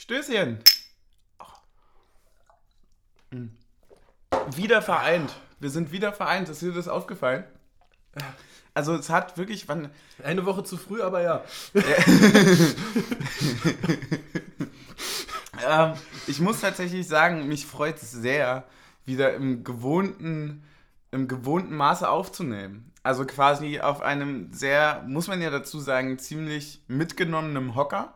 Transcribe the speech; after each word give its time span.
Stößchen. 0.00 0.58
Mhm. 3.30 3.50
Wieder 4.54 4.80
vereint. 4.80 5.30
Wir 5.58 5.68
sind 5.68 5.92
wieder 5.92 6.14
vereint. 6.14 6.48
Ist 6.48 6.62
dir 6.62 6.72
das 6.72 6.88
aufgefallen? 6.88 7.44
Also 8.72 8.94
es 8.94 9.10
hat 9.10 9.36
wirklich, 9.36 9.68
wann... 9.68 9.90
Eine 10.24 10.46
Woche 10.46 10.64
zu 10.64 10.78
früh, 10.78 11.02
aber 11.02 11.20
ja. 11.20 11.44
ähm, 15.68 15.92
ich 16.26 16.40
muss 16.40 16.62
tatsächlich 16.62 17.06
sagen, 17.06 17.46
mich 17.46 17.66
freut 17.66 17.96
es 18.02 18.10
sehr, 18.10 18.64
wieder 19.04 19.34
im 19.34 19.64
gewohnten, 19.64 20.64
im 21.10 21.28
gewohnten 21.28 21.76
Maße 21.76 22.08
aufzunehmen. 22.08 22.90
Also 23.02 23.26
quasi 23.26 23.80
auf 23.80 24.00
einem 24.00 24.50
sehr, 24.50 25.04
muss 25.06 25.28
man 25.28 25.42
ja 25.42 25.50
dazu 25.50 25.78
sagen, 25.78 26.18
ziemlich 26.18 26.82
mitgenommenem 26.88 27.74
Hocker. 27.74 28.14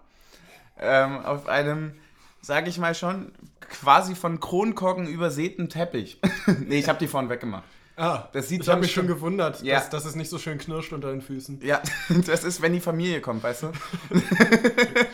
Ähm, 0.78 1.24
auf 1.24 1.46
einem, 1.48 1.92
sage 2.40 2.68
ich 2.68 2.78
mal 2.78 2.94
schon, 2.94 3.32
quasi 3.60 4.14
von 4.14 4.40
Kronkorken 4.40 5.06
übersäten 5.06 5.68
Teppich. 5.68 6.20
nee, 6.66 6.78
ich 6.78 6.88
habe 6.88 6.98
die 6.98 7.06
vorne 7.08 7.28
weggemacht. 7.28 7.64
Ah, 7.96 8.28
Das 8.32 8.48
sieht 8.48 8.62
ich 8.62 8.68
habe 8.68 8.80
mich 8.80 8.92
schon 8.92 9.04
schon- 9.06 9.14
gewundert, 9.14 9.62
Ja. 9.62 9.76
dass, 9.76 9.88
dass 9.88 10.04
es 10.04 10.16
nicht 10.16 10.28
so 10.28 10.38
schön 10.38 10.58
knirscht 10.58 10.92
unter 10.92 11.12
den 11.12 11.22
Füßen. 11.22 11.60
Ja, 11.62 11.80
das 12.26 12.42
ist, 12.42 12.60
wenn 12.60 12.72
die 12.72 12.80
Familie 12.80 13.20
kommt, 13.20 13.44
weißt 13.44 13.62
du? 13.64 13.72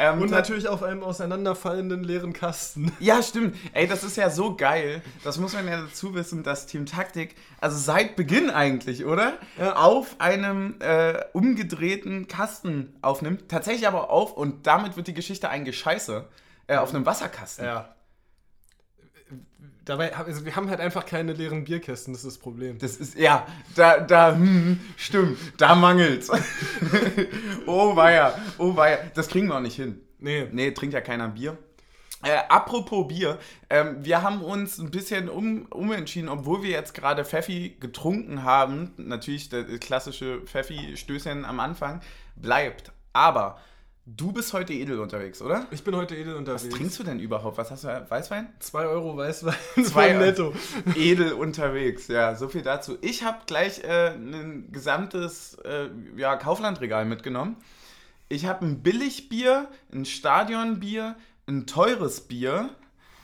ähm, 0.00 0.22
Und 0.22 0.30
natürlich 0.30 0.66
auf 0.68 0.82
einem 0.82 1.02
auseinanderfallenden 1.02 2.02
leeren 2.02 2.32
Kasten. 2.32 2.92
Ja, 3.00 3.22
stimmt. 3.22 3.56
Ey, 3.72 3.86
das 3.86 4.04
ist 4.04 4.16
ja 4.16 4.30
so 4.30 4.56
geil. 4.56 5.02
Das 5.24 5.38
muss 5.38 5.52
man 5.52 5.66
ja 5.66 5.80
dazu 5.82 6.14
wissen, 6.14 6.42
dass 6.42 6.66
Team 6.66 6.86
Taktik, 6.86 7.34
also 7.60 7.76
seit 7.76 8.16
Beginn 8.16 8.50
eigentlich, 8.50 9.04
oder? 9.04 9.34
Ja. 9.58 9.76
Auf 9.76 10.16
einem 10.18 10.76
äh, 10.80 11.24
umgedrehten 11.32 12.28
Kasten 12.28 12.94
aufnimmt. 13.02 13.48
Tatsächlich 13.48 13.86
aber 13.86 14.10
auf, 14.10 14.32
und 14.32 14.66
damit 14.66 14.96
wird 14.96 15.06
die 15.06 15.14
Geschichte 15.14 15.48
eigentlich 15.48 15.78
scheiße, 15.78 16.26
äh, 16.66 16.76
auf 16.76 16.94
einem 16.94 17.06
Wasserkasten. 17.06 17.64
Ja. 17.64 17.94
Dabei, 19.84 20.14
also 20.14 20.44
wir 20.44 20.54
haben 20.56 20.68
halt 20.68 20.80
einfach 20.80 21.06
keine 21.06 21.32
leeren 21.32 21.64
Bierkästen, 21.64 22.12
das 22.12 22.24
ist 22.24 22.36
das 22.36 22.38
Problem. 22.38 22.78
Das 22.78 22.96
ist, 22.96 23.18
ja, 23.18 23.46
da, 23.74 23.98
da, 23.98 24.34
hm, 24.34 24.78
stimmt, 24.96 25.38
da 25.56 25.74
mangelt's. 25.74 26.30
oh 27.66 27.96
weia, 27.96 28.34
oh 28.58 28.76
weia. 28.76 28.98
Das 29.14 29.28
kriegen 29.28 29.48
wir 29.48 29.56
auch 29.56 29.60
nicht 29.60 29.76
hin. 29.76 30.00
Nee. 30.18 30.46
Nee, 30.52 30.72
trinkt 30.72 30.94
ja 30.94 31.00
keiner 31.00 31.28
Bier. 31.28 31.56
Äh, 32.22 32.36
apropos 32.50 33.08
Bier, 33.08 33.38
ähm, 33.70 34.04
wir 34.04 34.22
haben 34.22 34.42
uns 34.42 34.78
ein 34.78 34.90
bisschen 34.90 35.30
um, 35.30 35.66
umentschieden, 35.70 36.28
obwohl 36.28 36.62
wir 36.62 36.70
jetzt 36.70 36.92
gerade 36.92 37.24
Pfeffi 37.24 37.76
getrunken 37.80 38.44
haben. 38.44 38.92
Natürlich 38.98 39.48
der 39.48 39.64
klassische 39.78 40.42
Pfeffi-Stößchen 40.42 41.46
am 41.46 41.60
Anfang 41.60 42.02
bleibt. 42.36 42.92
Aber 43.14 43.58
du 44.16 44.32
bist 44.32 44.52
heute 44.52 44.72
edel 44.72 44.98
unterwegs, 45.00 45.42
oder? 45.42 45.66
Ich 45.70 45.84
bin 45.84 45.94
heute 45.94 46.16
edel 46.16 46.34
unterwegs. 46.34 46.64
Was 46.64 46.70
trinkst 46.70 46.98
du 46.98 47.04
denn 47.04 47.20
überhaupt? 47.20 47.58
Was 47.58 47.70
hast 47.70 47.84
du? 47.84 48.06
Weißwein? 48.08 48.48
2 48.58 48.86
Euro 48.86 49.16
Weißwein 49.16 49.54
Zwei 49.84 50.10
von 50.10 50.18
netto. 50.18 50.54
edel 50.96 51.32
unterwegs, 51.32 52.08
ja, 52.08 52.34
so 52.34 52.48
viel 52.48 52.62
dazu. 52.62 52.98
Ich 53.00 53.22
habe 53.24 53.38
gleich 53.46 53.84
äh, 53.84 54.10
ein 54.14 54.70
gesamtes 54.72 55.54
äh, 55.64 55.88
ja, 56.16 56.36
Kauflandregal 56.36 57.04
mitgenommen. 57.04 57.56
Ich 58.28 58.46
habe 58.46 58.64
ein 58.64 58.82
Billigbier, 58.82 59.68
ein 59.92 60.04
Stadionbier, 60.04 61.16
ein 61.48 61.66
teures 61.66 62.22
Bier, 62.22 62.70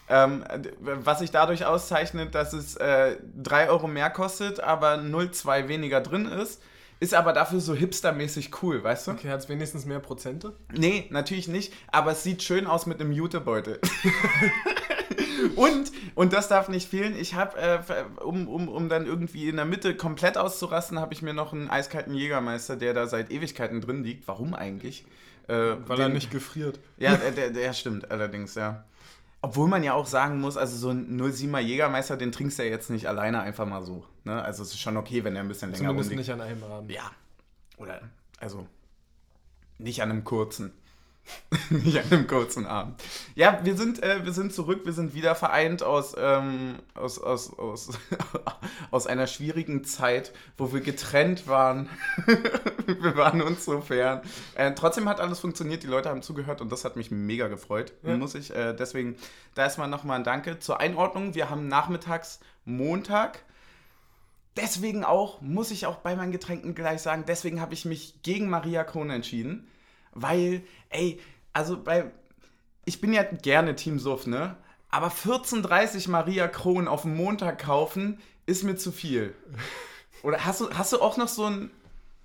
ähm, 0.08 0.44
was 0.80 1.20
sich 1.20 1.30
dadurch 1.30 1.64
auszeichnet, 1.64 2.34
dass 2.34 2.52
es 2.52 2.76
äh, 2.76 3.16
3 3.36 3.70
Euro 3.70 3.86
mehr 3.88 4.10
kostet, 4.10 4.60
aber 4.60 4.94
0,2 4.96 5.68
weniger 5.68 6.00
drin 6.00 6.26
ist. 6.26 6.60
Ist 6.98 7.12
aber 7.14 7.32
dafür 7.34 7.60
so 7.60 7.74
hipstermäßig 7.74 8.62
cool, 8.62 8.82
weißt 8.82 9.06
du? 9.06 9.10
Okay, 9.12 9.28
hat 9.28 9.40
es 9.40 9.48
wenigstens 9.50 9.84
mehr 9.84 10.00
Prozente? 10.00 10.54
Nee, 10.72 11.06
natürlich 11.10 11.46
nicht, 11.46 11.72
aber 11.92 12.12
es 12.12 12.22
sieht 12.22 12.42
schön 12.42 12.66
aus 12.66 12.86
mit 12.86 13.00
einem 13.00 13.12
Jutebeutel. 13.12 13.78
und, 15.56 15.92
und 16.14 16.32
das 16.32 16.48
darf 16.48 16.68
nicht 16.68 16.88
fehlen, 16.88 17.14
ich 17.18 17.34
habe, 17.34 17.58
äh, 17.58 17.78
um, 18.22 18.48
um, 18.48 18.68
um 18.68 18.88
dann 18.88 19.06
irgendwie 19.06 19.48
in 19.48 19.56
der 19.56 19.64
Mitte 19.64 19.94
komplett 19.96 20.38
auszurasten, 20.38 20.98
habe 20.98 21.12
ich 21.12 21.22
mir 21.22 21.34
noch 21.34 21.52
einen 21.52 21.68
eiskalten 21.68 22.14
Jägermeister, 22.14 22.76
der 22.76 22.94
da 22.94 23.06
seit 23.06 23.30
Ewigkeiten 23.30 23.80
drin 23.80 24.02
liegt. 24.02 24.26
Warum 24.26 24.54
eigentlich? 24.54 25.04
Äh, 25.48 25.52
Weil 25.86 26.00
er 26.00 26.08
den- 26.08 26.14
nicht 26.14 26.30
gefriert. 26.30 26.80
Ja, 26.96 27.14
der, 27.16 27.30
der, 27.30 27.50
der 27.50 27.72
stimmt 27.72 28.10
allerdings, 28.10 28.54
ja. 28.54 28.84
Obwohl 29.42 29.68
man 29.68 29.84
ja 29.84 29.94
auch 29.94 30.06
sagen 30.06 30.40
muss, 30.40 30.56
also 30.56 30.76
so 30.76 30.90
ein 30.90 31.20
07er 31.20 31.60
Jägermeister, 31.60 32.16
den 32.16 32.32
trinkst 32.32 32.58
du 32.58 32.64
ja 32.64 32.70
jetzt 32.70 32.90
nicht 32.90 33.06
alleine 33.06 33.40
einfach 33.40 33.66
mal 33.66 33.82
so. 33.82 34.04
Ne? 34.24 34.42
Also 34.42 34.62
es 34.62 34.70
ist 34.70 34.80
schon 34.80 34.96
okay, 34.96 35.22
wenn 35.24 35.36
er 35.36 35.42
ein 35.42 35.48
bisschen 35.48 35.70
länger 35.70 35.88
Zumindest 35.88 36.10
rumliegt. 36.10 36.28
nicht 36.28 36.34
an 36.34 36.40
einem 36.40 36.64
Abend. 36.64 36.90
Ja. 36.90 37.10
Oder, 37.76 38.00
also, 38.40 38.66
nicht 39.78 40.02
an 40.02 40.10
einem 40.10 40.24
kurzen. 40.24 40.72
nicht 41.70 41.98
an 41.98 42.10
einem 42.10 42.26
kurzen 42.26 42.66
Abend. 42.66 43.02
Ja, 43.34 43.60
wir 43.62 43.76
sind, 43.76 44.02
äh, 44.02 44.24
wir 44.24 44.32
sind 44.32 44.52
zurück, 44.52 44.82
wir 44.84 44.92
sind 44.92 45.14
wieder 45.14 45.34
vereint 45.34 45.82
aus, 45.82 46.14
ähm, 46.18 46.76
aus, 46.94 47.18
aus, 47.18 47.56
aus, 47.58 47.90
aus 48.90 49.06
einer 49.06 49.26
schwierigen 49.26 49.84
Zeit, 49.84 50.32
wo 50.56 50.72
wir 50.72 50.80
getrennt 50.80 51.46
waren. 51.46 51.88
wir 52.86 53.16
waren 53.16 53.42
uns 53.42 53.64
so 53.64 53.80
fern. 53.80 54.22
Äh, 54.54 54.72
trotzdem 54.74 55.08
hat 55.08 55.20
alles 55.20 55.40
funktioniert, 55.40 55.82
die 55.82 55.88
Leute 55.88 56.08
haben 56.08 56.22
zugehört 56.22 56.60
und 56.60 56.70
das 56.72 56.84
hat 56.84 56.96
mich 56.96 57.10
mega 57.10 57.48
gefreut. 57.48 57.92
Ja. 58.02 58.16
Muss 58.16 58.34
ich, 58.34 58.54
äh, 58.54 58.74
deswegen, 58.74 59.16
da 59.54 59.62
erstmal 59.62 59.88
nochmal 59.88 60.18
ein 60.18 60.24
Danke. 60.24 60.58
Zur 60.58 60.80
Einordnung, 60.80 61.34
wir 61.34 61.50
haben 61.50 61.68
nachmittags 61.68 62.40
Montag. 62.64 63.44
Deswegen 64.56 65.04
auch, 65.04 65.40
muss 65.42 65.70
ich 65.70 65.86
auch 65.86 65.96
bei 65.96 66.16
meinen 66.16 66.32
Getränken 66.32 66.74
gleich 66.74 67.02
sagen, 67.02 67.24
deswegen 67.28 67.60
habe 67.60 67.74
ich 67.74 67.84
mich 67.84 68.22
gegen 68.22 68.48
Maria 68.48 68.84
Kron 68.84 69.10
entschieden. 69.10 69.68
Weil, 70.16 70.62
ey, 70.90 71.20
also 71.52 71.82
bei. 71.82 72.10
Ich 72.84 73.00
bin 73.00 73.12
ja 73.12 73.22
gerne 73.24 73.74
Team 73.74 73.98
Suff, 73.98 74.26
ne? 74.26 74.56
Aber 74.90 75.08
14,30 75.08 76.08
Maria 76.08 76.48
Kron 76.48 76.86
auf 76.88 77.02
dem 77.02 77.16
Montag 77.16 77.58
kaufen, 77.58 78.20
ist 78.46 78.62
mir 78.62 78.76
zu 78.76 78.92
viel. 78.92 79.34
Oder 80.22 80.44
hast 80.44 80.60
du, 80.60 80.70
hast 80.70 80.92
du 80.92 81.00
auch 81.00 81.16
noch 81.16 81.28
so, 81.28 81.46
ein, 81.46 81.70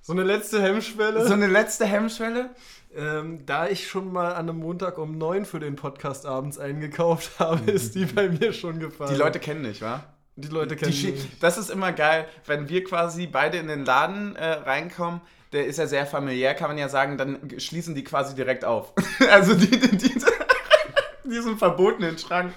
So 0.02 0.14
eine 0.14 0.24
letzte 0.24 0.62
Hemmschwelle. 0.62 1.28
so 1.28 1.34
eine 1.34 1.48
letzte 1.48 1.86
Hemmschwelle? 1.86 2.52
Ähm, 2.96 3.46
da 3.46 3.68
ich 3.68 3.88
schon 3.88 4.12
mal 4.12 4.34
an 4.34 4.50
einem 4.50 4.60
Montag 4.60 4.98
um 4.98 5.18
9 5.18 5.46
für 5.46 5.60
den 5.60 5.76
Podcast 5.76 6.26
abends 6.26 6.60
eingekauft 6.60 7.32
habe, 7.40 7.72
ist 7.72 7.96
die 7.96 8.06
bei 8.06 8.30
mir 8.30 8.54
schon 8.54 8.80
gefallen. 8.80 9.12
Die 9.12 9.20
Leute 9.20 9.40
kennen 9.40 9.64
dich, 9.64 9.82
wa? 9.82 10.04
die 10.36 10.48
Leute 10.48 10.76
kennen 10.76 10.92
mich. 10.92 11.40
das 11.40 11.58
ist 11.58 11.70
immer 11.70 11.92
geil, 11.92 12.28
wenn 12.46 12.70
wir 12.70 12.84
quasi 12.84 13.28
beide 13.28 13.58
in 13.58 13.68
den 13.68 13.86
Laden 13.86 14.36
äh, 14.36 14.46
reinkommen. 14.46 15.22
Der 15.52 15.66
ist 15.66 15.78
ja 15.78 15.88
sehr 15.88 16.06
familiär, 16.06 16.54
kann 16.54 16.70
man 16.70 16.78
ja 16.78 16.88
sagen, 16.90 17.18
dann 17.18 17.40
schließen 17.60 17.94
die 17.96 18.04
quasi 18.04 18.36
direkt 18.36 18.64
auf. 18.64 18.94
also 19.32 19.54
die, 19.54 19.70
die, 19.70 19.98
die, 19.98 20.22
diesen 21.26 21.58
verbotenen 21.58 22.18
Schrank. 22.18 22.54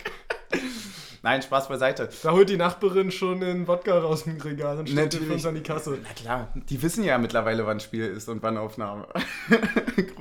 Nein, 1.22 1.40
Spaß 1.40 1.68
beiseite. 1.68 2.10
Da 2.22 2.32
holt 2.32 2.50
die 2.50 2.58
Nachbarin 2.58 3.10
schon 3.10 3.40
den 3.40 3.66
Wodka 3.66 3.98
raus 3.98 4.24
dem 4.24 4.38
Regal 4.38 4.78
und 4.78 4.90
stellt 4.90 5.12
Natürlich. 5.14 5.32
uns 5.32 5.46
an 5.46 5.54
die 5.54 5.62
Kasse. 5.62 5.98
Na 6.02 6.10
klar, 6.12 6.52
die 6.54 6.82
wissen 6.82 7.02
ja 7.02 7.16
mittlerweile, 7.16 7.66
wann 7.66 7.80
Spiel 7.80 8.06
ist 8.06 8.28
und 8.28 8.42
wann 8.42 8.56
Aufnahme. 8.58 9.08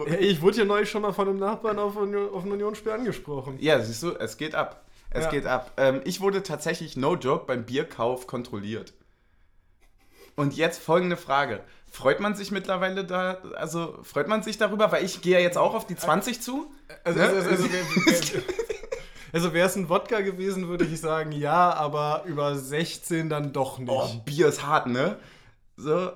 Hey, 0.05 0.25
ich 0.25 0.41
wurde 0.41 0.55
hier 0.55 0.65
neulich 0.65 0.89
schon 0.89 1.01
mal 1.01 1.13
von 1.13 1.27
einem 1.27 1.39
Nachbarn 1.39 1.79
auf, 1.79 1.95
auf 1.97 2.03
ein 2.43 2.51
Unionsspiel 2.51 2.91
angesprochen. 2.91 3.57
ja, 3.59 3.79
siehst 3.81 4.03
du, 4.03 4.11
es 4.11 4.37
geht 4.37 4.53
ab. 4.55 4.83
Es 5.09 5.25
Ja. 5.25 5.29
geht 5.31 5.45
ab. 5.45 5.71
Ähm, 5.77 6.01
ich 6.05 6.21
wurde 6.21 6.43
tatsächlich, 6.43 6.95
no 6.97 7.15
joke, 7.15 7.45
beim 7.47 7.65
Bierkauf 7.65 8.27
kontrolliert. 8.27 8.93
Und 10.35 10.55
jetzt 10.55 10.81
folgende 10.81 11.17
Frage. 11.17 11.61
Freut 11.95 12.19
man 12.19 12.33
sich 12.33 12.49
mittlerweile 12.49 13.05
da, 13.05 13.37
also 13.55 13.99
freut 14.01 14.27
man 14.27 14.41
sich 14.41 14.57
darüber, 14.57 14.91
weil 14.91 15.05
ich 15.05 15.21
gehe 15.21 15.33
ja 15.33 15.39
jetzt 15.39 15.59
auch 15.59 15.75
auf 15.75 15.85
die 15.85 15.95
20 15.95 16.41
zu. 16.41 16.71
Also, 17.03 17.19
Ne? 17.19 17.25
also, 17.27 17.49
also, 17.51 17.63
also, 18.07 18.37
also 19.31 19.53
wäre 19.53 19.67
es 19.67 19.75
ein 19.75 19.89
Wodka 19.89 20.21
gewesen, 20.21 20.67
würde 20.69 20.85
ich 20.85 20.99
sagen, 20.99 21.31
ja, 21.31 21.71
aber 21.71 22.23
über 22.25 22.55
16 22.57 23.29
dann 23.29 23.53
doch 23.53 23.77
nicht. 23.77 23.91
Oh, 23.91 24.09
Bier 24.25 24.47
ist 24.47 24.65
hart, 24.65 24.87
ne? 24.87 25.17
So, 25.77 26.11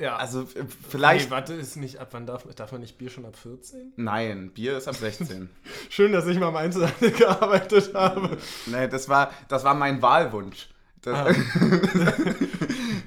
ja, 0.00 0.16
also 0.16 0.40
äh, 0.42 0.64
vielleicht. 0.88 1.26
Nee, 1.26 1.30
warte, 1.30 1.54
ist 1.54 1.76
nicht 1.76 1.98
ab 1.98 2.08
wann 2.10 2.26
darf, 2.26 2.44
darf 2.56 2.72
man 2.72 2.80
nicht 2.80 2.98
Bier 2.98 3.10
schon 3.10 3.24
ab 3.24 3.36
14? 3.36 3.92
Nein, 3.94 4.50
Bier 4.52 4.78
ist 4.78 4.88
ab 4.88 4.96
16. 4.96 5.48
Schön, 5.90 6.10
dass 6.10 6.26
ich 6.26 6.40
mal 6.40 6.48
im 6.48 6.56
Einzelhandel 6.56 7.10
gearbeitet 7.16 7.94
habe. 7.94 8.36
nee, 8.66 8.88
das 8.88 9.08
war, 9.08 9.30
das 9.46 9.62
war 9.62 9.74
mein 9.74 10.02
Wahlwunsch. 10.02 10.70
Das, 11.02 11.14
Ah. 11.16 11.32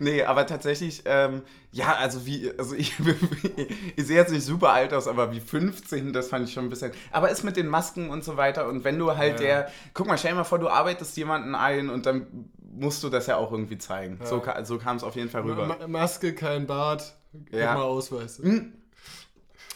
Nee, 0.03 0.23
aber 0.23 0.45
tatsächlich, 0.45 1.03
ähm, 1.05 1.41
ja, 1.71 1.95
also 1.95 2.25
wie, 2.25 2.51
also 2.57 2.75
ich, 2.75 2.93
ich 3.95 4.05
sehe 4.05 4.17
jetzt 4.17 4.31
nicht 4.31 4.45
super 4.45 4.69
alt 4.73 4.93
aus, 4.93 5.07
aber 5.07 5.31
wie 5.31 5.39
15, 5.39 6.13
das 6.13 6.27
fand 6.29 6.47
ich 6.47 6.53
schon 6.53 6.65
ein 6.65 6.69
bisschen. 6.69 6.91
Aber 7.11 7.29
ist 7.29 7.43
mit 7.43 7.57
den 7.57 7.67
Masken 7.67 8.09
und 8.09 8.23
so 8.23 8.37
weiter 8.37 8.67
und 8.67 8.83
wenn 8.83 8.99
du 8.99 9.15
halt 9.17 9.39
Ja. 9.39 9.45
der, 9.45 9.71
guck 9.93 10.07
mal, 10.07 10.17
stell 10.17 10.31
dir 10.31 10.37
mal 10.37 10.43
vor, 10.43 10.59
du 10.59 10.69
arbeitest 10.69 11.17
jemanden 11.17 11.55
ein 11.55 11.89
und 11.89 12.05
dann 12.05 12.49
musst 12.75 13.03
du 13.03 13.09
das 13.09 13.27
ja 13.27 13.37
auch 13.37 13.51
irgendwie 13.51 13.77
zeigen. 13.77 14.19
Ja. 14.21 14.25
So, 14.27 14.43
so 14.63 14.77
kam 14.77 14.97
es 14.97 15.03
auf 15.03 15.15
jeden 15.15 15.29
Fall 15.29 15.41
rüber. 15.43 15.65
Ma 15.67 15.87
Maske, 15.87 16.33
kein 16.33 16.65
Bart, 16.67 17.15
Ja. 17.51 17.75
mal 17.75 17.83
Ausweis. 17.83 18.39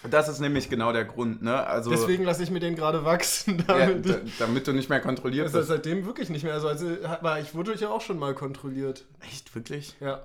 Das 0.10 0.30
ist 0.30 0.40
nämlich 0.40 0.70
genau 0.70 0.94
der 0.94 1.06
Grund, 1.06 1.42
ne? 1.42 1.66
Also, 1.66 1.90
Deswegen 1.90 2.24
lasse 2.24 2.44
ich 2.44 2.52
mir 2.52 2.60
den 2.60 2.76
gerade 2.76 3.04
wachsen, 3.04 3.64
ja, 3.68 3.78
damit 3.78 4.10
da, 4.10 4.16
damit 4.40 4.68
du 4.68 4.74
nicht 4.74 4.90
mehr 4.90 5.00
kontrolliert 5.00 5.48
also 5.48 5.60
wirst. 5.60 5.70
seitdem 5.70 6.06
wirklich 6.06 6.30
nicht 6.30 6.44
mehr. 6.44 6.54
Also, 6.54 6.68
also 6.68 6.88
aber 7.04 7.40
ich 7.40 7.56
wurde 7.56 7.76
ja 7.76 7.90
auch 7.90 8.02
schon 8.02 8.20
mal 8.20 8.34
kontrolliert. 8.36 9.06
Echt, 9.22 9.54
wirklich? 9.56 9.96
Ja. 10.00 10.24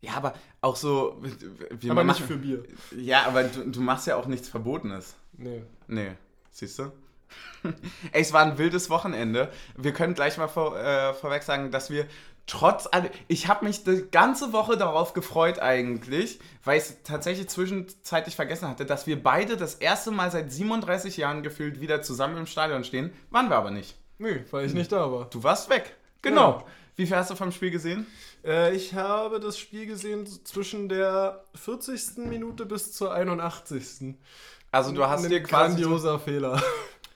Ja, 0.00 0.14
aber 0.14 0.34
auch 0.60 0.76
so. 0.76 1.22
Wie 1.70 1.90
aber 1.90 2.04
man 2.04 2.14
nicht 2.14 2.26
für 2.26 2.36
Bier. 2.36 2.64
Ja, 2.96 3.24
aber 3.26 3.44
du, 3.44 3.70
du 3.70 3.80
machst 3.80 4.06
ja 4.06 4.16
auch 4.16 4.26
nichts 4.26 4.48
Verbotenes. 4.48 5.14
Nee. 5.32 5.62
Nee. 5.86 6.12
Siehst 6.50 6.78
du? 6.78 6.92
Ey, 8.12 8.20
es 8.20 8.32
war 8.32 8.42
ein 8.42 8.58
wildes 8.58 8.90
Wochenende. 8.90 9.50
Wir 9.76 9.92
können 9.92 10.14
gleich 10.14 10.38
mal 10.38 10.48
vor, 10.48 10.76
äh, 10.78 11.14
vorweg 11.14 11.44
sagen, 11.44 11.70
dass 11.70 11.90
wir 11.90 12.06
trotz 12.46 12.88
all. 12.90 13.10
Ich 13.28 13.48
habe 13.48 13.64
mich 13.64 13.84
die 13.84 14.04
ganze 14.10 14.52
Woche 14.52 14.76
darauf 14.76 15.12
gefreut, 15.12 15.58
eigentlich, 15.58 16.40
weil 16.64 16.78
ich 16.78 16.84
es 16.84 17.02
tatsächlich 17.02 17.48
zwischenzeitlich 17.48 18.36
vergessen 18.36 18.68
hatte, 18.68 18.84
dass 18.84 19.06
wir 19.06 19.22
beide 19.22 19.56
das 19.56 19.74
erste 19.74 20.10
Mal 20.10 20.30
seit 20.30 20.52
37 20.52 21.16
Jahren 21.16 21.42
gefühlt 21.42 21.80
wieder 21.80 22.02
zusammen 22.02 22.36
im 22.36 22.46
Stadion 22.46 22.84
stehen. 22.84 23.12
Waren 23.30 23.48
wir 23.48 23.56
aber 23.56 23.70
nicht. 23.70 23.96
Nö, 24.18 24.40
weil 24.50 24.66
ich 24.66 24.74
nicht 24.74 24.92
da 24.92 25.10
war. 25.10 25.28
Du 25.30 25.42
warst 25.42 25.68
weg. 25.70 25.96
Genau. 26.22 26.64
Wie 26.94 27.06
viel 27.06 27.16
hast 27.16 27.30
du 27.30 27.34
vom 27.34 27.52
Spiel 27.52 27.70
gesehen? 27.70 28.06
Äh, 28.44 28.74
ich 28.74 28.94
habe 28.94 29.40
das 29.40 29.58
Spiel 29.58 29.86
gesehen 29.86 30.26
zwischen 30.44 30.88
der 30.88 31.44
40. 31.54 32.18
Minute 32.18 32.66
bis 32.66 32.92
zur 32.92 33.12
81. 33.12 34.14
Also 34.70 34.92
du 34.92 35.06
hast 35.06 35.24
Ein 35.24 35.30
dir 35.30 35.42
quasi 35.42 35.76
grandioser 35.76 36.18
Fehler. 36.18 36.62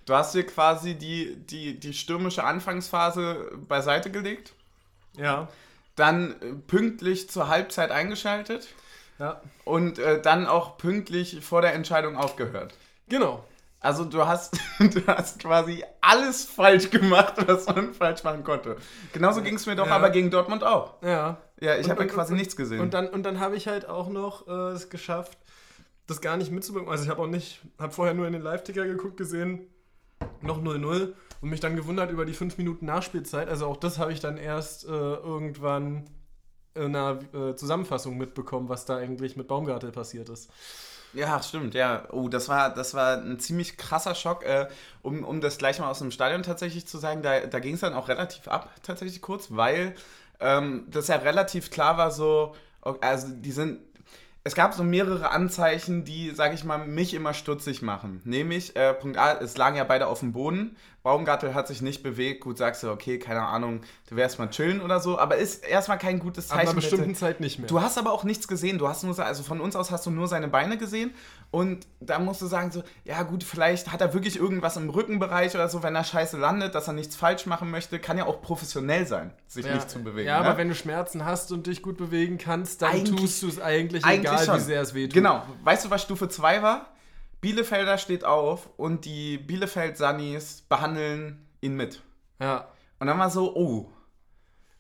du 0.06 0.14
hast 0.14 0.34
dir 0.34 0.44
quasi 0.44 0.94
die, 0.94 1.36
die, 1.36 1.78
die 1.78 1.92
stürmische 1.92 2.44
Anfangsphase 2.44 3.50
beiseite 3.68 4.10
gelegt, 4.10 4.54
Ja. 5.16 5.48
dann 5.96 6.32
äh, 6.42 6.52
pünktlich 6.66 7.28
zur 7.30 7.48
Halbzeit 7.48 7.90
eingeschaltet 7.90 8.68
Ja. 9.18 9.40
und 9.64 9.98
äh, 9.98 10.20
dann 10.20 10.46
auch 10.46 10.76
pünktlich 10.78 11.40
vor 11.44 11.62
der 11.62 11.74
Entscheidung 11.74 12.16
aufgehört. 12.16 12.74
Genau. 13.08 13.44
Also 13.80 14.04
du 14.04 14.26
hast, 14.26 14.58
du 14.78 15.06
hast 15.06 15.38
quasi 15.38 15.84
alles 16.00 16.44
falsch 16.44 16.90
gemacht, 16.90 17.34
was 17.46 17.66
man 17.66 17.94
falsch 17.94 18.24
machen 18.24 18.42
konnte. 18.44 18.76
Genauso 19.12 19.42
ging 19.42 19.54
es 19.54 19.66
mir 19.66 19.76
doch 19.76 19.86
Ja. 19.86 19.96
aber 19.96 20.10
gegen 20.10 20.30
Dortmund 20.30 20.64
auch. 20.64 20.94
Ja. 21.02 21.36
Ja, 21.60 21.76
ich 21.76 21.88
habe 21.88 22.02
und- 22.02 22.08
quasi 22.08 22.32
und- 22.32 22.38
nichts 22.38 22.56
gesehen. 22.56 22.80
Und 22.80 22.92
dann, 22.94 23.08
und 23.08 23.22
dann 23.22 23.38
habe 23.40 23.56
ich 23.56 23.68
halt 23.68 23.88
auch 23.88 24.08
noch 24.08 24.46
äh, 24.48 24.72
es 24.74 24.90
geschafft, 24.90 25.38
das 26.06 26.20
gar 26.20 26.36
nicht 26.36 26.50
mitzubekommen. 26.52 26.90
Also 26.92 27.04
ich 27.04 27.10
habe 27.10 27.22
auch 27.22 27.26
nicht, 27.26 27.60
habe 27.78 27.92
vorher 27.92 28.14
nur 28.14 28.26
in 28.26 28.32
den 28.32 28.42
Live-Ticker 28.42 28.84
geguckt, 28.86 29.16
gesehen, 29.16 29.66
noch 30.40 30.58
0-0 30.62 31.12
und 31.46 31.50
mich 31.50 31.60
dann 31.60 31.76
gewundert 31.76 32.10
über 32.10 32.24
die 32.24 32.32
5 32.32 32.58
Minuten 32.58 32.86
Nachspielzeit. 32.86 33.48
Also 33.48 33.66
auch 33.66 33.76
das 33.76 34.00
habe 34.00 34.12
ich 34.12 34.18
dann 34.18 34.36
erst 34.36 34.84
äh, 34.84 34.88
irgendwann 34.88 36.10
in 36.74 36.96
einer 36.96 37.20
äh, 37.32 37.54
Zusammenfassung 37.54 38.18
mitbekommen, 38.18 38.68
was 38.68 38.84
da 38.84 38.96
eigentlich 38.96 39.36
mit 39.36 39.46
Baumgartel 39.46 39.92
passiert 39.92 40.28
ist. 40.28 40.50
Ja, 41.12 41.40
stimmt, 41.40 41.74
ja. 41.74 42.08
Oh, 42.10 42.28
das 42.28 42.48
war, 42.48 42.74
das 42.74 42.94
war 42.94 43.18
ein 43.18 43.38
ziemlich 43.38 43.76
krasser 43.76 44.16
Schock. 44.16 44.44
Äh, 44.44 44.66
um, 45.02 45.22
um 45.22 45.40
das 45.40 45.56
gleich 45.56 45.78
mal 45.78 45.88
aus 45.88 46.00
dem 46.00 46.10
Stadion 46.10 46.42
tatsächlich 46.42 46.88
zu 46.88 46.98
sagen, 46.98 47.22
da, 47.22 47.38
da 47.46 47.60
ging 47.60 47.74
es 47.74 47.80
dann 47.80 47.94
auch 47.94 48.08
relativ 48.08 48.48
ab, 48.48 48.68
tatsächlich 48.82 49.22
kurz, 49.22 49.46
weil 49.50 49.94
ähm, 50.40 50.88
das 50.90 51.06
ja 51.06 51.14
relativ 51.14 51.70
klar 51.70 51.96
war, 51.96 52.10
so, 52.10 52.56
also 52.80 53.28
die 53.30 53.52
sind. 53.52 53.78
Es 54.46 54.54
gab 54.54 54.74
so 54.74 54.84
mehrere 54.84 55.32
Anzeichen, 55.32 56.04
die, 56.04 56.30
sage 56.30 56.54
ich 56.54 56.62
mal, 56.62 56.78
mich 56.78 57.14
immer 57.14 57.34
stutzig 57.34 57.82
machen. 57.82 58.20
Nämlich, 58.22 58.76
äh, 58.76 58.94
Punkt 58.94 59.18
A, 59.18 59.32
es 59.40 59.56
lagen 59.56 59.74
ja 59.74 59.82
beide 59.82 60.06
auf 60.06 60.20
dem 60.20 60.32
Boden. 60.32 60.76
Baumgartel 61.02 61.52
hat 61.52 61.66
sich 61.66 61.82
nicht 61.82 62.04
bewegt. 62.04 62.42
Gut, 62.42 62.56
sagst 62.56 62.84
du, 62.84 62.90
okay, 62.92 63.18
keine 63.18 63.42
Ahnung, 63.42 63.80
du 64.08 64.14
wärst 64.14 64.38
mal 64.38 64.48
chillen 64.48 64.80
oder 64.80 65.00
so. 65.00 65.18
Aber 65.18 65.34
ist 65.34 65.64
erstmal 65.64 65.98
kein 65.98 66.20
gutes 66.20 66.52
Ab 66.52 66.58
Zeichen. 66.58 66.68
einer 66.68 66.76
bestimmten 66.76 67.06
bitte. 67.08 67.18
Zeit 67.18 67.40
nicht 67.40 67.58
mehr. 67.58 67.66
Du 67.66 67.80
hast 67.80 67.98
aber 67.98 68.12
auch 68.12 68.22
nichts 68.22 68.46
gesehen. 68.46 68.78
Du 68.78 68.86
hast 68.86 69.02
nur, 69.02 69.18
also 69.18 69.42
von 69.42 69.60
uns 69.60 69.74
aus 69.74 69.90
hast 69.90 70.06
du 70.06 70.10
nur 70.10 70.28
seine 70.28 70.46
Beine 70.46 70.78
gesehen. 70.78 71.12
Und 71.50 71.86
da 72.00 72.18
musst 72.18 72.42
du 72.42 72.46
sagen, 72.46 72.70
so, 72.70 72.82
ja 73.04 73.22
gut, 73.22 73.44
vielleicht 73.44 73.92
hat 73.92 74.00
er 74.00 74.12
wirklich 74.12 74.36
irgendwas 74.36 74.76
im 74.76 74.90
Rückenbereich 74.90 75.54
oder 75.54 75.68
so, 75.68 75.82
wenn 75.82 75.94
er 75.94 76.04
scheiße 76.04 76.36
landet, 76.36 76.74
dass 76.74 76.88
er 76.88 76.92
nichts 76.92 77.16
falsch 77.16 77.46
machen 77.46 77.70
möchte. 77.70 77.98
Kann 77.98 78.18
ja 78.18 78.26
auch 78.26 78.42
professionell 78.42 79.06
sein, 79.06 79.32
sich 79.46 79.64
ja, 79.64 79.74
nicht 79.74 79.88
zu 79.88 80.02
bewegen. 80.02 80.28
Ja, 80.28 80.40
ne? 80.40 80.46
aber 80.48 80.58
wenn 80.58 80.68
du 80.68 80.74
Schmerzen 80.74 81.24
hast 81.24 81.52
und 81.52 81.66
dich 81.66 81.82
gut 81.82 81.96
bewegen 81.96 82.36
kannst, 82.38 82.82
dann 82.82 82.90
Eigentlich- 82.92 83.20
tust 83.20 83.42
du 83.42 83.48
es 83.48 83.60
eigentlich, 83.60 84.04
eigentlich 84.04 84.30
egal, 84.30 84.44
schon. 84.44 84.56
wie 84.56 84.60
sehr 84.60 84.82
es 84.82 84.92
wehtut. 84.92 85.14
Genau. 85.14 85.42
Weißt 85.64 85.84
du, 85.84 85.90
was 85.90 86.02
Stufe 86.02 86.28
2 86.28 86.62
war? 86.62 86.86
Bielefelder 87.40 87.98
steht 87.98 88.24
auf 88.24 88.68
und 88.76 89.04
die 89.04 89.38
Bielefeld-Sannis 89.38 90.62
behandeln 90.68 91.46
ihn 91.60 91.76
mit. 91.76 92.02
Ja. 92.40 92.68
Und 92.98 93.06
dann 93.06 93.18
war 93.18 93.30
so, 93.30 93.54
oh. 93.54 93.92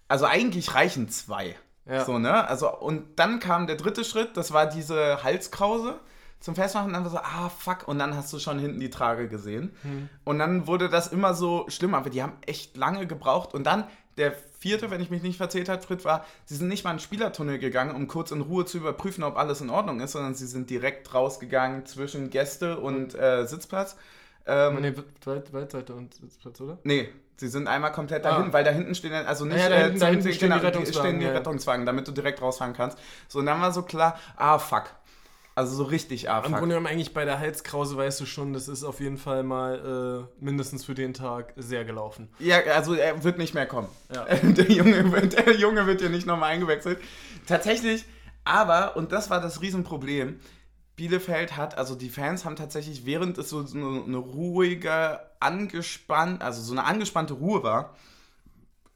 Also 0.08 0.24
eigentlich 0.26 0.74
reichen 0.74 1.08
zwei. 1.08 1.56
Ja. 1.88 2.04
So, 2.04 2.18
ne? 2.18 2.46
Also, 2.48 2.76
und 2.76 3.18
dann 3.18 3.40
kam 3.40 3.66
der 3.66 3.76
dritte 3.76 4.04
Schritt, 4.04 4.36
das 4.36 4.52
war 4.52 4.66
diese 4.66 5.22
Halskrause 5.22 6.00
zum 6.40 6.54
Festmachen. 6.54 6.88
Und 6.88 6.92
dann 6.94 7.04
war 7.04 7.10
so, 7.10 7.18
ah, 7.18 7.48
fuck. 7.48 7.88
Und 7.88 7.98
dann 7.98 8.14
hast 8.16 8.32
du 8.32 8.38
schon 8.38 8.58
hinten 8.58 8.80
die 8.80 8.90
Trage 8.90 9.28
gesehen. 9.28 9.74
Hm. 9.82 10.08
Und 10.24 10.38
dann 10.38 10.66
wurde 10.66 10.88
das 10.88 11.08
immer 11.08 11.34
so 11.34 11.64
schlimmer. 11.68 11.98
Aber 11.98 12.10
die 12.10 12.22
haben 12.22 12.34
echt 12.46 12.76
lange 12.76 13.06
gebraucht. 13.06 13.54
Und 13.54 13.64
dann 13.64 13.84
der 14.16 14.32
vierte, 14.58 14.90
wenn 14.90 15.00
ich 15.02 15.10
mich 15.10 15.22
nicht 15.22 15.36
verzählt 15.36 15.68
habe, 15.68 15.82
Schritt 15.82 16.04
war, 16.06 16.24
sie 16.46 16.56
sind 16.56 16.68
nicht 16.68 16.84
mal 16.84 16.90
in 16.92 16.96
den 16.96 17.02
Spielertunnel 17.02 17.58
gegangen, 17.58 17.94
um 17.94 18.08
kurz 18.08 18.30
in 18.30 18.40
Ruhe 18.40 18.64
zu 18.64 18.78
überprüfen, 18.78 19.22
ob 19.24 19.36
alles 19.36 19.60
in 19.60 19.68
Ordnung 19.68 20.00
ist, 20.00 20.12
sondern 20.12 20.34
sie 20.34 20.46
sind 20.46 20.70
direkt 20.70 21.12
rausgegangen 21.12 21.84
zwischen 21.84 22.30
Gäste 22.30 22.78
und 22.78 23.14
äh, 23.14 23.44
Sitzplatz. 23.46 23.96
Ähm, 24.46 24.80
Nee, 24.80 24.94
Wald, 25.24 25.52
Waldseite 25.52 25.92
und 25.92 26.14
Sitzplatz, 26.14 26.60
oder? 26.62 26.78
Nee, 26.84 27.10
sie 27.36 27.48
sind 27.48 27.68
einmal 27.68 27.92
komplett 27.92 28.24
dahin, 28.24 28.46
Ah. 28.46 28.52
weil 28.52 28.64
da 28.64 28.70
hinten 28.70 28.94
stehen, 28.94 29.12
also 29.12 29.44
nicht, 29.44 29.58
Ja, 29.58 29.68
da 29.68 29.76
hinten- 29.76 29.98
da 29.98 30.06
zum- 30.06 30.14
hinten 30.14 30.32
stehen 30.32 30.48
die 30.50 30.54
genau, 30.54 30.66
Rettungswagen, 30.66 31.08
stehen 31.10 31.20
die 31.20 31.26
ja. 31.26 31.32
Rettungswagen, 31.32 31.84
damit 31.84 32.08
du 32.08 32.12
direkt 32.12 32.40
rausfahren 32.40 32.72
kannst. 32.72 32.96
So, 33.28 33.40
und 33.40 33.46
dann 33.46 33.60
war 33.60 33.72
so 33.72 33.82
klar, 33.82 34.18
ah, 34.36 34.58
fuck. 34.58 34.84
Also 35.56 35.74
so 35.74 35.84
richtig, 35.84 36.28
ah, 36.28 36.40
Im 36.40 36.50
fuck. 36.50 36.58
Grunde 36.58 36.74
genommen 36.74 36.86
eigentlich 36.86 37.14
bei 37.14 37.24
der 37.24 37.38
Halskrause 37.38 37.96
weißt 37.96 38.20
du 38.20 38.26
schon, 38.26 38.52
das 38.52 38.68
ist 38.68 38.84
auf 38.84 39.00
jeden 39.00 39.16
Fall 39.16 39.42
mal 39.42 40.28
äh, 40.38 40.44
mindestens 40.44 40.84
für 40.84 40.94
den 40.94 41.14
Tag 41.14 41.54
sehr 41.56 41.86
gelaufen. 41.86 42.28
Ja, 42.38 42.58
also 42.74 42.92
er 42.92 43.24
wird 43.24 43.38
nicht 43.38 43.54
mehr 43.54 43.64
kommen. 43.64 43.88
Ja. 44.14 44.24
Der, 44.42 44.70
Junge 44.70 45.10
wird, 45.10 45.32
der 45.32 45.56
Junge 45.56 45.86
wird 45.86 46.02
hier 46.02 46.10
nicht 46.10 46.26
nochmal 46.26 46.52
eingewechselt. 46.52 46.98
Tatsächlich, 47.46 48.04
aber, 48.44 48.98
und 48.98 49.12
das 49.12 49.30
war 49.30 49.40
das 49.40 49.62
Riesenproblem, 49.62 50.38
Bielefeld 50.94 51.56
hat, 51.56 51.78
also 51.78 51.94
die 51.94 52.10
Fans 52.10 52.44
haben 52.44 52.56
tatsächlich, 52.56 53.06
während 53.06 53.38
es 53.38 53.48
so 53.48 53.62
so 53.64 53.78
eine, 53.78 54.04
eine 54.04 54.16
ruhige, 54.18 55.20
angespannt, 55.40 56.42
also 56.42 56.60
so 56.60 56.72
eine 56.72 56.84
angespannte 56.84 57.32
Ruhe 57.32 57.62
war, 57.62 57.96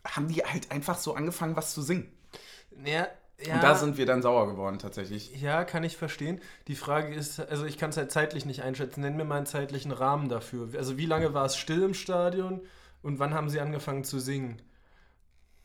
haben 0.06 0.28
die 0.28 0.42
halt 0.44 0.70
einfach 0.70 0.98
so 0.98 1.14
angefangen, 1.14 1.56
was 1.56 1.72
zu 1.72 1.80
singen. 1.80 2.12
Ja, 2.84 3.08
ja. 3.46 3.54
Und 3.54 3.62
da 3.62 3.74
sind 3.74 3.96
wir 3.96 4.06
dann 4.06 4.22
sauer 4.22 4.48
geworden, 4.48 4.78
tatsächlich. 4.78 5.40
ja, 5.40 5.64
kann 5.64 5.84
ich 5.84 5.96
verstehen. 5.96 6.40
Die 6.68 6.74
Frage 6.74 7.14
ist, 7.14 7.40
also 7.40 7.64
ich 7.64 7.78
kann 7.78 7.90
es 7.90 7.96
halt 7.96 8.10
zeitlich 8.10 8.44
nicht 8.46 8.62
einschätzen. 8.62 9.00
Nenn 9.00 9.16
mir 9.16 9.24
mal 9.24 9.36
einen 9.36 9.46
zeitlichen 9.46 9.92
Rahmen 9.92 10.28
dafür. 10.28 10.68
Also 10.76 10.98
wie 10.98 11.06
lange 11.06 11.34
war 11.34 11.46
es 11.46 11.56
still 11.56 11.82
im 11.82 11.94
Stadion 11.94 12.60
und 13.02 13.18
wann 13.18 13.34
haben 13.34 13.48
sie 13.48 13.60
angefangen 13.60 14.04
zu 14.04 14.18
singen? 14.18 14.60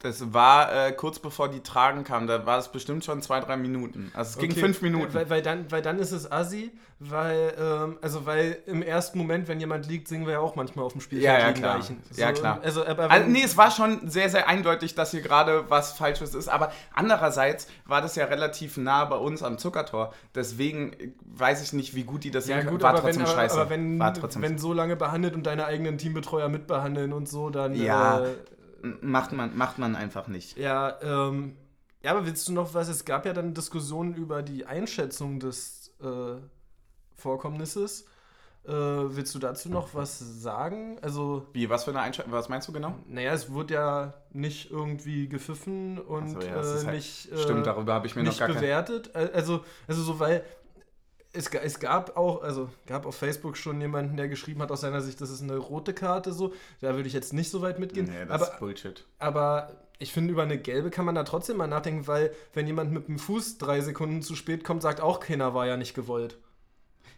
Das 0.05 0.33
war 0.33 0.87
äh, 0.87 0.91
kurz 0.91 1.17
bevor 1.19 1.49
die 1.49 1.61
Tragen 1.61 2.03
kamen, 2.03 2.27
da 2.27 2.45
war 2.45 2.59
es 2.59 2.67
bestimmt 2.67 3.03
schon 3.03 3.21
zwei, 3.21 3.39
drei 3.39 3.57
Minuten. 3.57 4.11
Also 4.13 4.31
es 4.31 4.37
ging 4.37 4.51
Okay, 4.51 4.59
fünf 4.59 4.81
Minuten. 4.81 5.13
Weil, 5.13 5.29
weil, 5.29 5.41
dann, 5.41 5.71
weil 5.71 5.81
dann 5.81 5.97
ist 5.99 6.11
es 6.11 6.31
assi, 6.31 6.71
weil, 6.99 7.53
ähm, 7.59 7.97
also 8.01 8.25
weil 8.25 8.59
im 8.67 8.81
ersten 8.81 9.17
Moment, 9.17 9.47
wenn 9.47 9.59
jemand 9.59 9.87
liegt, 9.87 10.07
singen 10.07 10.25
wir 10.27 10.33
ja 10.33 10.39
auch 10.39 10.55
manchmal 10.55 10.85
auf 10.85 10.91
dem 10.93 11.01
Spielfeld 11.01 11.39
Ja, 11.39 11.47
ja, 11.47 11.53
klar. 11.53 11.77
Leichen. 11.77 12.01
Ja, 12.15 12.31
klar. 12.31 12.59
Also, 12.63 12.85
aber 12.85 13.09
Also, 13.09 13.27
nee, 13.27 13.41
es 13.43 13.57
war 13.57 13.71
schon 13.71 14.07
sehr, 14.09 14.29
sehr 14.29 14.47
eindeutig, 14.47 14.95
dass 14.95 15.11
hier 15.11 15.21
gerade 15.21 15.65
was 15.69 15.93
Falsches 15.93 16.35
ist. 16.35 16.47
Aber 16.47 16.71
andererseits 16.93 17.67
war 17.85 18.01
das 18.01 18.15
ja 18.15 18.25
relativ 18.25 18.77
nah 18.77 19.05
bei 19.05 19.17
uns 19.17 19.43
am 19.43 19.57
Zuckertor. 19.57 20.13
Deswegen 20.35 20.93
äh, 20.93 21.11
weiß 21.25 21.63
ich 21.63 21.73
nicht, 21.73 21.95
wie 21.95 22.03
gut 22.03 22.23
die 22.23 22.31
das 22.31 22.47
Ja 22.47 22.61
gut, 22.61 22.81
War 22.81 22.91
aber, 22.91 23.01
trotzdem 23.01 23.23
wenn, 23.23 23.27
aber, 23.27 23.35
scheiße. 23.35 23.55
aber 23.59 23.69
wenn, 23.69 23.99
war 23.99 24.13
trotzdem 24.13 24.41
wenn 24.41 24.57
so 24.57 24.71
lange 24.71 24.95
behandelt 24.95 25.35
und 25.35 25.45
deine 25.45 25.65
eigenen 25.65 25.97
Teambetreuer 25.97 26.47
mitbehandeln 26.47 27.11
und 27.11 27.27
so, 27.27 27.49
dann 27.49 27.75
Ja. 27.75 28.19
äh, 28.19 28.35
macht, 29.01 29.31
man, 29.33 29.55
macht 29.57 29.77
man 29.79 29.95
einfach 29.95 30.27
nicht. 30.27 30.57
ja, 30.57 30.97
ähm, 31.01 31.55
ja, 32.03 32.11
aber 32.11 32.25
willst 32.27 32.47
du 32.47 32.53
noch 32.53 32.73
was? 32.75 32.87
Es 32.87 33.03
gab 33.05 33.25
ja 33.25 33.33
dann 33.33 33.53
Diskussionen 33.55 34.13
über 34.13 34.43
die 34.43 34.65
Einschätzung 34.67 35.39
des 35.39 35.91
äh, 36.01 36.35
Vorkommnisses. 37.15 38.05
Äh, 38.65 38.71
willst 38.71 39.33
du 39.35 39.39
dazu 39.39 39.69
noch 39.69 39.93
was 39.93 40.17
sagen? 40.19 40.97
Also, 41.01 41.45
Wie, 41.53 41.69
was 41.69 41.83
für 41.83 41.91
eine 41.91 42.01
Einschätzung? 42.01 42.31
Was 42.31 42.49
meinst 42.49 42.67
du 42.67 42.71
genau? 42.73 42.95
naja, 43.07 43.31
es 43.33 43.51
wurde 43.51 43.73
ja 43.75 44.13
nicht 44.31 44.71
irgendwie 44.71 45.27
gepfiffen 45.29 45.99
und 45.99 46.29
so, 46.29 46.39
ja, 46.41 46.55
äh, 46.57 46.61
ist 46.61 46.85
halt- 46.85 46.95
nicht, 46.95 47.31
äh, 47.31 47.37
Stimmt, 47.37 47.67
darüber 47.67 47.93
habe 47.93 48.07
ich 48.07 48.15
mir 48.15 48.23
noch 48.23 48.31
nicht 48.31 48.39
gar 48.39 48.47
keine. 48.47 48.59
bewertet. 48.59 49.11
Äh, 49.13 49.29
Also, 49.33 49.63
also 49.87 50.01
so, 50.01 50.19
weil 50.19 50.43
es, 51.35 51.47
es 51.47 51.79
gab 51.79 52.17
auch, 52.17 52.41
also 52.41 52.69
gab 52.87 53.05
auf 53.05 53.15
Facebook 53.15 53.57
schon 53.57 53.79
jemanden, 53.81 54.17
der 54.17 54.27
geschrieben 54.27 54.61
hat 54.61 54.71
aus 54.71 54.81
seiner 54.81 55.01
Sicht, 55.01 55.19
das 55.21 55.29
ist 55.29 55.41
eine 55.41 55.57
rote 55.57 55.93
Karte 55.93 56.33
so. 56.33 56.53
Da 56.81 56.95
würde 56.95 57.07
ich 57.07 57.13
jetzt 57.13 57.33
nicht 57.33 57.49
so 57.49 57.61
weit 57.61 57.79
mitgehen. 57.79 58.05
Nee, 58.05 58.25
das 58.25 58.41
aber, 58.41 58.53
ist 58.53 58.59
Bullshit. 58.59 59.05
aber 59.19 59.85
ich 59.99 60.11
finde, 60.11 60.33
über 60.33 60.43
eine 60.43 60.57
gelbe 60.57 60.89
kann 60.89 61.05
man 61.05 61.15
da 61.15 61.23
trotzdem 61.23 61.57
mal 61.57 61.67
nachdenken, 61.67 62.07
weil 62.07 62.31
wenn 62.53 62.67
jemand 62.67 62.91
mit 62.91 63.07
dem 63.07 63.19
Fuß 63.19 63.57
drei 63.57 63.81
Sekunden 63.81 64.21
zu 64.21 64.35
spät 64.35 64.63
kommt, 64.63 64.81
sagt 64.81 65.01
auch 65.01 65.19
keiner, 65.19 65.53
war 65.53 65.67
ja 65.67 65.77
nicht 65.77 65.93
gewollt. 65.93 66.37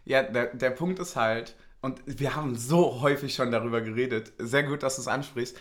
Ja, 0.04 0.22
der, 0.22 0.54
der 0.54 0.70
Punkt 0.70 0.98
ist 0.98 1.16
halt, 1.16 1.56
und 1.80 2.00
wir 2.06 2.36
haben 2.36 2.56
so 2.56 3.00
häufig 3.00 3.34
schon 3.34 3.50
darüber 3.50 3.80
geredet, 3.80 4.32
sehr 4.38 4.62
gut, 4.62 4.82
dass 4.82 4.96
du 4.96 5.02
es 5.02 5.08
ansprichst, 5.08 5.60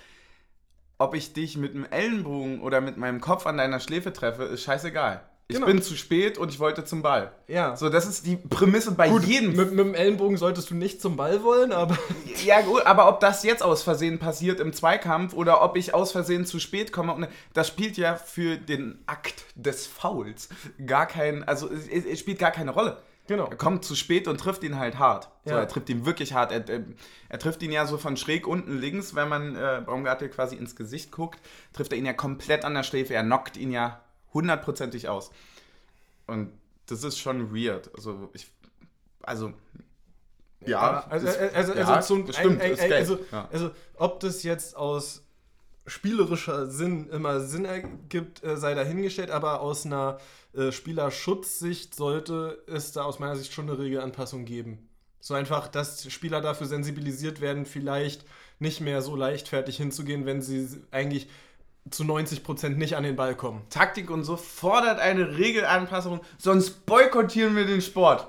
ob 1.00 1.16
ich 1.16 1.34
dich 1.34 1.58
mit 1.58 1.74
dem 1.74 1.86
Ellenbogen 1.86 2.62
oder 2.62 2.82
mit 2.82 2.98
meinem 2.98 3.22
Kopf 3.22 3.46
an 3.46 3.58
deiner 3.58 3.80
Schläfe 3.80 4.14
treffe, 4.14 4.44
ist 4.44 4.64
scheißegal. 4.64 5.22
Ich 5.50 5.56
Genau. 5.56 5.68
bin 5.68 5.82
zu 5.82 5.96
spät 5.96 6.38
und 6.38 6.50
ich 6.52 6.60
wollte 6.60 6.84
zum 6.84 7.02
Ball. 7.02 7.32
Ja. 7.48 7.78
So, 7.78 7.88
das 7.88 8.06
ist 8.06 8.26
die 8.26 8.36
Prämisse 8.36 8.92
bei 8.92 9.08
jedem. 9.08 9.56
Mit, 9.56 9.70
mit 9.72 9.80
dem 9.80 9.94
Ellenbogen 9.94 10.36
solltest 10.36 10.70
du 10.72 10.76
nicht 10.76 11.02
zum 11.02 11.16
Ball 11.16 11.42
wollen, 11.44 11.72
aber. 11.72 11.98
Ja, 12.46 12.62
gut, 12.62 12.86
aber 12.86 13.08
ob 13.10 13.20
das 13.22 13.44
jetzt 13.44 13.64
aus 13.64 13.82
Versehen 13.82 14.20
passiert 14.20 14.60
im 14.60 14.72
Zweikampf 14.72 15.34
oder 15.34 15.64
ob 15.64 15.76
ich 15.78 15.94
aus 15.94 16.12
Versehen 16.12 16.46
zu 16.46 16.60
spät 16.60 16.92
komme, 16.92 17.14
und 17.14 17.28
das 17.54 17.68
spielt 17.68 17.98
ja 17.98 18.16
für 18.16 18.58
den 18.58 19.00
Akt 19.08 19.46
des 19.56 19.88
Fouls 19.88 20.50
gar 20.86 21.08
kein, 21.08 21.44
also 21.46 21.68
es, 21.72 21.88
es 22.06 22.20
spielt 22.20 22.38
gar 22.40 22.52
keine 22.52 22.72
Rolle. 22.72 22.98
Genau. 23.28 23.48
Er 23.48 23.58
kommt 23.58 23.84
zu 23.84 23.96
spät 23.96 24.28
und 24.28 24.38
trifft 24.40 24.64
ihn 24.64 24.78
halt 24.78 25.00
hart. 25.00 25.30
So, 25.46 25.52
Ja. 25.52 25.60
er 25.60 25.68
trifft 25.68 25.90
ihn 25.90 26.06
wirklich 26.06 26.34
hart. 26.34 26.52
Er, 26.52 26.68
er, 26.70 26.84
er 27.30 27.40
trifft 27.40 27.62
ihn 27.64 27.72
ja 27.72 27.86
so 27.86 27.98
von 27.98 28.16
schräg 28.18 28.48
unten 28.48 28.78
links, 28.80 29.16
wenn 29.16 29.28
man 29.30 29.56
äh, 29.56 29.82
Baumgartel 29.86 30.30
quasi 30.30 30.56
ins 30.56 30.76
Gesicht 30.76 31.12
guckt, 31.12 31.40
trifft 31.74 31.92
er 31.92 31.98
ihn 31.98 32.06
ja 32.06 32.14
komplett 32.14 32.64
an 32.64 32.74
der 32.74 32.84
Schläfe. 32.84 33.14
Er 33.16 33.24
knockt 33.24 33.58
ihn 33.58 33.72
ja 33.72 34.00
hundertprozentig 34.34 35.10
aus. 35.10 35.32
Und 36.26 36.52
das 36.88 37.04
ist 37.04 37.18
schon 37.20 37.54
weird. 37.56 37.90
Also, 37.96 38.30
ich. 38.34 38.52
Also. 39.22 39.54
Ja, 40.66 41.06
also, 41.10 41.26
das- 41.28 41.38
also, 41.54 41.74
ja, 41.74 41.86
also, 41.88 42.08
zum, 42.16 42.34
stimmt, 42.34 42.62
ein- 42.62 42.80
ein- 42.80 42.92
also, 42.94 43.20
Ja. 43.32 43.48
also 43.52 43.72
ob 43.96 44.20
das 44.20 44.44
jetzt 44.44 44.76
aus 44.76 45.24
spielerischer 45.86 46.68
Sinn 46.70 47.10
immer 47.10 47.40
Sinn 47.42 47.64
ergibt, 47.66 48.44
äh, 48.44 48.58
sei 48.58 48.74
dahingestellt, 48.74 49.32
aber 49.32 49.62
aus 49.62 49.86
einer 49.86 50.18
äh, 50.54 50.72
Spielerschutzsicht 50.72 51.94
sollte 51.94 52.64
es 52.68 52.92
da 52.92 53.04
aus 53.04 53.20
meiner 53.20 53.36
Sicht 53.36 53.54
schon 53.54 53.70
eine 53.70 53.78
Regelanpassung 53.78 54.44
geben. 54.46 54.90
So 55.20 55.36
einfach, 55.36 55.68
dass 55.68 56.12
Spieler 56.12 56.42
dafür 56.42 56.66
sensibilisiert 56.68 57.40
werden, 57.42 57.66
vielleicht 57.68 58.26
nicht 58.60 58.82
mehr 58.82 59.02
so 59.04 59.16
leichtfertig 59.16 59.78
hinzugehen, 59.78 60.26
wenn 60.26 60.42
sie 60.42 60.68
eigentlich 60.90 61.30
zu 61.92 62.04
90% 62.04 62.70
nicht 62.70 62.96
an 62.96 63.04
den 63.04 63.16
Ball 63.16 63.36
kommen. 63.36 63.62
Taktik 63.70 64.10
und 64.10 64.24
so 64.24 64.38
fordert 64.38 65.00
eine 65.00 65.38
Regelanpassung, 65.38 66.22
sonst 66.38 66.86
boykottieren 66.86 67.56
wir 67.56 67.66
den 67.66 67.82
Sport. 67.82 68.28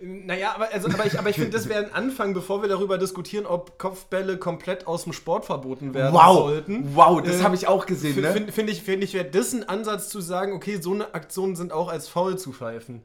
Naja, 0.00 0.52
aber, 0.54 0.68
also, 0.72 0.88
aber 0.88 1.06
ich, 1.06 1.18
aber 1.18 1.30
ich 1.30 1.36
finde, 1.36 1.50
das 1.50 1.68
wäre 1.68 1.84
ein 1.84 1.92
Anfang, 1.92 2.32
bevor 2.34 2.62
wir 2.62 2.68
darüber 2.68 2.98
diskutieren, 2.98 3.46
ob 3.46 3.78
Kopfbälle 3.78 4.36
komplett 4.36 4.86
aus 4.86 5.04
dem 5.04 5.12
Sport 5.12 5.46
verboten 5.46 5.94
werden 5.94 6.14
Wow, 6.14 6.36
sollten. 6.38 6.94
wow, 6.94 7.20
das 7.22 7.40
Äh, 7.40 7.42
habe 7.42 7.54
ich 7.56 7.66
auch 7.66 7.86
gesehen, 7.86 8.14
Finde 8.14 8.28
ne? 8.28 8.34
find, 8.34 8.52
find 8.52 8.70
ich, 8.70 8.82
find 8.82 9.02
ich 9.02 9.14
wäre 9.14 9.24
das 9.24 9.52
ein 9.52 9.68
Ansatz 9.68 10.08
zu 10.08 10.20
sagen, 10.20 10.52
okay, 10.52 10.78
so 10.80 10.92
eine 10.92 11.14
Aktionen 11.14 11.56
sind 11.56 11.72
auch 11.72 11.88
als 11.88 12.08
faul 12.08 12.38
zu 12.38 12.52
pfeifen. 12.52 13.02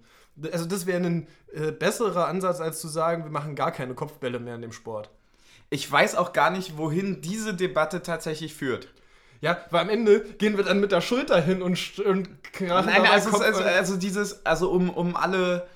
Also 0.52 0.66
das 0.66 0.86
wäre 0.86 1.02
ein 1.04 1.28
äh, 1.54 1.72
besserer 1.72 2.28
Ansatz, 2.28 2.60
als 2.60 2.82
zu 2.82 2.90
sagen, 2.90 3.24
wir 3.24 3.32
machen 3.32 3.56
gar 3.56 3.72
keine 3.72 3.94
Kopfbälle 3.96 4.40
mehr 4.40 4.56
in 4.56 4.62
dem 4.62 4.74
Sport. 4.74 5.10
Ich 5.72 5.90
weiß 5.90 6.16
auch 6.16 6.34
gar 6.34 6.52
nicht, 6.52 6.78
wohin 6.78 7.22
diese 7.22 7.54
Debatte 7.56 8.04
tatsächlich 8.04 8.54
führt. 8.54 8.90
Ja, 9.46 9.60
weil 9.70 9.82
am 9.82 9.90
Ende 9.90 10.22
gehen 10.40 10.58
wir 10.58 10.64
dann 10.64 10.80
mit 10.80 10.92
der 10.92 11.02
Schulter 11.02 11.40
hin 11.40 11.62
und, 11.62 12.00
und 12.00 12.30
krachen 12.52 12.88
Nein, 12.88 13.06
also, 13.06 13.30
Kopf 13.30 13.42
also, 13.42 13.62
also 13.62 13.96
dieses, 13.96 14.44
also 14.44 14.72
um, 14.72 14.90
um 14.90 15.16
alle 15.16 15.68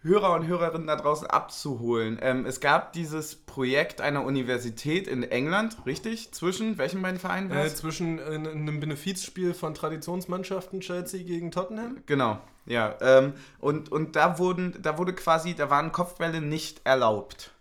Hörer 0.00 0.32
und 0.32 0.46
Hörerinnen 0.46 0.86
da 0.86 0.96
draußen 0.96 1.26
abzuholen. 1.26 2.18
Ähm, 2.22 2.46
es 2.46 2.60
gab 2.60 2.94
dieses 2.94 3.36
Projekt 3.36 4.00
einer 4.00 4.24
Universität 4.24 5.06
in 5.06 5.24
England, 5.24 5.76
richtig? 5.84 6.32
Zwischen 6.32 6.78
welchen 6.78 7.02
beiden 7.02 7.20
Vereinen 7.20 7.50
war 7.50 7.66
äh, 7.66 7.74
zwischen 7.74 8.18
äh, 8.18 8.22
einem 8.22 8.80
Benefizspiel 8.80 9.52
von 9.52 9.74
Traditionsmannschaften 9.74 10.80
Chelsea 10.80 11.22
gegen 11.22 11.50
Tottenham. 11.50 11.98
Genau, 12.06 12.38
ja. 12.64 12.96
Ähm, 13.02 13.34
und 13.58 13.92
und 13.92 14.16
da, 14.16 14.38
wurden, 14.38 14.74
da 14.80 14.96
wurde 14.96 15.12
quasi, 15.12 15.54
da 15.54 15.68
waren 15.68 15.92
Kopfbälle 15.92 16.40
nicht 16.40 16.80
erlaubt. 16.84 17.51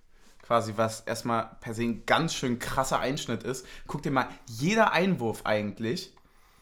Quasi, 0.51 0.74
was 0.75 1.00
erstmal 1.00 1.50
per 1.62 1.74
se 1.74 1.84
ein 1.84 2.05
ganz 2.05 2.34
schön 2.34 2.60
krasser 2.60 3.00
Einschnitt 3.00 3.43
ist. 3.43 3.65
Guck 3.88 4.01
dir 4.03 4.12
mal, 4.12 4.27
jeder 4.48 4.91
Einwurf 4.91 5.46
eigentlich, 5.46 6.13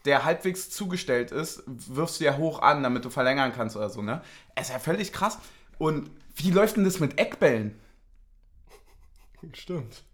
der 0.04 0.24
halbwegs 0.24 0.70
zugestellt 0.70 1.32
ist, 1.32 1.64
wirfst 1.66 2.20
du 2.20 2.24
ja 2.24 2.36
hoch 2.36 2.62
an, 2.62 2.84
damit 2.84 3.04
du 3.04 3.10
verlängern 3.10 3.52
kannst 3.52 3.74
oder 3.76 3.90
so, 3.90 4.00
ne? 4.00 4.22
Es 4.54 4.68
ist 4.68 4.72
ja 4.74 4.78
völlig 4.78 5.12
krass. 5.12 5.38
Und 5.78 6.08
wie 6.36 6.52
läuft 6.52 6.76
denn 6.76 6.84
das 6.84 7.00
mit 7.00 7.18
Eckbällen? 7.18 7.80
Stimmt. 9.54 10.04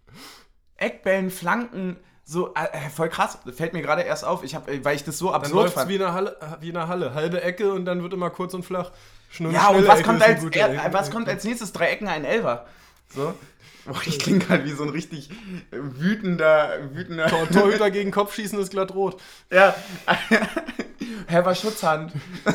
Eckbällen, 0.77 1.29
Flanken, 1.29 1.97
so, 2.23 2.55
äh, 2.55 2.89
voll 2.89 3.09
krass. 3.09 3.37
Fällt 3.55 3.73
mir 3.73 3.83
gerade 3.83 4.01
erst 4.01 4.25
auf, 4.25 4.43
ich 4.43 4.55
hab, 4.55 4.67
äh, 4.69 4.83
weil 4.83 4.95
ich 4.95 5.03
das 5.03 5.19
so 5.19 5.31
absurd 5.31 5.69
fand. 5.69 5.87
wie, 5.87 5.97
in 5.97 6.11
Halle- 6.11 6.35
äh, 6.41 6.61
wie 6.61 6.69
in 6.69 6.77
einer 6.77 6.87
Halle. 6.87 7.13
Halbe 7.13 7.43
Ecke 7.43 7.71
und 7.71 7.85
dann 7.85 8.01
wird 8.01 8.13
immer 8.13 8.31
kurz 8.31 8.55
und 8.55 8.63
flach. 8.63 8.91
Schnell, 9.29 9.51
Ja, 9.53 9.67
und 9.67 9.87
was 9.87 9.99
Ecke 9.99 10.07
kommt, 10.09 10.23
als, 10.23 10.43
er, 10.55 10.93
was 10.93 11.11
kommt 11.11 11.29
als 11.29 11.43
nächstes? 11.43 11.73
Drei 11.73 11.89
Ecken, 11.91 12.07
ein 12.07 12.25
Elfer. 12.25 12.65
So. 13.13 13.35
Boah, 13.87 14.01
ich 14.05 14.19
klinge 14.19 14.47
halt 14.49 14.65
wie 14.65 14.71
so 14.71 14.83
ein 14.83 14.89
richtig 14.89 15.29
wütender, 15.71 16.69
wütender. 16.93 17.27
Tor, 17.27 17.49
Torhüter 17.51 17.89
gegen 17.89 18.11
Kopf 18.11 18.35
schießen 18.35 18.59
ist 18.59 18.71
glatt 18.71 18.93
rot. 18.93 19.19
Ja. 19.51 19.75
Herr 21.27 21.45
war 21.45 21.55
Schutzhand. 21.55 22.11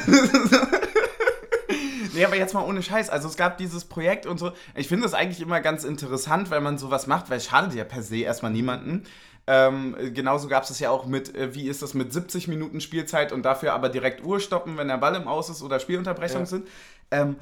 nee, 2.14 2.24
aber 2.24 2.36
jetzt 2.36 2.54
mal 2.54 2.64
ohne 2.64 2.82
Scheiß. 2.82 3.10
Also 3.10 3.28
es 3.28 3.36
gab 3.36 3.58
dieses 3.58 3.84
Projekt 3.84 4.26
und 4.26 4.38
so. 4.38 4.52
Ich 4.74 4.88
finde 4.88 5.04
das 5.04 5.14
eigentlich 5.14 5.40
immer 5.40 5.60
ganz 5.60 5.84
interessant, 5.84 6.50
weil 6.50 6.60
man 6.60 6.78
sowas 6.78 7.06
macht, 7.06 7.30
weil 7.30 7.38
es 7.38 7.46
schadet 7.46 7.74
ja 7.74 7.84
per 7.84 8.02
se 8.02 8.18
erstmal 8.18 8.52
niemanden. 8.52 9.04
Ähm, 9.46 9.96
genauso 10.14 10.46
gab 10.48 10.62
es 10.62 10.70
es 10.70 10.78
ja 10.78 10.90
auch 10.90 11.06
mit, 11.06 11.34
äh, 11.34 11.54
wie 11.54 11.68
ist 11.68 11.82
das 11.82 11.94
mit 11.94 12.12
70 12.12 12.46
Minuten 12.46 12.80
Spielzeit 12.80 13.32
und 13.32 13.42
dafür 13.42 13.72
aber 13.72 13.88
direkt 13.88 14.24
Uhr 14.24 14.38
stoppen, 14.38 14.76
wenn 14.76 14.86
der 14.88 14.98
Ball 14.98 15.16
im 15.16 15.26
Aus 15.26 15.50
ist 15.50 15.62
oder 15.62 15.80
Spielunterbrechungen 15.80 16.44
Ja. 16.44 16.50
sind. 16.50 16.68
Ähm, 17.10 17.36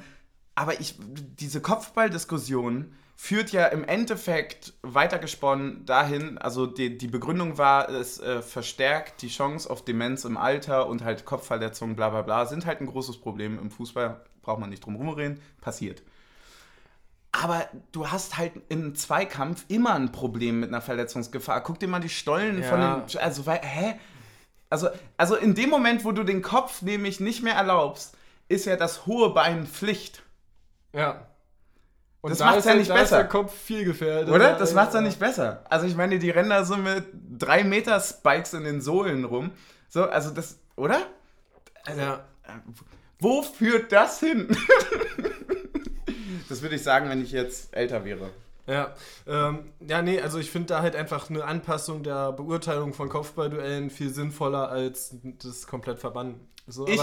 aber 0.55 0.79
ich, 0.79 0.95
diese 1.39 1.61
Kopfballdiskussion 1.61 2.93
führt 3.23 3.51
ja 3.51 3.67
im 3.67 3.83
Endeffekt 3.83 4.73
weitergesponnen 4.81 5.85
dahin, 5.85 6.39
also 6.39 6.65
die, 6.65 6.97
die 6.97 7.07
Begründung 7.07 7.59
war, 7.59 7.87
es 7.87 8.19
äh, 8.19 8.41
verstärkt 8.41 9.21
die 9.21 9.27
Chance 9.27 9.69
auf 9.69 9.85
Demenz 9.85 10.25
im 10.25 10.37
Alter 10.37 10.87
und 10.87 11.03
halt 11.03 11.23
Kopfverletzungen, 11.23 11.95
bla 11.95 12.09
bla 12.09 12.23
bla, 12.23 12.47
sind 12.47 12.65
halt 12.65 12.81
ein 12.81 12.87
großes 12.87 13.21
Problem 13.21 13.59
im 13.59 13.69
Fußball, 13.69 14.25
braucht 14.41 14.59
man 14.59 14.71
nicht 14.71 14.83
drum 14.83 14.95
rumreden, 14.95 15.39
passiert. 15.61 16.01
Aber 17.31 17.69
du 17.91 18.09
hast 18.09 18.39
halt 18.39 18.53
im 18.69 18.95
Zweikampf 18.95 19.65
immer 19.67 19.93
ein 19.93 20.11
Problem 20.11 20.59
mit 20.59 20.69
einer 20.69 20.81
Verletzungsgefahr. 20.81 21.61
Guck 21.61 21.79
dir 21.79 21.87
mal 21.87 21.99
die 21.99 22.09
Stollen 22.09 22.63
Ja. 22.63 22.67
von 22.67 22.81
den. 22.81 23.19
Also, 23.21 23.45
weil, 23.45 23.61
hä? 23.61 23.99
Also, 24.71 24.89
also 25.17 25.35
in 25.35 25.53
dem 25.53 25.69
Moment, 25.69 26.05
wo 26.05 26.11
du 26.11 26.23
den 26.23 26.41
Kopf 26.41 26.81
nämlich 26.81 27.19
nicht 27.19 27.43
mehr 27.43 27.53
erlaubst, 27.53 28.17
ist 28.47 28.65
ja 28.65 28.77
das 28.77 29.05
hohe 29.05 29.29
Bein 29.29 29.67
Pflicht. 29.67 30.23
Ja. 30.91 31.27
Und 32.21 32.29
Das 32.31 32.37
da 32.39 32.45
macht's 32.45 32.59
ist 32.59 32.65
ja 32.65 32.75
nicht 32.75 32.89
da 32.89 32.95
ist 32.95 33.01
besser. 33.01 33.17
der 33.17 33.27
Kopf 33.27 33.53
viel 33.53 33.83
gefährdet. 33.83 34.29
Oder? 34.33 34.53
Das 34.57 34.73
macht's 34.73 34.93
ja 34.93 35.01
nicht 35.01 35.19
besser. 35.19 35.63
Also 35.69 35.87
ich 35.87 35.95
meine, 35.95 36.19
die 36.19 36.29
rennen 36.29 36.51
da 36.51 36.63
so 36.63 36.77
mit 36.77 37.05
3 37.39 37.63
Meter 37.63 37.99
Spikes 37.99 38.53
in 38.53 38.63
den 38.63 38.79
Sohlen 38.81 39.25
rum. 39.25 39.51
So, 39.89 40.03
also 40.05 40.29
das, 40.31 40.59
oder? 40.75 41.01
Also, 41.83 41.99
Ja. 42.01 42.13
äh, 42.43 42.51
Wo 43.19 43.41
führt 43.41 43.91
das 43.91 44.19
hin? 44.19 44.47
das 46.49 46.61
würde 46.61 46.75
ich 46.75 46.83
sagen, 46.83 47.09
wenn 47.09 47.21
ich 47.21 47.31
jetzt 47.31 47.75
älter 47.75 48.05
wäre. 48.05 48.29
Ja, 48.67 48.93
ähm, 49.27 49.71
ja, 49.79 50.01
nee, 50.01 50.21
also 50.21 50.37
ich 50.37 50.51
finde 50.51 50.67
da 50.67 50.81
halt 50.81 50.95
einfach 50.95 51.29
eine 51.29 51.43
Anpassung 51.43 52.03
der 52.03 52.31
Beurteilung 52.31 52.93
von 52.93 53.09
Kopfballduellen 53.09 53.89
viel 53.89 54.09
sinnvoller 54.13 54.69
als 54.69 55.15
das 55.43 55.65
komplett 55.67 55.99
verbannen. 55.99 56.39
So, 56.71 56.87
Ich, 56.87 57.01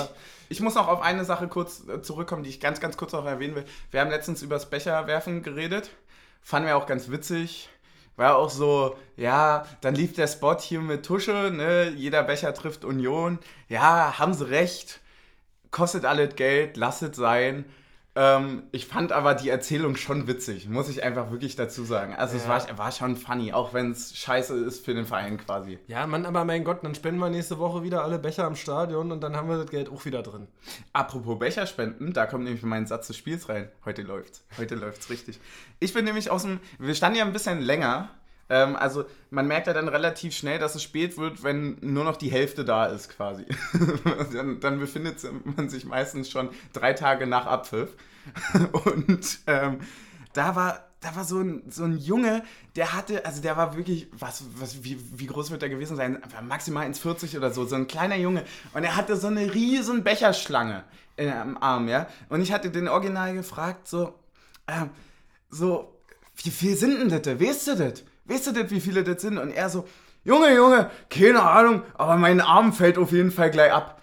ich 0.48 0.60
muss 0.60 0.75
noch 0.75 0.88
auf 0.88 1.02
eine 1.02 1.25
Sache 1.25 1.48
kurz 1.48 1.87
äh, 1.88 2.02
zurückkommen, 2.02 2.42
die 2.42 2.50
ich 2.50 2.60
ganz, 2.60 2.80
ganz 2.80 2.96
kurz 2.96 3.12
noch 3.12 3.25
erwähnen 3.25 3.54
will. 3.54 3.64
Wir 3.90 4.00
haben 4.00 4.10
letztens 4.10 4.42
über 4.42 4.56
das 4.56 4.70
Becherwerfen 4.70 5.42
geredet. 5.42 5.90
Fanden 6.40 6.68
wir 6.68 6.76
auch 6.76 6.87
ganz 6.87 7.10
witzig. 7.10 7.68
War 8.16 8.37
auch 8.37 8.50
so, 8.50 8.96
ja, 9.16 9.64
dann 9.80 9.94
lief 9.94 10.14
der 10.14 10.26
Spot 10.26 10.58
hier 10.58 10.80
mit 10.80 11.06
Tusche, 11.06 11.52
ne? 11.54 11.90
Jeder 11.90 12.25
Becher 12.25 12.52
trifft 12.52 12.84
Union. 12.84 13.38
Ja, 13.68 14.18
haben 14.18 14.34
sie 14.34 14.50
recht. 14.50 15.00
Kostet 15.70 16.04
alles 16.04 16.34
Geld, 16.34 16.76
lasst 16.76 17.02
es 17.02 17.16
sein. 17.16 17.64
Ähm, 18.20 18.64
ich 18.72 18.87
fand 18.88 19.12
aber 19.12 19.37
die 19.37 19.48
Erzählung 19.48 19.94
schon 19.94 20.26
witzig, 20.26 20.68
muss 20.68 20.88
ich 20.88 21.04
einfach 21.04 21.30
wirklich 21.30 21.54
dazu 21.54 21.84
sagen. 21.84 22.16
Also 22.16 22.37
es 22.37 22.44
Ja. 22.44 22.48
war, 22.48 22.78
war 22.78 22.90
schon 22.90 23.14
funny, 23.14 23.52
auch 23.52 23.75
wenn 23.75 23.92
es 23.92 24.16
scheiße 24.16 24.56
ist 24.64 24.84
für 24.84 24.92
den 24.92 25.06
Verein 25.06 25.38
quasi. 25.38 25.78
ja, 25.87 26.04
Mann, 26.04 26.26
aber 26.26 26.44
mein 26.44 26.64
Gott, 26.64 26.82
dann 26.82 26.96
spenden 26.96 27.20
wir 27.20 27.30
nächste 27.30 27.58
Woche 27.60 27.84
wieder 27.84 28.02
alle 28.02 28.18
Becher 28.18 28.44
am 28.44 28.56
Stadion 28.56 29.12
und 29.12 29.20
dann 29.20 29.37
haben 29.37 29.48
wir 29.48 29.56
das 29.58 29.70
Geld 29.70 29.88
auch 29.88 30.04
wieder 30.04 30.22
drin. 30.25 30.48
Apropos 30.92 31.38
Becherspenden, 31.38 32.12
da 32.12 32.26
kommt 32.26 32.42
nämlich 32.42 32.64
mein 32.64 32.87
Satz 32.88 33.06
des 33.06 33.16
Spiels 33.16 33.48
rein. 33.48 33.68
Heute 33.84 34.02
läuft's. 34.02 34.42
Heute 34.58 34.75
läuft's 34.75 35.10
richtig. 35.10 35.38
Ich 35.78 35.94
bin 35.94 36.04
nämlich 36.04 36.28
aus 36.28 36.42
dem. 36.42 36.58
Wir 36.80 36.96
standen 36.96 37.18
ja 37.18 37.25
ein 37.25 37.32
bisschen 37.32 37.60
länger. 37.60 38.08
Ähm, 38.50 38.76
also 38.76 39.04
man 39.30 39.46
merkt 39.46 39.66
ja 39.66 39.72
dann 39.72 39.88
relativ 39.88 40.34
schnell, 40.34 40.58
dass 40.58 40.74
es 40.74 40.82
spät 40.82 41.18
wird, 41.18 41.42
wenn 41.42 41.76
nur 41.80 42.04
noch 42.04 42.16
die 42.16 42.30
Hälfte 42.30 42.64
da 42.64 42.86
ist 42.86 43.10
quasi. 43.10 43.44
dann, 44.32 44.60
dann 44.60 44.80
befindet 44.80 45.18
man 45.56 45.68
sich 45.68 45.84
meistens 45.84 46.30
schon 46.30 46.50
drei 46.72 46.92
Tage 46.94 47.26
nach 47.26 47.46
Abpfiff. 47.46 47.90
Und 48.84 49.40
ähm, 49.46 49.80
da 50.32 50.56
war. 50.56 50.84
Da 51.00 51.14
war 51.14 51.22
so 51.22 51.38
ein, 51.38 51.62
so 51.70 51.84
ein 51.84 51.96
Junge, 51.96 52.42
der 52.74 52.92
hatte, 52.92 53.24
also 53.24 53.40
der 53.40 53.56
war 53.56 53.76
wirklich, 53.76 54.08
was, 54.10 54.42
was, 54.56 54.82
wie, 54.82 54.98
wie 55.16 55.26
groß 55.26 55.52
wird 55.52 55.62
der 55.62 55.68
gewesen 55.68 55.96
sein? 55.96 56.20
Maximal 56.42 56.88
1,40 56.88 57.36
oder 57.36 57.52
so, 57.52 57.64
so 57.66 57.76
ein 57.76 57.86
kleiner 57.86 58.16
Junge. 58.16 58.42
Und 58.74 58.82
er 58.82 58.96
hatte 58.96 59.16
so 59.16 59.28
eine 59.28 59.54
riesen 59.54 60.02
Becherschlange 60.02 60.82
in, 61.14 61.30
am 61.30 61.56
Arm, 61.58 61.86
ja. 61.86 62.08
Und 62.30 62.40
ich 62.40 62.50
hatte 62.50 62.72
den 62.72 62.88
Original 62.88 63.32
gefragt, 63.32 63.86
so, 63.86 64.12
ähm, 64.66 64.90
so, 65.50 66.00
wie 66.36 66.50
viel 66.50 66.76
sind 66.76 66.98
denn 66.98 67.10
das? 67.10 67.40
Weißt 67.40 67.68
du 67.68 67.76
das? 67.76 68.02
Weißt 68.28 68.47
du 68.47 68.52
das, 68.52 68.70
wie 68.70 68.80
viele 68.80 69.02
das 69.04 69.23
sind? 69.23 69.38
Und 69.38 69.50
er 69.50 69.70
so, 69.70 69.87
Junge, 70.25 70.54
Junge, 70.54 70.90
keine 71.08 71.42
Ahnung, 71.42 71.82
aber 71.94 72.16
mein 72.16 72.40
Arm 72.40 72.73
fällt 72.73 72.99
auf 72.99 73.12
jeden 73.12 73.30
Fall 73.30 73.50
gleich 73.50 73.73
ab. 73.73 74.00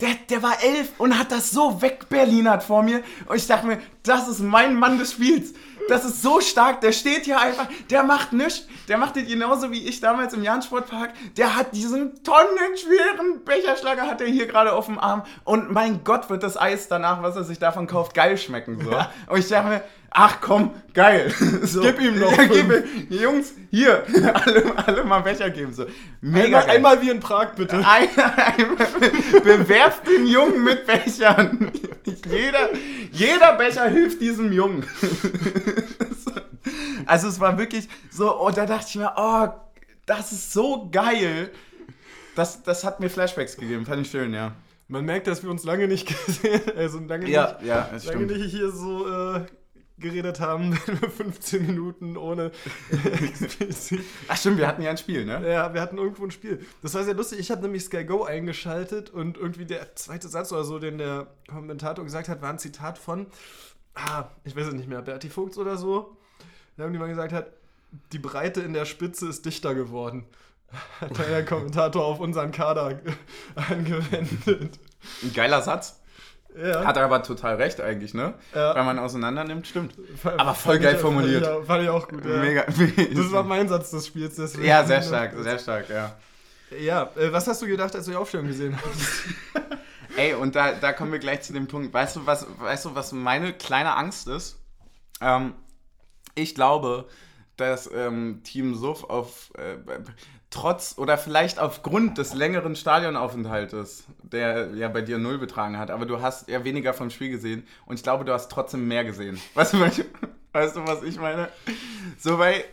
Der, 0.00 0.10
der 0.30 0.42
war 0.42 0.62
elf 0.62 0.90
und 0.98 1.18
hat 1.18 1.32
das 1.32 1.50
so 1.50 1.82
wegberlinert 1.82 2.62
vor 2.62 2.82
mir. 2.82 3.02
Und 3.26 3.36
ich 3.36 3.46
dachte 3.46 3.66
mir, 3.66 3.78
das 4.04 4.28
ist 4.28 4.40
mein 4.40 4.76
Mann 4.76 4.98
des 4.98 5.12
Spiels. 5.12 5.54
Das 5.88 6.04
ist 6.04 6.22
so 6.22 6.40
stark, 6.40 6.82
der 6.82 6.92
steht 6.92 7.24
hier 7.24 7.40
einfach, 7.40 7.66
der 7.90 8.02
macht 8.02 8.32
nichts. 8.32 8.66
Der 8.88 8.98
macht 8.98 9.16
das 9.16 9.26
genauso 9.26 9.72
wie 9.72 9.88
ich 9.88 10.00
damals 10.00 10.34
im 10.34 10.42
Jahn-Sportpark. 10.42 11.14
Der 11.36 11.56
hat 11.56 11.74
diesen 11.74 12.22
tonnenschweren 12.22 13.44
Becherschlager 13.44 14.02
hat 14.02 14.20
er 14.20 14.26
hier 14.26 14.46
gerade 14.46 14.74
auf 14.74 14.86
dem 14.86 14.98
Arm. 14.98 15.22
Und 15.44 15.72
mein 15.72 16.04
Gott, 16.04 16.28
wird 16.28 16.42
das 16.42 16.60
Eis 16.60 16.88
danach, 16.88 17.22
was 17.22 17.36
er 17.36 17.44
sich 17.44 17.58
davon 17.58 17.86
kauft, 17.86 18.14
geil 18.14 18.36
schmecken. 18.36 18.80
So. 18.84 18.90
Und 19.32 19.38
ich 19.38 19.48
dachte 19.48 19.68
mir, 19.68 19.82
ach 20.10 20.40
komm, 20.40 20.70
geil. 20.94 21.32
So. 21.62 21.82
Gib 21.82 22.00
ihm 22.00 22.18
noch. 22.18 22.36
Ja, 22.36 22.44
gib. 22.44 23.10
Jungs, 23.10 23.52
hier, 23.70 24.04
alle, 24.34 24.86
alle 24.86 25.04
mal 25.04 25.20
Becher 25.20 25.50
geben. 25.50 25.72
So. 25.72 25.86
Mega 26.20 26.60
einmal, 26.60 26.76
einmal 26.76 27.02
wie 27.02 27.10
in 27.10 27.20
Prag, 27.20 27.54
bitte. 27.56 27.76
Ein, 27.86 28.08
einmal, 28.16 28.86
bewerft 29.42 30.06
den 30.06 30.26
Jungen 30.26 30.64
mit 30.64 30.86
Bechern. 30.86 31.70
Jeder, 32.04 32.70
jeder 33.12 33.52
Becher 33.56 33.88
hilft 33.88 34.20
diesem 34.20 34.52
Jungen. 34.52 34.84
Also 37.06 37.28
es 37.28 37.40
war 37.40 37.58
wirklich 37.58 37.88
so, 38.10 38.34
und 38.38 38.56
da 38.56 38.66
dachte 38.66 38.86
ich 38.88 38.96
mir, 38.96 39.12
oh, 39.16 39.48
das 40.06 40.32
ist 40.32 40.52
so 40.52 40.88
geil. 40.90 41.50
Das, 42.34 42.62
das 42.62 42.84
hat 42.84 43.00
mir 43.00 43.10
Flashbacks 43.10 43.56
gegeben, 43.56 43.84
fand 43.86 44.02
ich 44.02 44.10
schön, 44.10 44.32
ja. 44.32 44.52
Man 44.88 45.04
merkt, 45.04 45.26
dass 45.26 45.42
wir 45.42 45.50
uns 45.50 45.64
lange 45.64 45.88
nicht 45.88 46.06
gesehen, 46.26 46.62
also 46.76 46.98
lange, 47.00 47.28
ja, 47.28 47.58
nicht, 47.60 47.66
ja, 47.66 47.90
lange 48.06 48.26
nicht 48.26 48.50
hier 48.50 48.70
so 48.70 49.06
äh, 49.06 49.40
geredet 50.00 50.40
haben, 50.40 50.72
15 51.16 51.66
Minuten 51.66 52.16
ohne 52.16 52.52
Ach 54.28 54.36
stimmt, 54.36 54.58
wir 54.58 54.66
hatten 54.66 54.82
ja 54.82 54.90
ein 54.90 54.98
Spiel, 54.98 55.24
ne? 55.24 55.50
Ja, 55.50 55.74
wir 55.74 55.80
hatten 55.80 55.98
irgendwo 55.98 56.24
ein 56.24 56.30
Spiel. 56.30 56.64
Das 56.82 56.94
war 56.94 57.04
sehr 57.04 57.14
lustig. 57.14 57.38
Ich 57.38 57.50
habe 57.50 57.62
nämlich 57.62 57.84
Sky 57.84 58.04
Go 58.04 58.24
eingeschaltet 58.24 59.10
und 59.10 59.36
irgendwie 59.36 59.66
der 59.66 59.94
zweite 59.96 60.28
Satz 60.28 60.52
oder 60.52 60.64
so, 60.64 60.78
den 60.78 60.98
der 60.98 61.28
Kommentator 61.48 62.04
gesagt 62.04 62.28
hat, 62.28 62.42
war 62.42 62.50
ein 62.50 62.58
Zitat 62.58 62.98
von, 62.98 63.26
ah, 63.94 64.24
ich 64.44 64.56
weiß 64.56 64.68
es 64.68 64.74
nicht 64.74 64.88
mehr, 64.88 65.02
Berti 65.02 65.28
Vogts 65.28 65.58
oder 65.58 65.76
so. 65.76 66.16
Die 66.76 66.82
mal 66.82 67.08
gesagt 67.08 67.32
hat, 67.32 67.52
die 68.12 68.18
Breite 68.18 68.60
in 68.60 68.72
der 68.72 68.84
Spitze 68.84 69.28
ist 69.28 69.44
dichter 69.44 69.74
geworden. 69.74 70.26
Hat 71.00 71.18
der 71.18 71.44
Kommentator 71.44 72.04
auf 72.04 72.20
unseren 72.20 72.52
Kader 72.52 73.00
angewendet. 73.54 74.78
Ein 75.22 75.32
geiler 75.32 75.62
Satz. 75.62 75.97
Ja. 76.56 76.84
Hat 76.84 76.96
er 76.96 77.04
aber 77.04 77.22
total 77.22 77.56
recht 77.56 77.80
eigentlich, 77.80 78.14
ne? 78.14 78.34
Ja. 78.54 78.74
Weil 78.74 78.84
man 78.84 78.98
auseinander 78.98 79.44
nimmt, 79.44 79.66
stimmt. 79.66 79.94
Aber 80.24 80.54
voll 80.54 80.78
geil 80.78 80.96
formuliert. 80.96 81.44
Fand 81.44 81.60
ich, 81.60 81.66
fand 81.66 81.82
ich, 81.84 81.88
auch 81.90 82.08
gut, 82.08 82.24
ja. 82.24 82.36
Mega. 82.38 82.64
Das 83.14 83.32
war 83.32 83.44
mein 83.44 83.68
Satz 83.68 83.90
des 83.90 84.06
Spiels. 84.06 84.36
Deswegen. 84.36 84.66
Ja, 84.66 84.84
sehr 84.84 85.02
stark, 85.02 85.34
sehr 85.38 85.58
stark, 85.58 85.88
ja. 85.88 86.16
Ja, 86.80 87.10
äh, 87.16 87.32
was 87.32 87.46
hast 87.46 87.62
du 87.62 87.66
gedacht, 87.66 87.94
als 87.94 88.06
du 88.06 88.10
die 88.10 88.16
Aufstellung 88.16 88.46
gesehen 88.46 88.76
hast? 88.76 89.64
Ey, 90.16 90.34
und 90.34 90.54
da, 90.56 90.72
da 90.72 90.92
kommen 90.92 91.12
wir 91.12 91.18
gleich 91.18 91.42
zu 91.42 91.52
dem 91.52 91.68
Punkt. 91.68 91.94
Weißt 91.94 92.16
du, 92.16 92.26
was, 92.26 92.46
weißt 92.58 92.86
du, 92.86 92.94
was 92.94 93.12
meine 93.12 93.52
kleine 93.52 93.94
Angst 93.96 94.26
ist? 94.26 94.58
Ähm, 95.20 95.54
ich 96.34 96.54
glaube, 96.54 97.06
dass 97.56 97.90
ähm, 97.92 98.40
Team 98.42 98.74
Suff 98.74 99.04
auf 99.04 99.52
äh, 99.56 99.76
trotz 100.50 100.96
oder 100.96 101.18
vielleicht 101.18 101.58
aufgrund 101.58 102.18
des 102.18 102.34
längeren 102.34 102.74
Stadionaufenthaltes, 102.74 104.04
der 104.22 104.74
ja 104.74 104.88
bei 104.88 105.02
dir 105.02 105.18
null 105.18 105.38
betragen 105.38 105.78
hat, 105.78 105.90
aber 105.90 106.06
du 106.06 106.22
hast 106.22 106.48
ja 106.48 106.64
weniger 106.64 106.94
vom 106.94 107.10
Spiel 107.10 107.30
gesehen 107.30 107.66
und 107.86 107.96
ich 107.96 108.02
glaube, 108.02 108.24
du 108.24 108.32
hast 108.32 108.50
trotzdem 108.50 108.88
mehr 108.88 109.04
gesehen. 109.04 109.38
Weißt 109.54 109.74
du, 109.74 109.80
weißt 109.80 110.76
du 110.76 110.86
was 110.86 111.02
ich 111.02 111.18
meine? 111.18 111.48
So, 112.18 112.38
weil 112.38 112.64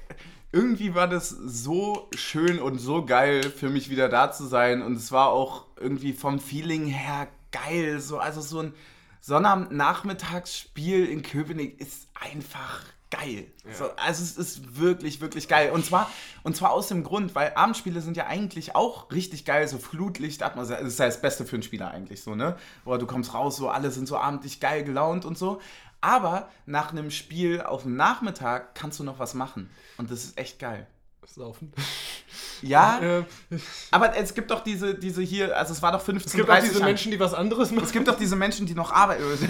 irgendwie 0.51 0.95
war 0.95 1.07
das 1.07 1.29
so 1.29 2.09
schön 2.15 2.59
und 2.59 2.79
so 2.79 3.05
geil 3.05 3.43
für 3.43 3.69
mich 3.69 3.89
wieder 3.89 4.07
da 4.07 4.31
zu 4.31 4.45
sein 4.45 4.81
und 4.81 4.95
es 4.95 5.11
war 5.11 5.27
auch 5.27 5.65
irgendwie 5.77 6.13
vom 6.13 6.39
Feeling 6.39 6.85
her 6.85 7.27
geil. 7.51 7.99
So, 7.99 8.19
also 8.19 8.39
so 8.39 8.61
ein 8.61 8.73
Sonnabendnachmittagsspiel 9.19 11.05
in 11.05 11.23
Köpenick 11.23 11.81
ist 11.81 12.07
einfach 12.13 12.83
geil. 13.17 13.47
Ja. 13.65 13.73
So, 13.73 13.85
also 13.95 14.23
es 14.23 14.37
ist 14.37 14.77
wirklich, 14.77 15.21
wirklich 15.21 15.47
geil. 15.47 15.71
Und 15.71 15.85
zwar, 15.85 16.09
und 16.43 16.55
zwar 16.55 16.71
aus 16.71 16.87
dem 16.87 17.03
Grund, 17.03 17.35
weil 17.35 17.53
Abendspiele 17.55 18.01
sind 18.01 18.17
ja 18.17 18.27
eigentlich 18.27 18.75
auch 18.75 19.11
richtig 19.11 19.45
geil, 19.45 19.67
so 19.67 19.77
Flutlicht, 19.77 20.43
Atmosphäre, 20.43 20.83
das 20.83 20.93
ist 20.93 20.99
ja 20.99 21.05
das 21.05 21.21
Beste 21.21 21.45
für 21.45 21.55
einen 21.55 21.63
Spieler 21.63 21.91
eigentlich 21.91 22.21
so, 22.21 22.35
ne? 22.35 22.55
Oder 22.85 22.99
du 22.99 23.07
kommst 23.07 23.33
raus, 23.33 23.57
so 23.57 23.69
alle 23.69 23.91
sind 23.91 24.07
so 24.07 24.17
abendlich 24.17 24.59
geil 24.59 24.83
gelaunt 24.83 25.25
und 25.25 25.37
so. 25.37 25.61
Aber 26.01 26.49
nach 26.65 26.91
einem 26.91 27.09
Spiel 27.09 27.61
auf 27.61 27.83
dem 27.83 27.95
Nachmittag 27.95 28.75
kannst 28.75 28.99
du 28.99 29.03
noch 29.03 29.17
was 29.17 29.33
machen. 29.33 29.69
Und 29.97 30.11
das 30.11 30.23
ist 30.23 30.37
echt 30.37 30.59
geil. 30.59 30.87
Saufen. 31.27 31.71
Ja, 32.61 32.99
äh, 33.19 33.23
aber 33.91 34.15
es 34.15 34.33
gibt 34.33 34.51
doch 34.51 34.61
diese, 34.61 34.95
diese 34.95 35.21
hier, 35.21 35.57
also 35.57 35.73
es 35.73 35.81
war 35.81 35.91
doch 35.91 36.01
15, 36.01 36.27
Es 36.27 36.35
gibt 36.35 36.49
auch 36.49 36.63
diese 36.63 36.83
Menschen, 36.83 37.11
die 37.11 37.19
was 37.19 37.33
anderes 37.33 37.71
machen. 37.71 37.85
Es 37.85 37.91
gibt 37.91 38.07
doch 38.07 38.17
diese 38.17 38.35
Menschen, 38.35 38.65
die 38.65 38.73
noch 38.73 38.91
arbeiten. 38.91 39.23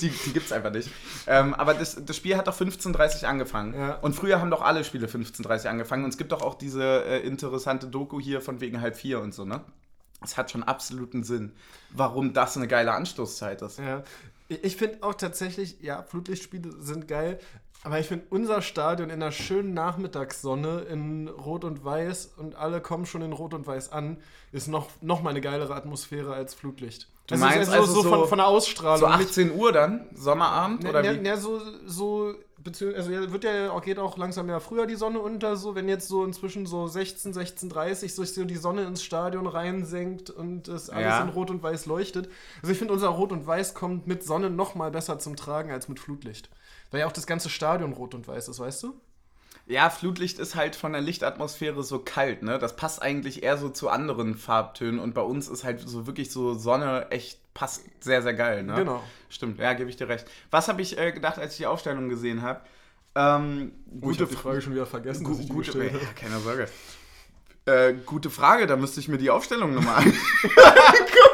die 0.00 0.08
die 0.08 0.32
gibt 0.32 0.46
es 0.46 0.52
einfach 0.52 0.70
nicht. 0.70 0.90
Ähm, 1.26 1.54
aber 1.54 1.74
das, 1.74 2.04
das 2.04 2.16
Spiel 2.16 2.36
hat 2.36 2.46
doch 2.46 2.58
15.30 2.58 3.24
angefangen. 3.24 3.74
Ja. 3.74 3.94
Und 3.96 4.14
früher 4.14 4.40
haben 4.40 4.50
doch 4.50 4.62
alle 4.62 4.84
Spiele 4.84 5.06
15.30 5.06 5.66
angefangen. 5.68 6.04
Und 6.04 6.10
es 6.10 6.18
gibt 6.18 6.32
doch 6.32 6.42
auch 6.42 6.54
diese 6.54 7.04
äh, 7.04 7.26
interessante 7.26 7.86
Doku 7.86 8.20
hier 8.20 8.40
von 8.40 8.60
wegen 8.60 8.80
halb 8.80 8.96
vier 8.96 9.20
und 9.20 9.34
so, 9.34 9.44
ne? 9.44 9.62
Es 10.22 10.36
hat 10.36 10.50
schon 10.50 10.64
absoluten 10.64 11.22
Sinn, 11.22 11.52
warum 11.90 12.32
das 12.32 12.56
eine 12.56 12.66
geile 12.66 12.92
Anstoßzeit 12.92 13.62
ist. 13.62 13.78
Ja. 13.78 14.02
Ich 14.48 14.76
finde 14.76 15.02
auch 15.02 15.14
tatsächlich, 15.14 15.80
ja, 15.80 16.02
Flutlichtspiele 16.02 16.72
sind 16.80 17.06
geil, 17.06 17.38
aber 17.84 18.00
ich 18.00 18.06
finde 18.06 18.26
unser 18.30 18.60
Stadion 18.60 19.10
in 19.10 19.20
der 19.20 19.30
schönen 19.30 19.72
Nachmittagssonne 19.72 20.80
in 20.90 21.28
Rot 21.28 21.64
und 21.64 21.84
Weiß 21.84 22.32
und 22.36 22.56
alle 22.56 22.80
kommen 22.80 23.06
schon 23.06 23.22
in 23.22 23.32
Rot 23.32 23.54
und 23.54 23.66
Weiß 23.66 23.92
an, 23.92 24.18
ist 24.52 24.68
noch, 24.68 24.88
noch 25.00 25.22
mal 25.22 25.30
eine 25.30 25.40
geilere 25.40 25.74
Atmosphäre 25.74 26.34
als 26.34 26.54
Flutlicht. 26.54 27.08
Du 27.28 27.34
also 27.34 27.44
meinst 27.44 27.70
also, 27.70 27.92
so, 27.92 28.02
so 28.02 28.08
von, 28.08 28.28
von, 28.28 28.38
der 28.38 28.46
Ausstrahlung. 28.46 29.00
So 29.00 29.06
18 29.06 29.54
Uhr 29.54 29.70
dann? 29.70 30.06
Sommerabend? 30.14 30.82
Ne, 30.82 30.88
oder 30.88 31.02
ne, 31.02 31.14
wie? 31.14 31.20
Ne, 31.20 31.36
so, 31.36 31.60
so 31.86 32.34
also 32.66 33.10
wird 33.32 33.44
ja 33.44 33.78
geht 33.80 33.98
auch 33.98 34.16
langsam 34.18 34.48
ja 34.48 34.60
früher 34.60 34.86
die 34.86 34.96
Sonne 34.96 35.20
unter, 35.20 35.56
so 35.56 35.74
wenn 35.74 35.88
jetzt 35.88 36.08
so 36.08 36.24
inzwischen 36.24 36.66
so 36.66 36.86
16, 36.86 37.32
16:30 37.32 38.10
so, 38.10 38.24
so 38.24 38.44
die 38.44 38.56
Sonne 38.56 38.84
ins 38.84 39.02
Stadion 39.02 39.46
reinsenkt 39.46 40.30
und 40.30 40.68
es 40.68 40.90
alles 40.90 41.06
ja. 41.06 41.22
in 41.22 41.28
Rot 41.28 41.50
und 41.50 41.62
Weiß 41.62 41.86
leuchtet. 41.86 42.28
Also 42.60 42.72
ich 42.72 42.78
finde 42.78 42.94
unser 42.94 43.08
Rot 43.08 43.32
und 43.32 43.46
Weiß 43.46 43.74
kommt 43.74 44.06
mit 44.06 44.24
Sonne 44.24 44.50
noch 44.50 44.74
mal 44.74 44.90
besser 44.90 45.18
zum 45.18 45.36
Tragen 45.36 45.70
als 45.70 45.88
mit 45.88 46.00
Flutlicht, 46.00 46.50
weil 46.90 47.00
ja 47.00 47.06
auch 47.06 47.12
das 47.12 47.26
ganze 47.26 47.50
Stadion 47.50 47.92
rot 47.92 48.14
und 48.14 48.26
weiß 48.26 48.48
ist, 48.48 48.60
weißt 48.60 48.82
du? 48.82 49.00
Ja, 49.66 49.90
Flutlicht 49.90 50.38
ist 50.38 50.54
halt 50.54 50.76
von 50.76 50.92
der 50.92 51.02
Lichtatmosphäre 51.02 51.82
so 51.82 51.98
kalt, 51.98 52.42
ne? 52.42 52.58
Das 52.58 52.76
passt 52.76 53.02
eigentlich 53.02 53.42
eher 53.42 53.58
so 53.58 53.68
zu 53.68 53.90
anderen 53.90 54.34
Farbtönen 54.34 54.98
und 54.98 55.14
bei 55.14 55.20
uns 55.20 55.48
ist 55.48 55.62
halt 55.62 55.86
so 55.86 56.06
wirklich 56.06 56.30
so 56.30 56.54
Sonne 56.54 57.10
echt 57.10 57.38
passt 57.52 57.84
sehr, 58.00 58.22
sehr 58.22 58.34
geil, 58.34 58.62
ne? 58.62 58.76
Genau. 58.76 59.02
Stimmt, 59.28 59.58
ja, 59.58 59.74
gebe 59.74 59.90
ich 59.90 59.96
dir 59.96 60.08
recht. 60.08 60.26
Was 60.50 60.68
habe 60.68 60.80
ich 60.80 60.96
äh, 60.96 61.12
gedacht, 61.12 61.38
als 61.38 61.52
ich 61.52 61.58
die 61.58 61.66
Aufstellung 61.66 62.08
gesehen 62.08 62.40
habe? 62.40 62.60
Ähm, 63.14 63.72
oh, 64.00 64.10
ich 64.10 64.20
habe 64.20 64.30
die 64.30 64.36
Frage 64.36 64.62
schon 64.62 64.72
wieder 64.72 64.86
vergessen, 64.86 65.24
gu 65.24 65.36
ich 65.38 65.48
gute, 65.48 65.84
ja, 65.84 65.98
keine 66.14 66.38
Sorge. 66.38 66.68
Äh, 67.66 67.94
gute 68.06 68.30
Frage, 68.30 68.66
da 68.66 68.76
müsste 68.76 69.00
ich 69.00 69.08
mir 69.08 69.18
die 69.18 69.28
Aufstellung 69.28 69.74
nochmal 69.74 69.96
angucken. 70.02 71.27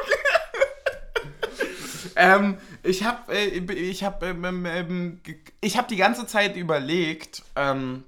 Ähm, 2.24 2.58
ich 2.82 3.04
habe 3.04 3.34
äh, 3.34 3.48
ich 3.48 4.02
hab, 4.02 4.22
ähm, 4.22 4.44
ähm, 4.44 4.66
ähm 4.66 5.20
ich 5.60 5.76
hab 5.76 5.88
die 5.88 5.96
ganze 5.96 6.26
Zeit 6.26 6.56
überlegt, 6.56 7.42
ähm, 7.54 8.04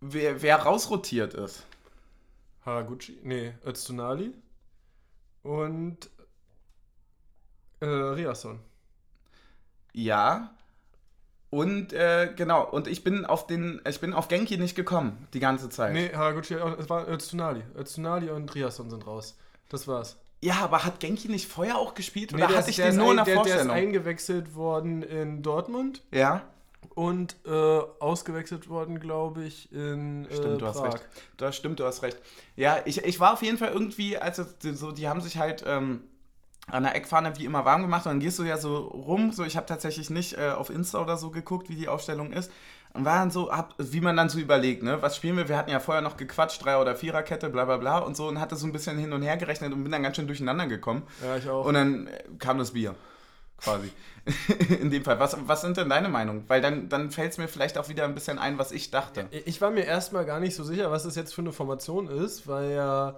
wer, 0.00 0.42
wer 0.42 0.56
rausrotiert 0.56 1.34
ist. 1.34 1.64
Haraguchi? 2.64 3.18
Nee, 3.22 3.54
Öztunali. 3.64 4.32
Und 5.42 6.10
äh, 7.80 7.86
Riasson. 7.86 8.60
Ja. 9.94 10.54
Und 11.50 11.94
äh, 11.94 12.30
genau, 12.36 12.68
und 12.68 12.88
ich 12.88 13.04
bin 13.04 13.24
auf 13.24 13.46
den, 13.46 13.80
ich 13.88 14.00
bin 14.00 14.12
auf 14.12 14.28
Genki 14.28 14.58
nicht 14.58 14.74
gekommen, 14.74 15.26
die 15.32 15.40
ganze 15.40 15.70
Zeit. 15.70 15.94
Nee, 15.94 16.10
Haraguchi, 16.14 16.54
es 16.54 16.90
war 16.90 17.08
Öztunali. 17.08 17.62
Öztunali 17.74 18.28
und 18.28 18.54
Riasson 18.54 18.90
sind 18.90 19.06
raus. 19.06 19.38
Das 19.70 19.88
war's. 19.88 20.18
Ja, 20.40 20.60
aber 20.62 20.84
hat 20.84 21.00
Genki 21.00 21.28
nicht 21.28 21.48
vorher 21.48 21.78
auch 21.78 21.94
gespielt? 21.94 22.32
Oder 22.32 22.48
nee, 22.48 22.54
hatte 22.54 22.70
ich 22.70 22.76
den 22.76 22.96
nur 22.96 23.10
in 23.10 23.16
der, 23.16 23.24
der 23.24 23.34
Vorstellung? 23.34 23.68
Der 23.68 23.76
ist 23.76 23.82
eingewechselt 23.82 24.54
worden 24.54 25.02
in 25.02 25.42
Dortmund. 25.42 26.02
Ja 26.12 26.44
und 26.94 27.36
äh, 27.46 27.50
ausgewechselt 28.00 28.68
worden, 28.68 28.98
glaube 28.98 29.44
ich, 29.44 29.72
in 29.72 30.26
äh, 30.26 30.34
Stimmt, 30.34 30.60
du 30.60 30.64
Prag. 30.64 30.68
hast 30.68 30.82
recht. 30.82 31.08
Das 31.36 31.56
stimmt, 31.56 31.80
du 31.80 31.84
hast 31.84 32.02
recht. 32.02 32.18
Ja, 32.56 32.78
ich, 32.84 33.04
ich 33.04 33.20
war 33.20 33.34
auf 33.34 33.42
jeden 33.42 33.58
Fall 33.58 33.70
irgendwie, 33.70 34.18
also 34.18 34.44
so, 34.60 34.90
die 34.90 35.08
haben 35.08 35.20
sich 35.20 35.38
halt 35.38 35.62
ähm, 35.66 36.02
an 36.66 36.82
der 36.82 36.94
Eckfahne 36.96 37.36
wie 37.38 37.44
immer 37.44 37.64
warm 37.64 37.82
gemacht 37.82 38.06
und 38.06 38.12
dann 38.12 38.20
gehst 38.20 38.38
du 38.38 38.42
ja 38.42 38.58
so 38.58 38.76
rum, 38.78 39.32
so 39.32 39.44
ich 39.44 39.56
habe 39.56 39.66
tatsächlich 39.66 40.10
nicht 40.10 40.38
äh, 40.38 40.50
auf 40.50 40.70
Insta 40.70 41.00
oder 41.00 41.16
so 41.16 41.30
geguckt, 41.30 41.68
wie 41.68 41.76
die 41.76 41.88
Aufstellung 41.88 42.32
ist 42.32 42.50
und 42.94 43.04
war 43.04 43.18
dann 43.18 43.30
so, 43.30 43.52
hab, 43.52 43.74
wie 43.78 44.00
man 44.00 44.16
dann 44.16 44.28
so 44.28 44.38
überlegt, 44.38 44.82
ne, 44.82 45.00
was 45.00 45.16
spielen 45.16 45.36
wir? 45.36 45.48
Wir 45.48 45.56
hatten 45.56 45.70
ja 45.70 45.80
vorher 45.80 46.02
noch 46.02 46.16
gequatscht, 46.16 46.64
Drei- 46.64 46.78
oder 46.78 46.96
Viererkette, 46.96 47.48
bla 47.48 47.64
bla 47.64 47.76
bla 47.76 47.98
und 47.98 48.16
so 48.16 48.28
und 48.28 48.40
hatte 48.40 48.56
so 48.56 48.66
ein 48.66 48.72
bisschen 48.72 48.98
hin 48.98 49.12
und 49.12 49.22
her 49.22 49.36
gerechnet 49.36 49.72
und 49.72 49.82
bin 49.82 49.92
dann 49.92 50.02
ganz 50.02 50.16
schön 50.16 50.26
durcheinander 50.26 50.66
gekommen. 50.66 51.02
Ja, 51.22 51.36
ich 51.36 51.48
auch. 51.48 51.64
Und 51.64 51.74
dann 51.74 52.08
kam 52.38 52.58
das 52.58 52.72
Bier 52.72 52.94
quasi. 53.58 53.90
In 54.80 54.90
dem 54.90 55.04
Fall. 55.04 55.18
Was, 55.18 55.36
was 55.46 55.62
sind 55.62 55.76
denn 55.76 55.88
deine 55.88 56.08
Meinungen? 56.08 56.44
Weil 56.48 56.60
dann, 56.60 56.88
dann 56.88 57.10
fällt 57.10 57.32
es 57.32 57.38
mir 57.38 57.48
vielleicht 57.48 57.78
auch 57.78 57.88
wieder 57.88 58.04
ein 58.04 58.14
bisschen 58.14 58.38
ein, 58.38 58.58
was 58.58 58.72
ich 58.72 58.90
dachte. 58.90 59.26
Ich 59.30 59.60
war 59.60 59.70
mir 59.70 59.84
erstmal 59.84 60.24
gar 60.24 60.40
nicht 60.40 60.54
so 60.54 60.64
sicher, 60.64 60.90
was 60.90 61.04
das 61.04 61.16
jetzt 61.16 61.34
für 61.34 61.40
eine 61.40 61.52
Formation 61.52 62.08
ist, 62.08 62.46
weil 62.46 62.72
ja 62.72 63.10
äh, 63.10 63.14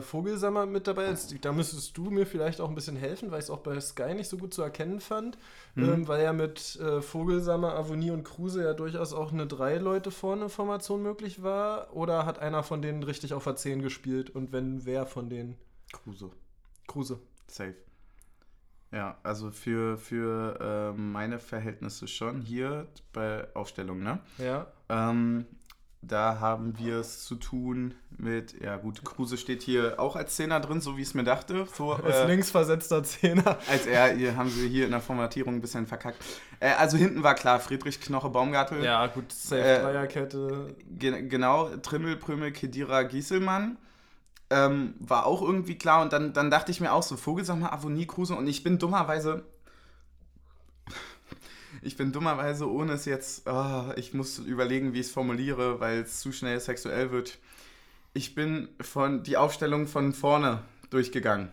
Vogelsammer 0.00 0.66
mit 0.66 0.86
dabei 0.86 1.06
ist. 1.06 1.32
Da 1.42 1.52
müsstest 1.52 1.96
du 1.96 2.10
mir 2.10 2.26
vielleicht 2.26 2.60
auch 2.60 2.68
ein 2.68 2.74
bisschen 2.74 2.96
helfen, 2.96 3.30
weil 3.30 3.38
ich 3.38 3.44
es 3.44 3.50
auch 3.50 3.60
bei 3.60 3.80
Sky 3.80 4.14
nicht 4.14 4.28
so 4.28 4.36
gut 4.36 4.52
zu 4.52 4.62
erkennen 4.62 5.00
fand. 5.00 5.38
Mhm. 5.76 5.84
Ähm, 5.84 6.08
weil 6.08 6.24
ja 6.24 6.32
mit 6.32 6.76
äh, 6.80 7.00
Vogelsammer, 7.00 7.74
Avonie 7.74 8.10
und 8.10 8.24
Kruse 8.24 8.64
ja 8.64 8.74
durchaus 8.74 9.12
auch 9.12 9.32
eine 9.32 9.46
drei 9.46 9.78
Leute 9.78 10.10
vorne 10.10 10.48
Formation 10.48 11.02
möglich 11.02 11.42
war. 11.42 11.94
Oder 11.94 12.26
hat 12.26 12.40
einer 12.40 12.62
von 12.62 12.82
denen 12.82 13.02
richtig 13.04 13.32
auf 13.32 13.46
A10 13.46 13.80
gespielt? 13.80 14.30
Und 14.30 14.52
wenn, 14.52 14.84
wer 14.84 15.06
von 15.06 15.30
denen? 15.30 15.56
Kruse. 15.92 16.30
Kruse. 16.88 17.20
Safe. 17.46 17.74
Ja, 18.92 19.18
also 19.22 19.52
für, 19.52 19.96
für 19.98 20.92
äh, 20.96 20.98
meine 21.00 21.38
Verhältnisse 21.38 22.08
schon 22.08 22.40
hier 22.40 22.88
bei 23.12 23.46
Aufstellung, 23.54 24.02
ne? 24.02 24.18
Ja. 24.38 24.66
Ähm, 24.88 25.46
da 26.02 26.40
haben 26.40 26.78
wir 26.78 26.96
es 26.96 27.24
zu 27.24 27.34
tun 27.34 27.94
mit, 28.16 28.58
ja 28.60 28.76
gut, 28.76 29.04
Kruse 29.04 29.36
steht 29.36 29.62
hier 29.62 30.00
auch 30.00 30.16
als 30.16 30.34
Zehner 30.36 30.58
drin, 30.60 30.80
so 30.80 30.96
wie 30.96 31.02
ich 31.02 31.08
es 31.08 31.14
mir 31.14 31.24
dachte. 31.24 31.66
Vor, 31.66 32.02
als 32.02 32.16
äh, 32.16 32.26
linksversetzter 32.26 33.02
Zehner. 33.04 33.58
Als 33.70 33.86
er, 33.86 34.14
hier 34.14 34.36
haben 34.36 34.48
sie 34.48 34.68
hier 34.68 34.86
in 34.86 34.92
der 34.92 35.00
Formatierung 35.00 35.56
ein 35.56 35.60
bisschen 35.60 35.86
verkackt. 35.86 36.22
Äh, 36.58 36.72
also 36.72 36.96
hinten 36.96 37.22
war 37.22 37.34
klar, 37.34 37.60
Friedrich 37.60 38.00
Knoche 38.00 38.30
Baumgartel. 38.30 38.82
Ja, 38.82 39.06
gut, 39.08 39.30
Safe 39.30 39.62
äh, 39.62 39.82
Dreierkette. 39.82 40.74
Ge 40.98 41.22
genau, 41.28 41.68
Trimmel, 41.76 42.16
Prömel, 42.16 42.52
Kedira, 42.52 43.02
Gieselmann. 43.02 43.76
Ähm, 44.48 44.94
war 44.98 45.26
auch 45.26 45.42
irgendwie 45.42 45.76
klar 45.78 46.02
und 46.02 46.12
dann, 46.12 46.32
dann 46.32 46.50
dachte 46.50 46.72
ich 46.72 46.80
mir 46.80 46.92
auch 46.92 47.04
so, 47.04 47.16
Vogelsammer, 47.16 47.72
Avonie, 47.72 48.06
Kruse 48.06 48.34
und 48.34 48.48
ich 48.48 48.64
bin 48.64 48.78
dummerweise 48.78 49.44
ich 51.82 51.96
bin 51.96 52.12
dummerweise, 52.12 52.70
ohne 52.70 52.92
es 52.92 53.04
jetzt, 53.04 53.42
oh, 53.46 53.84
ich 53.96 54.12
muss 54.14 54.38
überlegen, 54.38 54.92
wie 54.92 55.00
ich 55.00 55.06
es 55.06 55.12
formuliere, 55.12 55.80
weil 55.80 56.00
es 56.00 56.20
zu 56.20 56.32
schnell 56.32 56.60
sexuell 56.60 57.10
wird. 57.10 57.38
Ich 58.12 58.34
bin 58.34 58.68
von 58.80 59.22
die 59.22 59.36
Aufstellung 59.36 59.86
von 59.86 60.12
vorne 60.12 60.62
durchgegangen, 60.90 61.50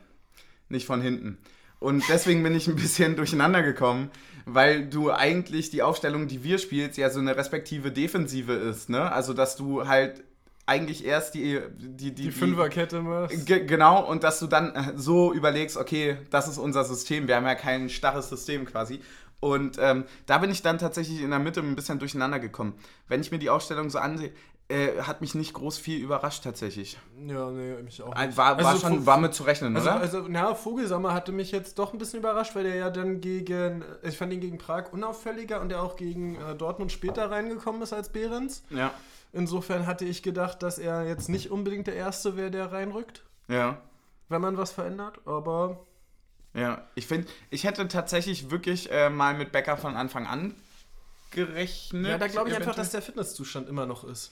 nicht 0.69 0.85
von 0.85 1.01
hinten. 1.01 1.37
Und 1.79 2.03
deswegen 2.09 2.43
bin 2.43 2.55
ich 2.55 2.67
ein 2.67 2.75
bisschen 2.75 3.15
durcheinander 3.17 3.61
gekommen, 3.61 4.09
weil 4.45 4.87
du 4.87 5.11
eigentlich 5.11 5.69
die 5.69 5.83
Aufstellung, 5.83 6.27
die 6.27 6.43
wir 6.43 6.57
spielst, 6.57 6.97
ja 6.97 7.09
so 7.09 7.19
eine 7.19 7.37
respektive 7.37 7.91
Defensive 7.91 8.53
ist, 8.53 8.89
ne? 8.89 9.11
Also, 9.11 9.33
dass 9.33 9.55
du 9.55 9.87
halt 9.87 10.23
eigentlich 10.65 11.05
erst 11.05 11.33
die 11.33 11.61
die 11.77 12.13
die, 12.13 12.23
die 12.23 12.31
Fünferkette 12.31 13.01
machst. 13.01 13.45
Genau 13.45 14.05
und 14.05 14.23
dass 14.23 14.39
du 14.39 14.47
dann 14.47 14.93
so 14.97 15.33
überlegst, 15.33 15.77
okay, 15.77 16.17
das 16.29 16.47
ist 16.47 16.57
unser 16.57 16.83
System. 16.83 17.27
Wir 17.27 17.37
haben 17.37 17.45
ja 17.45 17.55
kein 17.55 17.89
starres 17.89 18.29
System 18.29 18.65
quasi 18.65 18.99
und 19.39 19.77
ähm, 19.79 20.05
da 20.25 20.39
bin 20.39 20.49
ich 20.49 20.61
dann 20.61 20.79
tatsächlich 20.79 21.21
in 21.21 21.29
der 21.29 21.39
Mitte 21.39 21.59
ein 21.59 21.75
bisschen 21.75 21.99
durcheinander 21.99 22.39
gekommen. 22.39 22.73
Wenn 23.07 23.21
ich 23.21 23.31
mir 23.31 23.39
die 23.39 23.49
Ausstellung 23.49 23.89
so 23.89 23.99
ansehe, 23.99 24.31
äh, 24.69 25.01
hat 25.01 25.21
mich 25.21 25.33
nicht 25.33 25.53
groß 25.53 25.77
viel 25.77 26.01
überrascht 26.01 26.43
tatsächlich. 26.43 26.97
Ja, 27.25 27.49
nee, 27.51 27.81
mich 27.83 28.01
auch 28.01 28.13
nicht. 28.13 28.35
War, 28.35 28.57
war, 28.57 28.65
also, 28.65 28.87
schon, 28.87 29.05
war 29.05 29.17
mit 29.17 29.33
zu 29.33 29.43
rechnen, 29.43 29.75
also, 29.77 29.89
oder? 29.89 29.99
Also, 29.99 30.25
na, 30.27 30.55
Vogelsammer 30.55 31.13
hatte 31.13 31.31
mich 31.31 31.51
jetzt 31.51 31.79
doch 31.79 31.93
ein 31.93 31.99
bisschen 31.99 32.19
überrascht, 32.19 32.53
weil 32.55 32.63
der 32.63 32.75
ja 32.75 32.89
dann 32.89 33.21
gegen, 33.21 33.85
ich 34.03 34.17
fand 34.17 34.33
ihn 34.33 34.41
gegen 34.41 34.57
Prag 34.57 34.91
unauffälliger 34.91 35.61
und 35.61 35.69
der 35.69 35.81
auch 35.81 35.95
gegen 35.95 36.35
äh, 36.35 36.55
Dortmund 36.55 36.91
später 36.91 37.31
reingekommen 37.31 37.81
ist 37.81 37.93
als 37.93 38.09
Behrens. 38.09 38.63
Ja. 38.69 38.91
Insofern 39.31 39.85
hatte 39.87 40.03
ich 40.03 40.21
gedacht, 40.23 40.61
dass 40.63 40.79
er 40.79 41.05
jetzt 41.05 41.29
nicht 41.29 41.49
unbedingt 41.49 41.87
der 41.87 41.95
Erste 41.95 42.35
wäre, 42.35 42.51
der 42.51 42.71
reinrückt. 42.71 43.23
Ja. 43.47 43.77
Wenn 44.27 44.41
man 44.41 44.57
was 44.57 44.71
verändert, 44.71 45.21
aber 45.25 45.86
ja, 46.53 46.87
ich 46.95 47.07
finde, 47.07 47.27
ich 47.49 47.63
hätte 47.63 47.87
tatsächlich 47.87 48.49
wirklich 48.49 48.91
äh, 48.91 49.09
mal 49.09 49.35
mit 49.35 49.51
Becker 49.51 49.77
von 49.77 49.95
Anfang 49.95 50.25
an 50.27 50.55
gerechnet. 51.31 52.05
Ja, 52.05 52.17
da 52.17 52.27
glaube 52.27 52.49
ich 52.49 52.55
eventuell. 52.55 52.69
einfach, 52.69 52.75
dass 52.75 52.91
der 52.91 53.01
Fitnesszustand 53.01 53.69
immer 53.69 53.85
noch 53.85 54.03
ist. 54.03 54.31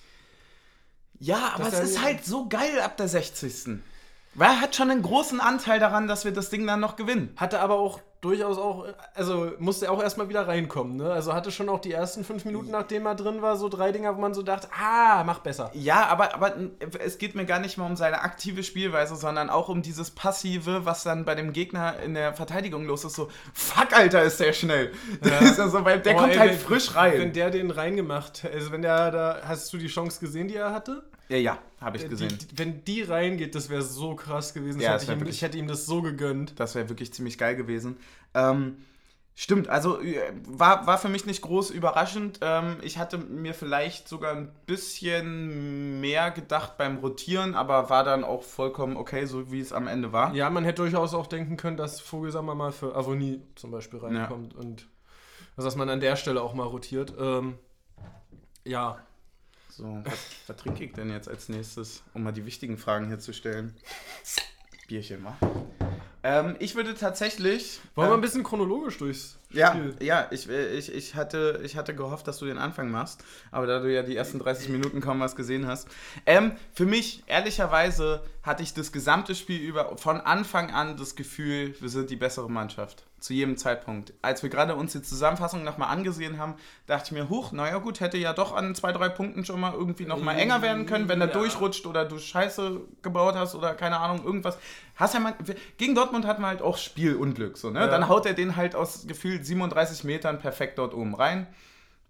Ja, 1.20 1.54
aber 1.54 1.66
dass 1.66 1.80
es 1.80 1.92
ist 1.92 2.02
halt 2.02 2.26
so 2.26 2.48
geil 2.50 2.80
ab 2.80 2.98
der 2.98 3.08
60. 3.08 3.80
Weil 4.36 4.50
er 4.50 4.62
hat 4.62 4.76
schon 4.76 4.92
einen 4.92 5.02
großen 5.02 5.40
Anteil 5.40 5.80
daran, 5.80 6.08
dass 6.08 6.26
wir 6.26 6.32
das 6.34 6.50
Ding 6.50 6.68
dann 6.68 6.82
noch 6.82 6.98
gewinnen. 6.98 7.34
Hatte 7.38 7.62
aber 7.62 7.76
auch 7.76 8.02
durchaus 8.26 8.58
auch, 8.58 8.86
also 9.14 9.52
musste 9.60 9.86
er 9.86 9.92
auch 9.92 10.02
erstmal 10.02 10.30
wieder 10.30 10.48
reinkommen, 10.48 10.98
ne? 10.98 11.12
Also 11.12 11.34
hatte 11.34 11.52
schon 11.52 11.70
auch 11.70 11.80
die 11.80 11.92
ersten 11.92 12.24
fünf 12.24 12.44
Minuten, 12.44 12.72
nachdem 12.72 13.06
er 13.06 13.14
drin 13.14 13.42
war, 13.44 13.56
so 13.56 13.70
drei 13.70 13.92
Dinger, 13.92 14.18
wo 14.18 14.22
man 14.22 14.34
so 14.34 14.42
dachte, 14.42 14.68
ah, 14.78 15.24
mach 15.24 15.40
besser. 15.40 15.70
Ja, 15.74 16.08
aber, 16.08 16.34
aber 16.34 16.56
es 17.00 17.20
geht 17.20 17.36
mir 17.36 17.46
gar 17.46 17.60
nicht 17.60 17.78
mal 17.78 17.86
um 17.86 17.96
seine 17.96 18.22
aktive 18.22 18.64
Spielweise, 18.64 19.16
sondern 19.16 19.50
auch 19.50 19.70
um 19.70 19.84
dieses 19.84 20.12
Passive, 20.12 20.86
was 20.86 21.04
dann 21.04 21.24
bei 21.24 21.36
dem 21.36 21.54
Gegner 21.54 22.00
in 22.00 22.16
der 22.16 22.34
Verteidigung 22.34 22.86
los 22.86 23.06
ist. 23.06 23.16
So, 23.16 23.30
fuck, 23.54 23.96
Alter, 23.96 24.24
ist 24.24 24.40
der 24.40 24.54
schnell. 24.54 24.92
Ja. 25.24 25.38
ist 25.40 25.58
so, 25.58 25.86
weil 25.86 26.00
der 26.00 26.16
oh, 26.16 26.20
kommt 26.20 26.34
ey, 26.34 26.40
halt 26.40 26.52
wenn, 26.52 26.60
frisch 26.60 26.96
rein. 26.96 27.20
Wenn 27.20 27.34
der 27.34 27.52
den 27.52 27.70
reingemacht, 27.70 28.44
also 28.52 28.72
wenn 28.72 28.82
der 28.82 29.12
da, 29.12 29.42
hast 29.48 29.72
du 29.72 29.78
die 29.78 29.88
Chance 29.88 30.20
gesehen, 30.20 30.48
die 30.48 30.56
er 30.56 30.74
hatte? 30.74 31.04
Ja, 31.30 31.38
ja, 31.38 31.58
habe 31.86 31.98
ich 31.98 32.04
äh, 32.04 32.08
gesehen. 32.10 32.38
Die, 32.38 32.58
wenn 32.58 32.84
die 32.84 33.04
reingeht, 33.04 33.56
das 33.56 33.70
wäre 33.70 33.84
so 33.84 34.16
krass 34.16 34.54
gewesen. 34.54 34.82
Ja, 34.82 34.94
hätte 34.94 35.04
ich, 35.06 35.22
ihm, 35.22 35.28
ich, 35.28 35.42
hätte 35.42 35.58
ihm 35.58 35.68
das 35.68 35.86
so 35.86 36.02
gegönnt. 36.02 36.60
Das 36.60 36.76
wäre 36.76 36.90
wirklich 36.90 37.14
ziemlich 37.14 37.38
geil 37.38 37.56
gewesen. 37.56 37.98
Ähm, 38.34 38.78
stimmt, 39.36 39.70
also 39.70 40.02
äh, 40.02 40.34
war, 40.48 40.88
war 40.88 40.98
für 40.98 41.10
mich 41.10 41.26
nicht 41.26 41.44
groß 41.44 41.70
überraschend. 41.70 42.40
Ähm, 42.42 42.78
ich 42.82 42.98
hatte 42.98 43.20
mir 43.20 43.54
vielleicht 43.54 44.10
sogar 44.10 44.36
ein 44.36 44.52
bisschen 44.66 46.02
mehr 46.02 46.32
gedacht 46.32 46.78
beim 46.78 46.98
Rotieren, 46.98 47.54
aber 47.54 47.90
war 47.90 48.04
dann 48.04 48.24
auch 48.24 48.44
vollkommen 48.44 48.98
okay, 48.98 49.26
so 49.26 49.52
wie 49.52 49.60
es 49.60 49.72
am 49.72 49.88
Ende 49.88 50.12
war. 50.12 50.34
Ja, 50.34 50.50
man 50.50 50.66
hätte 50.66 50.82
durchaus 50.82 51.14
auch 51.14 51.28
denken 51.28 51.56
können, 51.56 51.78
dass 51.78 52.02
Vogelsammer 52.02 52.56
mal 52.56 52.72
für 52.72 52.96
Avonie 52.96 53.42
zum 53.54 53.72
Beispiel 53.72 54.00
reinkommt 54.00 54.54
ja. 54.54 54.60
und 54.60 54.88
also, 55.58 55.68
dass 55.68 55.78
man 55.78 55.90
an 55.90 56.02
der 56.02 56.18
Stelle 56.18 56.42
auch 56.42 56.54
mal 56.54 56.66
rotiert. 56.66 57.14
Ähm, 57.18 57.58
ja, 58.66 58.98
so, 59.76 60.02
was, 60.06 60.20
was 60.48 60.56
trinke 60.56 60.86
ich 60.86 60.94
denn 60.94 61.10
jetzt 61.10 61.28
als 61.28 61.50
nächstes, 61.50 62.02
um 62.14 62.24
mal 62.24 62.32
die 62.32 62.46
wichtigen 62.46 62.78
Fragen 62.78 63.08
hier 63.08 63.20
zu 63.20 63.34
stellen? 63.34 63.76
Bierchen, 64.88 65.22
mal. 65.22 65.36
Ähm, 66.24 66.56
ich 66.60 66.76
würde 66.76 66.96
tatsächlich. 66.96 67.82
Wollen 67.94 68.08
ähm, 68.08 68.14
wir 68.14 68.18
ein 68.18 68.22
bisschen 68.22 68.44
chronologisch 68.44 68.98
durchs 68.98 69.38
ja, 69.52 69.72
Spiel? 69.72 69.96
Ja, 70.00 70.28
ich, 70.32 70.48
ich, 70.50 70.94
ich, 70.94 71.16
hatte, 71.16 71.60
ich 71.64 71.76
hatte 71.76 71.94
gehofft, 71.94 72.26
dass 72.28 72.38
du 72.38 72.46
den 72.46 72.58
Anfang 72.58 72.90
machst, 72.90 73.24
aber 73.52 73.68
da 73.68 73.80
du 73.80 73.94
ja 73.94 74.02
die 74.02 74.16
ersten 74.16 74.40
30 74.40 74.70
Minuten 74.70 75.02
kaum 75.02 75.20
was 75.20 75.36
gesehen 75.36 75.68
hast. 75.68 75.90
Ähm, 76.26 76.54
für 76.74 76.86
mich, 76.86 77.24
ehrlicherweise, 77.28 78.24
hatte 78.44 78.64
ich 78.64 78.74
das 78.74 78.94
gesamte 78.94 79.36
Spiel 79.36 79.60
über 79.60 79.98
von 79.98 80.22
Anfang 80.22 80.72
an 80.72 80.96
das 80.96 81.16
Gefühl, 81.16 81.76
wir 81.82 81.90
sind 81.90 82.10
die 82.10 82.16
bessere 82.16 82.50
Mannschaft 82.50 83.04
zu 83.26 83.34
jedem 83.34 83.58
Zeitpunkt. 83.58 84.14
Als 84.22 84.44
wir 84.44 84.50
gerade 84.50 84.76
uns 84.76 84.94
die 84.94 85.02
Zusammenfassung 85.02 85.64
nochmal 85.64 85.90
angesehen 85.90 86.38
haben, 86.38 86.56
dachte 86.86 87.08
ich 87.08 87.12
mir, 87.12 87.28
huch, 87.28 87.52
naja 87.52 87.80
gut, 87.80 88.00
hätte 88.00 88.18
ja 88.18 88.34
doch 88.34 88.56
an 88.56 88.76
zwei, 88.76 88.92
drei 88.92 89.10
Punkten 89.10 89.44
schon 89.44 89.60
mal 89.60 89.74
irgendwie 89.74 90.06
nochmal 90.06 90.38
enger 90.38 90.62
werden 90.62 90.86
können, 90.86 91.10
wenn 91.10 91.20
er 91.22 91.28
ja. 91.28 91.34
durchrutscht 91.34 91.88
oder 91.88 92.06
du 92.06 92.20
Scheiße 92.20 92.82
gebaut 93.02 93.36
hast 93.36 93.56
oder 93.56 93.74
keine 93.74 93.98
Ahnung, 93.98 94.24
irgendwas. 94.24 94.58
Hast 94.96 95.16
ja 95.16 95.20
mal, 95.20 95.34
gegen 95.78 95.96
Dortmund 95.96 96.26
hatten 96.26 96.42
wir 96.42 96.48
halt 96.48 96.62
auch 96.62 96.78
Spielunglück, 96.78 97.58
so, 97.58 97.72
ne? 97.72 97.80
Ja. 97.82 97.88
Dann 97.88 98.08
haut 98.08 98.26
er 98.28 98.34
den 98.34 98.56
halt 98.56 98.76
aus 98.76 99.08
gefühlt 99.08 99.46
37 99.46 100.04
Metern 100.04 100.40
perfekt 100.40 100.78
dort 100.78 100.94
oben 100.94 101.16
rein. 101.16 101.48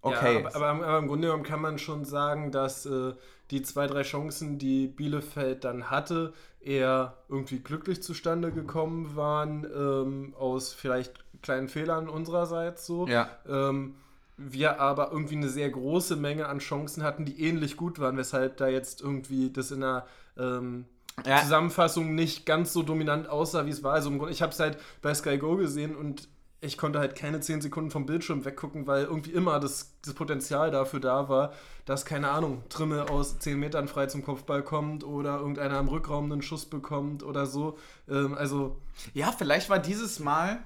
Okay. 0.02 0.40
Ja, 0.42 0.48
aber, 0.50 0.54
aber, 0.54 0.86
aber, 0.86 0.98
im 0.98 1.08
Grunde 1.08 1.28
genommen 1.28 1.42
kann 1.42 1.60
man 1.60 1.78
schon 1.78 2.04
sagen, 2.04 2.52
dass 2.52 2.86
äh, 2.86 3.14
die 3.50 3.62
zwei, 3.62 3.86
drei 3.86 4.02
Chancen, 4.02 4.58
die 4.58 4.88
Bielefeld 4.88 5.64
dann 5.64 5.90
hatte, 5.90 6.32
eher 6.60 7.18
irgendwie 7.28 7.60
glücklich 7.60 8.02
zustande 8.02 8.50
gekommen 8.50 9.14
waren, 9.14 9.64
ähm, 9.64 10.34
aus 10.36 10.72
vielleicht 10.72 11.24
kleinen 11.42 11.68
Fehlern 11.68 12.08
unsererseits 12.08 12.86
so. 12.86 13.06
Ja. 13.06 13.30
Ähm, 13.48 13.94
wir 14.36 14.80
aber 14.80 15.12
irgendwie 15.12 15.36
eine 15.36 15.48
sehr 15.48 15.70
große 15.70 16.16
Menge 16.16 16.48
an 16.48 16.58
Chancen 16.58 17.02
hatten, 17.02 17.24
die 17.24 17.40
ähnlich 17.40 17.76
gut 17.76 17.98
waren, 17.98 18.16
weshalb 18.16 18.56
da 18.58 18.68
jetzt 18.68 19.00
irgendwie 19.00 19.50
das 19.50 19.70
in 19.70 19.80
der 19.80 20.06
ähm, 20.36 20.84
ja. 21.24 21.40
Zusammenfassung 21.40 22.14
nicht 22.14 22.44
ganz 22.44 22.72
so 22.72 22.82
dominant 22.82 23.28
aussah, 23.28 23.64
wie 23.64 23.70
es 23.70 23.82
war. 23.82 23.94
Also 23.94 24.28
ich 24.28 24.42
habe 24.42 24.52
es 24.52 24.60
halt 24.60 24.78
bei 25.00 25.14
Sky 25.14 25.38
Go 25.38 25.56
gesehen 25.56 25.96
und 25.96 26.28
ich 26.66 26.76
konnte 26.76 26.98
halt 26.98 27.16
keine 27.16 27.40
10 27.40 27.60
Sekunden 27.60 27.90
vom 27.90 28.06
Bildschirm 28.06 28.44
weggucken, 28.44 28.86
weil 28.86 29.04
irgendwie 29.04 29.30
immer 29.30 29.60
das, 29.60 29.94
das 30.02 30.14
Potenzial 30.14 30.70
dafür 30.70 31.00
da 31.00 31.28
war, 31.28 31.52
dass, 31.84 32.04
keine 32.04 32.30
Ahnung, 32.30 32.62
Trimme 32.68 33.08
aus 33.08 33.38
10 33.38 33.58
Metern 33.58 33.88
frei 33.88 34.06
zum 34.06 34.24
Kopfball 34.24 34.62
kommt 34.62 35.04
oder 35.04 35.38
irgendeiner 35.38 35.78
im 35.78 35.88
Rückraum 35.88 36.30
einen 36.30 36.42
Schuss 36.42 36.66
bekommt 36.66 37.22
oder 37.22 37.46
so. 37.46 37.78
Ähm, 38.08 38.34
also. 38.34 38.80
Ja, 39.14 39.32
vielleicht 39.32 39.70
war 39.70 39.78
dieses 39.78 40.18
Mal 40.18 40.58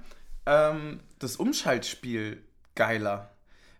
ähm, 0.45 0.99
das 1.19 1.35
Umschaltspiel 1.35 2.41
geiler. 2.75 3.29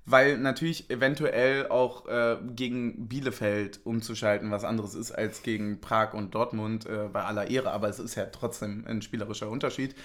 Weil 0.05 0.39
natürlich 0.39 0.89
eventuell 0.89 1.67
auch 1.67 2.07
äh, 2.07 2.37
gegen 2.55 3.07
Bielefeld 3.07 3.81
umzuschalten 3.83 4.49
was 4.49 4.63
anderes 4.63 4.95
ist 4.95 5.11
als 5.11 5.43
gegen 5.43 5.79
Prag 5.79 6.13
und 6.13 6.33
Dortmund 6.33 6.87
äh, 6.87 7.07
bei 7.13 7.23
aller 7.23 7.51
Ehre, 7.51 7.71
aber 7.71 7.87
es 7.87 7.99
ist 7.99 8.15
ja 8.15 8.25
trotzdem 8.25 8.83
ein 8.87 9.03
spielerischer 9.03 9.47
Unterschied. 9.47 9.95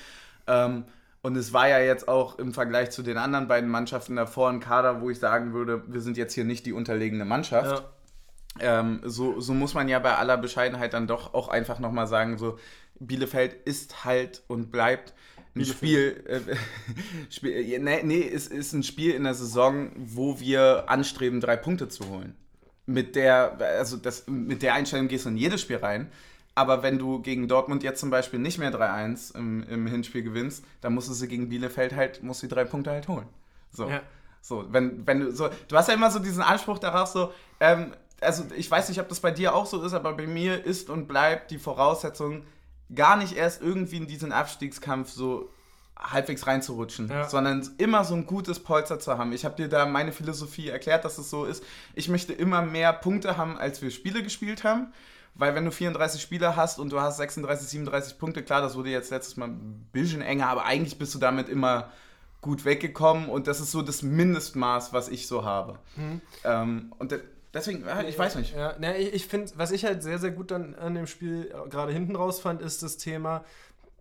Ähm, 0.47 0.85
und 1.27 1.35
es 1.35 1.53
war 1.53 1.69
ja 1.69 1.81
jetzt 1.81 2.07
auch 2.07 2.39
im 2.39 2.55
Vergleich 2.55 2.91
zu 2.93 3.03
den 3.03 3.19
anderen 3.19 3.49
beiden 3.49 3.69
Mannschaften 3.69 4.15
davor 4.15 4.49
ein 4.49 4.61
Kader, 4.61 5.01
wo 5.01 5.11
ich 5.11 5.19
sagen 5.19 5.53
würde, 5.53 5.83
wir 5.89 6.01
sind 6.01 6.17
jetzt 6.17 6.35
hier 6.35 6.45
nicht 6.45 6.65
die 6.67 6.73
unterlegene 6.73 7.25
Mannschaft. 7.25 7.83
Ja. 8.61 8.79
Ähm, 8.79 9.01
so, 9.03 9.41
so 9.41 9.53
muss 9.53 9.75
man 9.75 9.89
ja 9.89 9.99
bei 9.99 10.15
aller 10.15 10.37
Bescheidenheit 10.37 10.93
dann 10.93 11.09
doch 11.09 11.35
auch 11.35 11.49
einfach 11.49 11.81
nochmal 11.81 12.07
sagen, 12.07 12.39
so 12.39 12.61
Bielefeld 13.01 13.55
ist 13.65 14.05
halt 14.05 14.45
und 14.47 14.71
bleibt 14.71 15.15
ein 15.57 15.65
Spiel, 15.65 16.23
äh, 16.29 16.41
Spiel 17.29 17.81
nee, 17.81 18.03
nee, 18.05 18.31
es 18.33 18.47
ist 18.47 18.73
ein 18.73 18.85
Spiel 18.85 19.11
in 19.11 19.25
der 19.25 19.35
Saison, 19.35 19.91
wo 19.97 20.39
wir 20.39 20.85
anstreben, 20.87 21.41
drei 21.41 21.57
Punkte 21.57 21.89
zu 21.89 22.09
holen. 22.09 22.37
Mit 22.87 23.17
der, 23.17 23.59
also 23.59 23.97
das, 23.97 24.29
mit 24.29 24.63
der 24.63 24.75
Einstellung 24.75 25.09
gehst 25.09 25.25
du 25.25 25.31
in 25.31 25.37
jedes 25.37 25.61
Spiel 25.61 25.79
rein. 25.79 26.09
Aber 26.57 26.83
wenn 26.83 26.99
du 26.99 27.21
gegen 27.21 27.47
Dortmund 27.49 27.83
jetzt 27.83 28.01
zum 28.01 28.11
Beispiel 28.11 28.41
nicht 28.41 28.59
mehr 28.59 28.73
3-1 28.73 29.37
im, 29.37 29.63
im 29.65 29.87
Hinspiel 29.87 30.23
gewinnst, 30.23 30.65
dann 30.81 30.95
musst 30.95 31.09
du 31.09 31.13
sie 31.13 31.29
gegen 31.29 31.51
Bielefeld 31.51 31.95
halt, 31.95 32.23
musst 32.23 32.43
die 32.43 32.49
drei 32.49 32.65
Punkte 32.65 32.91
halt 32.91 33.07
holen. 33.09 33.29
So. 33.71 33.89
Ja. 33.89 34.01
So, 34.41 34.65
wenn, 34.71 35.07
wenn 35.07 35.21
du 35.21 35.33
so, 35.33 35.51
du 35.69 35.77
hast 35.77 35.89
ja 35.89 35.95
immer 35.95 36.11
so 36.11 36.19
diesen 36.19 36.43
Anspruch 36.43 36.79
darauf, 36.79 37.09
so, 37.09 37.33
ähm, 37.61 37.93
also 38.21 38.45
ich 38.57 38.71
weiß 38.71 38.89
nicht, 38.89 39.01
ob 39.01 39.09
das 39.09 39.21
bei 39.21 39.31
dir 39.31 39.55
auch 39.55 39.67
so 39.67 39.83
ist, 39.83 39.93
aber 39.93 40.15
bei 40.15 40.27
mir 40.27 40.65
ist 40.65 40.89
und 40.89 41.07
bleibt 41.07 41.51
die 41.51 41.59
Voraussetzung, 41.59 42.45
gar 42.95 43.17
nicht 43.17 43.37
erst 43.37 43.61
irgendwie 43.61 43.97
in 43.99 44.07
diesen 44.07 44.33
Abstiegskampf 44.33 45.11
so 45.11 45.51
halbwegs 45.99 46.47
reinzurutschen, 46.47 47.09
Ja. 47.09 47.29
sondern 47.29 47.69
immer 47.79 48.05
so 48.05 48.15
ein 48.15 48.25
gutes 48.27 48.61
Polster 48.61 48.99
zu 48.99 49.19
haben. 49.19 49.33
Ich 49.33 49.45
habe 49.45 49.57
dir 49.57 49.69
da 49.69 49.85
meine 49.85 50.13
Philosophie 50.13 50.69
erklärt, 50.69 51.05
dass 51.05 51.19
es 51.19 51.29
so 51.29 51.45
ist. 51.45 51.63
Ich 51.95 52.09
möchte 52.09 52.33
immer 52.33 52.63
mehr 52.63 52.93
Punkte 52.95 53.37
haben, 53.37 53.59
als 53.59 53.83
wir 53.83 53.91
Spiele 53.91 54.23
gespielt 54.23 54.65
haben. 54.65 54.93
Weil 55.39 55.55
wenn 55.55 55.65
du 55.65 55.71
34 55.71 56.21
Spieler 56.21 56.57
hast 56.57 56.79
und 56.79 56.91
du 56.91 57.01
hast 57.01 57.19
36, 57.19 57.69
37 57.69 58.19
Punkte, 58.19 58.43
klar, 58.43 58.63
das 58.63 58.75
wurde 58.75 58.91
jetzt 58.91 59.11
letztes 59.11 59.37
Mal 59.37 59.49
ein 59.49 59.87
bisschen 59.93 60.23
enger, 60.23 60.49
aber 60.49 60.65
eigentlich 60.65 60.99
bist 60.99 61.15
du 61.15 61.19
damit 61.19 61.49
immer 61.49 61.91
gut 62.41 62.65
weggekommen 62.65 63.29
und 63.29 63.47
das 63.47 63.61
ist 63.61 63.73
so 63.73 63.83
das 63.83 64.03
Mindestmaß, 64.03 64.93
was 64.93 65.09
ich 65.09 65.27
so 65.27 65.45
habe. 65.45 65.79
Ähm, 66.45 66.93
und 66.99 67.13
de 67.13 67.21
deswegen, 67.53 67.85
ja, 67.85 68.03
ich 68.03 68.19
weiß 68.19 68.37
nicht. 68.37 68.55
Ja, 68.55 68.79
ne, 68.79 68.97
ich, 68.99 69.15
ich 69.15 69.27
finde, 69.27 69.51
was 69.57 69.73
ich 69.73 69.85
halt 69.85 70.03
sehr, 70.03 70.19
sehr 70.19 70.31
gut 70.31 70.51
dann 70.51 70.75
an 70.75 70.95
dem 70.95 71.07
Spiel 71.07 71.51
äh, 71.53 71.69
gerade 71.69 71.93
hinten 71.93 72.17
raus 72.17 72.41
fand, 72.41 72.63
ist 72.63 72.83
das 72.83 72.97
Thema, 72.97 73.45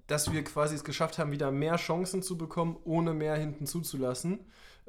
dass 0.07 0.31
wir 0.31 0.43
quasi 0.43 0.75
es 0.75 0.83
geschafft 0.83 1.17
haben, 1.17 1.31
wieder 1.31 1.51
mehr 1.51 1.77
Chancen 1.77 2.21
zu 2.21 2.37
bekommen, 2.37 2.77
ohne 2.85 3.13
mehr 3.13 3.35
hinten 3.35 3.65
zuzulassen. 3.65 4.39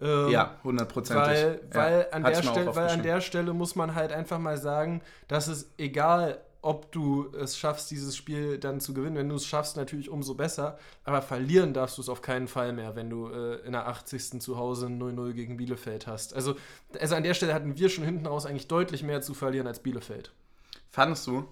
Ähm, 0.00 0.28
Ja, 0.30 0.56
hundertprozentig. 0.64 1.24
Weil, 1.26 1.60
Ja, 1.72 1.76
weil, 1.80 2.06
an 2.12 2.24
hatte 2.24 2.42
der 2.42 2.42
Stelle, 2.50 2.76
weil 2.76 2.88
an 2.88 3.02
der 3.02 3.20
Stelle 3.20 3.52
muss 3.54 3.76
man 3.76 3.94
halt 3.94 4.12
einfach 4.12 4.38
mal 4.38 4.58
sagen, 4.58 5.00
dass 5.28 5.46
es 5.48 5.70
egal, 5.78 6.38
ob 6.62 6.90
du 6.90 7.32
es 7.40 7.56
schaffst, 7.56 7.92
dieses 7.92 8.16
Spiel 8.16 8.58
dann 8.58 8.80
zu 8.80 8.92
gewinnen. 8.92 9.14
Wenn 9.16 9.28
du 9.28 9.36
es 9.36 9.46
schaffst, 9.46 9.76
natürlich 9.76 10.10
umso 10.10 10.34
besser. 10.34 10.78
Aber 11.04 11.22
verlieren 11.22 11.72
darfst 11.72 11.96
du 11.96 12.02
es 12.02 12.08
auf 12.08 12.22
keinen 12.22 12.48
Fall 12.48 12.72
mehr, 12.72 12.96
wenn 12.96 13.08
du 13.08 13.28
äh, 13.28 13.64
in 13.64 13.72
der 13.72 13.86
80. 13.86 14.40
zu 14.42 14.56
Hause 14.58 14.86
0-0 14.88 15.32
gegen 15.32 15.56
Bielefeld 15.56 16.08
hast. 16.08 16.34
Also, 16.34 16.56
also 17.00 17.14
an 17.14 17.22
der 17.22 17.34
Stelle 17.34 17.54
hatten 17.54 17.78
wir 17.78 17.88
schon 17.88 18.04
hinten 18.04 18.26
raus 18.26 18.46
eigentlich 18.46 18.66
deutlich 18.66 19.04
mehr 19.04 19.22
zu 19.22 19.32
verlieren 19.32 19.68
als 19.68 19.78
Bielefeld. 19.78 20.32
Fandest 20.90 21.26
du? 21.28 21.44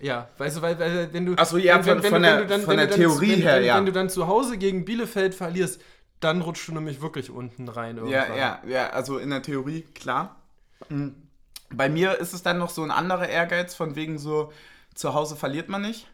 Ja, 0.00 0.28
weißt 0.38 0.58
du, 0.58 0.62
weil, 0.62 0.78
weil 0.78 1.12
wenn 1.12 1.26
du. 1.26 1.34
Ach 1.36 1.46
so, 1.46 1.56
ja, 1.58 1.74
wenn, 1.84 2.02
von- 2.02 2.22
der- 2.22 2.48
von 2.48 2.66
wenn 2.68 2.76
der 2.78 2.86
du 2.86 2.90
dann, 2.92 3.00
Theorie 3.00 3.36
her, 3.36 3.60
ja. 3.60 3.76
Wenn 3.76 3.86
du 3.86 3.92
dann 3.92 4.08
zu 4.10 4.26
Hause 4.26 4.58
gegen 4.58 4.84
Bielefeld 4.84 5.34
verlierst, 5.34 5.80
dann 6.20 6.40
rutschst 6.40 6.68
du 6.68 6.72
nämlich 6.72 7.00
wirklich 7.00 7.30
unten 7.30 7.68
rein 7.68 7.96
irgendwann. 7.96 8.28
Ja, 8.28 8.36
ja, 8.36 8.60
ja, 8.66 8.90
also 8.90 9.18
in 9.18 9.30
der 9.30 9.42
Theorie, 9.42 9.82
klar. 9.94 10.36
Mhm. 10.88 11.14
Bei 11.70 11.88
mir 11.88 12.18
ist 12.18 12.32
es 12.32 12.42
dann 12.42 12.58
noch 12.58 12.70
so 12.70 12.82
ein 12.82 12.90
anderer 12.90 13.28
Ehrgeiz, 13.28 13.74
von 13.74 13.96
wegen 13.96 14.18
so, 14.18 14.52
zu 14.94 15.14
Hause 15.14 15.36
verliert 15.36 15.68
man 15.68 15.82
nicht. 15.82 16.08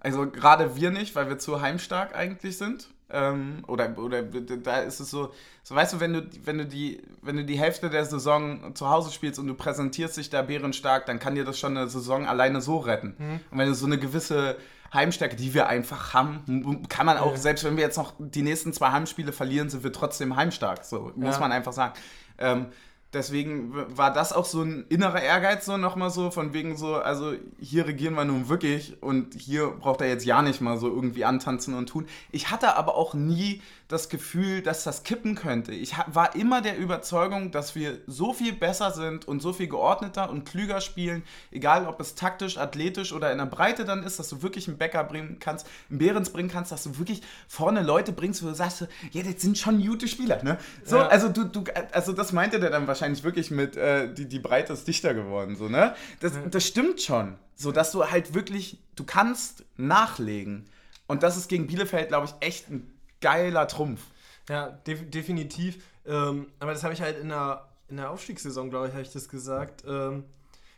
Also 0.00 0.30
gerade 0.30 0.76
wir 0.76 0.90
nicht, 0.90 1.14
weil 1.14 1.28
wir 1.28 1.38
zu 1.38 1.60
heimstark 1.60 2.14
eigentlich 2.14 2.58
sind. 2.58 2.88
Ähm, 3.10 3.62
oder, 3.66 3.96
oder 3.98 4.22
da 4.22 4.78
ist 4.78 5.00
es 5.00 5.10
so, 5.10 5.32
so 5.62 5.74
weißt 5.74 5.94
du, 5.94 6.00
wenn 6.00 6.12
du, 6.12 6.28
wenn 6.44 6.58
du 6.58 6.66
die, 6.66 7.02
wenn 7.22 7.36
du 7.36 7.44
die 7.44 7.58
Hälfte 7.58 7.90
der 7.90 8.04
Saison 8.04 8.74
zu 8.74 8.90
Hause 8.90 9.12
spielst 9.12 9.38
und 9.38 9.46
du 9.46 9.54
präsentierst 9.54 10.16
dich 10.16 10.30
da 10.30 10.42
bärenstark, 10.42 11.06
dann 11.06 11.18
kann 11.18 11.34
dir 11.34 11.44
das 11.44 11.58
schon 11.58 11.76
eine 11.76 11.88
Saison 11.88 12.26
alleine 12.26 12.60
so 12.60 12.78
retten. 12.78 13.14
Und 13.50 13.58
wenn 13.58 13.68
du 13.68 13.74
so 13.74 13.86
eine 13.86 13.98
gewisse 13.98 14.56
Heimstärke, 14.94 15.36
die 15.36 15.52
wir 15.54 15.66
einfach 15.66 16.14
haben, 16.14 16.86
kann 16.88 17.04
man 17.06 17.18
auch, 17.18 17.32
Ja. 17.32 17.36
selbst 17.36 17.64
wenn 17.64 17.76
wir 17.76 17.84
jetzt 17.84 17.96
noch 17.98 18.14
die 18.18 18.42
nächsten 18.42 18.72
zwei 18.72 18.90
Heimspiele 18.92 19.32
verlieren, 19.32 19.68
sind 19.68 19.84
wir 19.84 19.92
trotzdem 19.92 20.36
heimstark. 20.36 20.84
So 20.84 21.12
muss 21.16 21.34
Ja. 21.34 21.40
man 21.40 21.52
einfach 21.52 21.72
sagen. 21.72 21.94
Ähm, 22.38 22.66
deswegen 23.14 23.72
war 23.96 24.12
das 24.12 24.32
auch 24.32 24.44
so 24.44 24.62
ein 24.62 24.84
innerer 24.88 25.22
Ehrgeiz, 25.22 25.64
so 25.64 25.76
nochmal 25.76 26.10
so, 26.10 26.30
von 26.30 26.52
wegen 26.52 26.76
so, 26.76 26.96
also 26.96 27.32
hier 27.60 27.86
regieren 27.86 28.14
wir 28.14 28.24
nun 28.24 28.48
wirklich 28.48 29.00
und 29.02 29.34
hier 29.34 29.68
braucht 29.68 30.00
er 30.00 30.08
jetzt 30.08 30.24
ja 30.24 30.42
nicht 30.42 30.60
mal 30.60 30.78
so 30.78 30.88
irgendwie 30.88 31.24
antanzen 31.24 31.74
und 31.74 31.88
tun. 31.88 32.06
Ich 32.32 32.50
hatte 32.50 32.76
aber 32.76 32.96
auch 32.96 33.14
nie 33.14 33.62
das 33.88 34.08
Gefühl, 34.08 34.62
dass 34.62 34.82
das 34.82 35.02
kippen 35.04 35.34
könnte. 35.34 35.72
Ich 35.72 35.94
war 36.06 36.34
immer 36.34 36.62
der 36.62 36.78
Überzeugung, 36.78 37.50
dass 37.50 37.74
wir 37.74 37.98
so 38.06 38.32
viel 38.32 38.52
besser 38.54 38.90
sind 38.90 39.28
und 39.28 39.40
so 39.40 39.52
viel 39.52 39.68
geordneter 39.68 40.30
und 40.30 40.44
klüger 40.46 40.80
spielen, 40.80 41.22
egal 41.50 41.86
ob 41.86 42.00
es 42.00 42.14
taktisch, 42.14 42.56
athletisch 42.56 43.12
oder 43.12 43.30
in 43.30 43.38
der 43.38 43.44
Breite 43.46 43.84
dann 43.84 44.02
ist, 44.02 44.18
dass 44.18 44.30
du 44.30 44.42
wirklich 44.42 44.68
einen 44.68 44.78
Bäcker 44.78 45.04
bringen 45.04 45.36
kannst, 45.38 45.66
einen 45.90 45.98
Behrens 45.98 46.30
bringen 46.30 46.48
kannst, 46.50 46.72
dass 46.72 46.82
du 46.84 46.98
wirklich 46.98 47.20
vorne 47.46 47.82
Leute 47.82 48.12
bringst, 48.12 48.42
wo 48.42 48.48
du 48.48 48.54
sagst, 48.54 48.86
ja, 49.12 49.22
das 49.22 49.42
sind 49.42 49.58
schon 49.58 49.84
gute 49.86 50.08
Spieler, 50.08 50.42
ne? 50.42 50.58
So, 50.84 50.96
Ja. 50.96 51.08
also 51.08 51.28
du, 51.28 51.44
du, 51.44 51.64
also 51.92 52.12
das 52.12 52.32
meinte 52.32 52.58
der 52.58 52.70
dann 52.70 52.86
wahrscheinlich 52.86 53.03
wirklich 53.22 53.50
mit, 53.50 53.76
äh, 53.76 54.12
die, 54.12 54.26
die 54.26 54.38
Breite 54.38 54.72
ist 54.72 54.86
dichter 54.86 55.14
geworden, 55.14 55.56
so, 55.56 55.68
ne? 55.68 55.94
Das, 56.20 56.32
das 56.50 56.66
stimmt 56.66 57.00
schon. 57.00 57.36
So, 57.54 57.72
dass 57.72 57.92
du 57.92 58.10
halt 58.10 58.34
wirklich, 58.34 58.78
du 58.96 59.04
kannst 59.04 59.64
nachlegen. 59.76 60.64
Und 61.06 61.22
das 61.22 61.36
ist 61.36 61.48
gegen 61.48 61.66
Bielefeld, 61.66 62.08
glaube 62.08 62.26
ich, 62.26 62.46
echt 62.46 62.70
ein 62.70 62.92
geiler 63.20 63.68
Trumpf. 63.68 64.02
Ja, 64.48 64.68
def 64.68 65.10
definitiv. 65.10 65.82
Ähm, 66.06 66.48
aber 66.58 66.72
das 66.72 66.82
habe 66.82 66.94
ich 66.94 67.00
halt 67.00 67.18
in 67.18 67.28
der, 67.28 67.68
in 67.88 67.96
der 67.96 68.10
Aufstiegssaison, 68.10 68.70
glaube 68.70 68.88
ich, 68.88 68.92
habe 68.92 69.02
ich 69.02 69.12
das 69.12 69.28
gesagt. 69.28 69.84
Ähm, 69.86 70.24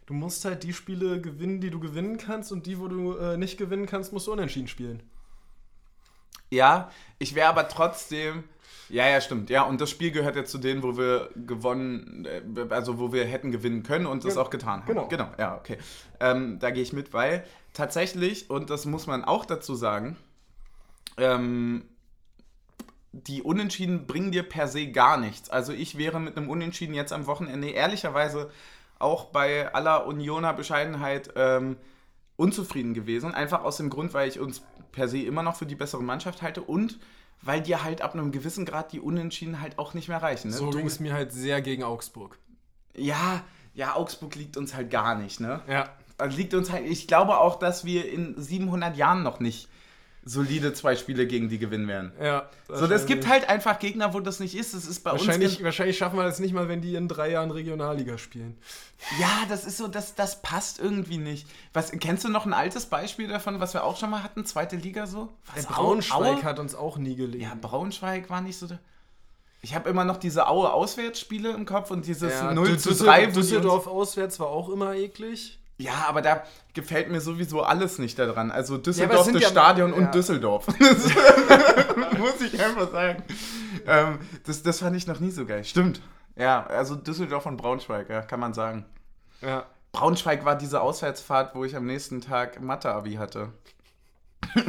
du 0.07 0.15
musst 0.15 0.45
halt 0.45 0.63
die 0.63 0.73
Spiele 0.73 1.21
gewinnen, 1.21 1.61
die 1.61 1.71
du 1.71 1.81
gewinnen 1.81 2.19
kannst 2.19 2.53
und 2.53 2.67
die, 2.67 2.79
wo 2.79 2.89
du 2.89 3.17
äh, 3.17 3.37
nicht 3.37 3.59
gewinnen 3.59 3.87
kannst, 3.87 4.13
musst 4.13 4.27
du 4.27 4.33
unentschieden 4.33 4.69
spielen. 4.69 5.03
Ja, 6.51 6.91
ich 7.19 7.35
wäre 7.35 7.49
aber 7.49 7.69
trotzdem. 7.69 8.45
Ja, 8.89 9.09
ja, 9.09 9.21
stimmt. 9.21 9.51
Ja, 9.51 9.63
und 9.63 9.81
das 9.81 9.91
Spiel 9.91 10.11
gehört 10.13 10.37
ja 10.37 10.45
zu 10.45 10.59
denen, 10.59 10.83
wo 10.83 10.97
wir 10.97 11.31
gewonnen, 11.35 12.25
äh, 12.27 12.67
also 12.71 12.99
wo 12.99 13.13
wir 13.13 13.25
hätten 13.25 13.51
gewinnen 13.51 13.83
können 13.83 14.07
und 14.07 14.25
das 14.25 14.37
Ja, 14.37 14.43
auch 14.43 14.51
getan 14.51 14.81
haben. 14.81 14.87
genau. 14.87 15.09
Genau, 15.09 15.29
ja, 15.39 15.57
okay. 15.57 15.79
Ähm, 16.21 16.59
da 16.61 16.71
gehe 16.71 16.83
ich 16.83 16.93
mit, 16.93 17.13
weil 17.13 17.45
tatsächlich, 17.73 18.49
und 18.51 18.71
das 18.71 18.85
muss 18.87 19.07
man 19.07 19.25
auch 19.25 19.45
dazu 19.45 19.75
sagen, 19.75 20.17
ähm, 21.19 21.85
die 23.13 23.43
Unentschieden 23.43 24.07
bringen 24.07 24.31
dir 24.31 24.43
per 24.43 24.69
se 24.69 24.89
gar 24.89 25.17
nichts. 25.17 25.49
Also 25.51 25.73
ich 25.73 25.97
wäre 25.97 26.21
mit 26.21 26.37
einem 26.37 26.51
Unentschieden 26.51 26.95
jetzt 26.95 27.13
am 27.13 27.27
Wochenende 27.27 27.71
ehrlicherweise 27.71 28.51
auch 28.99 29.27
bei 29.27 29.73
aller 29.75 30.07
Unioner 30.07 30.53
Bescheidenheit 30.53 31.31
ähm, 31.37 31.77
unzufrieden 32.37 32.93
gewesen. 32.95 33.35
Einfach 33.35 33.65
aus 33.65 33.79
dem 33.79 33.89
Grund, 33.91 34.13
weil 34.15 34.29
ich 34.29 34.39
uns 34.39 34.63
per 34.93 35.09
se 35.09 35.19
immer 35.19 35.43
noch 35.43 35.57
für 35.57 35.67
die 35.67 35.75
bessere 35.75 36.03
Mannschaft 36.03 36.43
halte 36.43 36.63
und 36.63 36.99
weil 37.43 37.61
dir 37.63 37.83
halt 37.85 38.03
ab 38.03 38.15
einem 38.15 38.33
gewissen 38.33 38.65
Grad 38.65 38.93
die 38.93 39.01
Unentschieden 39.01 39.61
halt 39.61 39.79
auch 39.79 39.95
nicht 39.95 40.09
mehr 40.09 40.23
reichen. 40.23 40.51
Ne? 40.51 40.57
So 40.57 40.71
Du- 40.71 40.79
ging 40.79 40.87
es 40.87 41.01
mir 41.01 41.13
halt 41.15 41.33
sehr 41.33 41.61
gegen 41.63 41.83
Augsburg. 41.85 42.39
ja, 42.95 43.43
ja, 43.75 43.95
Augsburg 43.95 44.35
liegt 44.37 44.57
uns 44.57 44.75
halt 44.75 44.91
gar 44.91 45.15
nicht, 45.17 45.39
ne? 45.41 45.61
Ja. 45.69 45.91
Also 46.19 46.35
liegt 46.39 46.55
uns 46.55 46.71
halt, 46.73 46.87
ich 46.87 47.07
glaube 47.07 47.37
auch, 47.39 47.59
dass 47.59 47.85
wir 47.85 48.11
in 48.11 48.35
700 48.41 48.97
Jahren 48.97 49.23
noch 49.23 49.39
nicht 49.39 49.69
solide 50.29 50.73
zwei 50.73 50.97
Spiele 50.97 51.25
gegen 51.29 51.49
die 51.49 51.59
gewinnen 51.59 51.87
werden. 51.87 52.13
Ja. 52.21 52.51
So, 52.69 52.89
das 52.89 53.07
gibt 53.07 53.29
halt 53.29 53.49
einfach 53.49 53.79
Gegner, 53.79 54.13
wo 54.13 54.19
das 54.19 54.41
nicht 54.41 54.57
ist. 54.57 54.75
Das 54.75 54.85
ist 54.85 55.05
bei 55.05 55.13
Wahrscheinlich, 55.13 55.55
uns. 55.59 55.63
wahrscheinlich 55.65 55.97
schaffen 55.97 56.19
wir 56.19 56.25
das 56.25 56.41
nicht 56.41 56.53
mal, 56.53 56.67
wenn 56.69 56.81
die 56.81 56.97
in 56.97 57.07
drei 57.07 57.31
Jahren 57.31 57.53
Regionalliga 57.53 58.19
spielen. 58.19 58.59
Ja, 59.21 59.29
das 59.49 59.65
ist 59.65 59.77
so, 59.79 59.87
das, 59.87 60.17
das 60.17 60.43
passt 60.43 60.81
irgendwie 60.81 61.19
nicht. 61.19 61.47
Was, 61.73 61.93
kennst 61.93 62.25
du 62.25 62.29
noch 62.29 62.45
ein 62.45 62.53
altes 62.53 62.87
Beispiel 62.87 63.29
davon, 63.29 63.61
was 63.61 63.73
wir 63.73 63.85
auch 63.85 63.97
schon 63.99 64.11
mal 64.11 64.25
hatten? 64.25 64.45
Zweite 64.45 64.75
Liga 64.75 65.07
so? 65.07 65.29
Was, 65.55 65.67
Braunschweig 65.67 66.39
Aue? 66.39 66.43
hat 66.43 66.59
uns 66.59 66.75
auch 66.75 66.99
nie 66.99 67.15
gelegen. 67.15 67.45
Ja, 67.45 67.57
Braunschweig 67.61 68.29
war 68.29 68.41
nicht 68.41 68.59
so. 68.59 68.67
Ich 69.63 69.77
habe 69.77 69.89
immer 69.89 70.05
noch 70.05 70.17
diese 70.17 70.49
Aue-Auswärtsspiele 70.49 71.51
im 71.51 71.67
Kopf 71.67 71.93
und 71.93 72.05
dieses 72.05 72.33
Ja, 72.33 72.53
0 72.53 72.79
zu 72.79 72.89
Düssel- 72.91 73.07
3. 73.07 73.15
wo 73.17 73.21
die 73.21 73.27
uns- 73.27 73.35
Düsseldorf 73.37 73.87
auswärts 73.87 74.41
war 74.41 74.49
auch 74.49 74.69
immer 74.71 74.95
eklig. 74.97 75.59
Ja, 75.79 76.07
aber 76.09 76.23
da 76.23 76.43
gefällt 76.73 77.11
mir 77.11 77.21
sowieso 77.21 77.63
alles 77.63 77.99
nicht 77.99 78.19
daran. 78.19 78.51
Also 78.51 78.79
Düsseldorf, 78.79 79.25
sind 79.25 79.35
das 79.35 79.43
ja- 79.43 79.49
Stadion 79.51 79.91
ja. 79.91 79.97
und 79.97 80.15
Düsseldorf. 80.15 80.67
Das 80.79 82.19
muss 82.19 82.41
ich 82.41 82.63
einfach 82.63 82.91
sagen. 82.91 83.23
Ähm, 83.87 84.19
das, 84.45 84.63
das 84.63 84.79
fand 84.81 84.97
ich 84.97 85.07
noch 85.07 85.21
nie 85.21 85.31
so 85.31 85.45
geil. 85.45 85.65
Stimmt. 85.65 86.01
Ja, 86.37 86.67
also 86.67 86.95
Düsseldorf 86.95 87.47
und 87.47 87.57
Braunschweig, 87.57 88.09
ja, 88.09 88.23
kann 88.23 88.41
man 88.41 88.55
sagen. 88.55 88.85
Ja. 89.43 89.67
Braunschweig 89.93 90.45
war 90.45 90.57
diese 90.57 90.81
Auswärtsfahrt, 90.81 91.55
wo 91.55 91.65
ich 91.65 91.77
am 91.77 91.87
nächsten 91.87 92.21
Tag 92.21 92.61
Mathe-Abi 92.61 93.15
hatte. 93.15 93.53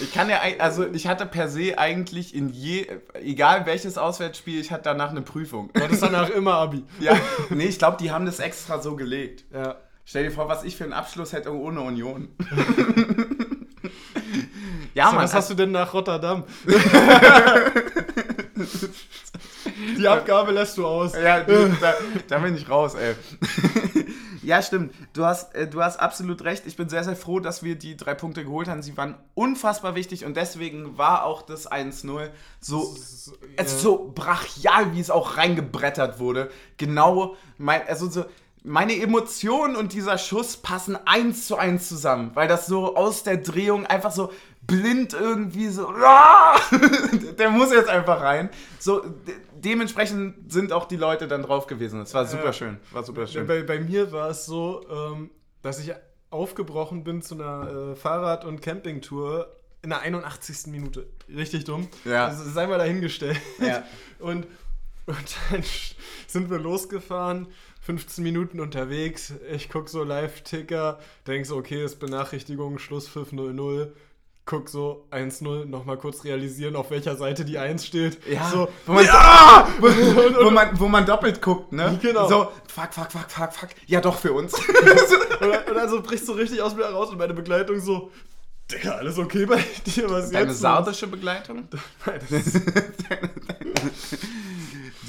ich 0.00 0.12
kann 0.12 0.28
ja, 0.28 0.40
also 0.58 0.86
ich 0.86 1.06
hatte 1.06 1.26
per 1.26 1.48
se 1.48 1.78
eigentlich 1.78 2.34
in 2.34 2.48
je, 2.48 2.86
egal 3.14 3.66
welches 3.66 3.98
Auswärtsspiel, 3.98 4.60
ich 4.60 4.70
hatte 4.70 4.84
danach 4.84 5.10
eine 5.10 5.22
Prüfung. 5.22 5.70
War 5.74 5.88
das 5.88 6.00
danach 6.00 6.30
immer 6.30 6.54
Abi. 6.54 6.84
ja, 7.00 7.16
nee, 7.50 7.66
ich 7.66 7.78
glaube, 7.78 7.96
die 7.98 8.10
haben 8.10 8.26
das 8.26 8.38
extra 8.40 8.80
so 8.80 8.96
gelegt. 8.96 9.44
Ja. 9.52 9.76
Stell 10.04 10.24
dir 10.24 10.30
vor, 10.30 10.48
was 10.48 10.64
ich 10.64 10.76
für 10.76 10.84
einen 10.84 10.92
Abschluss 10.92 11.32
hätte 11.32 11.54
ohne 11.54 11.80
Union. 11.80 12.28
ja, 14.94 15.06
So, 15.08 15.14
Mann. 15.14 15.24
was 15.24 15.34
hast 15.34 15.50
du 15.50 15.54
denn 15.54 15.70
nach 15.72 15.94
Rotterdam? 15.94 16.44
Die 19.98 20.06
Abgabe 20.08 20.52
lässt 20.52 20.76
du 20.78 20.86
aus. 20.86 21.14
Ja, 21.14 21.40
da, 21.80 21.94
da 22.28 22.38
bin 22.38 22.56
ich 22.56 22.68
raus, 22.68 22.94
ey. 22.94 23.14
ja, 24.42 24.60
stimmt. 24.62 24.92
Du 25.12 25.24
hast, 25.24 25.54
äh, 25.54 25.68
du 25.68 25.82
hast 25.82 25.98
absolut 26.00 26.42
recht. 26.44 26.66
Ich 26.66 26.76
bin 26.76 26.88
sehr, 26.88 27.04
sehr 27.04 27.16
froh, 27.16 27.40
dass 27.40 27.62
wir 27.62 27.76
die 27.76 27.96
drei 27.96 28.14
Punkte 28.14 28.44
geholt 28.44 28.68
haben. 28.68 28.82
Sie 28.82 28.96
waren 28.96 29.16
unfassbar 29.34 29.94
wichtig 29.94 30.24
und 30.24 30.36
deswegen 30.36 30.98
war 30.98 31.24
auch 31.24 31.42
das 31.42 31.70
1-0 31.70 32.30
so, 32.60 32.94
es 33.56 33.72
ist 33.72 33.80
so 33.80 34.12
brachial, 34.14 34.92
wie 34.94 35.00
es 35.00 35.10
auch 35.10 35.36
reingebrettert 35.36 36.18
wurde. 36.18 36.50
Genau, 36.76 37.36
mein, 37.58 37.86
also 37.86 38.08
so, 38.10 38.24
meine 38.64 38.96
Emotionen 39.00 39.76
und 39.76 39.92
dieser 39.92 40.18
Schuss 40.18 40.56
passen 40.56 40.96
eins 41.04 41.46
zu 41.46 41.56
eins 41.56 41.88
zusammen, 41.88 42.30
weil 42.34 42.48
das 42.48 42.66
so 42.66 42.96
aus 42.96 43.24
der 43.24 43.38
Drehung 43.38 43.86
einfach 43.86 44.12
so 44.12 44.30
blind 44.66 45.12
irgendwie 45.14 45.68
so, 45.68 45.92
der 47.38 47.50
muss 47.50 47.72
jetzt 47.72 47.88
einfach 47.88 48.20
rein. 48.20 48.50
So, 48.78 49.00
de 49.00 49.34
dementsprechend 49.54 50.52
sind 50.52 50.72
auch 50.72 50.86
die 50.86 50.96
Leute 50.96 51.28
dann 51.28 51.42
drauf 51.42 51.66
gewesen. 51.66 52.00
Es 52.00 52.14
war 52.14 52.26
super 52.26 52.52
schön, 52.52 52.78
war 52.90 53.04
super 53.04 53.26
schön. 53.28 53.46
Bei, 53.46 53.62
bei 53.62 53.78
mir 53.78 54.10
war 54.10 54.30
es 54.30 54.44
so, 54.44 54.84
ähm, 54.90 55.30
dass 55.62 55.78
ich 55.78 55.92
aufgebrochen 56.30 57.04
bin 57.04 57.22
zu 57.22 57.34
einer 57.34 57.92
äh, 57.92 57.96
Fahrrad- 57.96 58.44
und 58.44 58.60
Campingtour 58.60 59.54
in 59.82 59.90
der 59.90 60.00
81. 60.00 60.68
Minute. 60.68 61.06
Richtig 61.28 61.64
dumm. 61.64 61.88
Ja. 62.04 62.26
Also, 62.26 62.48
sei 62.50 62.66
mal 62.66 62.78
dahingestellt. 62.78 63.40
Ja. 63.60 63.84
Und, 64.18 64.46
und 65.06 65.36
dann 65.50 65.62
sind 66.26 66.50
wir 66.50 66.58
losgefahren, 66.58 67.48
15 67.82 68.22
Minuten 68.22 68.60
unterwegs. 68.60 69.34
Ich 69.52 69.68
gucke 69.68 69.90
so 69.90 70.04
Live-Ticker, 70.04 71.00
denk 71.26 71.46
so, 71.46 71.56
okay, 71.56 71.84
ist 71.84 71.98
Benachrichtigung, 71.98 72.78
Schlusspfiff 72.78 73.32
0-0. 73.32 73.88
Guck 74.44 74.68
so 74.68 75.06
1-0, 75.12 75.66
nochmal 75.66 75.98
kurz 75.98 76.24
realisieren, 76.24 76.74
auf 76.74 76.90
welcher 76.90 77.16
Seite 77.16 77.44
die 77.44 77.58
1 77.58 77.86
steht. 77.86 78.18
Ja, 78.26 78.48
so, 78.50 78.68
wo 78.86 78.92
man, 78.92 79.04
ja! 79.04 79.68
wo, 79.78 79.86
wo, 80.44 80.50
man, 80.50 80.80
wo 80.80 80.88
man 80.88 81.06
doppelt 81.06 81.40
guckt, 81.40 81.72
ne? 81.72 81.98
Genau. 82.02 82.28
So, 82.28 82.48
fuck, 82.66 82.92
fuck, 82.92 83.12
fuck, 83.12 83.30
fuck, 83.30 83.52
fuck. 83.52 83.68
Ja, 83.86 84.00
doch 84.00 84.18
für 84.18 84.32
uns. 84.32 84.54
und, 84.54 85.70
und 85.70 85.76
also 85.76 86.02
brichst 86.02 86.28
du 86.28 86.32
richtig 86.32 86.60
aus 86.60 86.74
mir 86.74 86.84
raus 86.84 87.10
und 87.10 87.18
meine 87.18 87.34
Begleitung 87.34 87.78
so, 87.80 88.10
Digga, 88.70 88.92
alles 88.92 89.18
okay 89.18 89.44
bei 89.46 89.62
dir? 89.86 90.08
Was 90.10 90.30
Deine 90.30 90.50
jetzt? 90.50 90.60
sardische 90.60 91.06
Begleitung? 91.06 91.68
Nein, 92.06 92.20
das 92.30 92.46
ist, 92.46 92.62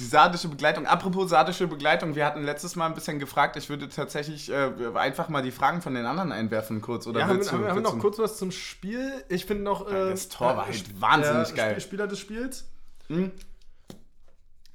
Die 0.04 0.10
sardische 0.10 0.50
Begleitung. 0.50 0.86
Apropos 0.86 1.30
sardische 1.30 1.66
Begleitung, 1.68 2.16
wir 2.16 2.26
hatten 2.26 2.44
letztes 2.44 2.76
Mal 2.76 2.88
ein 2.88 2.94
bisschen 2.94 3.20
gefragt, 3.20 3.56
ich 3.56 3.70
würde 3.70 3.88
tatsächlich 3.88 4.52
äh, 4.52 4.72
einfach 4.96 5.30
mal 5.30 5.42
die 5.42 5.52
Fragen 5.52 5.82
von 5.82 5.94
den 5.96 6.06
anderen 6.06 6.32
einwerfen 6.34 6.82
kurz. 6.82 7.08
Oder 7.08 7.22
ja, 7.22 7.28
haben, 7.28 7.40
du- 7.40 7.50
haben, 7.52 7.64
wir- 7.76 7.82
noch 7.82 7.98
kurz 8.00 8.20
was 8.20 8.38
zum 8.38 8.52
Spiel. 8.52 9.24
Ich 9.30 9.46
finde 9.46 9.64
noch. 9.64 9.90
Ja, 9.90 10.08
Äh, 10.08 10.10
das 10.12 10.28
Tor 10.30 10.58
war 10.58 10.66
halt 10.66 11.02
wahnsinnig 11.02 11.50
ja, 11.50 11.56
geil. 11.56 11.76
Sp- 11.80 11.88
Spieler 11.88 12.08
des 12.08 12.20
Spiels. 12.20 12.66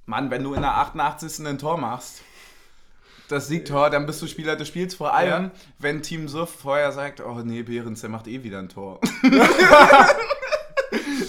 Mann, 0.06 0.30
wenn 0.30 0.42
du 0.42 0.54
in 0.54 0.62
der 0.62 0.76
88. 0.78 1.46
ein 1.46 1.58
Tor 1.58 1.76
machst, 1.76 2.22
das 3.28 3.46
Siegtor, 3.48 3.90
dann 3.90 4.06
bist 4.06 4.22
du 4.22 4.26
Spieler 4.26 4.56
des 4.56 4.68
Spiels. 4.68 4.94
Vor 4.94 5.12
allem, 5.12 5.44
Ja. 5.44 5.50
wenn 5.78 6.00
Team 6.02 6.28
Suff 6.28 6.50
vorher 6.50 6.92
sagt, 6.92 7.20
oh 7.20 7.40
nee, 7.44 7.62
Behrens, 7.62 8.00
der 8.00 8.08
macht 8.08 8.26
eh 8.26 8.42
wieder 8.42 8.58
ein 8.58 8.70
Tor. 8.70 9.00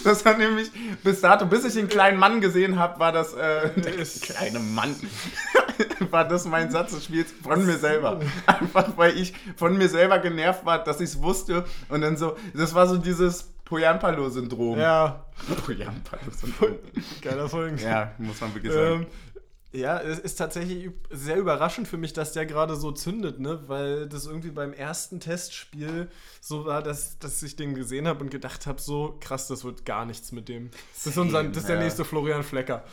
das 0.04 0.26
hat 0.26 0.38
nämlich 0.38 0.72
bis 1.04 1.22
dato, 1.22 1.46
bis 1.46 1.66
ich 1.66 1.74
den 1.74 1.88
kleinen 1.88 2.18
Mann 2.18 2.42
gesehen 2.42 2.78
habe, 2.80 3.00
war 3.00 3.12
das, 3.12 3.34
äh, 3.34 3.70
der 3.76 3.94
kleine 4.22 4.60
Mann, 4.60 4.96
war 6.12 6.28
das 6.28 6.46
mein 6.46 6.72
Satz 6.72 6.92
des 6.92 7.06
Spiels 7.06 7.34
von 7.44 7.66
mir 7.66 7.78
selber. 7.78 8.20
Einfach, 8.46 8.98
weil 8.98 9.18
ich 9.18 9.34
von 9.56 9.78
mir 9.78 9.90
selber 9.90 10.20
genervt 10.20 10.66
war, 10.66 10.84
dass 10.84 11.00
ich 11.00 11.10
es 11.10 11.22
wusste 11.22 11.66
und 11.90 12.02
dann 12.02 12.18
so, 12.18 12.36
das 12.54 12.74
war 12.74 12.88
so 12.88 12.98
dieses 12.98 13.50
Poyanpalo-Syndrom. 13.66 14.80
Ja, 14.80 15.26
Poyanpalo-Syndrom. 15.66 16.80
geiler 17.22 17.48
Folgen. 17.48 17.78
Ja, 17.78 18.12
muss 18.18 18.42
man 18.42 18.54
wirklich 18.56 18.74
sagen. 18.74 19.02
Ähm, 19.02 19.08
ja, 19.72 20.00
es 20.00 20.18
ist 20.20 20.36
tatsächlich 20.36 20.90
sehr 21.12 21.38
überraschend 21.38 21.88
für 21.88 21.98
mich, 21.98 22.14
dass 22.14 22.34
der 22.34 22.46
gerade 22.46 22.76
so 22.76 22.92
zündet, 22.92 23.40
ne? 23.40 23.64
Weil 23.68 24.08
das 24.08 24.26
irgendwie 24.26 24.50
beim 24.50 24.74
ersten 24.74 25.20
Testspiel 25.20 26.10
so 26.42 26.66
war, 26.66 26.82
dass, 26.82 27.20
dass 27.20 27.42
ich 27.44 27.56
den 27.56 27.76
gesehen 27.76 28.08
habe 28.08 28.22
und 28.24 28.32
gedacht 28.32 28.66
habe, 28.66 28.82
so 28.82 29.18
krass, 29.20 29.48
das 29.48 29.64
wird 29.64 29.86
gar 29.86 30.06
nichts 30.06 30.32
mit 30.32 30.50
dem. 30.50 30.72
Das 30.96 31.08
ist, 31.08 31.18
unser, 31.18 31.44
das 31.44 31.58
ist 31.58 31.70
der 31.70 31.80
nächste 31.80 32.04
Florian 32.04 32.44
Flecker. 32.44 32.84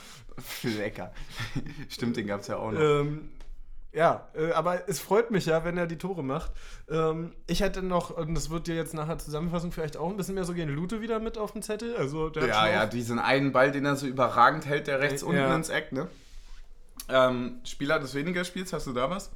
Lecker. 0.62 1.12
Stimmt, 1.88 2.18
den 2.18 2.26
gab 2.26 2.40
es 2.42 2.48
ja 2.48 2.56
auch 2.56 2.70
noch. 2.72 2.80
Ähm, 2.80 3.30
ja, 3.92 4.28
äh, 4.34 4.52
aber 4.52 4.86
es 4.90 5.00
freut 5.00 5.30
mich 5.30 5.46
ja, 5.46 5.64
wenn 5.64 5.78
er 5.78 5.86
die 5.86 5.96
Tore 5.96 6.22
macht. 6.22 6.52
Ähm, 6.90 7.32
ich 7.46 7.62
hätte 7.62 7.82
noch, 7.82 8.10
und 8.10 8.34
das 8.34 8.50
wird 8.50 8.66
dir 8.66 8.74
jetzt 8.74 8.92
nachher 8.92 9.16
Zusammenfassung 9.16 9.72
vielleicht 9.72 9.96
auch 9.96 10.10
ein 10.10 10.18
bisschen 10.18 10.34
mehr 10.34 10.44
so 10.44 10.52
gehen, 10.52 10.68
Lute 10.68 11.00
wieder 11.00 11.18
mit 11.20 11.38
auf 11.38 11.52
dem 11.52 11.62
Zettel. 11.62 11.96
Also 11.96 12.30
ja, 12.32 12.68
ja, 12.68 12.84
diesen 12.84 13.18
einen 13.18 13.52
Ball, 13.52 13.72
den 13.72 13.86
er 13.86 13.96
so 13.96 14.06
überragend 14.06 14.66
hält, 14.66 14.86
der 14.88 15.00
rechts 15.00 15.22
Ja. 15.22 15.28
unten 15.28 15.54
ins 15.54 15.70
Eck, 15.70 15.92
ne? 15.92 16.08
Ähm, 17.09 17.61
Spieler 17.64 17.98
des 17.98 18.14
weniger 18.14 18.44
Spiels, 18.44 18.72
hast 18.72 18.87
du 18.87 18.92
da 18.92 19.09
was? 19.11 19.30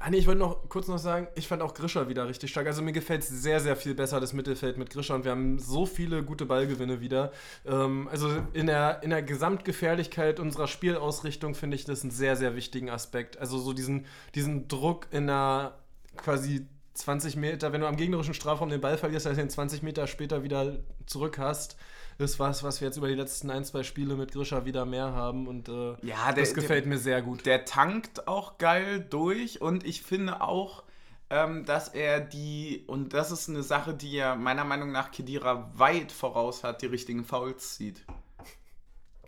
Ah 0.00 0.10
nee, 0.10 0.18
ich 0.18 0.28
wollte 0.28 0.38
noch 0.38 0.68
kurz 0.68 0.86
noch 0.86 0.98
sagen, 0.98 1.26
ich 1.34 1.48
fand 1.48 1.60
auch 1.60 1.74
Grischer 1.74 2.08
wieder 2.08 2.28
richtig 2.28 2.52
stark. 2.52 2.68
Also 2.68 2.82
mir 2.82 2.92
gefällt 2.92 3.24
sehr, 3.24 3.58
sehr 3.58 3.74
viel 3.74 3.94
besser, 3.94 4.20
das 4.20 4.32
Mittelfeld 4.32 4.78
mit 4.78 4.90
Grischer 4.90 5.16
und 5.16 5.24
wir 5.24 5.32
haben 5.32 5.58
so 5.58 5.86
viele 5.86 6.22
gute 6.22 6.46
Ballgewinne 6.46 7.00
wieder. 7.00 7.32
Ähm, 7.66 8.08
also 8.08 8.30
in 8.52 8.66
der, 8.66 9.02
in 9.02 9.10
der 9.10 9.22
Gesamtgefährlichkeit 9.22 10.38
unserer 10.38 10.68
Spielausrichtung 10.68 11.56
finde 11.56 11.74
ich 11.74 11.84
das 11.84 12.02
einen 12.02 12.12
sehr, 12.12 12.36
sehr 12.36 12.54
wichtigen 12.54 12.90
Aspekt. 12.90 13.38
Also 13.38 13.58
so 13.58 13.72
diesen, 13.72 14.06
diesen 14.36 14.68
Druck 14.68 15.08
in 15.10 15.28
einer 15.28 15.74
quasi 16.16 16.66
20 16.94 17.34
Meter, 17.34 17.72
wenn 17.72 17.80
du 17.80 17.88
am 17.88 17.96
gegnerischen 17.96 18.34
Strafraum 18.34 18.70
den 18.70 18.80
Ball 18.80 18.98
verlierst, 18.98 19.26
dass 19.26 19.34
du 19.34 19.42
den 19.42 19.50
20 19.50 19.82
Meter 19.82 20.06
später 20.06 20.44
wieder 20.44 20.76
zurück 21.06 21.38
hast, 21.38 21.76
ist 22.18 22.40
was, 22.40 22.62
was 22.64 22.80
wir 22.80 22.88
jetzt 22.88 22.96
über 22.96 23.08
die 23.08 23.14
letzten 23.14 23.50
ein, 23.50 23.64
zwei 23.64 23.82
Spiele 23.82 24.16
mit 24.16 24.32
Grischer 24.32 24.64
wieder 24.64 24.84
mehr 24.84 25.12
haben 25.12 25.46
und 25.46 25.68
äh, 25.68 25.94
Ja, 26.02 26.32
das 26.32 26.52
gefällt 26.52 26.86
mir 26.86 26.98
sehr 26.98 27.22
gut. 27.22 27.46
Der 27.46 27.64
tankt 27.64 28.26
auch 28.26 28.58
geil 28.58 29.00
durch 29.00 29.60
und 29.60 29.86
ich 29.86 30.02
finde 30.02 30.40
auch, 30.40 30.82
ähm, 31.30 31.64
dass 31.64 31.88
er 31.88 32.20
die, 32.20 32.84
und 32.86 33.14
das 33.14 33.30
ist 33.30 33.48
eine 33.48 33.62
Sache, 33.62 33.94
die 33.94 34.16
er 34.16 34.34
meiner 34.34 34.64
Meinung 34.64 34.90
nach 34.90 35.10
Kedira 35.12 35.70
weit 35.74 36.10
voraus 36.10 36.64
hat, 36.64 36.82
die 36.82 36.86
richtigen 36.86 37.24
Fouls 37.24 37.76
zieht. 37.76 38.04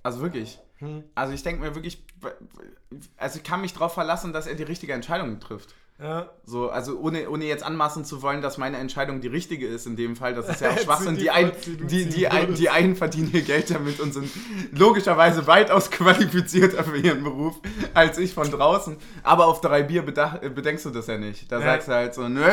Also 0.02 0.20
wirklich. 0.20 0.58
Hm. 0.78 1.04
Also 1.14 1.32
ich 1.32 1.42
denke 1.42 1.62
mir 1.62 1.74
wirklich, 1.74 2.02
also 3.16 3.38
ich 3.38 3.44
kann 3.44 3.60
mich 3.60 3.74
darauf 3.74 3.94
verlassen, 3.94 4.32
dass 4.32 4.46
er 4.46 4.54
die 4.54 4.62
richtige 4.62 4.94
Entscheidung 4.94 5.38
trifft. 5.40 5.74
Ja, 6.02 6.30
So, 6.46 6.70
also 6.70 6.98
ohne, 6.98 7.28
ohne 7.28 7.44
jetzt 7.44 7.62
anmaßen 7.62 8.04
zu 8.06 8.22
wollen, 8.22 8.40
dass 8.40 8.56
meine 8.56 8.78
Entscheidung 8.78 9.20
die 9.20 9.28
richtige 9.28 9.66
ist 9.66 9.86
in 9.86 9.96
dem 9.96 10.16
Fall, 10.16 10.34
das 10.34 10.48
ist 10.48 10.60
ja 10.62 10.70
auch 10.70 10.78
Schwachsinn. 10.78 11.16
Die, 11.16 11.30
ein, 11.30 11.52
die, 11.90 12.06
die, 12.06 12.26
ein, 12.28 12.54
die 12.54 12.70
einen 12.70 12.96
verdienen 12.96 13.30
ihr 13.34 13.42
Geld 13.42 13.70
damit 13.70 14.00
und 14.00 14.14
sind 14.14 14.30
logischerweise 14.72 15.46
weitaus 15.46 15.90
qualifizierter 15.90 16.84
für 16.84 16.96
ihren 16.96 17.22
Beruf 17.22 17.56
als 17.94 18.16
ich 18.18 18.32
von 18.32 18.50
draußen. 18.50 18.96
Aber 19.22 19.46
auf 19.46 19.60
drei 19.60 19.82
Bier 19.82 20.02
bedenkst 20.02 20.84
du 20.86 20.90
das 20.90 21.06
ja 21.06 21.18
nicht. 21.18 21.50
Da 21.52 21.58
Ja. 21.58 21.64
sagst 21.66 21.88
du 21.88 21.92
halt 21.92 22.14
so, 22.14 22.28
nö, 22.28 22.48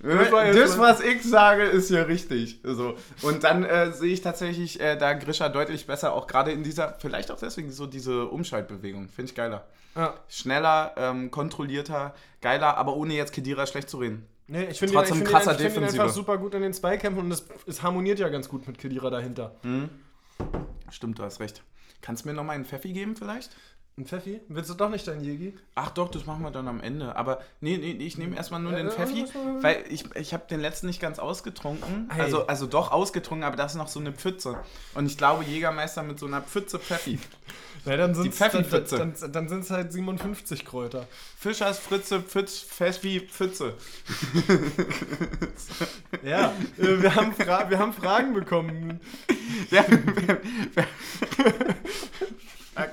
Das 0.00 0.30
war 0.30 0.44
das, 0.52 0.78
was 0.78 1.00
ich 1.00 1.22
sage, 1.24 1.64
ist 1.64 1.90
ja 1.90 2.02
richtig. 2.02 2.60
So. 2.62 2.96
Und 3.22 3.42
dann 3.42 3.64
äh, 3.64 3.92
sehe 3.92 4.12
ich 4.12 4.20
tatsächlich 4.20 4.80
äh, 4.80 4.96
da 4.96 5.14
Grisha 5.14 5.48
deutlich 5.48 5.86
besser, 5.86 6.12
auch 6.12 6.26
gerade 6.28 6.52
in 6.52 6.62
dieser, 6.62 6.94
vielleicht 7.00 7.30
auch 7.32 7.38
deswegen 7.38 7.72
so 7.72 7.86
diese 7.86 8.26
Umschaltbewegung. 8.26 9.08
Finde 9.08 9.30
ich 9.30 9.34
geiler. 9.34 9.66
ja. 9.96 10.14
Schneller, 10.28 10.92
ähm, 10.96 11.30
kontrollierter, 11.32 12.14
geiler, 12.40 12.76
aber 12.76 12.94
ohne 12.96 13.14
jetzt 13.14 13.32
Kedira 13.32 13.66
schlecht 13.66 13.90
zu 13.90 13.98
reden. 13.98 14.26
Nee, 14.46 14.64
ich 14.70 14.78
finde 14.78 14.94
Trotzdem 14.94 15.18
ihn, 15.18 15.22
ich 15.24 15.28
find 15.28 15.42
krasser 15.44 15.60
ihn, 15.60 15.66
ich 15.66 15.72
find 15.72 15.92
ihn 15.92 16.00
einfach 16.00 16.14
super 16.14 16.38
gut 16.38 16.54
in 16.54 16.62
den 16.62 16.72
Zweikämpfen 16.72 17.24
und 17.24 17.30
es, 17.32 17.44
es 17.66 17.82
harmoniert 17.82 18.18
ja 18.18 18.28
ganz 18.28 18.48
gut 18.48 18.66
mit 18.66 18.78
Kedira 18.78 19.10
dahinter. 19.10 19.56
Stimmt, 20.90 21.18
du 21.18 21.22
hast 21.22 21.40
recht. 21.40 21.62
Kannst 22.00 22.24
du 22.24 22.28
mir 22.28 22.34
nochmal 22.34 22.54
einen 22.54 22.64
Pfeffi 22.64 22.92
geben 22.92 23.16
vielleicht? 23.16 23.50
Ein 23.98 24.06
Pfeffi? 24.06 24.40
Willst 24.46 24.70
du 24.70 24.74
doch 24.74 24.90
nicht 24.90 25.08
dein 25.08 25.22
Jägi? 25.24 25.56
Ach 25.74 25.90
doch, 25.90 26.08
das 26.08 26.24
machen 26.24 26.42
wir 26.44 26.52
dann 26.52 26.68
am 26.68 26.80
Ende. 26.80 27.16
Aber 27.16 27.40
nee, 27.60 27.76
nee, 27.78 27.90
ich 28.06 28.16
nehme 28.16 28.36
erstmal 28.36 28.60
nur 28.60 28.70
Ja, 28.70 28.78
den 28.78 28.90
Pfeffi, 28.92 29.24
weil 29.60 29.84
ich, 29.90 30.04
ich 30.14 30.32
habe 30.32 30.44
den 30.48 30.60
letzten 30.60 30.86
nicht 30.86 31.00
ganz 31.00 31.18
ausgetrunken. 31.18 32.08
Ei. 32.08 32.22
Also, 32.22 32.46
also 32.46 32.66
doch 32.68 32.92
ausgetrunken, 32.92 33.44
aber 33.44 33.56
das 33.56 33.72
ist 33.72 33.78
noch 33.78 33.88
so 33.88 33.98
eine 33.98 34.12
Pfütze. 34.12 34.56
Und 34.94 35.06
ich 35.06 35.18
glaube, 35.18 35.42
Jägermeister 35.42 36.04
mit 36.04 36.20
so 36.20 36.26
einer 36.26 36.42
Pfütze 36.42 36.78
Pfeffi. 36.78 37.18
Na, 37.84 37.96
dann 37.96 38.14
sind 38.14 38.28
es 38.32 38.36
Pfeffi-Pfütze. 38.36 38.98
dann, 38.98 39.14
dann, 39.20 39.32
dann 39.32 39.48
sind's 39.48 39.70
halt 39.70 39.92
57 39.92 40.64
Kräuter. 40.64 41.06
Fischers 41.36 41.78
Fritze, 41.78 42.20
Pfütz, 42.20 42.60
Pfeffi, 42.60 43.20
Pfütze. 43.20 43.74
Ja, 46.24 46.52
äh, 46.78 47.02
wir, 47.02 47.14
haben 47.14 47.32
Fra 47.34 47.68
wir 47.70 47.78
haben 47.78 47.92
Fragen 47.92 48.32
bekommen. 48.34 49.00
Ja, 49.70 49.84
wer- 49.88 50.40
wer- 50.74 50.86
Fuck. 52.78 52.90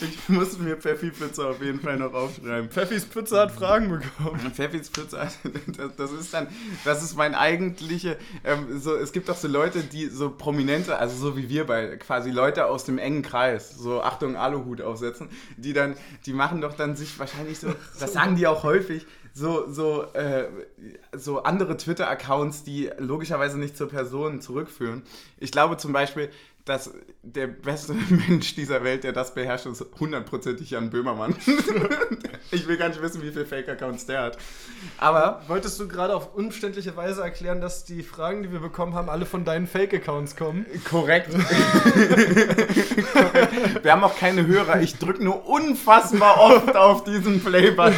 ich 0.00 0.28
muss 0.28 0.58
mir 0.58 0.76
Pfeffi 0.76 1.12
Pfütze 1.12 1.46
auf 1.46 1.62
jeden 1.62 1.80
Fall 1.80 1.96
noch 1.96 2.12
aufschreiben. 2.12 2.70
Pfeffis 2.70 3.04
Pizza 3.04 3.42
hat 3.42 3.52
Fragen 3.52 3.88
bekommen. 3.88 4.40
Pfeffis 4.52 4.90
Pizza, 4.90 5.28
das, 5.76 5.96
das 5.96 6.12
ist 6.12 6.34
dann, 6.34 6.48
das 6.84 7.02
ist 7.02 7.16
mein 7.16 7.34
eigentliche, 7.34 8.16
ähm, 8.44 8.80
so, 8.80 8.96
es 8.96 9.12
gibt 9.12 9.28
doch 9.28 9.36
so 9.36 9.46
Leute, 9.46 9.82
die 9.82 10.06
so 10.06 10.30
prominente, 10.30 10.98
also 10.98 11.16
so 11.16 11.36
wie 11.36 11.48
wir 11.48 11.66
bei, 11.66 11.96
quasi 11.96 12.30
Leute 12.30 12.66
aus 12.66 12.84
dem 12.84 12.98
engen 12.98 13.22
Kreis, 13.22 13.70
so 13.70 14.02
Achtung 14.02 14.36
Aluhut 14.36 14.80
aufsetzen, 14.80 15.28
die 15.56 15.72
dann, 15.72 15.96
die 16.26 16.32
machen 16.32 16.60
doch 16.60 16.74
dann 16.74 16.96
sich 16.96 17.18
wahrscheinlich 17.18 17.60
so, 17.60 17.68
das 18.00 18.12
sagen 18.12 18.34
die 18.34 18.46
auch 18.46 18.64
häufig, 18.64 19.06
so, 19.34 19.70
so, 19.70 20.02
äh, 20.14 20.48
so 21.12 21.44
andere 21.44 21.76
Twitter-Accounts, 21.76 22.64
die 22.64 22.90
logischerweise 22.98 23.56
nicht 23.58 23.76
zur 23.76 23.88
Person 23.88 24.40
zurückführen. 24.40 25.02
Ich 25.38 25.52
glaube 25.52 25.76
zum 25.76 25.92
Beispiel, 25.92 26.30
dass 26.68 26.92
der 27.22 27.46
beste 27.46 27.94
Mensch 28.28 28.54
dieser 28.54 28.84
Welt, 28.84 29.04
der 29.04 29.12
das 29.12 29.34
beherrscht, 29.34 29.66
ist 29.66 29.84
hundertprozentig 29.98 30.70
Jan 30.70 30.90
Böhmermann. 30.90 31.34
ich 32.50 32.66
will 32.66 32.76
gar 32.76 32.88
nicht 32.88 33.00
wissen, 33.02 33.22
wie 33.22 33.30
viele 33.30 33.46
Fake-Accounts 33.46 34.06
der 34.06 34.22
hat. 34.22 34.38
Aber 34.98 35.42
Wolltest 35.48 35.80
du 35.80 35.88
gerade 35.88 36.14
auf 36.14 36.34
umständliche 36.34 36.94
Weise 36.96 37.22
erklären, 37.22 37.60
dass 37.60 37.84
die 37.84 38.02
Fragen, 38.02 38.42
die 38.42 38.52
wir 38.52 38.60
bekommen 38.60 38.94
haben, 38.94 39.08
alle 39.08 39.24
von 39.24 39.44
deinen 39.44 39.66
Fake-Accounts 39.66 40.36
kommen? 40.36 40.66
korrekt. 40.84 41.32
Wir 43.82 43.92
haben 43.92 44.04
auch 44.04 44.16
keine 44.16 44.46
Hörer. 44.46 44.80
Ich 44.80 44.96
drücke 44.96 45.24
nur 45.24 45.48
unfassbar 45.48 46.40
oft 46.40 46.76
auf 46.76 47.04
diesen 47.04 47.42
Play-Button. 47.42 47.94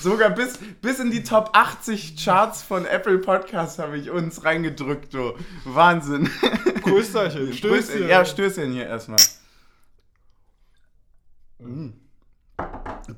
Sogar 0.00 0.30
bis, 0.30 0.58
bis 0.80 1.00
in 1.00 1.10
die 1.10 1.24
Top 1.24 1.50
80 1.54 2.22
Charts 2.22 2.62
von 2.62 2.86
Apple 2.86 3.18
Podcasts 3.18 3.78
habe 3.78 3.98
ich 3.98 4.10
uns 4.10 4.44
reingedrückt, 4.44 5.12
du. 5.12 5.34
Wahnsinn. 5.64 6.30
Grüßerchen. 6.82 7.52
Stößchen. 7.52 8.08
Ja, 8.08 8.24
Stößchen 8.24 8.72
hier 8.72 8.86
erstmal. 8.86 9.20
Mm. 11.58 11.88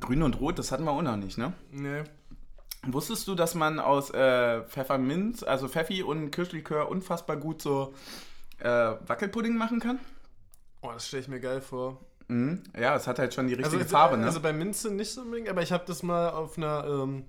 Grün 0.00 0.22
und 0.22 0.40
Rot, 0.40 0.58
das 0.58 0.72
hatten 0.72 0.84
wir 0.84 0.92
auch 0.92 1.02
noch 1.02 1.16
nicht, 1.16 1.36
ne? 1.36 1.52
Nee. 1.70 2.04
Wusstest 2.86 3.28
du, 3.28 3.34
dass 3.34 3.54
man 3.54 3.78
aus 3.78 4.10
äh, 4.10 4.62
Pfefferminz, 4.62 5.42
also 5.42 5.68
Pfeffi 5.68 6.02
und 6.02 6.30
Kirschlikör 6.30 6.88
unfassbar 6.88 7.36
gut 7.36 7.60
so 7.60 7.94
äh, 8.60 8.68
Wackelpudding 8.68 9.54
machen 9.54 9.80
kann? 9.80 9.98
Oh, 10.80 10.90
das 10.92 11.08
stelle 11.08 11.22
ich 11.22 11.28
mir 11.28 11.40
geil 11.40 11.60
vor. 11.60 12.00
Mhm. 12.30 12.62
Ja, 12.78 12.94
es 12.94 13.06
hat 13.06 13.18
halt 13.18 13.34
schon 13.34 13.48
die 13.48 13.54
richtige 13.54 13.82
also, 13.82 13.88
Farbe, 13.88 14.16
ne? 14.16 14.26
Also 14.26 14.40
bei 14.40 14.52
Minze 14.52 14.92
nicht 14.92 15.10
so 15.10 15.22
unbedingt, 15.22 15.48
aber 15.48 15.62
ich 15.62 15.72
habe 15.72 15.84
das 15.86 16.02
mal 16.04 16.30
auf 16.30 16.56
einer 16.56 16.84
ähm, 16.86 17.24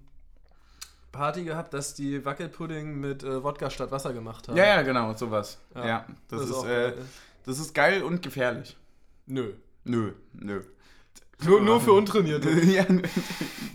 Party 1.12 1.44
gehabt, 1.44 1.74
dass 1.74 1.96
die 1.96 2.24
Wackelpudding 2.24 3.00
mit 3.00 3.24
äh, 3.24 3.44
Wodka 3.44 3.72
statt 3.72 3.92
Wasser 3.92 4.14
gemacht 4.14 4.48
haben. 4.48 4.56
ja, 4.56 4.66
ja, 4.66 4.82
genau, 4.84 5.14
sowas. 5.16 5.60
Ja, 5.74 5.88
Ja, 5.88 6.06
das, 6.30 6.44
ist, 6.44 6.54
auch 6.54 6.66
äh, 6.66 6.68
geil. 6.68 7.06
das 7.46 7.60
ist 7.60 7.74
geil 7.74 8.04
und 8.04 8.22
gefährlich. 8.22 8.78
Nö. 9.26 9.54
Nö, 9.84 10.14
nö. 10.34 10.62
Nur, 11.44 11.62
nur 11.62 11.82
für 11.82 11.94
Untrainierte. 11.94 12.52
ja, 12.66 12.86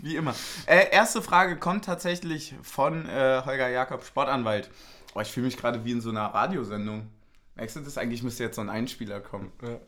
wie 0.01 0.15
immer. 0.15 0.33
Äh, 0.65 0.89
erste 0.91 1.21
Frage 1.21 1.57
kommt 1.57 1.83
tatsächlich 1.83 2.55
von 2.63 3.05
äh, 3.05 3.41
Holger 3.45 3.67
Jakob, 3.67 4.05
Sportanwalt. 4.05 4.69
Oh, 5.13 5.19
ich 5.19 5.29
fühle 5.29 5.47
mich 5.47 5.57
gerade 5.57 5.83
wie 5.83 5.91
in 5.91 5.99
so 5.99 6.09
einer 6.09 6.27
Radiosendung. 6.27 7.09
Merkst 7.55 7.75
du 7.75 7.79
das? 7.81 7.97
Eigentlich 7.97 8.23
müsste 8.23 8.43
jetzt 8.43 8.55
so 8.55 8.61
ein 8.61 8.69
Einspieler 8.69 9.19
kommen. 9.19 9.51
Ja. 9.61 9.79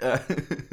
Äh, 0.00 0.18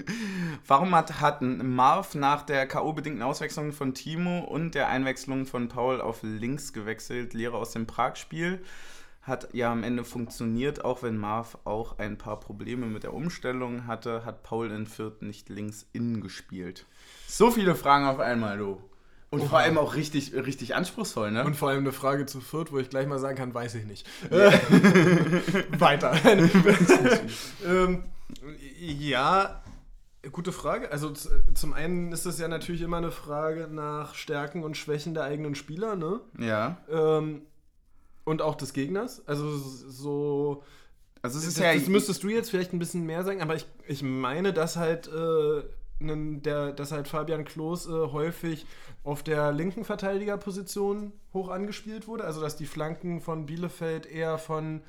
Warum 0.67 0.95
hat, 0.95 1.21
hat 1.21 1.41
Marv 1.41 2.15
nach 2.15 2.43
der 2.43 2.67
K.O.-bedingten 2.67 3.21
Auswechslung 3.21 3.71
von 3.71 3.93
Timo 3.93 4.39
und 4.39 4.75
der 4.75 4.87
Einwechslung 4.89 5.45
von 5.45 5.67
Paul 5.69 6.01
auf 6.01 6.19
links 6.23 6.73
gewechselt? 6.73 7.33
Lehre 7.33 7.57
aus 7.57 7.71
dem 7.71 7.87
Prag-Spiel 7.87 8.61
hat 9.23 9.53
ja 9.53 9.71
am 9.71 9.83
Ende 9.83 10.03
funktioniert, 10.03 10.83
auch 10.83 11.01
wenn 11.01 11.17
Marv 11.17 11.57
auch 11.63 11.97
ein 11.97 12.17
paar 12.17 12.39
Probleme 12.39 12.87
mit 12.87 13.03
der 13.03 13.13
Umstellung 13.13 13.87
hatte, 13.87 14.25
hat 14.25 14.43
Paul 14.43 14.69
in 14.69 14.85
Fürth 14.85 15.21
nicht 15.21 15.47
links 15.47 15.87
innen 15.93 16.19
gespielt. 16.19 16.85
So 17.25 17.49
viele 17.49 17.73
Fragen 17.73 18.05
auf 18.05 18.19
einmal, 18.19 18.57
du. 18.57 18.81
Und 19.29 19.45
vor 19.45 19.59
allem 19.59 19.79
auch 19.79 19.95
richtig, 19.95 20.33
richtig 20.35 20.75
anspruchsvoll, 20.75 21.31
ne? 21.31 21.43
Und 21.43 21.55
vor 21.55 21.69
allem 21.69 21.79
eine 21.79 21.91
Frage 21.91 22.27
zu 22.27 22.39
Fürth, 22.39 22.71
wo 22.71 22.77
ich 22.77 22.89
gleich 22.89 23.07
mal 23.07 23.17
sagen 23.17 23.35
kann, 23.35 23.51
weiß 23.53 23.73
ich 23.75 23.85
nicht. 23.85 24.07
Weiter. 25.79 26.13
ähm, 27.65 28.03
ja, 28.91 29.61
gute 30.31 30.51
Frage. 30.51 30.91
Also 30.91 31.11
zum 31.11 31.73
einen 31.73 32.11
ist 32.11 32.25
es 32.25 32.39
ja 32.39 32.47
natürlich 32.47 32.81
immer 32.81 32.97
eine 32.97 33.11
Frage 33.11 33.67
nach 33.67 34.15
Stärken 34.15 34.63
und 34.63 34.77
Schwächen 34.77 35.13
der 35.13 35.23
eigenen 35.23 35.55
Spieler, 35.55 35.95
ne? 35.95 36.19
ja. 36.37 36.77
Ähm, 36.89 37.43
und 38.25 38.41
auch 38.41 38.55
des 38.55 38.73
Gegners. 38.73 39.27
Also 39.27 39.57
so. 39.57 40.63
Also 41.21 41.39
es 41.39 41.45
ist 41.45 41.57
das, 41.57 41.63
ja. 41.63 41.73
das 41.73 41.87
müsstest 41.87 42.23
du 42.23 42.29
jetzt 42.29 42.49
vielleicht 42.49 42.73
ein 42.73 42.79
bisschen 42.79 43.05
mehr 43.05 43.23
sagen, 43.23 43.41
aber 43.41 43.55
ich, 43.55 43.65
ich 43.87 44.03
meine, 44.03 44.51
dass 44.51 44.75
halt, 44.75 45.07
äh, 45.07 45.63
der, 46.01 46.73
dass 46.73 46.91
halt 46.91 47.07
Fabian 47.07 47.45
Klos 47.45 47.87
äh, 47.87 47.91
häufig 47.91 48.65
auf 49.05 49.23
der 49.23 49.53
linken 49.53 49.85
Verteidigerposition 49.85 51.13
hoch 51.33 51.49
angespielt 51.49 52.07
wurde. 52.07 52.25
Also 52.25 52.41
dass 52.41 52.57
die 52.57 52.65
Flanken 52.65 53.21
von 53.21 53.45
Bielefeld 53.45 54.05
eher 54.05 54.37
von 54.37 54.81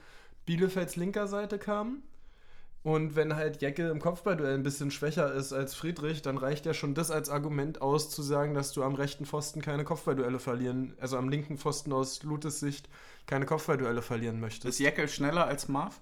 Bielefelds 0.44 0.96
linker 0.96 1.26
Seite 1.26 1.58
kamen. 1.58 2.02
Und 2.84 3.16
wenn 3.16 3.34
halt 3.34 3.62
Jecke 3.62 3.88
im 3.88 3.98
Kopfballduell 3.98 4.52
ein 4.52 4.62
bisschen 4.62 4.90
schwächer 4.90 5.32
ist 5.32 5.54
als 5.54 5.74
Friedrich, 5.74 6.20
dann 6.20 6.36
reicht 6.36 6.66
ja 6.66 6.74
schon 6.74 6.92
das 6.92 7.10
als 7.10 7.30
Argument 7.30 7.80
aus, 7.80 8.10
zu 8.10 8.20
sagen, 8.20 8.52
dass 8.52 8.72
du 8.72 8.82
am 8.82 8.94
rechten 8.94 9.24
Pfosten 9.24 9.62
keine 9.62 9.84
Kopfballduelle 9.84 10.38
verlieren, 10.38 10.92
also 11.00 11.16
am 11.16 11.30
linken 11.30 11.56
Pfosten 11.56 11.94
aus 11.94 12.22
Lutes 12.24 12.60
Sicht 12.60 12.90
keine 13.26 13.46
Kopfballduelle 13.46 14.02
verlieren 14.02 14.38
möchtest. 14.38 14.66
ist 14.66 14.80
Jeckel 14.80 15.08
schneller 15.08 15.46
als 15.46 15.66
Marv? 15.66 15.98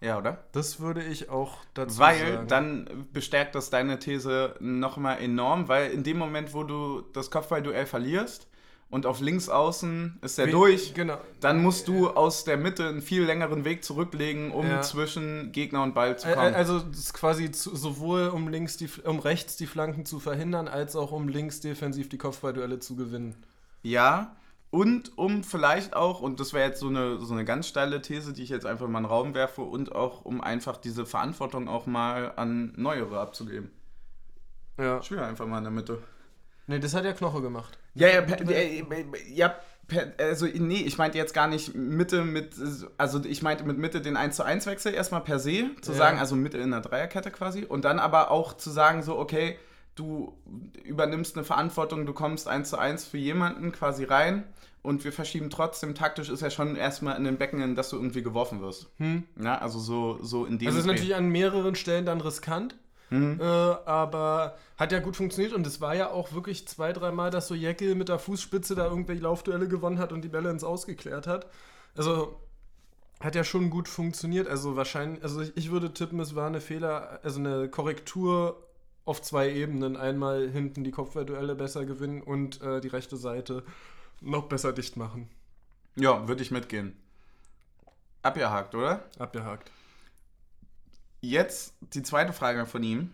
Ja, 0.00 0.16
oder? 0.16 0.44
Das 0.52 0.78
würde 0.78 1.02
ich 1.02 1.28
auch 1.28 1.58
dazu 1.74 1.98
Weil 1.98 2.34
sagen. 2.34 2.48
dann 2.48 3.08
bestärkt 3.12 3.56
das 3.56 3.70
deine 3.70 3.98
These 3.98 4.54
nochmal 4.60 5.20
enorm, 5.20 5.66
weil 5.66 5.90
in 5.90 6.04
dem 6.04 6.18
Moment, 6.18 6.54
wo 6.54 6.62
du 6.62 7.00
das 7.00 7.32
Kopfballduell 7.32 7.86
verlierst 7.86 8.46
und 8.92 9.06
auf 9.06 9.20
links 9.20 9.48
außen 9.48 10.18
ist 10.22 10.38
der 10.38 10.46
Wie- 10.46 10.50
durch, 10.52 10.94
Genau. 10.94 11.18
dann 11.40 11.60
musst 11.62 11.88
du 11.88 12.10
aus 12.10 12.44
der 12.44 12.56
Mitte 12.56 12.86
einen 12.88 13.02
viel 13.02 13.24
längeren 13.24 13.64
Weg 13.64 13.82
zurücklegen, 13.84 14.52
um 14.52 14.66
Ja. 14.68 14.82
zwischen 14.82 15.50
Gegner 15.50 15.82
und 15.82 15.94
Ball 15.94 16.16
zu 16.18 16.28
kommen. 16.32 16.54
Also 16.54 16.78
das 16.78 16.98
ist 16.98 17.14
quasi 17.14 17.50
zu, 17.50 17.74
sowohl 17.74 18.28
um 18.28 18.48
links 18.48 18.76
die, 18.76 18.88
um 19.04 19.18
rechts 19.18 19.56
die 19.56 19.66
Flanken 19.66 20.04
zu 20.04 20.20
verhindern, 20.20 20.68
als 20.68 20.94
auch 20.94 21.10
um 21.10 21.26
links 21.28 21.60
defensiv 21.60 22.08
die 22.10 22.18
Kopfballduelle 22.18 22.78
zu 22.78 22.94
gewinnen. 22.94 23.34
Ja, 23.82 24.36
und 24.70 25.16
um 25.18 25.42
vielleicht 25.42 25.96
auch, 25.96 26.20
und 26.20 26.38
das 26.40 26.52
wäre 26.52 26.68
jetzt 26.68 26.80
so 26.80 26.88
eine, 26.88 27.18
so 27.18 27.32
eine 27.34 27.44
ganz 27.44 27.66
steile 27.68 28.00
These, 28.02 28.32
die 28.32 28.42
ich 28.42 28.48
jetzt 28.50 28.66
einfach 28.66 28.88
mal 28.88 28.98
in 28.98 29.04
den 29.04 29.10
Raum 29.10 29.34
werfe, 29.34 29.62
und 29.62 29.94
auch 29.94 30.24
um 30.24 30.40
einfach 30.40 30.76
diese 30.76 31.04
Verantwortung 31.06 31.66
auch 31.68 31.86
mal 31.86 32.32
an 32.36 32.72
Neuere 32.76 33.18
abzugeben. 33.20 33.70
Ja. 34.78 35.02
Schwer 35.02 35.26
einfach 35.26 35.46
mal 35.46 35.58
in 35.58 35.64
der 35.64 35.72
Mitte. 35.72 35.98
Nee, 36.72 36.78
das 36.80 36.94
hat 36.94 37.04
ja 37.04 37.12
Knoche 37.12 37.42
gemacht. 37.42 37.78
Ja, 37.94 38.08
ja, 38.08 38.22
per, 38.22 38.40
äh, 38.50 38.82
ja 39.28 39.54
per, 39.86 40.14
also 40.18 40.46
nee, 40.46 40.82
ich 40.86 40.96
meinte 40.96 41.18
jetzt 41.18 41.34
gar 41.34 41.46
nicht 41.46 41.74
Mitte 41.74 42.24
mit, 42.24 42.54
also 42.96 43.22
ich 43.24 43.42
meinte 43.42 43.64
mit 43.64 43.76
Mitte 43.76 44.00
den 44.00 44.16
1 44.16 44.36
zu 44.36 44.42
1 44.42 44.64
Wechsel 44.64 44.94
erstmal 44.94 45.20
per 45.20 45.38
se, 45.38 45.66
zu 45.82 45.92
Ja. 45.92 45.98
sagen, 45.98 46.18
also 46.18 46.34
Mitte 46.34 46.56
in 46.56 46.70
der 46.70 46.80
Dreierkette 46.80 47.30
quasi, 47.30 47.64
und 47.66 47.84
dann 47.84 47.98
aber 47.98 48.30
auch 48.30 48.56
zu 48.56 48.70
sagen, 48.70 49.02
so, 49.02 49.18
okay, 49.18 49.58
du 49.96 50.32
übernimmst 50.82 51.36
eine 51.36 51.44
Verantwortung, 51.44 52.06
du 52.06 52.14
kommst 52.14 52.48
1 52.48 52.70
zu 52.70 52.78
1 52.78 53.04
für 53.04 53.18
jemanden 53.18 53.70
quasi 53.72 54.04
rein 54.04 54.44
und 54.80 55.04
wir 55.04 55.12
verschieben 55.12 55.50
trotzdem, 55.50 55.94
taktisch 55.94 56.30
ist 56.30 56.40
ja 56.40 56.48
schon 56.48 56.74
erstmal 56.74 57.18
in 57.18 57.24
den 57.24 57.36
Becken, 57.36 57.60
in 57.60 57.74
das 57.74 57.90
du 57.90 57.96
irgendwie 57.96 58.22
geworfen 58.22 58.62
wirst. 58.62 58.88
Hm. 58.96 59.24
Ja, 59.38 59.58
also 59.58 59.78
so, 59.78 60.18
so 60.22 60.46
in 60.46 60.58
dem 60.58 60.68
Also 60.68 60.78
es 60.78 60.86
ist 60.86 60.90
natürlich 60.90 61.14
an 61.14 61.28
mehreren 61.28 61.74
Stellen 61.74 62.06
dann 62.06 62.22
riskant, 62.22 62.76
Mhm. 63.12 63.40
äh, 63.40 63.44
aber 63.44 64.56
hat 64.76 64.92
ja 64.92 65.00
gut 65.00 65.16
funktioniert 65.16 65.52
und 65.52 65.66
es 65.66 65.80
war 65.80 65.94
ja 65.94 66.10
auch 66.10 66.32
wirklich 66.32 66.66
zwei, 66.66 66.92
dreimal, 66.92 67.30
dass 67.30 67.48
so 67.48 67.54
Jeckel 67.54 67.94
mit 67.94 68.08
der 68.08 68.18
Fußspitze 68.18 68.74
da 68.74 68.86
irgendwelche 68.86 69.22
Laufduelle 69.22 69.68
gewonnen 69.68 69.98
hat 69.98 70.12
und 70.12 70.22
die 70.22 70.28
Bälle 70.28 70.50
ins 70.50 70.64
Ausgeklärt 70.64 71.26
hat. 71.26 71.46
Also 71.96 72.40
hat 73.20 73.34
ja 73.34 73.44
schon 73.44 73.70
gut 73.70 73.88
funktioniert. 73.88 74.48
Also 74.48 74.76
wahrscheinlich, 74.76 75.22
also 75.22 75.40
ich, 75.40 75.56
ich 75.56 75.70
würde 75.70 75.92
tippen, 75.92 76.18
es 76.20 76.34
war 76.34 76.46
eine 76.46 76.60
Fehler, 76.60 77.20
also 77.22 77.38
eine 77.38 77.68
Korrektur 77.68 78.56
auf 79.04 79.22
zwei 79.22 79.52
Ebenen. 79.52 79.96
Einmal 79.96 80.48
hinten 80.48 80.84
die 80.84 80.90
Kopfballduelle 80.90 81.54
besser 81.54 81.84
gewinnen 81.84 82.22
und 82.22 82.60
äh, 82.62 82.80
die 82.80 82.88
rechte 82.88 83.16
Seite 83.16 83.62
noch 84.20 84.44
besser 84.44 84.72
dicht 84.72 84.96
machen. 84.96 85.28
Ja, 85.96 86.26
würde 86.26 86.42
ich 86.42 86.50
mitgehen. 86.50 86.96
Abgehakt, 88.22 88.74
oder? 88.74 89.04
Abgehakt. 89.18 89.70
Jetzt 91.24 91.74
die 91.94 92.02
zweite 92.02 92.32
Frage 92.32 92.66
von 92.66 92.82
ihm, 92.82 93.10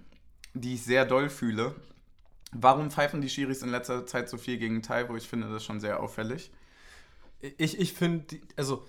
die 0.54 0.74
ich 0.74 0.82
sehr 0.82 1.04
doll 1.04 1.28
fühle. 1.28 1.74
Warum 2.52 2.90
pfeifen 2.90 3.20
die 3.20 3.28
Schiris 3.28 3.60
in 3.60 3.68
letzter 3.68 4.06
Zeit 4.06 4.30
so 4.30 4.38
viel 4.38 4.56
gegen 4.56 4.82
Taiwo? 4.82 5.14
Ich 5.14 5.28
finde 5.28 5.52
das 5.52 5.62
schon 5.62 5.78
sehr 5.78 6.00
auffällig. 6.00 6.50
Ich, 7.58 7.78
ich 7.78 7.92
finde, 7.92 8.40
also 8.56 8.88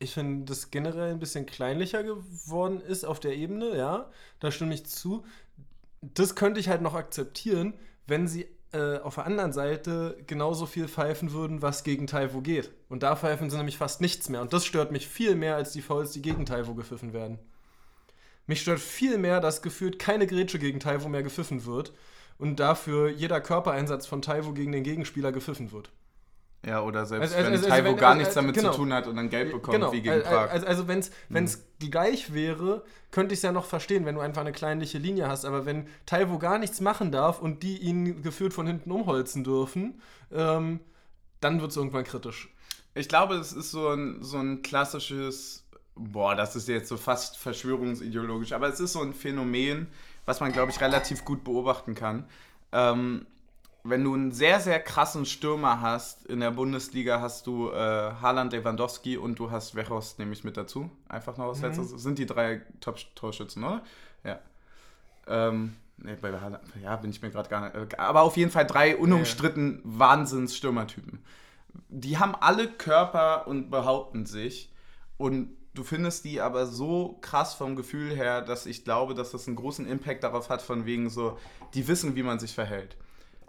ich 0.00 0.12
finde, 0.12 0.44
das 0.44 0.72
generell 0.72 1.12
ein 1.12 1.20
bisschen 1.20 1.46
kleinlicher 1.46 2.02
geworden 2.02 2.80
ist 2.80 3.04
auf 3.04 3.20
der 3.20 3.36
Ebene, 3.36 3.76
ja, 3.76 4.10
da 4.40 4.50
stimme 4.50 4.74
ich 4.74 4.86
zu. 4.86 5.24
Das 6.00 6.34
könnte 6.34 6.58
ich 6.58 6.68
halt 6.68 6.82
noch 6.82 6.94
akzeptieren, 6.94 7.74
wenn 8.08 8.26
sie 8.26 8.48
äh, 8.72 8.98
auf 8.98 9.14
der 9.14 9.26
anderen 9.26 9.52
Seite 9.52 10.18
genauso 10.26 10.66
viel 10.66 10.88
pfeifen 10.88 11.30
würden, 11.30 11.62
was 11.62 11.84
gegen 11.84 12.08
Taiwo 12.08 12.40
geht. 12.40 12.72
Und 12.88 13.04
da 13.04 13.14
pfeifen 13.14 13.50
sie 13.50 13.56
nämlich 13.56 13.78
fast 13.78 14.00
nichts 14.00 14.28
mehr. 14.28 14.42
Und 14.42 14.52
das 14.52 14.66
stört 14.66 14.90
mich 14.90 15.06
viel 15.06 15.36
mehr 15.36 15.54
als 15.54 15.70
die 15.70 15.82
Fouls, 15.82 16.10
die 16.10 16.22
gegen 16.22 16.44
Taiwo 16.44 16.74
gepfiffen 16.74 17.12
werden. 17.12 17.38
Mich 18.46 18.60
stört 18.62 18.80
viel 18.80 19.18
mehr, 19.18 19.40
dass 19.40 19.62
gefühlt 19.62 19.98
keine 19.98 20.26
Grätsche 20.26 20.58
gegen 20.58 20.80
Taiwo 20.80 21.08
mehr 21.08 21.22
gepfiffen 21.22 21.64
wird 21.64 21.92
und 22.38 22.58
dafür 22.60 23.08
jeder 23.08 23.40
Körpereinsatz 23.40 24.06
von 24.06 24.20
Taiwo 24.22 24.52
gegen 24.52 24.72
den 24.72 24.82
Gegenspieler 24.82 25.30
gepfiffen 25.32 25.70
wird. 25.72 25.90
Ja, 26.64 26.80
oder 26.80 27.06
selbst 27.06 27.34
Also- 27.34 27.36
also- 27.36 27.46
wenn 27.46 27.54
also 27.56 27.68
Taiwo 27.68 27.88
wenn- 27.88 27.96
gar 27.96 28.08
also- 28.10 28.18
nichts 28.20 28.34
damit 28.34 28.54
genau. 28.54 28.70
zu 28.70 28.76
tun 28.78 28.92
hat 28.92 29.06
und 29.08 29.16
dann 29.16 29.30
Geld 29.30 29.50
bekommt, 29.52 29.74
genau. 29.74 29.92
wie 29.92 30.00
gegen 30.00 30.10
Al- 30.14 30.20
Prag. 30.22 30.50
Also, 30.50 30.66
also 30.66 30.88
wenn 30.88 30.98
es 31.44 31.64
gleich 31.80 32.34
wäre, 32.34 32.84
könnte 33.10 33.32
ich 33.34 33.38
es 33.38 33.42
ja 33.42 33.50
noch 33.52 33.64
verstehen, 33.64 34.04
wenn 34.06 34.14
du 34.14 34.20
einfach 34.20 34.40
eine 34.42 34.52
kleinliche 34.52 34.98
Linie 34.98 35.26
hast. 35.28 35.44
Aber 35.44 35.66
wenn 35.66 35.86
Taiwo 36.06 36.38
gar 36.38 36.58
nichts 36.58 36.80
machen 36.80 37.10
darf 37.10 37.40
und 37.40 37.62
die 37.64 37.78
ihn 37.78 38.22
geführt 38.22 38.52
von 38.54 38.66
hinten 38.66 38.90
umholzen 38.92 39.42
dürfen, 39.44 40.00
ähm, 40.32 40.78
dann 41.40 41.60
wird 41.60 41.72
es 41.72 41.76
irgendwann 41.76 42.04
kritisch. 42.04 42.48
Ich 42.94 43.08
glaube, 43.08 43.34
es 43.36 43.52
ist 43.52 43.70
so 43.72 43.88
ein, 43.88 44.22
so 44.22 44.38
ein 44.38 44.62
klassisches 44.62 45.61
boah, 45.94 46.34
das 46.34 46.56
ist 46.56 46.68
jetzt 46.68 46.88
so 46.88 46.96
fast 46.96 47.36
verschwörungsideologisch, 47.36 48.52
aber 48.52 48.68
es 48.68 48.80
ist 48.80 48.92
so 48.92 49.02
ein 49.02 49.14
Phänomen, 49.14 49.88
was 50.24 50.40
man, 50.40 50.52
glaube 50.52 50.70
ich, 50.70 50.80
relativ 50.80 51.24
gut 51.24 51.44
beobachten 51.44 51.94
kann. 51.94 52.24
Ähm, 52.72 53.26
wenn 53.84 54.04
du 54.04 54.14
einen 54.14 54.30
sehr, 54.30 54.60
sehr 54.60 54.78
krassen 54.78 55.26
Stürmer 55.26 55.80
hast, 55.80 56.24
in 56.26 56.40
der 56.40 56.52
Bundesliga 56.52 57.20
hast 57.20 57.46
du 57.48 57.70
äh, 57.70 57.74
Haaland, 57.74 58.52
Lewandowski 58.52 59.16
und 59.16 59.38
du 59.38 59.50
hast 59.50 59.74
Wechhorst 59.74 60.20
nämlich 60.20 60.44
mit 60.44 60.56
dazu. 60.56 60.88
Einfach 61.08 61.36
noch 61.36 61.46
aus 61.46 61.58
mhm. 61.58 61.64
letztes. 61.64 61.90
Sind 61.90 62.18
die 62.18 62.26
drei 62.26 62.62
Top-Torschützen, 62.80 63.64
oder? 63.64 63.82
Ja. 64.22 64.38
Ähm, 65.26 65.74
nee, 65.96 66.14
bei 66.14 66.32
Haaland, 66.40 66.62
ja, 66.80 66.94
bin 66.96 67.10
ich 67.10 67.22
mir 67.22 67.30
gerade 67.30 67.48
gar 67.48 67.60
nicht. 67.60 67.92
Äh, 67.92 67.96
aber 67.96 68.22
auf 68.22 68.36
jeden 68.36 68.52
Fall 68.52 68.66
drei 68.66 68.96
unumstritten 68.96 69.78
ja. 69.78 69.98
Wahnsinns-Stürmertypen. 69.98 71.24
Die 71.88 72.18
haben 72.18 72.36
alle 72.36 72.68
Körper 72.68 73.48
und 73.48 73.70
behaupten 73.70 74.26
sich. 74.26 74.70
Und 75.16 75.56
du 75.74 75.84
findest 75.84 76.24
die 76.24 76.40
aber 76.40 76.66
so 76.66 77.18
krass 77.20 77.54
vom 77.54 77.76
Gefühl 77.76 78.14
her, 78.14 78.42
dass 78.42 78.66
ich 78.66 78.84
glaube, 78.84 79.14
dass 79.14 79.30
das 79.30 79.46
einen 79.46 79.56
großen 79.56 79.86
Impact 79.86 80.24
darauf 80.24 80.48
hat, 80.48 80.62
von 80.62 80.86
wegen 80.86 81.10
so, 81.10 81.38
die 81.74 81.88
wissen, 81.88 82.14
wie 82.16 82.22
man 82.22 82.38
sich 82.38 82.54
verhält. 82.54 82.96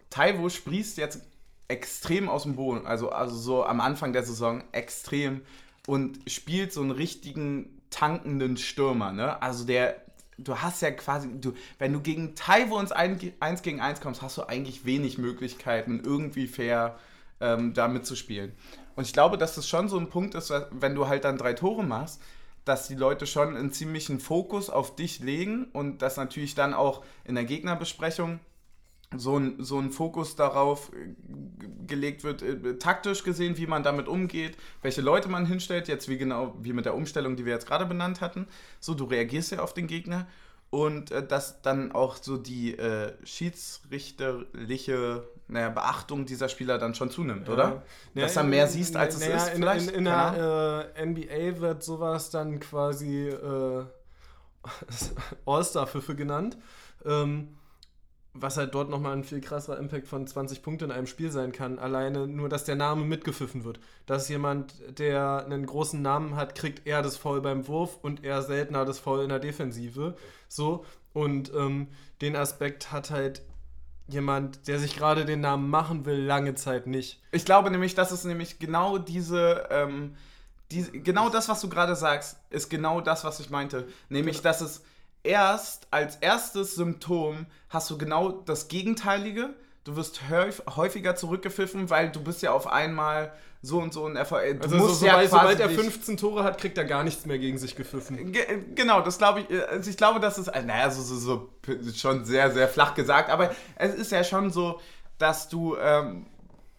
Taiwo 0.09 0.49
sprießt 0.49 0.97
jetzt 0.97 1.21
extrem 1.67 2.29
aus 2.29 2.43
dem 2.43 2.55
Boden, 2.55 2.85
also, 2.85 3.09
also 3.09 3.35
so 3.35 3.65
am 3.65 3.81
Anfang 3.81 4.13
der 4.13 4.23
Saison 4.23 4.63
extrem 4.71 5.41
und 5.87 6.19
spielt 6.27 6.71
so 6.71 6.81
einen 6.81 6.91
richtigen 6.91 7.81
tankenden 7.89 8.57
Stürmer, 8.57 9.11
ne? 9.11 9.41
Also 9.41 9.65
der, 9.65 10.01
du 10.37 10.57
hast 10.57 10.81
ja 10.81 10.91
quasi, 10.91 11.29
du, 11.39 11.53
wenn 11.79 11.93
du 11.93 11.99
gegen 11.99 12.35
Taiwo 12.35 12.79
ins 12.79 12.91
1 12.91 13.61
gegen 13.61 13.81
1 13.81 14.01
kommst, 14.01 14.21
hast 14.21 14.37
du 14.37 14.43
eigentlich 14.43 14.85
wenig 14.85 15.17
Möglichkeiten, 15.17 16.01
irgendwie 16.03 16.47
fair 16.47 16.97
ähm, 17.39 17.73
da 17.73 17.87
mitzuspielen. 17.87 18.53
Und 18.95 19.05
ich 19.05 19.13
glaube, 19.13 19.37
dass 19.37 19.55
das 19.55 19.67
schon 19.67 19.89
so 19.89 19.97
ein 19.97 20.09
Punkt 20.09 20.35
ist, 20.35 20.53
wenn 20.71 20.95
du 20.95 21.07
halt 21.07 21.25
dann 21.25 21.37
drei 21.37 21.53
Tore 21.53 21.83
machst, 21.83 22.21
dass 22.65 22.87
die 22.87 22.95
Leute 22.95 23.27
schon 23.27 23.55
einen 23.55 23.71
ziemlichen 23.71 24.19
Fokus 24.19 24.69
auf 24.69 24.95
dich 24.95 25.19
legen 25.19 25.65
und 25.73 26.01
dass 26.01 26.17
natürlich 26.17 26.55
dann 26.55 26.73
auch 26.73 27.03
in 27.25 27.35
der 27.35 27.43
Gegnerbesprechung 27.43 28.39
so 29.15 29.37
ein, 29.37 29.55
so 29.59 29.77
ein 29.79 29.91
Fokus 29.91 30.35
darauf 30.35 30.91
äh, 30.93 31.13
gelegt 31.85 32.23
wird, 32.23 32.41
äh, 32.41 32.77
taktisch 32.77 33.23
gesehen, 33.23 33.57
wie 33.57 33.67
man 33.67 33.83
damit 33.83 34.07
umgeht, 34.07 34.57
welche 34.81 35.01
Leute 35.01 35.29
man 35.29 35.45
hinstellt, 35.45 35.87
jetzt 35.87 36.09
wie 36.09 36.17
genau, 36.17 36.55
wie 36.61 36.73
mit 36.73 36.85
der 36.85 36.95
Umstellung, 36.95 37.35
die 37.35 37.45
wir 37.45 37.53
jetzt 37.53 37.67
gerade 37.67 37.85
benannt 37.85 38.21
hatten. 38.21 38.47
So, 38.79 38.95
du 38.95 39.03
reagierst 39.05 39.51
ja 39.51 39.59
auf 39.59 39.73
den 39.73 39.87
Gegner 39.87 40.27
und 40.69 41.11
äh, 41.11 41.25
dass 41.25 41.61
dann 41.61 41.91
auch 41.91 42.17
so 42.17 42.37
die 42.37 42.77
äh, 42.77 43.13
schiedsrichterliche 43.23 45.27
naja, 45.53 45.69
Beachtung 45.69 46.25
dieser 46.25 46.49
Spieler 46.49 46.77
dann 46.77 46.95
schon 46.95 47.09
zunimmt, 47.09 47.47
ja. 47.47 47.53
oder? 47.53 47.83
Ja, 48.13 48.23
dass 48.23 48.33
du 48.33 48.43
mehr 48.43 48.67
siehst, 48.67 48.95
als 48.95 49.15
es 49.15 49.27
ist. 49.27 49.49
In, 49.49 49.61
vielleicht? 49.61 49.89
in, 49.89 49.95
in 49.95 50.03
der 50.05 50.91
äh, 50.95 51.05
NBA 51.05 51.61
wird 51.61 51.83
sowas 51.83 52.29
dann 52.29 52.59
quasi 52.59 53.29
äh, 53.29 53.85
All-Star-Pfiffe 55.45 56.15
genannt. 56.15 56.57
Ähm, 57.05 57.55
was 58.35 58.57
halt 58.57 58.73
dort 58.73 58.89
nochmal 58.89 59.13
ein 59.13 59.23
viel 59.23 59.41
krasserer 59.41 59.77
Impact 59.77 60.07
von 60.07 60.25
20 60.25 60.63
Punkten 60.63 60.85
in 60.85 60.91
einem 60.91 61.05
Spiel 61.05 61.31
sein 61.31 61.51
kann. 61.51 61.77
Alleine 61.77 62.27
nur, 62.27 62.49
dass 62.49 62.63
der 62.63 62.75
Name 62.75 63.05
mitgepfiffen 63.05 63.63
wird. 63.63 63.79
Dass 64.07 64.27
jemand, 64.27 64.73
der 64.97 65.45
einen 65.45 65.67
großen 65.67 66.01
Namen 66.01 66.35
hat, 66.35 66.55
kriegt 66.55 66.87
eher 66.87 67.03
das 67.03 67.15
Foul 67.15 67.41
beim 67.41 67.67
Wurf 67.67 67.99
und 68.01 68.23
eher 68.23 68.41
seltener 68.41 68.85
das 68.85 68.97
Foul 68.97 69.21
in 69.21 69.29
der 69.29 69.39
Defensive. 69.39 70.15
So. 70.47 70.83
Und 71.13 71.53
ähm, 71.53 71.89
den 72.21 72.35
Aspekt 72.35 72.91
hat 72.91 73.11
halt 73.11 73.43
jemand, 74.07 74.67
der 74.67 74.79
sich 74.79 74.95
gerade 74.95 75.25
den 75.25 75.41
Namen 75.41 75.69
machen 75.69 76.05
will, 76.05 76.19
lange 76.23 76.55
Zeit 76.55 76.87
nicht. 76.87 77.21
Ich 77.31 77.45
glaube 77.45 77.71
nämlich, 77.71 77.95
dass 77.95 78.11
es 78.11 78.25
nämlich 78.25 78.59
genau 78.59 78.97
diese, 78.97 79.67
ähm, 79.69 80.15
die, 80.71 80.83
genau 81.03 81.29
das, 81.29 81.49
was 81.49 81.61
du 81.61 81.69
gerade 81.69 81.95
sagst, 81.95 82.37
ist 82.49 82.69
genau 82.69 83.01
das, 83.01 83.23
was 83.23 83.39
ich 83.39 83.49
meinte. 83.49 83.87
Nämlich, 84.09 84.41
dass 84.41 84.61
es 84.61 84.83
erst 85.23 85.87
als 85.91 86.17
erstes 86.17 86.75
Symptom 86.75 87.45
hast 87.69 87.89
du 87.89 87.97
genau 87.97 88.31
das 88.31 88.67
Gegenteilige. 88.67 89.53
Du 89.83 89.95
wirst 89.95 90.21
häufiger 90.29 91.15
zurückgepfiffen, 91.15 91.89
weil 91.89 92.11
du 92.11 92.23
bist 92.23 92.41
ja 92.41 92.51
auf 92.51 92.67
einmal 92.67 93.33
so 93.65 93.79
und 93.79 93.93
so 93.93 94.05
ein 94.05 94.17
Erfolg. 94.17 94.61
Du 94.61 94.65
also 94.65 94.75
musst 94.75 94.99
so, 94.99 95.05
ja 95.05 95.13
sobald, 95.25 95.57
sobald 95.57 95.59
er 95.61 95.69
15 95.69 96.17
Tore 96.17 96.43
hat, 96.43 96.57
kriegt 96.57 96.77
er 96.77 96.83
gar 96.83 97.03
nichts 97.03 97.25
mehr 97.25 97.39
gegen 97.39 97.57
sich 97.57 97.77
gepfiffen. 97.77 98.33
Ge 98.33 98.45
genau, 98.75 99.01
das 99.01 99.17
glaube 99.17 99.39
ich. 99.39 99.69
Also 99.69 99.89
ich 99.89 99.95
glaube, 99.95 100.19
das 100.19 100.37
ist, 100.37 100.47
naja, 100.47 100.91
so, 100.91 101.01
so, 101.01 101.15
so, 101.15 101.49
schon 101.95 102.25
sehr, 102.25 102.51
sehr 102.51 102.67
flach 102.67 102.93
gesagt, 102.93 103.29
aber 103.29 103.55
es 103.77 103.95
ist 103.95 104.11
ja 104.11 104.25
schon 104.25 104.51
so, 104.51 104.81
dass 105.17 105.47
du 105.47 105.77
ähm, 105.77 106.25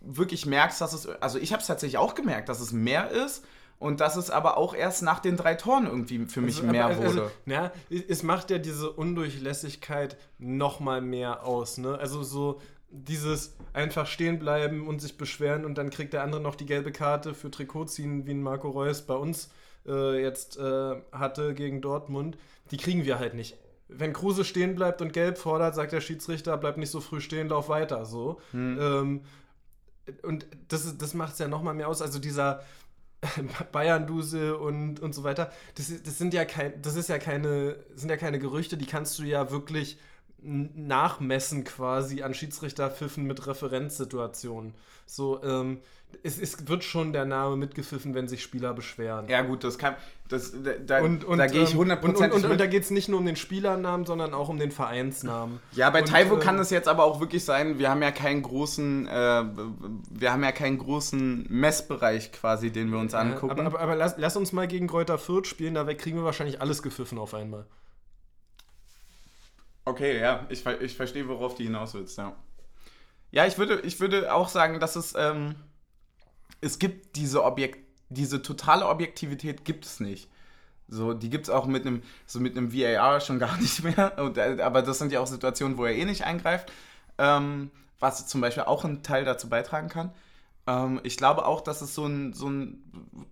wirklich 0.03 0.45
merkst, 0.45 0.79
dass 0.79 0.93
es, 0.93 1.09
also 1.09 1.39
ich 1.39 1.55
habe 1.55 1.63
es 1.63 1.67
tatsächlich 1.67 1.97
auch 1.97 2.15
gemerkt, 2.15 2.51
dass 2.51 2.61
es 2.61 2.73
mehr 2.73 3.11
ist 3.11 3.45
und 3.79 4.01
dass 4.01 4.17
es 4.17 4.31
aber 4.31 4.59
auch 4.59 4.75
erst 4.75 5.03
nach 5.03 5.21
den 5.21 5.39
drei 5.39 5.55
Toren 5.55 5.87
irgendwie 5.87 6.27
für 6.27 6.43
mich 6.43 6.57
also, 6.57 6.71
mehr 6.71 6.85
aber, 6.85 6.97
wurde. 6.99 7.07
Also, 7.07 7.31
ja, 7.47 7.73
es 7.89 8.23
macht 8.23 8.51
ja 8.51 8.59
diese 8.59 8.91
Undurchlässigkeit 8.91 10.19
noch 10.39 10.81
mal 10.81 11.01
mehr 11.01 11.45
aus. 11.45 11.79
Ne? 11.79 11.99
Also 11.99 12.23
so 12.23 12.61
dieses 12.95 13.57
einfach 13.73 14.07
stehen 14.07 14.39
bleiben 14.39 14.87
und 14.87 15.01
sich 15.01 15.17
beschweren 15.17 15.65
und 15.65 15.77
dann 15.77 15.91
kriegt 15.91 16.13
der 16.13 16.23
andere 16.23 16.41
noch 16.41 16.55
die 16.55 16.67
gelbe 16.67 16.93
Karte 16.93 17.35
für 17.35 17.51
Trikot 17.51 17.87
ziehen, 17.87 18.27
wie 18.27 18.33
ein 18.33 18.43
Marco 18.43 18.71
Reus 18.71 19.03
bei 19.03 19.15
uns 19.15 19.51
äh, 19.87 20.23
jetzt 20.23 20.57
äh, 20.59 20.95
hatte 21.13 21.55
gegen 21.55 21.81
Dortmund, 21.81 22.39
die 22.71 22.77
kriegen 22.77 23.05
wir 23.05 23.19
halt 23.19 23.35
nicht. 23.35 23.57
Wenn 23.89 24.13
Kruse 24.13 24.45
stehen 24.45 24.75
bleibt 24.75 25.03
und 25.03 25.13
gelb 25.13 25.39
fordert, 25.39 25.75
sagt 25.75 25.93
der 25.93 26.01
Schiedsrichter, 26.01 26.57
bleib 26.57 26.77
nicht 26.77 26.91
so 26.91 27.01
früh 27.01 27.21
stehen, 27.21 27.49
lauf 27.49 27.69
weiter. 27.69 28.07
So. 28.07 28.41
Hm. 28.53 28.79
Ähm, 28.81 29.21
und 30.23 30.47
das, 30.69 30.97
das 30.97 31.15
macht 31.15 31.35
es 31.35 31.39
ja 31.39 31.49
nochmal 31.49 31.75
mehr 31.75 31.89
aus. 31.89 32.01
Also 32.01 32.19
dieser, 32.19 32.63
Bayern-Duse 33.73 34.57
und, 34.57 35.01
und 35.01 35.15
so 35.15 35.25
weiter. 35.25 35.51
Das, 35.77 35.93
das 36.03 36.19
sind 36.19 36.35
ja 36.35 36.45
kein, 36.45 36.81
das 36.83 36.97
ist 36.97 37.09
ja 37.09 37.19
keine, 37.19 37.77
sind 37.95 38.11
ja 38.11 38.17
keine 38.17 38.39
Gerüchte, 38.39 38.77
die 38.77 38.87
kannst 38.87 39.19
du 39.19 39.25
ja 39.25 39.51
wirklich 39.51 39.99
nachmessen 40.45 41.65
quasi 41.65 42.23
an 42.23 42.35
Schiedsrichterpfiffen 42.35 43.25
mit 43.25 43.47
Referenzsituationen. 43.47 44.75
So, 45.07 45.43
ähm, 45.43 45.81
es, 46.23 46.39
es, 46.39 46.69
wird 46.69 46.85
schon 46.85 47.13
der 47.13 47.25
Name 47.25 47.57
mitgepfiffen, 47.57 48.15
wenn 48.15 48.29
sich 48.29 48.43
Spieler 48.43 48.73
beschweren. 48.73 49.29
Ja, 49.29 49.43
gut, 49.43 49.65
das 49.65 49.79
kann. 49.79 49.97
Das, 50.29 50.55
da 50.87 51.03
und, 51.03 51.25
und, 51.25 51.39
da 51.39 51.47
gehe 51.47 51.63
ich 51.63 51.75
100% 51.75 52.03
und, 52.03 52.17
und, 52.17 52.33
und, 52.33 52.45
und 52.47 52.61
da 52.61 52.67
geht 52.67 52.83
es 52.83 52.91
nicht 52.91 53.09
nur 53.09 53.19
um 53.19 53.27
den 53.27 53.37
Spielernamen, 53.37 54.07
sondern 54.07 54.33
auch 54.33 54.49
um 54.49 54.59
den 54.59 54.71
Vereinsnamen. 54.71 55.61
Ja, 55.73 55.91
bei 55.91 56.01
Taiwo 56.03 56.37
äh, 56.37 56.41
kann 56.41 56.59
es 56.59 56.71
jetzt 56.71 56.89
aber 56.89 57.05
auch 57.05 57.21
wirklich 57.21 57.45
sein, 57.45 57.79
wir 57.79 57.91
haben 57.91 58.01
ja 58.01 58.11
keinen 58.11 58.43
großen, 58.43 59.07
äh, 59.07 59.45
wir 60.11 60.33
haben 60.33 60.43
ja 60.43 60.53
keinen 60.53 60.79
großen 60.79 61.47
Messbereich 61.51 62.33
quasi, 62.33 62.71
den 62.71 62.91
wir 62.91 62.99
uns 62.99 63.13
angucken. 63.13 63.51
aber, 63.51 63.67
aber, 63.67 63.81
aber 63.81 63.97
lass, 63.97 64.15
lass, 64.17 64.37
uns 64.37 64.53
mal 64.53 64.67
gegen 64.67 64.87
Kräuter 64.87 65.19
Fürth 65.19 65.47
spielen, 65.47 65.75
da 65.75 65.85
kriegen 65.93 66.17
wir 66.17 66.25
wahrscheinlich 66.25 66.61
alles 66.61 66.83
gepfiffen 66.83 67.19
auf 67.19 67.35
einmal. 67.35 67.67
Okay, 69.85 70.19
ja, 70.19 70.47
ich, 70.49 70.65
ich 70.67 70.97
verstehe, 70.97 71.29
worauf 71.29 71.55
du 71.57 71.63
hinaus 71.63 71.95
willst, 71.95 72.17
ja. 72.19 72.35
Ja, 73.31 73.47
ich 73.47 73.59
würde, 73.59 73.81
ich 73.81 74.01
würde 74.01 74.33
auch 74.33 74.49
sagen, 74.49 74.81
dass 74.81 74.97
es, 74.97 75.15
ähm, 75.17 75.57
es 76.61 76.79
gibt 76.79 77.17
diese 77.17 77.45
Objekt, 77.45 77.81
diese 78.09 78.41
totale 78.43 78.87
Objektivität 78.87 79.65
gibt 79.65 79.85
es 79.85 80.01
nicht. 80.01 80.31
So, 80.89 81.15
die 81.15 81.31
gibt 81.31 81.45
es 81.45 81.51
auch 81.51 81.67
mit 81.67 81.87
einem, 81.87 82.03
so 82.27 82.41
mit 82.41 82.57
einem 82.57 82.73
VAR 82.73 83.21
schon 83.21 83.39
gar 83.41 83.57
nicht 83.59 83.83
mehr. 83.83 84.19
Und, 84.19 84.39
äh, 84.39 84.59
aber 84.63 84.83
das 84.83 84.99
sind 84.99 85.13
ja 85.13 85.21
auch 85.21 85.27
Situationen, 85.27 85.77
wo 85.77 85.85
er 85.85 85.95
eh 85.95 86.05
nicht 86.05 86.25
eingreift. 86.25 86.73
Ähm, 87.19 87.71
was 88.01 88.27
zum 88.27 88.41
Beispiel 88.41 88.65
auch 88.65 88.85
einen 88.85 89.03
Teil 89.03 89.25
dazu 89.25 89.49
beitragen 89.49 89.89
kann. 89.89 90.13
Ähm, 90.67 91.01
ich 91.03 91.17
glaube 91.17 91.45
auch, 91.47 91.61
dass 91.61 91.83
es 91.83 91.95
so 91.95 92.07
ein, 92.07 92.33
so 92.33 92.49
ein, 92.49 92.83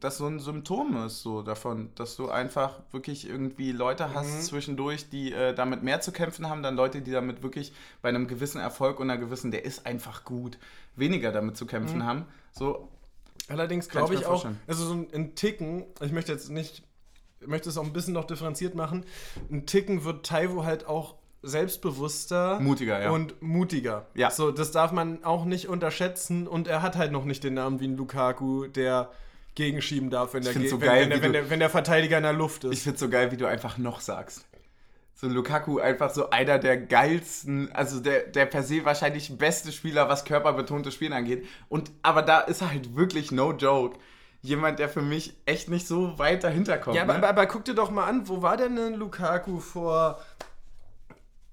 dass 0.00 0.18
so 0.18 0.26
ein 0.26 0.38
Symptom 0.38 0.96
ist 1.04 1.22
so 1.22 1.42
davon, 1.42 1.90
dass 1.94 2.16
du 2.16 2.30
einfach 2.30 2.80
wirklich 2.90 3.28
irgendwie 3.28 3.72
Leute 3.72 4.14
hast 4.14 4.34
mhm. 4.34 4.40
zwischendurch, 4.40 5.08
die 5.08 5.32
äh, 5.32 5.54
damit 5.54 5.82
mehr 5.82 6.00
zu 6.00 6.12
kämpfen 6.12 6.48
haben, 6.48 6.62
dann 6.62 6.76
Leute, 6.76 7.00
die 7.00 7.10
damit 7.10 7.42
wirklich 7.42 7.72
bei 8.02 8.10
einem 8.10 8.26
gewissen 8.26 8.60
Erfolg 8.60 9.00
und 9.00 9.10
einer 9.10 9.18
gewissen, 9.18 9.50
der 9.50 9.64
ist 9.64 9.86
einfach 9.86 10.24
gut, 10.24 10.58
weniger 10.94 11.32
damit 11.32 11.56
zu 11.56 11.66
kämpfen 11.66 11.98
mhm. 11.98 12.04
haben. 12.04 12.26
So. 12.52 12.88
Allerdings 13.48 13.88
glaube 13.88 14.14
ich, 14.14 14.20
ich 14.20 14.26
auch, 14.26 14.46
also 14.66 14.86
so 14.86 15.06
ein 15.12 15.34
Ticken, 15.34 15.84
ich 16.00 16.12
möchte 16.12 16.32
jetzt 16.32 16.50
nicht, 16.50 16.84
ich 17.40 17.48
möchte 17.48 17.68
es 17.68 17.76
auch 17.76 17.84
ein 17.84 17.92
bisschen 17.92 18.14
noch 18.14 18.24
differenziert 18.24 18.74
machen, 18.74 19.04
ein 19.50 19.66
Ticken 19.66 20.04
wird 20.04 20.24
Taiwo 20.24 20.64
halt 20.64 20.86
auch 20.86 21.16
selbstbewusster 21.42 22.60
mutiger, 22.60 23.02
ja. 23.02 23.10
und 23.10 23.40
mutiger. 23.42 24.06
Ja. 24.14 24.30
So, 24.30 24.50
das 24.50 24.70
darf 24.70 24.92
man 24.92 25.24
auch 25.24 25.44
nicht 25.44 25.68
unterschätzen 25.68 26.46
und 26.46 26.68
er 26.68 26.82
hat 26.82 26.96
halt 26.96 27.12
noch 27.12 27.24
nicht 27.24 27.42
den 27.44 27.54
Namen 27.54 27.80
wie 27.80 27.88
ein 27.88 27.96
Lukaku, 27.96 28.66
der 28.66 29.10
gegenschieben 29.54 30.08
darf, 30.08 30.34
wenn 30.34 30.42
der, 30.42 30.52
so 30.52 30.80
wenn, 30.80 30.88
geil, 30.88 31.02
wenn, 31.02 31.10
der, 31.10 31.22
wenn, 31.22 31.32
der, 31.32 31.50
wenn 31.50 31.60
der 31.60 31.70
Verteidiger 31.70 32.16
in 32.16 32.22
der 32.22 32.32
Luft 32.32 32.64
ist. 32.64 32.72
Ich 32.72 32.82
finde 32.82 32.94
es 32.94 33.00
so 33.00 33.08
geil, 33.08 33.32
wie 33.32 33.36
du 33.36 33.46
einfach 33.46 33.76
noch 33.76 34.00
sagst. 34.00 34.46
So 35.14 35.28
Lukaku 35.28 35.78
einfach 35.78 36.10
so 36.10 36.30
einer 36.30 36.58
der 36.58 36.76
geilsten, 36.76 37.70
also 37.72 38.00
der, 38.00 38.26
der 38.26 38.46
per 38.46 38.62
se 38.62 38.84
wahrscheinlich 38.84 39.36
beste 39.36 39.70
Spieler, 39.70 40.08
was 40.08 40.24
körperbetontes 40.24 40.94
Spielen 40.94 41.12
angeht. 41.12 41.46
Und 41.68 41.90
aber 42.02 42.22
da 42.22 42.40
ist 42.40 42.62
er 42.62 42.70
halt 42.70 42.96
wirklich 42.96 43.30
no 43.30 43.52
joke 43.52 43.98
jemand, 44.40 44.80
der 44.80 44.88
für 44.88 45.02
mich 45.02 45.36
echt 45.46 45.68
nicht 45.68 45.86
so 45.86 46.18
weit 46.18 46.42
dahinter 46.42 46.76
kommt. 46.78 46.96
Ja, 46.96 47.04
ne? 47.04 47.14
aber, 47.14 47.28
aber, 47.28 47.46
guck 47.46 47.64
dir 47.64 47.74
doch 47.74 47.90
mal 47.90 48.06
an, 48.06 48.28
wo 48.28 48.42
war 48.42 48.56
denn 48.56 48.76
ein 48.76 48.94
Lukaku 48.94 49.60
vor 49.60 50.20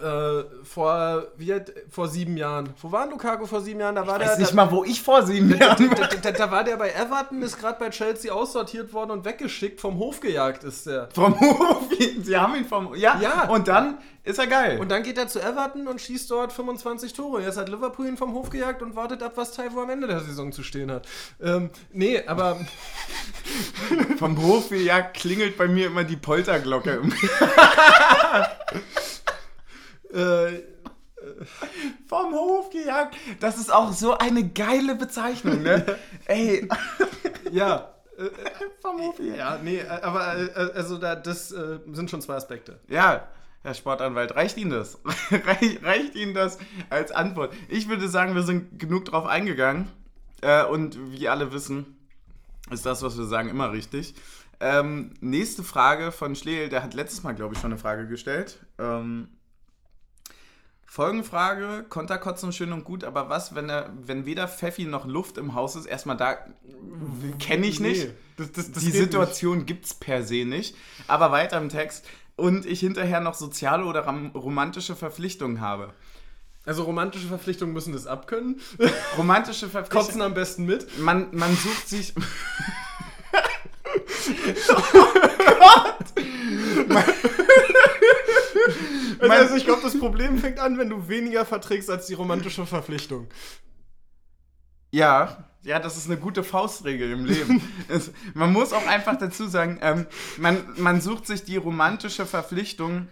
Äh, 0.01 0.43
vor, 0.63 1.23
wie 1.35 1.53
vor 1.89 2.07
sieben 2.07 2.37
Jahren. 2.37 2.69
Wo 2.81 2.89
war 2.91 3.07
Lukaku 3.09 3.45
vor 3.45 3.59
sieben 3.59 3.81
Jahren? 3.81 3.95
Da 3.95 4.07
war 4.07 4.15
Ich 4.15 4.21
der. 4.23 4.31
weiß 4.31 4.39
nicht 4.39 4.51
da, 4.51 4.55
mal, 4.55 4.71
wo 4.71 4.85
ich 4.85 5.01
vor 5.01 5.23
sieben 5.25 5.49
Jahren 5.57 5.89
da, 5.89 6.07
da, 6.07 6.31
da 6.31 6.51
war 6.51 6.63
der 6.63 6.77
bei 6.77 6.89
Everton, 6.91 7.41
ist 7.41 7.59
gerade 7.59 7.77
bei 7.79 7.89
Chelsea 7.89 8.31
aussortiert 8.31 8.93
worden 8.93 9.11
und 9.11 9.25
weggeschickt, 9.25 9.81
vom 9.81 9.97
Hof 9.99 10.21
gejagt 10.21 10.63
ist 10.63 10.85
der. 10.85 11.09
Vom 11.13 11.37
Hof. 11.39 11.89
Sie 12.21 12.37
haben 12.37 12.55
ihn 12.55 12.65
vom. 12.65 12.95
Ja, 12.95 13.19
Ja. 13.19 13.49
Und 13.49 13.67
dann 13.67 13.97
ist 14.23 14.39
er 14.39 14.47
geil. 14.47 14.79
Und 14.79 14.89
dann 14.89 15.03
geht 15.03 15.17
er 15.17 15.27
zu 15.27 15.41
Everton 15.41 15.87
und 15.87 15.99
schießt 15.99 16.31
dort 16.31 16.53
25 16.53 17.11
Tore. 17.13 17.41
Jetzt 17.41 17.57
hat 17.57 17.67
Liverpool 17.67 18.07
ihn 18.07 18.15
vom 18.15 18.33
Hof 18.33 18.49
gejagt 18.51 18.81
und 18.81 18.95
wartet 18.95 19.21
ab, 19.23 19.33
was 19.35 19.51
Taiwo 19.51 19.81
am 19.81 19.89
Ende 19.89 20.07
der 20.07 20.21
Saison 20.21 20.51
zu 20.53 20.63
stehen 20.63 20.91
hat. 20.91 21.07
Ähm, 21.41 21.71
nee, 21.91 22.23
aber 22.25 22.57
vom 24.17 24.41
Hof 24.41 24.69
gejagt 24.69 25.17
klingelt 25.17 25.57
bei 25.57 25.67
mir 25.67 25.87
immer 25.87 26.03
die 26.05 26.15
Polterglocke. 26.17 27.01
im- 30.11 30.17
äh, 30.17 30.61
vom 32.07 32.33
Hof 32.33 32.69
gejagt. 32.69 33.15
Das 33.39 33.57
ist 33.57 33.71
auch 33.73 33.91
so 33.91 34.17
eine 34.17 34.47
geile 34.49 34.95
Bezeichnung, 34.95 35.61
ne? 35.63 35.97
Ey. 36.25 36.67
ja. 37.51 37.93
Äh, 38.17 38.29
vom 38.81 38.99
Hof 39.01 39.17
gejagt. 39.17 39.37
ja, 39.37 39.59
nee, 39.63 39.79
äh, 39.79 39.87
aber 39.87 40.37
äh, 40.37 40.71
also 40.75 40.97
da, 40.97 41.15
das 41.15 41.51
äh, 41.51 41.79
sind 41.91 42.09
schon 42.09 42.21
zwei 42.21 42.35
Aspekte. 42.35 42.79
Ja, 42.87 43.27
Herr 43.63 43.73
Sportanwalt, 43.73 44.35
reicht 44.35 44.57
Ihnen 44.57 44.71
das? 44.71 44.97
Reich, 45.31 45.83
reicht 45.83 46.15
Ihnen 46.15 46.33
das 46.33 46.57
als 46.89 47.11
Antwort? 47.11 47.53
Ich 47.67 47.89
würde 47.89 48.07
sagen, 48.07 48.33
wir 48.33 48.43
sind 48.43 48.79
genug 48.79 49.05
drauf 49.05 49.25
eingegangen. 49.25 49.87
Äh, 50.41 50.63
und 50.63 50.97
wie 51.11 51.27
alle 51.27 51.51
wissen, 51.51 51.97
ist 52.71 52.85
das, 52.85 53.03
was 53.03 53.17
wir 53.17 53.25
sagen, 53.25 53.49
immer 53.49 53.73
richtig. 53.73 54.15
Ähm, 54.61 55.13
nächste 55.19 55.63
Frage 55.63 56.13
von 56.13 56.35
Schlegel, 56.35 56.69
der 56.69 56.81
hat 56.83 56.93
letztes 56.93 57.23
Mal, 57.23 57.33
glaube 57.35 57.53
ich, 57.55 57.59
schon 57.59 57.71
eine 57.73 57.79
Frage 57.79 58.07
gestellt. 58.07 58.59
Ähm, 58.77 59.27
Folgenfrage, 60.91 61.85
Konterkotzen 61.87 62.51
schön 62.51 62.73
und 62.73 62.83
gut, 62.83 63.03
aber 63.03 63.29
was, 63.29 63.53
wenn 63.53 63.69
er, 63.69 63.93
wenn 64.01 64.25
weder 64.25 64.47
Pfeffi 64.47 64.85
noch 64.85 65.05
Luft 65.05 65.37
im 65.37 65.53
Haus 65.53 65.75
ist, 65.75 65.85
erstmal 65.85 66.17
da 66.17 66.37
kenne 67.37 67.67
ich 67.67 67.79
nicht. 67.79 68.07
Nee, 68.07 68.13
das, 68.37 68.51
das, 68.53 68.71
das 68.71 68.83
Die 68.83 68.89
Situation 68.89 69.67
gibt 69.67 69.85
es 69.85 69.93
per 69.93 70.23
se 70.23 70.45
nicht. 70.45 70.75
Aber 71.07 71.31
weiter 71.31 71.59
im 71.59 71.69
Text. 71.69 72.07
Und 72.37 72.65
ich 72.65 72.79
hinterher 72.79 73.19
noch 73.19 73.35
soziale 73.35 73.85
oder 73.85 74.03
romantische 74.33 74.95
Verpflichtungen 74.95 75.61
habe. 75.61 75.93
Also 76.65 76.83
romantische 76.83 77.27
Verpflichtungen 77.27 77.71
müssen 77.73 77.93
das 77.93 78.07
abkönnen. 78.07 78.59
Romantische 79.17 79.67
Kotzen 79.67 79.71
Verpflichtungen. 79.71 80.21
am 80.23 80.33
besten 80.33 80.65
mit. 80.65 80.97
Man, 80.97 81.27
man 81.33 81.55
sucht 81.55 81.87
sich. 81.87 82.13
Also, 84.47 84.73
Man- 86.87 87.03
also 89.19 89.55
ich 89.55 89.65
glaube, 89.65 89.81
das 89.83 89.97
Problem 89.97 90.37
fängt 90.37 90.59
an, 90.59 90.77
wenn 90.77 90.89
du 90.89 91.07
weniger 91.07 91.45
verträgst 91.45 91.89
als 91.89 92.07
die 92.07 92.13
romantische 92.13 92.65
Verpflichtung. 92.65 93.27
Ja, 94.91 95.49
ja, 95.63 95.79
das 95.79 95.97
ist 95.97 96.07
eine 96.07 96.17
gute 96.17 96.43
Faustregel 96.43 97.11
im 97.11 97.25
Leben. 97.25 97.61
es, 97.89 98.11
man 98.33 98.53
muss 98.53 98.71
auch 98.71 98.87
einfach 98.87 99.17
dazu 99.17 99.47
sagen, 99.47 99.79
ähm, 99.81 100.07
man, 100.37 100.63
man 100.77 101.01
sucht 101.01 101.27
sich 101.27 101.43
die 101.43 101.57
romantische 101.57 102.25
Verpflichtung 102.25 103.09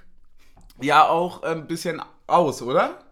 ja 0.80 1.08
auch 1.08 1.44
ein 1.44 1.68
bisschen 1.68 2.02
aus, 2.26 2.62
oder? 2.62 3.04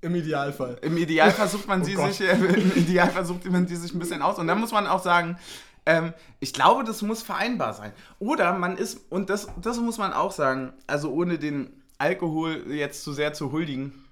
Im 0.00 0.14
Idealfall. 0.14 0.78
Im 0.82 0.96
Idealfall 0.96 1.48
sucht 1.48 1.68
man 1.68 1.84
sie 1.84 1.94
Gott. 1.94 2.14
sich, 2.14 2.26
äh, 2.26 2.32
im 2.32 2.76
Idealfall 2.76 3.24
sucht 3.24 3.44
man 3.50 3.66
die 3.66 3.76
sich 3.76 3.94
ein 3.94 3.98
bisschen 3.98 4.22
aus. 4.22 4.38
Und 4.38 4.46
dann 4.46 4.60
muss 4.60 4.72
man 4.72 4.86
auch 4.86 5.02
sagen, 5.02 5.38
ähm, 5.84 6.12
ich 6.40 6.52
glaube, 6.52 6.84
das 6.84 7.02
muss 7.02 7.22
vereinbar 7.22 7.74
sein. 7.74 7.92
Oder 8.18 8.52
man 8.52 8.76
ist, 8.76 9.00
und 9.10 9.30
das, 9.30 9.48
das 9.60 9.78
muss 9.78 9.98
man 9.98 10.12
auch 10.12 10.32
sagen, 10.32 10.72
also 10.86 11.10
ohne 11.12 11.38
den 11.38 11.77
Alkohol 11.98 12.72
jetzt 12.72 13.02
zu 13.02 13.12
sehr 13.12 13.32
zu 13.32 13.52
huldigen, 13.52 14.04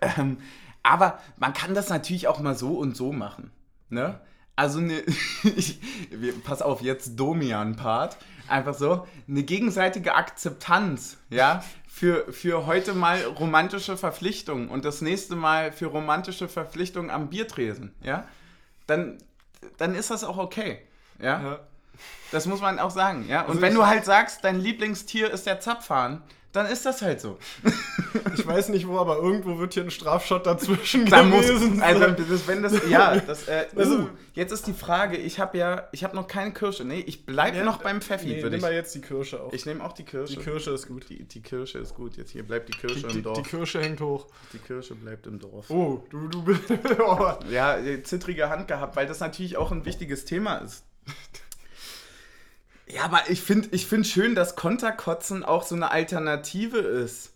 ähm, 0.00 0.38
aber 0.82 1.18
man 1.36 1.52
kann 1.52 1.74
das 1.74 1.88
natürlich 1.88 2.28
auch 2.28 2.40
mal 2.40 2.56
so 2.56 2.78
und 2.78 2.96
so 2.96 3.12
machen. 3.12 3.50
Ne? 3.90 4.20
Also 4.56 4.78
eine, 4.80 5.02
pass 6.44 6.62
auf, 6.62 6.82
jetzt 6.82 7.18
Domian-Part. 7.18 8.16
Einfach 8.48 8.74
so, 8.74 9.06
eine 9.28 9.42
gegenseitige 9.42 10.14
Akzeptanz, 10.14 11.18
ja, 11.28 11.62
für, 11.86 12.32
für 12.32 12.64
heute 12.64 12.94
mal 12.94 13.22
romantische 13.22 13.98
Verpflichtungen 13.98 14.68
und 14.70 14.86
das 14.86 15.02
nächste 15.02 15.36
Mal 15.36 15.70
für 15.70 15.86
romantische 15.86 16.48
Verpflichtungen 16.48 17.10
am 17.10 17.28
Biertresen, 17.28 17.94
ja. 18.02 18.26
Dann, 18.86 19.18
dann 19.76 19.94
ist 19.94 20.10
das 20.10 20.24
auch 20.24 20.38
okay, 20.38 20.78
ja. 21.20 21.42
Ja. 21.42 21.60
Das 22.30 22.46
muss 22.46 22.60
man 22.60 22.78
auch 22.78 22.90
sagen, 22.90 23.26
ja. 23.28 23.42
Und 23.42 23.48
Also 23.48 23.60
wenn 23.60 23.74
du 23.74 23.86
halt 23.86 24.04
sagst, 24.06 24.44
dein 24.44 24.60
Lieblingstier 24.60 25.30
ist 25.30 25.46
der 25.46 25.60
Zapfhahn, 25.60 26.22
dann 26.52 26.66
ist 26.66 26.84
das 26.86 27.02
halt 27.02 27.20
so. 27.20 27.38
Ich 28.34 28.46
weiß 28.46 28.70
nicht 28.70 28.86
wo, 28.88 28.98
aber 28.98 29.16
irgendwo 29.16 29.58
wird 29.58 29.74
hier 29.74 29.82
ein 29.82 29.90
Strafschott 29.90 30.46
dazwischen 30.46 31.04
Da 31.06 31.22
muss, 31.22 31.46
gewesen 31.46 31.82
also 31.82 32.00
sein. 32.00 32.16
das, 32.30 32.46
wenn 32.48 32.62
das, 32.62 32.88
ja, 32.88 33.16
das, 33.16 33.46
äh, 33.48 33.66
Also- 33.76 33.98
uh, 33.98 34.08
jetzt 34.34 34.52
ist 34.52 34.66
die 34.66 34.72
Frage, 34.72 35.16
ich 35.16 35.38
habe 35.40 35.58
ja, 35.58 35.88
ich 35.92 36.04
habe 36.04 36.16
noch 36.16 36.26
keine 36.26 36.52
Kirsche, 36.54 36.84
nee, 36.84 37.00
ich 37.00 37.26
bleib 37.26 37.54
Ja, 37.54 37.64
noch 37.64 37.82
beim 37.82 38.00
Pfeffi, 38.00 38.28
Nee, 38.28 38.48
nimm 38.48 38.60
mal 38.60 38.72
jetzt 38.72 38.94
die 38.94 39.00
Kirsche 39.00 39.42
auf. 39.42 39.52
Ich 39.52 39.66
nehme 39.66 39.84
auch 39.84 39.92
die 39.92 40.04
Kirsche. 40.04 40.36
die 40.36 40.42
Kirsche 40.42 40.70
ist 40.70 40.88
gut. 40.88 41.08
Die, 41.10 41.24
die 41.24 41.42
Kirsche 41.42 41.78
ist 41.78 41.94
gut, 41.94 42.16
jetzt 42.16 42.30
hier 42.30 42.44
bleibt 42.44 42.68
die 42.68 42.72
Die, 42.72 42.78
Kirsche 42.78 43.06
die, 43.08 43.16
im 43.18 43.22
Dorf. 43.24 43.36
die 43.42 43.48
Kirsche 43.48 43.80
hängt 43.82 44.00
hoch. 44.00 44.26
die 44.52 44.58
Kirsche 44.58 44.94
bleibt 44.94 45.26
im 45.26 45.38
Dorf. 45.38 45.68
Oh, 45.68 46.02
du, 46.10 46.28
du 46.28 46.42
bist. 46.42 46.62
oh. 47.00 47.32
Ja, 47.50 47.76
äh, 47.76 48.02
zittrige 48.04 48.48
Hand 48.48 48.68
gehabt, 48.68 48.96
weil 48.96 49.06
das 49.06 49.20
natürlich 49.20 49.56
auch 49.58 49.70
ein 49.72 49.84
wichtiges 49.84 50.24
Thema 50.24 50.56
ist. 50.58 50.84
Ja, 52.90 53.04
aber 53.04 53.28
ich 53.28 53.42
finde 53.42 53.68
ich 53.72 53.86
find 53.86 54.06
schön, 54.06 54.34
dass 54.34 54.56
Konterkotzen 54.56 55.44
auch 55.44 55.62
so 55.62 55.74
eine 55.74 55.90
Alternative 55.90 56.78
ist 56.78 57.34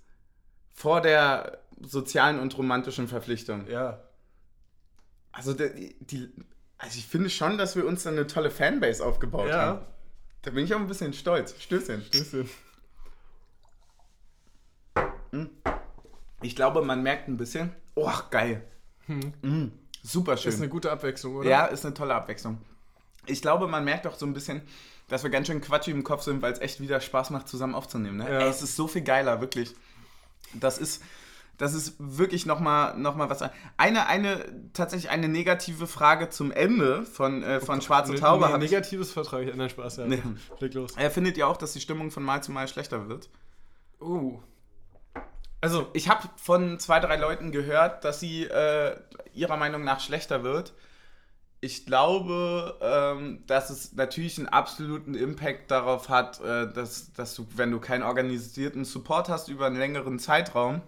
vor 0.73 1.01
der 1.01 1.59
sozialen 1.81 2.39
und 2.39 2.57
romantischen 2.57 3.09
Verpflichtung. 3.09 3.67
Ja. 3.69 4.03
Also, 5.33 5.53
die, 5.55 5.97
die, 6.01 6.31
also 6.79 6.99
ich 6.99 7.07
finde 7.07 7.29
schon, 7.31 7.59
dass 7.59 7.77
wir 7.77 7.87
uns 7.87 8.03
dann 8.03 8.15
eine 8.15 8.27
tolle 8.27 8.51
Fanbase 8.51 9.05
aufgebaut 9.05 9.49
Ja. 9.49 9.61
haben. 9.61 9.87
Da 10.43 10.51
bin 10.51 10.65
ich 10.65 10.75
auch 10.75 10.81
ein 10.81 10.89
bisschen 10.89 11.13
stolz. 11.13 11.55
Stößchen. 11.61 12.03
Stößchen. 12.05 12.49
Ich 16.43 16.57
glaube, 16.57 16.83
man 16.83 17.03
merkt 17.03 17.29
ein 17.29 17.37
bisschen. 17.37 17.73
Oh, 17.95 18.11
geil. 18.31 18.63
Mm, 19.07 19.69
super 20.03 20.37
schön. 20.37 20.53
Ist 20.53 20.59
eine 20.59 20.69
gute 20.69 20.91
Abwechslung, 20.91 21.37
oder? 21.37 21.49
Ja, 21.49 21.67
ist 21.67 21.85
eine 21.85 21.95
tolle 21.95 22.15
Abwechslung. 22.15 22.59
Ich 23.27 23.41
glaube, 23.41 23.69
man 23.69 23.85
merkt 23.85 24.07
auch 24.07 24.17
so 24.17 24.27
ein 24.27 24.33
bisschen, 24.35 24.63
dass 25.09 25.23
wir 25.23 25.31
ganz 25.31 25.47
schön 25.47 25.61
quatschig 25.61 25.95
im 25.95 26.05
Kopf 26.05 26.23
sind, 26.23 26.43
weil 26.43 26.53
es 26.53 26.61
echt 26.61 26.81
wieder 26.81 27.01
Spaß 27.01 27.31
macht, 27.31 27.49
zusammen 27.49 27.75
aufzunehmen. 27.75 28.19
Ne? 28.19 28.31
Ja. 28.31 28.41
Ey, 28.41 28.49
es 28.49 28.63
ist 28.63 28.77
so 28.77 28.89
viel 28.89 29.03
geiler, 29.03 29.41
wirklich. 29.41 29.75
Das 30.55 30.79
ist, 30.79 31.03
das 31.59 31.75
ist 31.75 31.95
wirklich 31.99 32.47
nochmal 32.47 32.97
noch 32.97 33.15
mal 33.15 33.29
was. 33.31 33.43
Eine, 33.77 34.07
eine, 34.07 34.45
tatsächlich 34.73 35.11
eine 35.11 35.29
negative 35.29 35.87
Frage 35.87 36.29
zum 36.31 36.51
Ende 36.51 37.05
von, 37.05 37.43
äh, 37.43 37.61
von 37.61 37.81
Schwarze 37.83 38.13
Ne- 38.13 38.21
Taube. 38.21 38.49
ne- 38.49 38.55
ich, 38.65 38.71
negatives 38.71 39.13
Vertrag. 39.13 39.55
Nein, 39.55 39.71
Spaß, 39.71 39.99
ja. 39.99 40.07
Nee. 40.07 40.23
Leg 40.61 40.75
los. 40.75 40.97
äh, 40.97 41.11
findet 41.11 41.37
ihr 41.37 41.47
auch, 41.47 41.57
dass 41.57 41.73
die 41.73 41.81
Stimmung 41.81 42.11
von 42.11 42.23
Mal 42.23 42.43
zu 42.43 42.53
Mal 42.53 42.69
schlechter 42.69 43.09
wird? 43.09 43.29
Uh. 44.01 44.41
Also, 45.61 45.89
Ich 45.93 46.09
habe 46.09 46.29
von 46.37 46.79
zwei, 46.81 46.99
drei 46.99 47.17
Leuten 47.17 47.53
gehört, 47.53 48.05
dass 48.05 48.19
sie 48.19 48.45
äh, 48.45 48.97
ihrer 49.33 49.57
Meinung 49.57 49.85
nach 49.85 50.01
schlechter 50.01 50.43
wird. 50.43 50.73
Ich 51.65 51.87
glaube, 51.87 52.77
ähm, 52.81 53.45
dass 53.47 53.71
es 53.71 53.93
natürlich 53.93 54.37
einen 54.37 54.49
absoluten 54.49 55.15
Impact 55.15 55.71
darauf 55.71 56.09
hat, 56.09 56.41
äh, 56.41 56.73
dass, 56.73 57.13
dass 57.13 57.37
du, 57.37 57.47
wenn 57.55 57.71
du 57.71 57.79
keinen 57.79 58.03
organisierten 58.03 58.85
Support 58.85 59.29
hast 59.29 59.49
über 59.49 59.67
einen 59.67 59.77
längeren 59.77 60.19
Zeitraum, 60.19 60.83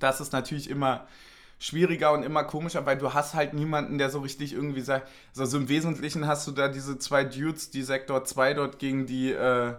dass 0.00 0.18
es 0.18 0.32
natürlich 0.32 0.68
immer 0.68 1.06
schwieriger 1.60 2.12
und 2.12 2.24
immer 2.24 2.42
komischer, 2.42 2.84
weil 2.84 2.98
du 2.98 3.14
hast 3.14 3.34
halt 3.34 3.54
niemanden, 3.54 3.96
der 3.96 4.10
so 4.10 4.18
richtig 4.18 4.52
irgendwie 4.52 4.80
sagt, 4.80 5.08
also 5.38 5.56
im 5.56 5.68
Wesentlichen 5.68 6.26
hast 6.26 6.48
du 6.48 6.50
da 6.50 6.66
diese 6.66 6.98
zwei 6.98 7.22
Dudes, 7.22 7.70
die 7.70 7.84
Sektor 7.84 8.24
2 8.24 8.54
dort 8.54 8.80
gegen 8.80 9.06
die, 9.06 9.30
äh, 9.30 9.74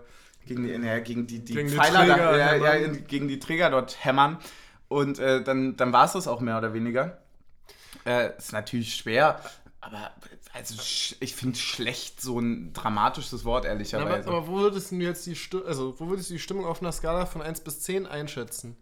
gegen 0.46 0.64
die, 0.64 0.78
naja, 0.78 1.00
gegen 1.00 1.28
die, 1.28 1.40
die 1.40 1.54
Gegen 1.54 1.68
die 1.68 1.76
Pfeiler, 1.76 2.06
da, 2.06 2.16
Träger 2.16 2.38
ja, 2.38 2.78
ja, 2.78 2.88
gegen 2.88 3.28
die 3.28 3.40
Träger 3.40 3.70
dort 3.70 4.06
hämmern. 4.06 4.38
Und 4.88 5.20
äh, 5.20 5.44
dann, 5.44 5.76
dann 5.76 5.92
war 5.92 6.06
es 6.06 6.14
das 6.14 6.30
auch 6.30 6.40
mehr 6.40 6.58
oder 6.58 6.74
weniger. 6.74 7.18
Äh, 8.06 8.38
ist 8.38 8.54
natürlich 8.54 8.96
schwer, 8.96 9.42
aber 9.86 10.12
also 10.54 10.82
sch 10.82 11.16
ich 11.20 11.36
finde 11.36 11.58
schlecht 11.58 12.22
so 12.22 12.40
ein 12.40 12.74
dramatisches 12.74 13.46
Wort, 13.46 13.66
aber, 13.66 13.74
ehrlicherweise. 13.74 14.28
aber 14.28 14.48
wo 14.48 14.60
würdest 14.60 14.92
du 14.92 14.96
jetzt 14.96 15.26
die 15.26 15.36
Sti 15.36 15.62
also 15.66 16.00
wo 16.00 16.08
würdest 16.08 16.30
du 16.30 16.34
die 16.34 16.40
Stimmung 16.40 16.66
auf 16.66 16.82
einer 16.82 16.92
Skala 16.92 17.26
von 17.26 17.42
1 17.42 17.62
bis 17.62 17.82
10 17.82 18.06
einschätzen? 18.06 18.78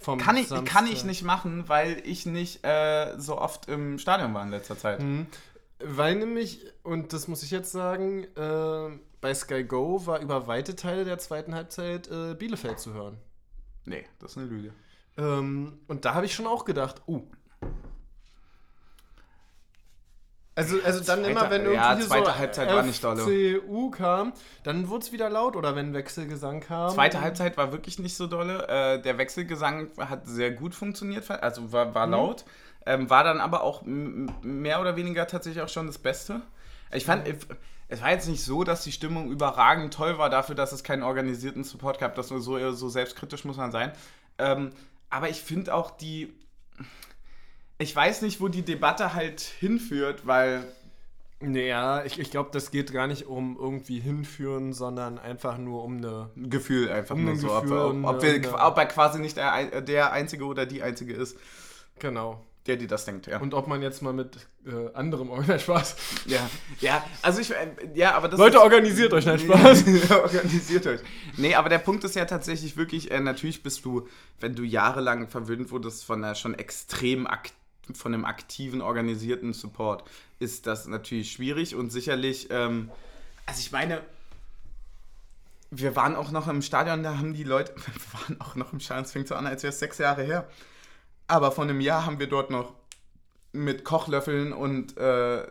Vom 0.00 0.18
kann 0.18 0.36
ich, 0.36 0.48
Samstag? 0.48 0.70
kann 0.70 0.86
ich 0.86 1.04
nicht 1.04 1.22
machen, 1.22 1.68
weil 1.68 2.02
ich 2.04 2.26
nicht 2.26 2.62
äh, 2.62 3.18
so 3.18 3.38
oft 3.38 3.68
im 3.68 3.98
Stadion 3.98 4.34
war 4.34 4.42
in 4.42 4.50
letzter 4.50 4.76
Zeit. 4.76 5.00
Mhm. 5.00 5.26
Weil 5.78 6.16
nämlich, 6.16 6.60
und 6.82 7.14
das 7.14 7.26
muss 7.26 7.42
ich 7.42 7.50
jetzt 7.50 7.72
sagen, 7.72 8.24
äh, 8.36 8.98
bei 9.20 9.34
Sky 9.34 9.64
Go 9.64 10.06
war 10.06 10.20
über 10.20 10.46
weite 10.46 10.76
Teile 10.76 11.06
der 11.06 11.18
zweiten 11.18 11.54
Halbzeit 11.54 12.08
äh, 12.08 12.34
Bielefeld 12.34 12.78
zu 12.78 12.92
hören. 12.92 13.16
Nee, 13.86 14.04
das 14.18 14.32
ist 14.32 14.38
eine 14.38 14.46
Lüge. 14.46 14.74
Ähm, 15.16 15.78
und 15.88 16.04
da 16.04 16.14
habe 16.14 16.26
ich 16.26 16.34
schon 16.34 16.46
auch 16.46 16.64
gedacht, 16.64 17.02
uh, 17.08 17.22
Also, 20.56 20.76
also 20.84 21.00
dann 21.00 21.20
Zweite- 21.20 21.30
immer, 21.30 21.50
wenn 21.50 21.62
irgendwie 21.62 21.74
ja, 21.74 21.98
zweite 21.98 22.26
so 22.26 22.36
Halbzeit 22.38 22.68
war 22.68 22.82
nicht 22.84 23.02
dolle. 23.02 23.22
FCU 23.22 23.90
kam, 23.90 24.32
dann 24.62 24.88
wurde 24.88 25.04
es 25.04 25.12
wieder 25.12 25.28
laut 25.28 25.56
oder 25.56 25.74
wenn 25.74 25.94
Wechselgesang 25.94 26.60
kam. 26.60 26.90
Zweite 26.94 27.20
Halbzeit 27.20 27.56
war 27.56 27.72
wirklich 27.72 27.98
nicht 27.98 28.16
so 28.16 28.26
dolle. 28.28 28.68
Äh, 28.68 29.02
der 29.02 29.18
Wechselgesang 29.18 29.88
hat 29.98 30.28
sehr 30.28 30.52
gut 30.52 30.74
funktioniert, 30.76 31.28
also 31.30 31.72
war, 31.72 31.86
Mhm. 31.86 31.94
war 31.94 32.06
laut. 32.06 32.44
Ähm, 32.86 33.08
war 33.10 33.24
dann 33.24 33.40
aber 33.40 33.62
auch 33.62 33.82
mehr 33.84 34.80
oder 34.80 34.94
weniger 34.94 35.26
tatsächlich 35.26 35.62
auch 35.62 35.68
schon 35.68 35.86
das 35.88 35.98
Beste. 35.98 36.42
Ich 36.92 37.04
fand, 37.06 37.26
es 37.88 38.02
war 38.02 38.10
jetzt 38.10 38.28
nicht 38.28 38.44
so, 38.44 38.62
dass 38.62 38.84
die 38.84 38.92
Stimmung 38.92 39.30
überragend 39.30 39.92
toll 39.92 40.18
war 40.18 40.30
dafür, 40.30 40.54
dass 40.54 40.70
es 40.72 40.84
keinen 40.84 41.02
organisierten 41.02 41.64
Support 41.64 41.98
gab. 41.98 42.14
Das 42.14 42.30
nur 42.30 42.40
so, 42.40 42.72
so 42.72 42.88
selbstkritisch 42.88 43.44
muss 43.44 43.56
man 43.56 43.72
sein. 43.72 43.90
Ähm, 44.38 44.70
aber 45.10 45.30
ich 45.30 45.40
finde 45.42 45.74
auch 45.74 45.90
die. 45.90 46.32
Ich 47.84 47.94
weiß 47.94 48.22
nicht, 48.22 48.40
wo 48.40 48.48
die 48.48 48.62
Debatte 48.62 49.12
halt 49.12 49.40
hinführt, 49.40 50.26
weil 50.26 50.64
Naja, 51.40 52.02
ich, 52.06 52.18
ich 52.18 52.30
glaube, 52.30 52.48
das 52.52 52.70
geht 52.70 52.90
gar 52.92 53.06
nicht 53.06 53.26
um 53.26 53.58
irgendwie 53.60 54.00
hinführen, 54.00 54.72
sondern 54.72 55.18
einfach 55.18 55.58
nur 55.58 55.84
um 55.84 55.98
eine. 55.98 56.30
Gefühl 56.36 56.90
einfach 56.90 57.14
Um 57.14 57.24
nur 57.24 57.34
ein 57.34 57.38
so, 57.38 57.52
ob, 57.54 57.62
Gefühl 57.64 57.78
ob, 57.78 57.90
und 57.92 58.04
ob, 58.06 58.22
eine- 58.22 58.42
wir, 58.42 58.54
ob 58.66 58.78
er 58.78 58.86
quasi 58.86 59.18
nicht 59.20 59.36
der, 59.36 59.82
der 59.82 60.12
Einzige 60.12 60.44
oder 60.46 60.64
die 60.64 60.82
Einzige 60.82 61.12
ist, 61.12 61.36
Genau. 61.98 62.40
der 62.66 62.76
die 62.76 62.86
das 62.86 63.04
denkt, 63.04 63.26
ja. 63.26 63.38
Und 63.40 63.52
ob 63.52 63.66
man 63.68 63.82
jetzt 63.82 64.00
mal 64.00 64.14
mit 64.14 64.38
äh, 64.66 64.94
anderem 64.94 65.28
Nein, 65.46 65.60
Spaß. 65.66 65.96
Ja, 66.24 66.48
ja, 66.80 67.04
also 67.20 67.40
ich, 67.42 67.50
äh, 67.50 67.68
ja, 67.94 68.14
aber 68.14 68.28
das 68.28 68.40
Leute, 68.40 68.56
ist, 68.56 68.62
organisiert 68.62 69.12
euch, 69.12 69.26
nein, 69.26 69.38
Spaß. 69.46 69.84
Organisiert 70.10 70.86
euch. 70.86 71.00
Nee, 71.36 71.54
aber 71.54 71.68
der 71.68 71.78
Punkt 71.80 72.02
ist 72.04 72.16
ja 72.16 72.24
tatsächlich 72.24 72.78
wirklich, 72.78 73.10
äh, 73.10 73.20
natürlich 73.20 73.62
bist 73.62 73.84
du, 73.84 74.08
wenn 74.40 74.54
du 74.54 74.62
jahrelang 74.62 75.28
verwöhnt 75.28 75.70
wurdest 75.70 76.06
von 76.06 76.24
einer 76.24 76.34
schon 76.34 76.54
extrem 76.54 77.26
ak 77.26 77.50
von 77.92 78.14
einem 78.14 78.24
aktiven, 78.24 78.80
organisierten 78.80 79.52
Support, 79.52 80.04
ist 80.38 80.66
das 80.66 80.86
natürlich 80.86 81.32
schwierig 81.32 81.74
und 81.74 81.90
sicherlich, 81.90 82.48
ähm, 82.50 82.90
also 83.46 83.60
ich 83.60 83.72
meine, 83.72 84.00
wir 85.70 85.96
waren 85.96 86.14
auch 86.16 86.30
noch 86.30 86.48
im 86.48 86.62
Stadion, 86.62 87.02
da 87.02 87.18
haben 87.18 87.34
die 87.34 87.44
Leute, 87.44 87.74
wir 87.76 88.20
waren 88.20 88.40
auch 88.40 88.54
noch 88.54 88.72
im 88.72 88.80
Stadion, 88.80 89.04
es 89.04 89.12
fängt 89.12 89.28
so 89.28 89.34
an, 89.34 89.46
als 89.46 89.62
wäre 89.62 89.72
es 89.72 89.78
sechs 89.78 89.98
Jahre 89.98 90.22
her. 90.22 90.48
Aber 91.26 91.52
vor 91.52 91.64
einem 91.64 91.80
Jahr 91.80 92.06
haben 92.06 92.18
wir 92.18 92.26
dort 92.28 92.50
noch 92.50 92.74
mit 93.52 93.84
Kochlöffeln 93.84 94.52
und 94.52 94.96
äh, 94.96 95.46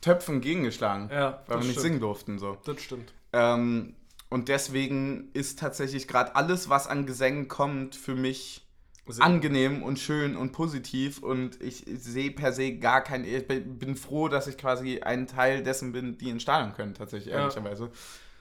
Töpfen 0.00 0.40
gegengeschlagen, 0.40 1.10
Ja, 1.10 1.42
weil 1.46 1.58
wir 1.58 1.64
nicht 1.64 1.70
stimmt. 1.72 1.82
singen 1.82 2.00
durften. 2.00 2.38
So. 2.38 2.56
Das 2.64 2.80
stimmt. 2.80 3.12
Ähm, 3.32 3.94
und 4.30 4.48
deswegen 4.48 5.30
ist 5.32 5.58
tatsächlich 5.58 6.06
gerade 6.08 6.34
alles, 6.36 6.68
was 6.68 6.86
an 6.86 7.04
Gesängen 7.06 7.48
kommt, 7.48 7.96
für 7.96 8.14
mich 8.14 8.64
angenehm 9.20 9.82
und 9.82 9.98
schön 9.98 10.36
und 10.36 10.52
positiv. 10.52 11.22
Und 11.22 11.60
ich 11.62 11.84
sehe 11.86 12.30
per 12.30 12.52
se 12.52 12.72
gar 12.76 13.02
kein. 13.02 13.24
Ich 13.24 13.46
bin 13.46 13.96
froh, 13.96 14.28
dass 14.28 14.46
ich 14.46 14.56
quasi 14.58 15.00
ein 15.00 15.26
Teil 15.26 15.62
dessen 15.62 15.92
bin, 15.92 16.18
die 16.18 16.30
ins 16.30 16.42
Stadion 16.42 16.74
können, 16.74 16.94
tatsächlich, 16.94 17.32
Ja. 17.32 17.40
ehrlicherweise. 17.40 17.90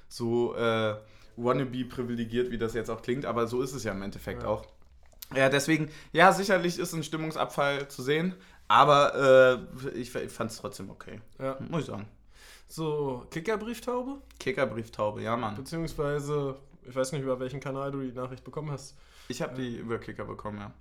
So 0.09 0.55
äh, 0.55 0.95
wannabe 1.35 1.85
privilegiert, 1.85 2.51
wie 2.51 2.57
das 2.57 2.73
jetzt 2.73 2.89
auch 2.89 3.01
klingt, 3.01 3.25
aber 3.25 3.47
so 3.47 3.61
ist 3.61 3.73
es 3.73 3.83
ja 3.83 3.91
im 3.91 4.01
Endeffekt 4.01 4.43
Ja. 4.43 4.49
auch. 4.49 4.65
Ja, 5.35 5.49
deswegen, 5.49 5.89
ja, 6.13 6.31
sicherlich 6.31 6.79
ist 6.79 6.93
ein 6.93 7.03
Stimmungsabfall 7.03 7.89
zu 7.89 8.01
sehen, 8.01 8.33
aber 8.69 9.67
äh, 9.93 9.99
ich, 9.99 10.15
ich 10.15 10.31
fand 10.31 10.51
es 10.51 10.57
trotzdem 10.57 10.89
okay, 10.89 11.19
Ja. 11.39 11.57
muss 11.69 11.81
ich 11.81 11.87
sagen. 11.87 12.07
So, 12.69 13.25
Kickerbrieftaube? 13.31 14.21
Kickerbrieftaube, 14.39 15.21
ja, 15.21 15.35
Mann. 15.37 15.55
Beziehungsweise, 15.55 16.55
ich 16.87 16.95
weiß 16.95 17.11
nicht, 17.11 17.21
über 17.23 17.39
welchen 17.39 17.59
Kanal 17.59 17.91
du 17.91 18.01
die 18.01 18.11
Nachricht 18.13 18.43
bekommen 18.43 18.71
hast. 18.71 18.95
Ich 19.27 19.41
habe 19.41 19.55
die 19.55 19.77
über 19.77 19.97
Kicker 19.99 20.25
bekommen, 20.25 20.59
ja. 20.59 20.71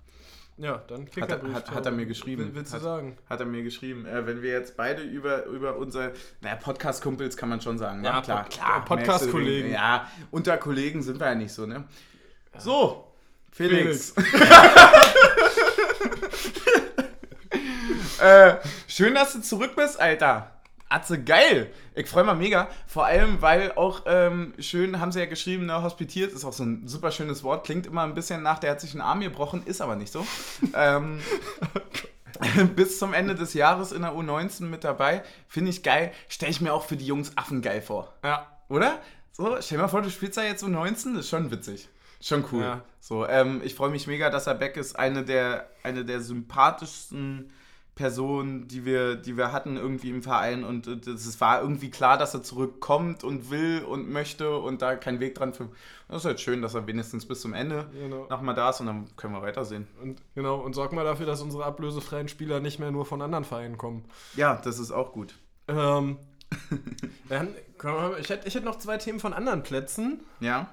Ja, 0.59 0.77
dann 0.87 1.01
Hat 1.01 1.07
er- 1.17 1.21
Kickerbrieftaube. 1.27 1.53
hat- 1.55 1.71
hat 1.75 1.85
er 1.85 1.91
mir 1.91 2.05
geschrieben. 2.07 2.45
Will, 2.45 2.55
willst 2.55 2.71
du 2.71 2.77
Hat- 2.77 2.83
sagen? 2.83 3.15
Hat 3.29 3.39
er 3.41 3.45
mir 3.45 3.61
geschrieben. 3.61 4.05
Äh, 4.07 4.25
wenn 4.25 4.41
wir 4.41 4.51
jetzt 4.51 4.75
beide 4.75 5.03
über, 5.03 5.45
über 5.45 5.77
unsere, 5.77 6.13
naja, 6.41 6.55
Podcast-Kumpels 6.55 7.37
kann 7.37 7.49
man 7.49 7.61
schon 7.61 7.77
sagen, 7.77 8.01
ne? 8.01 8.07
Ja, 8.07 8.21
klar, 8.21 8.43
Pod- 8.43 8.53
klar. 8.53 8.83
Podcast-Kollegen. 8.85 9.71
Ja, 9.71 10.09
unter 10.31 10.57
Kollegen 10.57 11.03
sind 11.03 11.19
wir 11.19 11.27
ja 11.27 11.35
nicht 11.35 11.51
so, 11.53 11.67
ne? 11.67 11.83
So, 12.57 13.13
Felix. 13.51 14.13
äh, 18.19 18.55
schön, 18.87 19.13
dass 19.13 19.33
du 19.33 19.41
zurück 19.41 19.75
bist, 19.75 19.99
Alter. 19.99 20.56
Atze, 20.89 21.21
geil. 21.21 21.71
Ich 21.95 22.07
freue 22.07 22.23
mich 22.23 22.35
mega. 22.35 22.69
Vor 22.87 23.05
allem, 23.05 23.41
weil 23.41 23.73
auch 23.73 24.03
ähm, 24.05 24.53
schön, 24.59 24.99
haben 24.99 25.11
sie 25.11 25.19
ja 25.19 25.25
geschrieben, 25.25 25.65
ne, 25.65 25.81
hospitiert, 25.81 26.31
ist 26.31 26.45
auch 26.45 26.53
so 26.53 26.63
ein 26.63 26.87
super 26.87 27.11
schönes 27.11 27.43
Wort. 27.43 27.65
Klingt 27.65 27.85
immer 27.85 28.03
ein 28.03 28.13
bisschen 28.13 28.41
nach, 28.41 28.59
der 28.59 28.71
hat 28.71 28.81
sich 28.81 28.91
einen 28.91 29.01
Arm 29.01 29.19
gebrochen, 29.19 29.63
ist 29.65 29.81
aber 29.81 29.95
nicht 29.95 30.11
so. 30.11 30.25
ähm, 30.73 31.19
bis 32.75 32.99
zum 32.99 33.13
Ende 33.13 33.35
des 33.35 33.53
Jahres 33.53 33.91
in 33.91 34.01
der 34.01 34.13
U19 34.13 34.63
mit 34.63 34.83
dabei. 34.83 35.23
Finde 35.47 35.71
ich 35.71 35.83
geil. 35.83 36.11
Stelle 36.29 36.51
ich 36.51 36.61
mir 36.61 36.73
auch 36.73 36.85
für 36.85 36.95
die 36.95 37.05
Jungs 37.05 37.31
affengeil 37.35 37.81
vor. 37.81 38.13
Ja. 38.23 38.47
Oder? 38.69 38.99
So, 39.33 39.57
stell 39.61 39.77
dir 39.77 39.83
mal 39.83 39.87
vor, 39.89 40.01
du 40.01 40.09
spielst 40.09 40.37
da 40.37 40.43
jetzt 40.43 40.63
U19, 40.63 41.15
das 41.15 41.25
ist 41.25 41.29
schon 41.29 41.51
witzig. 41.51 41.89
Schon 42.21 42.45
cool. 42.51 42.63
Ja. 42.63 42.81
So, 42.99 43.27
ähm, 43.27 43.61
ich 43.63 43.75
freue 43.75 43.89
mich 43.89 44.07
mega, 44.07 44.29
dass 44.29 44.47
er 44.47 44.55
back 44.55 44.77
ist. 44.77 44.97
Eine 44.97 45.23
der, 45.23 45.69
eine 45.83 46.03
der 46.03 46.21
sympathischsten 46.21 47.51
Personen, 47.97 48.69
die 48.69 48.85
wir, 48.85 49.15
die 49.15 49.35
wir 49.35 49.51
hatten 49.51 49.75
irgendwie 49.75 50.09
im 50.09 50.23
Verein. 50.23 50.63
Und 50.63 50.87
es 50.87 51.41
war 51.41 51.61
irgendwie 51.61 51.89
klar, 51.89 52.17
dass 52.17 52.33
er 52.33 52.43
zurückkommt 52.43 53.25
und 53.25 53.51
will 53.51 53.83
und 53.83 54.09
möchte 54.09 54.57
und 54.57 54.81
da 54.81 54.95
kein 54.95 55.19
Weg 55.19 55.35
dran 55.35 55.53
für. 55.53 55.67
Das 56.07 56.19
ist 56.19 56.25
halt 56.25 56.39
schön, 56.39 56.61
dass 56.61 56.73
er 56.75 56.87
wenigstens 56.87 57.25
bis 57.25 57.41
zum 57.41 57.53
Ende 57.53 57.87
Genau. 57.91 58.27
nochmal 58.29 58.55
da 58.55 58.69
ist 58.69 58.79
und 58.79 58.85
dann 58.85 59.09
können 59.17 59.33
wir 59.33 59.41
weitersehen. 59.41 59.87
Und, 60.01 60.21
genau, 60.35 60.55
und 60.61 60.73
sorg 60.73 60.93
mal 60.93 61.03
dafür, 61.03 61.25
dass 61.25 61.41
unsere 61.41 61.65
ablösefreien 61.65 62.29
Spieler 62.29 62.61
nicht 62.61 62.79
mehr 62.79 62.91
nur 62.91 63.05
von 63.05 63.21
anderen 63.21 63.43
Vereinen 63.43 63.77
kommen. 63.77 64.05
Ja, 64.37 64.55
das 64.63 64.79
ist 64.79 64.91
auch 64.91 65.11
gut. 65.11 65.35
Ähm, 65.67 66.17
dann, 67.29 67.49
mal, 67.83 68.15
ich, 68.21 68.29
hätte, 68.29 68.47
ich 68.47 68.55
hätte 68.55 68.65
noch 68.65 68.77
zwei 68.77 68.97
Themen 68.97 69.19
von 69.19 69.33
anderen 69.33 69.63
Plätzen. 69.63 70.21
Ja? 70.39 70.69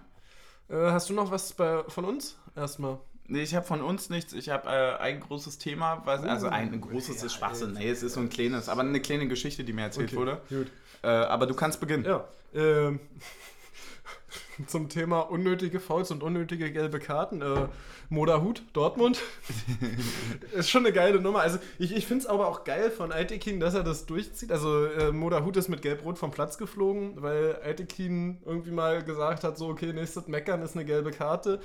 Äh, 0.68 0.76
hast 0.92 1.10
du 1.10 1.14
noch 1.14 1.32
was 1.32 1.52
bei, 1.54 1.82
von 1.88 2.04
uns? 2.04 2.38
Erstmal. 2.54 2.98
Nee, 3.26 3.42
ich 3.42 3.54
habe 3.54 3.66
von 3.66 3.80
uns 3.80 4.10
nichts. 4.10 4.32
Ich 4.34 4.50
habe 4.50 4.68
äh, 4.68 5.02
ein 5.02 5.20
großes 5.20 5.58
Thema, 5.58 6.02
was, 6.04 6.22
also 6.22 6.48
ein, 6.48 6.72
ein 6.72 6.80
großes 6.80 7.20
ja, 7.20 7.26
ist 7.26 7.34
Schwachsinn. 7.34 7.72
Nee, 7.72 7.88
es 7.88 8.02
ist 8.02 8.14
so 8.14 8.20
ein 8.20 8.28
kleines, 8.28 8.68
aber 8.68 8.82
eine 8.82 9.00
kleine 9.00 9.26
Geschichte, 9.28 9.64
die 9.64 9.72
mir 9.72 9.82
erzählt 9.82 10.14
wurde. 10.14 10.42
Gut. 10.48 10.66
Äh, 11.02 11.08
aber 11.08 11.46
du 11.46 11.54
kannst 11.54 11.80
beginnen. 11.80 12.04
Ja. 12.04 12.24
Ähm, 12.54 13.00
zum 14.66 14.88
Thema 14.88 15.20
unnötige 15.20 15.80
Fouls 15.80 16.10
und 16.10 16.22
unnötige 16.22 16.70
gelbe 16.70 16.98
Karten. 16.98 17.40
Äh, 17.40 17.68
Moderhut, 18.10 18.62
Dortmund. 18.72 19.20
ist 20.52 20.70
schon 20.70 20.84
eine 20.84 20.94
geile 20.94 21.20
Nummer. 21.20 21.40
Also 21.40 21.58
ich, 21.78 21.94
ich 21.94 22.06
finde 22.06 22.24
es 22.24 22.26
aber 22.28 22.48
auch 22.48 22.64
geil 22.64 22.90
von 22.90 23.12
Aitekin, 23.12 23.60
dass 23.60 23.74
er 23.74 23.82
das 23.82 24.06
durchzieht. 24.06 24.52
Also 24.52 24.86
äh, 24.86 25.12
Moderhut 25.12 25.56
ist 25.56 25.68
mit 25.68 25.82
Gelb-Rot 25.82 26.18
vom 26.18 26.30
Platz 26.30 26.58
geflogen, 26.58 27.22
weil 27.22 27.58
Aitekin 27.64 28.38
irgendwie 28.44 28.70
mal 28.70 29.02
gesagt 29.02 29.44
hat, 29.44 29.58
so 29.58 29.68
okay, 29.68 29.92
nächstes 29.92 30.28
Meckern 30.28 30.62
ist 30.62 30.76
eine 30.76 30.84
gelbe 30.84 31.10
Karte. 31.10 31.60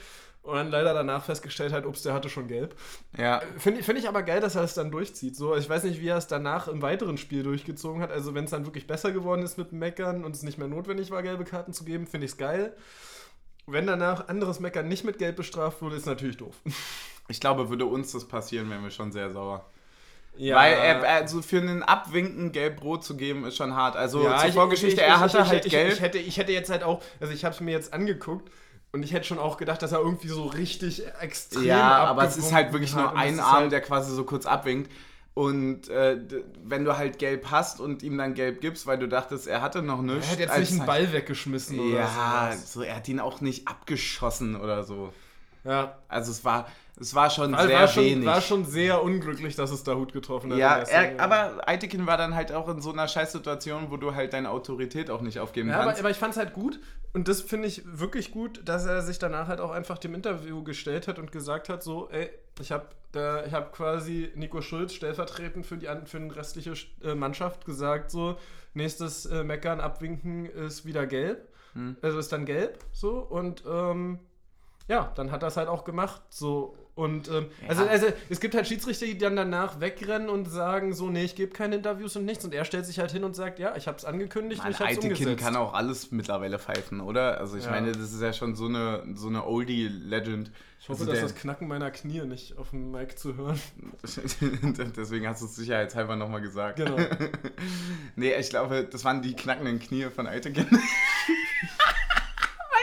Und 0.50 0.56
dann 0.56 0.72
leider 0.72 0.94
danach 0.96 1.24
festgestellt 1.24 1.72
hat, 1.74 1.86
ups, 1.86 2.02
der 2.02 2.14
hatte 2.14 2.28
schon 2.30 2.48
gelb. 2.48 2.76
Ja, 3.18 3.42
Finde 3.58 3.84
find 3.84 4.00
ich 4.00 4.08
aber 4.08 4.24
geil, 4.24 4.42
dass 4.42 4.56
er 4.56 4.64
es 4.64 4.74
dann 4.74 4.90
durchzieht. 4.90 5.36
So, 5.36 5.56
ich 5.56 5.70
weiß 5.70 5.84
nicht, 5.84 6.02
wie 6.02 6.08
er 6.08 6.18
es 6.18 6.26
danach 6.28 6.68
im 6.68 6.82
weiteren 6.82 7.18
Spiel 7.18 7.44
durchgezogen 7.44 8.02
hat. 8.02 8.12
Also, 8.12 8.34
wenn 8.34 8.46
es 8.46 8.52
dann 8.52 8.66
wirklich 8.66 8.88
besser 8.88 9.12
geworden 9.12 9.44
ist 9.44 9.58
mit 9.60 9.72
Meckern 9.74 10.26
und 10.26 10.36
es 10.36 10.42
nicht 10.44 10.58
mehr 10.58 10.68
notwendig 10.68 11.12
war, 11.12 11.22
gelbe 11.22 11.44
Karten 11.46 11.72
zu 11.74 11.84
geben, 11.84 12.08
finde 12.08 12.26
ich 12.26 12.32
es 12.32 12.38
geil. 12.38 12.74
Wenn 13.68 13.86
danach 13.86 14.28
anderes 14.28 14.60
Meckern 14.60 14.88
nicht 14.88 15.04
mit 15.04 15.20
Gelb 15.20 15.36
bestraft 15.36 15.82
wurde, 15.84 15.96
ist 15.96 16.08
natürlich 16.08 16.38
doof. 16.38 16.56
ich 17.28 17.40
glaube, 17.40 17.70
würde 17.70 17.86
uns 17.86 18.12
das 18.12 18.28
passieren, 18.28 18.70
wären 18.72 18.84
wir 18.84 18.90
schon 18.92 19.12
sehr 19.12 19.30
sauer. 19.30 19.70
Ja, 20.38 20.56
Weil 20.56 20.74
er, 20.74 21.04
also 21.04 21.42
für 21.42 21.58
einen 21.60 21.84
Abwinken 21.84 22.52
gelb-rot 22.52 23.04
zu 23.04 23.18
geben, 23.18 23.46
ist 23.46 23.58
schon 23.58 23.76
hart. 23.76 23.96
Also 23.96 24.24
ja, 24.24 24.38
zur 24.38 24.50
ich- 24.50 24.56
Vorgeschichte, 24.56 25.02
ich- 25.02 25.08
er 25.08 25.16
ich- 25.16 25.20
hatte 25.20 25.38
ich, 25.40 25.48
halt 25.50 25.70
gelb. 25.70 25.94
Ich 25.94 26.02
hätte, 26.02 26.18
ich 26.18 26.38
hätte 26.38 26.52
jetzt 26.54 26.70
halt 26.70 26.84
auch, 26.84 27.02
also 27.20 27.34
ich 27.34 27.44
habe 27.46 27.54
es 27.54 27.62
mir 27.62 27.72
jetzt 27.72 27.94
angeguckt 27.94 28.50
und 28.92 29.04
ich 29.04 29.14
hätte 29.14 29.26
schon 29.28 29.40
auch 29.40 29.58
gedacht, 29.58 29.82
dass 29.82 29.92
er 29.92 30.00
irgendwie 30.00 30.30
so 30.30 30.46
richtig 30.48 31.04
extrem 31.22 31.64
ja, 31.64 32.06
aber 32.06 32.24
es 32.24 32.38
ist 32.38 32.52
halt 32.54 32.72
wirklich 32.74 32.96
hat 32.96 33.14
nur 33.14 33.18
ein 33.22 33.40
Arm, 33.40 33.56
halt- 33.56 33.72
der 33.72 33.82
quasi 33.82 34.14
so 34.14 34.24
kurz 34.24 34.46
abwinkt. 34.46 34.92
Und 35.36 35.88
äh, 35.90 36.18
wenn 36.66 36.84
du 36.84 36.98
halt 36.98 37.18
gelb 37.18 37.50
hast 37.50 37.80
und 37.80 38.04
ihm 38.04 38.18
dann 38.18 38.34
gelb 38.34 38.60
gibst, 38.60 38.88
weil 38.88 38.98
du 38.98 39.08
dachtest, 39.08 39.48
er 39.48 39.62
hatte 39.62 39.82
noch 39.82 40.02
nichts. 40.02 40.26
Er 40.26 40.32
hätte 40.32 40.42
jetzt 40.44 40.58
nicht 40.60 40.72
einen 40.80 40.86
Ball 40.86 41.14
weggeschmissen 41.14 41.80
oder 41.80 42.00
Ja, 42.00 42.50
sowas. 42.52 42.74
so, 42.74 42.82
er 42.82 42.96
hat 42.98 43.08
ihn 43.08 43.20
auch 43.22 43.40
nicht 43.40 43.66
abgeschossen 43.68 44.56
oder 44.60 44.84
so. 44.84 45.14
Ja, 45.64 45.98
Also 46.08 46.32
es 46.32 46.44
war, 46.46 46.68
es 47.00 47.14
war 47.16 47.30
schon 47.30 47.52
war, 47.54 47.68
sehr 47.68 47.80
war, 47.80 47.88
schon, 47.88 48.04
wenig. 48.06 48.26
war 48.26 48.42
schon 48.42 48.66
sehr 48.66 49.04
unglücklich, 49.04 49.56
dass 49.56 49.72
es 49.72 49.84
da 49.84 49.96
Hut 49.96 50.14
getroffen 50.14 50.52
hat. 50.52 50.60
ja, 50.60 50.78
er, 50.80 51.20
aber 51.22 51.68
Eitekin 51.68 52.08
war 52.08 52.18
dann 52.18 52.36
halt 52.36 52.52
auch 52.52 52.70
in 52.70 52.82
so 52.82 52.92
einer 52.92 53.08
Scheißsituation, 53.08 53.92
wo 53.92 53.98
du 53.98 54.16
halt 54.16 54.34
deine 54.34 54.50
Autorität 54.50 55.10
auch 55.10 55.22
nicht 55.22 55.40
aufgeben 55.40 55.70
Ja, 55.70 55.76
aber, 55.76 55.86
kannst. 55.88 56.00
aber 56.02 56.10
ich 56.10 56.18
fand 56.18 56.32
es 56.34 56.38
halt 56.38 56.54
gut 56.54 56.80
und 57.14 57.28
das 57.28 57.42
finde 57.42 57.68
ich 57.68 57.84
wirklich 57.86 58.32
gut, 58.32 58.62
dass 58.66 58.86
er 58.86 59.02
sich 59.02 59.20
danach 59.20 59.48
halt 59.48 59.60
auch 59.60 59.72
einfach 59.72 59.98
dem 59.98 60.14
Interview 60.16 60.64
gestellt 60.64 61.08
hat 61.08 61.20
und 61.20 61.32
gesagt 61.32 61.68
hat, 61.70 61.84
so, 61.84 62.10
ey, 62.10 62.30
ich 62.62 62.72
habe 62.72 62.88
ich 63.48 63.54
hab 63.54 63.74
quasi 63.74 64.32
Nico 64.36 64.62
Schulz 64.62 64.94
stellvertretend 64.94 65.66
für 65.66 65.78
die, 65.78 65.88
für 66.06 66.20
die 66.20 66.30
restliche 66.30 66.74
äh, 67.04 67.16
Mannschaft 67.16 67.66
gesagt, 67.66 68.12
so, 68.12 68.38
nächstes 68.76 69.26
äh, 69.26 69.44
Meckern, 69.44 69.80
Abwinken 69.80 70.46
ist 70.46 70.86
wieder 70.86 71.08
gelb, 71.08 71.48
Hm. 71.74 71.98
also 72.02 72.18
ist 72.20 72.32
dann 72.32 72.46
gelb, 72.46 72.78
so 72.92 73.18
und 73.20 73.64
ähm, 73.68 74.20
ja, 74.90 75.12
dann 75.16 75.32
hat 75.32 75.42
er 75.44 75.48
es 75.48 75.56
halt 75.58 75.70
auch 75.70 75.86
gemacht, 75.86 76.22
so 76.30 76.76
Und 76.96 77.30
ähm, 77.30 77.46
also, 77.70 77.86
also 77.88 78.08
es 78.30 78.42
gibt 78.42 78.56
halt 78.56 78.68
Schiedsrichter, 78.68 79.06
die 79.06 79.18
dann 79.18 79.38
danach 79.38 79.80
wegrennen 79.80 80.28
und 80.28 80.50
sagen 80.52 80.94
so, 80.94 81.10
nee, 81.10 81.24
ich 81.24 81.36
gebe 81.36 81.54
keine 81.54 81.76
Interviews 81.78 82.18
und 82.18 82.26
nichts. 82.26 82.44
Und 82.44 82.54
er 82.54 82.66
stellt 82.66 82.86
sich 82.86 83.00
halt 83.00 83.12
hin 83.12 83.24
und 83.24 83.38
sagt, 83.38 83.58
ja, 83.60 83.74
ich 83.78 83.88
habe 83.88 83.96
es 83.98 84.04
angekündigt 84.04 84.58
Mann, 84.58 84.68
und 84.68 84.74
ich 84.74 84.80
habe 84.82 84.92
es 84.92 84.98
Aitekin 84.98 85.14
umgesetzt. 85.28 85.42
kann 85.46 85.56
auch 85.56 85.74
alles 85.74 86.12
mittlerweile 86.12 86.60
pfeifen, 86.60 87.00
oder? 87.00 87.38
Also 87.38 87.56
ich 87.56 87.64
Ja. 87.64 87.72
meine, 87.72 87.94
das 87.94 88.12
ist 88.12 88.22
ja 88.22 88.34
schon 88.34 88.56
so 88.58 88.66
eine, 88.66 89.06
so 89.16 89.28
eine 89.30 89.46
Oldie-Legend. 89.46 90.52
ich 90.82 90.90
hoffe, 90.90 91.02
also 91.04 91.12
dass 91.14 91.22
das 91.22 91.36
Knacken 91.36 91.70
meiner 91.70 91.90
Knie 91.92 92.22
nicht 92.26 92.58
auf 92.58 92.72
dem 92.72 92.92
Mic 92.92 93.16
zu 93.16 93.38
hören. 93.38 93.62
Deswegen 94.98 95.26
hast 95.28 95.42
du 95.42 95.46
es 95.46 95.56
sicherheitshalber 95.56 96.18
nochmal 96.18 96.42
gesagt. 96.42 96.78
Genau. 96.78 96.98
Nee, 98.18 98.34
ich 98.36 98.50
glaube, 98.50 98.84
das 98.92 99.06
waren 99.06 99.22
die 99.22 99.34
knackenden 99.36 99.80
Knie 99.80 100.10
von 100.10 100.28
Aitekin. 100.28 100.66
Weil 100.70 100.80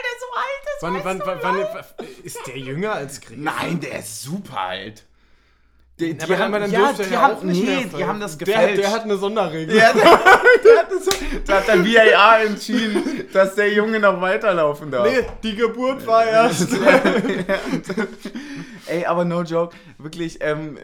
der 0.03 0.17
so 0.21 0.27
alt 0.35 0.65
ist. 0.65 0.66
Wann, 0.81 1.01
wann, 1.03 1.23
wann, 1.25 1.39
wann, 1.43 1.67
ist 2.23 2.39
der 2.47 2.59
jünger 2.59 2.93
als 2.93 3.21
Gräfe? 3.21 3.41
Nein, 3.41 3.81
der 3.81 4.01
ist 4.01 4.23
super 4.23 4.61
alt. 4.61 5.05
Die, 5.99 6.13
die 6.13 6.23
aber, 6.25 6.39
haben, 6.39 6.53
dann 6.53 6.71
ja, 6.71 6.93
die 6.93 7.11
ja 7.11 7.23
haben, 7.23 7.37
auch 7.37 7.43
nicht 7.43 7.65
nee, 7.65 7.77
mehr 7.77 7.85
die 7.85 8.05
haben 8.05 8.21
das 8.21 8.37
der, 8.37 8.47
gefälscht. 8.47 8.83
der 8.83 8.91
hat 8.91 9.05
eine 9.05 9.17
Sonderregel. 9.17 9.77
ja, 9.77 9.95
der, 9.95 10.03
der 10.65 10.79
hat 10.79 10.91
das, 10.91 11.09
da 11.47 11.55
hat 11.55 11.69
der 11.69 11.87
VAR 11.87 12.43
entschieden, 12.43 13.25
dass 13.33 13.55
der 13.55 13.73
Junge 13.73 13.99
noch 13.99 14.21
weiterlaufen 14.21 14.91
darf. 14.91 15.09
Nee, 15.09 15.25
die 15.43 15.57
Geburt 15.57 16.07
war 16.07 16.27
erst. 16.27 16.69
Ey, 18.87 19.05
aber 19.05 19.25
no 19.25 19.43
joke, 19.43 19.77
wirklich, 19.99 20.39
ähm, 20.41 20.79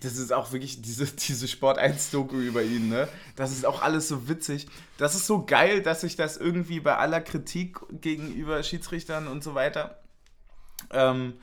das 0.00 0.16
ist 0.16 0.32
auch 0.32 0.52
wirklich 0.52 0.80
diese, 0.82 1.06
diese 1.06 1.48
Sport 1.48 1.78
1-Doku 1.78 2.36
über 2.36 2.62
ihn, 2.62 2.88
ne? 2.88 3.08
Das 3.34 3.50
ist 3.50 3.66
auch 3.66 3.82
alles 3.82 4.08
so 4.08 4.28
witzig. 4.28 4.68
Das 4.96 5.14
ist 5.14 5.26
so 5.26 5.44
geil, 5.44 5.82
dass 5.82 6.02
sich 6.02 6.16
das 6.16 6.36
irgendwie 6.36 6.80
bei 6.80 6.96
aller 6.96 7.20
Kritik 7.20 7.78
gegenüber 8.00 8.62
Schiedsrichtern 8.62 9.26
und 9.26 9.42
so 9.42 9.54
weiter, 9.54 9.98
ähm, 10.90 11.34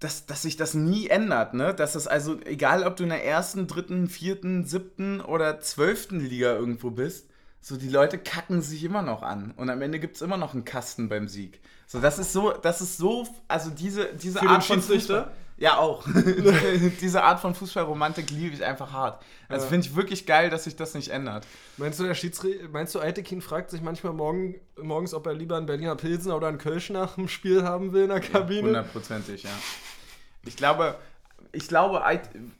dass, 0.00 0.26
dass 0.26 0.42
sich 0.42 0.56
das 0.56 0.74
nie 0.74 1.08
ändert, 1.08 1.54
ne? 1.54 1.74
Dass 1.74 1.94
es 1.94 2.06
also, 2.06 2.38
egal 2.42 2.84
ob 2.84 2.96
du 2.96 3.04
in 3.04 3.08
der 3.08 3.24
ersten, 3.24 3.66
dritten, 3.66 4.08
vierten, 4.08 4.66
siebten 4.66 5.20
oder 5.20 5.60
zwölften 5.60 6.20
Liga 6.20 6.52
irgendwo 6.54 6.90
bist, 6.90 7.30
so 7.62 7.76
die 7.76 7.88
Leute 7.88 8.18
kacken 8.18 8.60
sich 8.60 8.82
immer 8.82 9.02
noch 9.02 9.22
an. 9.22 9.52
Und 9.56 9.70
am 9.70 9.80
Ende 9.80 10.00
gibt 10.00 10.16
es 10.16 10.22
immer 10.22 10.36
noch 10.36 10.52
einen 10.52 10.64
Kasten 10.64 11.08
beim 11.08 11.28
Sieg. 11.28 11.60
So, 11.92 12.00
das 12.00 12.18
ist 12.18 12.32
so, 12.32 12.52
das 12.52 12.80
ist 12.80 12.96
so, 12.96 13.26
also 13.48 13.68
diese, 13.68 14.14
diese 14.14 14.38
Für 14.38 14.48
Art 14.48 14.64
von? 14.64 14.80
Fußball. 14.80 15.30
Ja, 15.58 15.76
auch. 15.76 16.06
diese 17.02 17.22
Art 17.22 17.38
von 17.38 17.54
Fußballromantik 17.54 18.30
liebe 18.30 18.54
ich 18.54 18.64
einfach 18.64 18.92
hart. 18.92 19.22
Also 19.46 19.64
Ja. 19.64 19.68
finde 19.68 19.86
ich 19.86 19.94
wirklich 19.94 20.24
geil, 20.24 20.48
dass 20.48 20.64
sich 20.64 20.74
das 20.74 20.94
nicht 20.94 21.10
ändert. 21.10 21.46
Meinst 21.76 22.00
du, 22.00 22.04
der 22.04 22.14
Schiedsrichter, 22.14 22.66
meinst 22.70 22.94
du, 22.94 23.00
Eitekin 23.00 23.42
fragt 23.42 23.70
sich 23.70 23.82
manchmal 23.82 24.14
morgen, 24.14 24.54
morgens, 24.80 25.12
ob 25.12 25.26
er 25.26 25.34
lieber 25.34 25.58
einen 25.58 25.66
Berliner 25.66 25.94
Pilsen 25.94 26.32
oder 26.32 26.48
einen 26.48 26.56
Kölsch 26.56 26.88
nach 26.88 27.16
dem 27.16 27.28
Spiel 27.28 27.62
haben 27.62 27.92
will 27.92 28.04
in 28.04 28.08
der 28.08 28.20
Kabine? 28.20 28.68
Hundertprozentig, 28.68 29.42
ja. 29.42 29.50
Ich 30.46 30.56
glaube, 30.56 30.96
ich 31.52 31.68
glaube, 31.68 32.02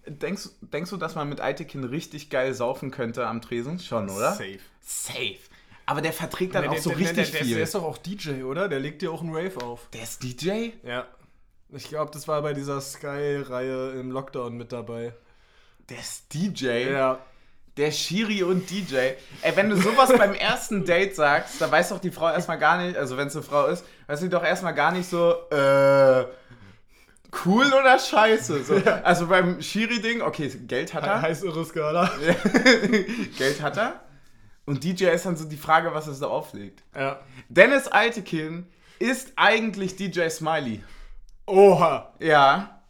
denkst, 0.07 0.51
denkst 0.61 0.91
du, 0.91 0.99
dass 0.99 1.15
man 1.15 1.27
mit 1.31 1.41
Aitekin 1.41 1.85
richtig 1.85 2.29
geil 2.29 2.53
saufen 2.53 2.91
könnte 2.91 3.27
am 3.27 3.41
Tresen? 3.41 3.79
Schon, 3.79 4.11
oder? 4.11 4.33
Safe. 4.33 4.59
Safe. 4.83 5.39
Aber 5.93 6.01
der 6.01 6.15
verträgt 6.15 6.55
dann 6.55 6.63
Der- 6.63 6.71
auch 6.71 6.75
der- 6.75 6.83
so 6.83 6.91
der- 6.91 6.99
richtig 7.01 7.31
viel. 7.33 7.55
Der 7.57 7.65
ist 7.65 7.75
doch 7.75 7.83
auch 7.85 7.99
DJ, 7.99 8.45
oder? 8.45 8.67
Der 8.71 8.81
legt 8.81 9.03
dir 9.03 9.13
auch 9.13 9.21
einen 9.21 9.35
Rave 9.35 9.63
auf. 9.63 9.89
Der 9.93 10.03
ist 10.03 10.23
DJ? 10.23 10.71
Ja. 10.85 11.07
Ich 11.69 11.85
glaube, 11.89 12.11
das 12.13 12.27
war 12.27 12.41
bei 12.41 12.55
dieser 12.55 12.81
Sky-Reihe 12.81 13.91
im 13.93 14.11
Lockdown 14.11 14.57
mit 14.57 14.73
dabei. 14.73 15.13
Der 15.91 15.99
ist 15.99 16.33
DJ? 16.33 16.91
Ja. 16.91 17.19
Der 17.77 17.91
Shiri 17.91 18.43
und 18.43 18.71
DJ. 18.71 18.97
Ey, 19.43 19.55
wenn 19.55 19.69
du 19.69 19.77
sowas 19.77 20.11
beim 20.19 20.33
ersten 20.35 20.87
Date 20.87 21.15
sagst, 21.15 21.61
da 21.61 21.71
weiß 21.71 21.91
doch 21.91 21.99
die 22.01 22.11
Frau 22.11 22.31
erstmal 22.31 22.59
gar 22.59 22.79
nicht, 22.83 22.97
also 22.97 23.19
wenn 23.19 23.29
es 23.29 23.37
eine 23.37 23.43
Frau 23.45 23.67
ist, 23.67 23.85
weiß 24.07 24.21
sie 24.21 24.31
doch 24.31 24.43
erstmal 24.45 24.75
gar 24.75 24.93
nicht 24.93 25.09
so, 25.09 25.33
äh, 25.51 26.25
cool 27.47 27.67
oder 27.67 27.99
scheiße. 27.99 28.65
So. 28.65 28.75
Also 29.03 29.27
beim 29.27 29.61
Shiri-Ding, 29.61 30.21
okay, 30.23 30.49
Geld 30.67 30.93
hat 30.95 31.05
er. 31.07 31.21
Heiß 31.23 31.43
irre 31.43 31.65
Skala. 31.65 32.11
Geld 33.39 33.63
hat 33.63 33.77
er. 33.79 34.01
Und 34.65 34.85
DJ 34.85 35.07
ist 35.07 35.27
dann 35.27 35.37
so 35.37 35.45
die 35.45 35.57
Frage, 35.57 35.93
was 35.93 36.07
er 36.07 36.15
so 36.15 36.29
auflegt. 36.29 36.83
Ja. 36.95 37.21
Dennis 37.49 37.89
Altekin 37.89 38.67
ist 38.99 39.33
eigentlich 39.37 39.97
DJ 39.97 40.29
Smiley. 40.29 40.83
Oha. 41.47 42.13
Ja. 42.21 42.81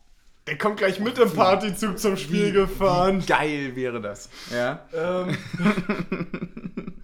Der 0.46 0.58
kommt 0.58 0.78
gleich 0.78 0.98
mit 0.98 1.18
im 1.18 1.32
Partyzug 1.32 1.98
zum 1.98 2.16
Spiel 2.16 2.52
gefahren. 2.52 3.24
Geil 3.26 3.76
wäre 3.76 4.00
das. 4.00 4.28
Ja. 4.52 4.80
Ähm, 4.92 5.38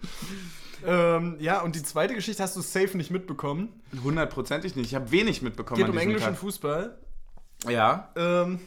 ähm, 0.86 1.36
ja, 1.38 1.60
und 1.62 1.76
die 1.76 1.82
zweite 1.82 2.14
Geschichte 2.14 2.42
hast 2.42 2.56
du 2.56 2.60
safe 2.60 2.96
nicht 2.96 3.10
mitbekommen. 3.10 3.80
Hundertprozentig 4.02 4.74
nicht. 4.74 4.86
Ich 4.86 4.94
habe 4.96 5.10
wenig 5.12 5.40
mitbekommen. 5.40 5.80
Geht 5.80 5.88
um 5.88 5.96
englischen 5.96 6.26
Tag. 6.26 6.36
Fußball. 6.36 6.98
Ja. 7.68 8.10
Ähm, 8.16 8.60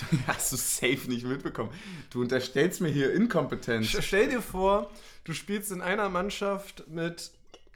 Hast 0.26 0.52
du 0.52 0.56
safe 0.56 1.08
nicht 1.08 1.24
mitbekommen. 1.26 1.70
Du 2.10 2.20
unterstellst 2.22 2.80
mir 2.80 2.88
hier 2.88 3.12
Inkompetenz. 3.14 3.88
st- 3.88 4.02
stell 4.02 4.28
dir 4.30 4.42
vor, 4.42 4.90
du 5.24 5.32
spielst 5.32 5.70
in 5.72 5.80
einer 5.80 6.08
Mannschaft 6.08 6.84
mit 6.88 7.30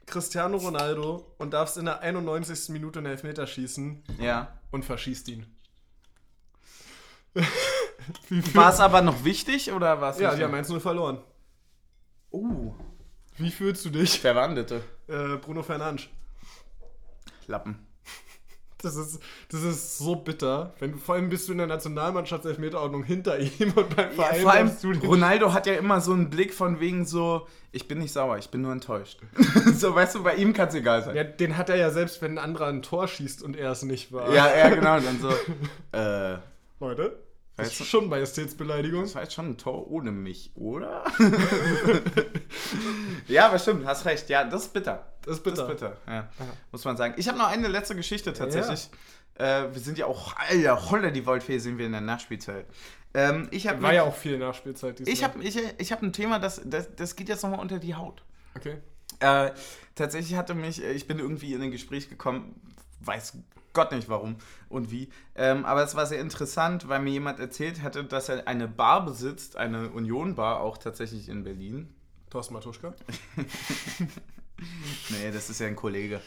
Cristiano 0.05 0.57
Ronaldo 0.57 1.25
und 1.37 1.51
darfst 1.53 1.77
in 1.77 1.85
der 1.85 2.01
91. 2.01 2.69
Minute 2.69 2.99
einen 2.99 3.07
Elfmeter 3.07 3.45
schießen 3.47 4.03
Ja. 4.19 4.57
und 4.71 4.85
verschießt 4.85 5.27
ihn. 5.29 5.45
War 8.53 8.73
es 8.73 8.79
aber 8.79 9.01
noch 9.01 9.23
wichtig 9.23 9.71
oder 9.71 9.99
war 10.01 10.11
es 10.11 10.19
Ja, 10.19 10.33
die 10.35 10.43
haben 10.43 10.55
1-0 10.55 10.79
verloren. 10.79 11.19
Uh, 12.31 12.73
Wie 13.37 13.51
fühlst 13.51 13.85
du 13.85 13.89
dich? 13.89 14.19
Verwandelte. 14.19 14.81
Äh, 15.07 15.37
Bruno 15.37 15.61
Fernandes. 15.63 16.07
Lappen. 17.47 17.86
Das 18.81 18.95
ist, 18.95 19.19
das 19.49 19.63
ist 19.63 19.97
so 19.97 20.15
bitter. 20.15 20.73
Wenn, 20.79 20.99
vor 20.99 21.15
allem 21.15 21.29
bist 21.29 21.47
du 21.47 21.51
in 21.51 21.57
der 21.57 21.67
Nationalmannschaftselfmeterordnung 21.67 23.03
hinter 23.03 23.39
ihm 23.39 23.73
und 23.75 23.95
beim 23.95 24.09
Ja, 24.09 24.23
Verein 24.23 24.41
vor 24.41 24.51
allem, 24.51 24.71
du 24.81 25.07
Ronaldo 25.07 25.53
hat 25.53 25.65
ja 25.65 25.73
immer 25.73 25.99
so 25.99 26.13
einen 26.13 26.29
Blick 26.29 26.53
von 26.53 26.79
wegen 26.79 27.05
so, 27.05 27.47
ich 27.71 27.87
bin 27.87 27.97
nicht 27.97 28.13
sauer, 28.13 28.37
ich 28.37 28.49
bin 28.49 28.61
nur 28.61 28.71
enttäuscht. 28.71 29.19
so, 29.75 29.95
weißt 29.95 30.15
du, 30.15 30.23
bei 30.23 30.35
ihm 30.35 30.53
kann 30.53 30.69
es 30.69 30.75
egal 30.75 31.03
sein. 31.03 31.15
Ja, 31.15 31.23
den 31.23 31.57
hat 31.57 31.69
er 31.69 31.77
ja 31.77 31.89
selbst, 31.89 32.21
wenn 32.21 32.33
ein 32.33 32.43
anderer 32.43 32.67
ein 32.67 32.83
Tor 32.83 33.07
schießt 33.07 33.41
und 33.41 33.55
er 33.55 33.71
es 33.71 33.81
nicht 33.81 34.11
war. 34.11 34.31
Ja, 34.33 34.55
ja, 34.55 34.69
genau. 34.69 34.99
Dann 34.99 35.19
so, 35.19 35.29
äh, 35.97 36.37
Leute, 36.79 37.17
das 37.57 37.79
ist 37.79 37.87
schon 37.87 38.07
Majestätsbeleidigung. 38.07 39.01
das 39.01 39.15
war 39.15 39.23
jetzt 39.23 39.33
schon 39.33 39.47
ein 39.49 39.57
Tor 39.57 39.89
ohne 39.89 40.11
mich, 40.11 40.51
oder? 40.55 41.03
ja, 43.27 43.47
aber 43.47 43.59
stimmt, 43.59 43.85
hast 43.85 44.05
recht. 44.05 44.29
Ja, 44.29 44.43
das 44.43 44.63
ist 44.63 44.73
bitter. 44.73 45.05
Das 45.23 45.37
ist 45.37 45.45
Das 45.45 45.53
bitter. 45.53 45.63
ist 45.63 45.67
bitter, 45.79 45.97
ja. 46.07 46.29
Muss 46.71 46.85
man 46.85 46.97
sagen. 46.97 47.13
Ich 47.17 47.27
habe 47.27 47.37
noch 47.37 47.47
eine 47.47 47.67
letzte 47.67 47.95
Geschichte 47.95 48.33
tatsächlich. 48.33 48.89
Äh, 49.35 49.65
wir 49.73 49.81
sind 49.81 49.97
ja 49.97 50.05
auch, 50.05 50.35
alter, 50.37 50.89
holla 50.89 51.11
die 51.11 51.25
Waldfee 51.25 51.59
sind 51.59 51.77
wir 51.77 51.85
in 51.85 51.91
der 51.91 52.01
Nachspielzeit. 52.01 52.65
Ähm, 53.13 53.47
ich 53.51 53.67
habe 53.67 53.81
War 53.81 53.93
ja 53.93 54.03
auch 54.03 54.15
viel 54.15 54.37
Nachspielzeit 54.37 54.99
diesmal. 54.99 55.13
ich 55.13 55.23
hab, 55.23 55.41
ich, 55.41 55.59
ich 55.77 55.91
hab 55.91 56.01
ein 56.01 56.13
Thema, 56.13 56.39
das, 56.39 56.61
das, 56.65 56.95
das 56.95 57.15
geht 57.15 57.29
jetzt 57.29 57.43
nochmal 57.43 57.59
unter 57.59 57.79
die 57.79 57.95
Haut. 57.95 58.23
Okay. 58.55 58.77
Äh, 59.19 59.51
tatsächlich 59.95 60.35
hatte 60.37 60.55
mich, 60.55 60.83
äh, 60.83 60.91
ich 60.91 61.07
bin 61.07 61.19
irgendwie 61.19 61.53
in 61.53 61.61
ein 61.61 61.71
Gespräch 61.71 62.09
gekommen, 62.09 62.59
weiß 63.01 63.37
Gott 63.73 63.91
nicht 63.91 64.09
warum 64.09 64.37
und 64.69 64.91
wie. 64.91 65.09
Ähm, 65.35 65.65
aber 65.65 65.83
es 65.83 65.95
war 65.95 66.05
sehr 66.05 66.19
interessant, 66.19 66.89
weil 66.89 66.99
mir 66.99 67.11
jemand 67.11 67.39
erzählt 67.39 67.81
hatte, 67.83 68.03
dass 68.03 68.29
er 68.29 68.47
eine 68.47 68.67
Bar 68.67 69.05
besitzt, 69.05 69.55
eine 69.55 69.89
Union-Bar, 69.89 70.61
auch 70.61 70.77
tatsächlich 70.77 71.29
in 71.29 71.43
Berlin. 71.43 71.93
Thorsten 72.29 72.53
Matuschka. 72.53 72.93
Nee, 75.09 75.31
das 75.31 75.49
ist 75.49 75.59
ja 75.59 75.67
ein 75.67 75.75
Kollege. 75.75 76.19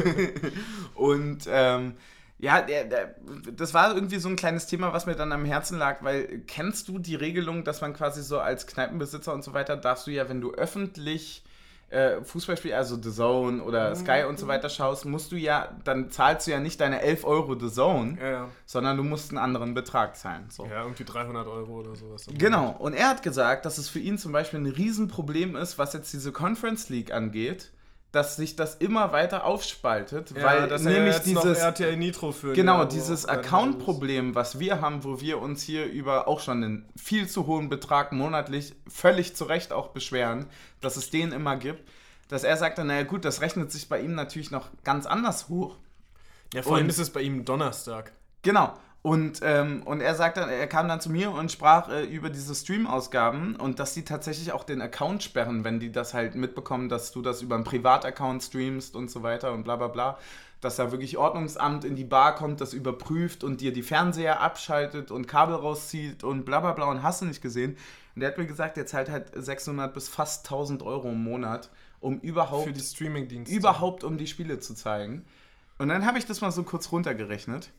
und 0.94 1.44
ähm, 1.48 1.94
ja, 2.38 2.60
der, 2.62 2.84
der, 2.84 3.14
das 3.52 3.74
war 3.74 3.94
irgendwie 3.94 4.18
so 4.18 4.28
ein 4.28 4.36
kleines 4.36 4.66
Thema, 4.66 4.92
was 4.92 5.06
mir 5.06 5.14
dann 5.14 5.32
am 5.32 5.44
Herzen 5.44 5.78
lag, 5.78 6.02
weil 6.02 6.40
kennst 6.46 6.88
du 6.88 6.98
die 6.98 7.14
Regelung, 7.14 7.64
dass 7.64 7.80
man 7.80 7.92
quasi 7.92 8.22
so 8.22 8.40
als 8.40 8.66
Kneipenbesitzer 8.66 9.32
und 9.32 9.42
so 9.42 9.52
weiter, 9.52 9.76
darfst 9.76 10.06
du 10.06 10.10
ja, 10.10 10.28
wenn 10.28 10.40
du 10.40 10.52
öffentlich 10.52 11.44
äh, 11.90 12.22
Fußball 12.22 12.56
spielst, 12.56 12.76
also 12.76 12.96
The 13.02 13.10
Zone 13.12 13.62
oder 13.62 13.94
Sky 13.96 14.24
und 14.28 14.38
so 14.38 14.46
weiter 14.46 14.68
schaust, 14.68 15.04
musst 15.04 15.32
du 15.32 15.36
ja, 15.36 15.76
dann 15.84 16.10
zahlst 16.10 16.46
du 16.46 16.52
ja 16.52 16.60
nicht 16.60 16.80
deine 16.80 17.02
11 17.02 17.24
Euro 17.24 17.58
The 17.58 17.70
Zone, 17.70 18.16
Ja, 18.20 18.30
ja. 18.30 18.48
sondern 18.64 18.96
du 18.96 19.02
musst 19.02 19.30
einen 19.30 19.38
anderen 19.38 19.74
Betrag 19.74 20.16
zahlen. 20.16 20.46
So. 20.50 20.66
Ja, 20.66 20.82
irgendwie 20.84 21.04
300 21.04 21.46
Euro 21.46 21.80
oder 21.80 21.96
sowas. 21.96 22.26
Genau, 22.32 22.70
und 22.78 22.94
er 22.94 23.08
hat 23.08 23.22
gesagt, 23.22 23.64
dass 23.66 23.78
es 23.78 23.88
für 23.88 23.98
ihn 23.98 24.18
zum 24.18 24.32
Beispiel 24.32 24.60
ein 24.60 24.66
Riesenproblem 24.66 25.56
ist, 25.56 25.78
was 25.78 25.92
jetzt 25.92 26.12
diese 26.12 26.32
Conference 26.32 26.88
League 26.88 27.12
angeht, 27.12 27.72
dass 28.12 28.36
sich 28.36 28.56
das 28.56 28.74
immer 28.74 29.12
weiter 29.12 29.44
aufspaltet, 29.44 30.32
Ja, 30.36 30.42
weil 30.42 30.68
dass 30.68 30.84
er 30.84 30.92
nämlich 30.92 31.16
noch 31.16 31.42
dieses 31.42 31.58
RTL 31.58 31.96
Nitro 31.96 32.32
für 32.32 32.52
genau 32.52 32.78
ja, 32.78 32.84
dieses 32.86 33.26
Account-Problem, 33.26 34.34
was 34.34 34.58
wir 34.58 34.80
haben, 34.80 35.04
wo 35.04 35.20
wir 35.20 35.40
uns 35.40 35.62
hier 35.62 35.86
über 35.86 36.26
auch 36.26 36.40
schon 36.40 36.64
einen 36.64 36.88
viel 36.96 37.28
zu 37.28 37.46
hohen 37.46 37.68
Betrag 37.68 38.12
monatlich 38.12 38.74
völlig 38.88 39.36
zu 39.36 39.44
Recht 39.44 39.72
auch 39.72 39.88
beschweren, 39.88 40.46
dass 40.80 40.96
es 40.96 41.10
den 41.10 41.32
immer 41.32 41.56
gibt, 41.56 41.88
dass 42.28 42.42
er 42.44 42.56
sagte, 42.56 42.84
naja 42.84 43.04
gut, 43.04 43.24
das 43.24 43.40
rechnet 43.40 43.70
sich 43.70 43.88
bei 43.88 44.00
ihm 44.00 44.14
natürlich 44.14 44.50
noch 44.50 44.68
ganz 44.82 45.06
anders 45.06 45.48
hoch. 45.48 45.76
Ja, 46.52 46.62
vor 46.62 46.76
allem 46.76 46.88
ist 46.88 46.98
es 46.98 47.10
bei 47.10 47.22
ihm 47.22 47.44
Donnerstag. 47.44 48.12
Genau. 48.42 48.74
Und, 49.02 49.40
ähm, 49.42 49.82
und 49.84 50.02
er 50.02 50.14
sagt 50.14 50.36
dann, 50.36 50.50
er 50.50 50.66
kam 50.66 50.86
dann 50.86 51.00
zu 51.00 51.10
mir 51.10 51.30
und 51.30 51.50
sprach 51.50 51.88
äh, 51.88 52.04
über 52.04 52.28
diese 52.28 52.54
Stream-Ausgaben 52.54 53.56
und 53.56 53.78
dass 53.78 53.94
die 53.94 54.04
tatsächlich 54.04 54.52
auch 54.52 54.62
den 54.62 54.82
Account 54.82 55.22
sperren, 55.22 55.64
wenn 55.64 55.80
die 55.80 55.90
das 55.90 56.12
halt 56.12 56.34
mitbekommen, 56.34 56.90
dass 56.90 57.10
du 57.10 57.22
das 57.22 57.40
über 57.40 57.54
einen 57.54 57.64
Privataccount 57.64 58.42
streamst 58.42 58.94
und 58.96 59.10
so 59.10 59.22
weiter 59.22 59.52
und 59.52 59.64
bla 59.64 59.76
bla 59.76 59.88
bla. 59.88 60.18
Dass 60.60 60.76
da 60.76 60.92
wirklich 60.92 61.16
Ordnungsamt 61.16 61.86
in 61.86 61.96
die 61.96 62.04
Bar 62.04 62.34
kommt, 62.34 62.60
das 62.60 62.74
überprüft 62.74 63.42
und 63.42 63.62
dir 63.62 63.72
die 63.72 63.82
Fernseher 63.82 64.42
abschaltet 64.42 65.10
und 65.10 65.26
Kabel 65.26 65.54
rauszieht 65.54 66.22
und 66.22 66.44
bla 66.44 66.60
bla 66.60 66.72
bla 66.72 66.84
und 66.84 67.02
hast 67.02 67.22
du 67.22 67.24
nicht 67.24 67.40
gesehen. 67.40 67.78
Und 68.14 68.20
der 68.20 68.28
hat 68.28 68.36
mir 68.36 68.46
gesagt, 68.46 68.76
er 68.76 68.84
zahlt 68.84 69.08
halt 69.08 69.30
600 69.34 69.94
bis 69.94 70.10
fast 70.10 70.44
1000 70.44 70.82
Euro 70.82 71.08
im 71.08 71.24
Monat, 71.24 71.70
um 72.00 72.20
überhaupt, 72.20 72.66
Für 72.66 72.72
die 72.74 72.80
Streaming-Dienste. 72.80 73.54
überhaupt 73.54 74.04
um 74.04 74.18
die 74.18 74.26
Spiele 74.26 74.58
zu 74.58 74.74
zeigen. 74.74 75.24
Und 75.78 75.88
dann 75.88 76.04
habe 76.04 76.18
ich 76.18 76.26
das 76.26 76.42
mal 76.42 76.50
so 76.50 76.64
kurz 76.64 76.92
runtergerechnet. 76.92 77.70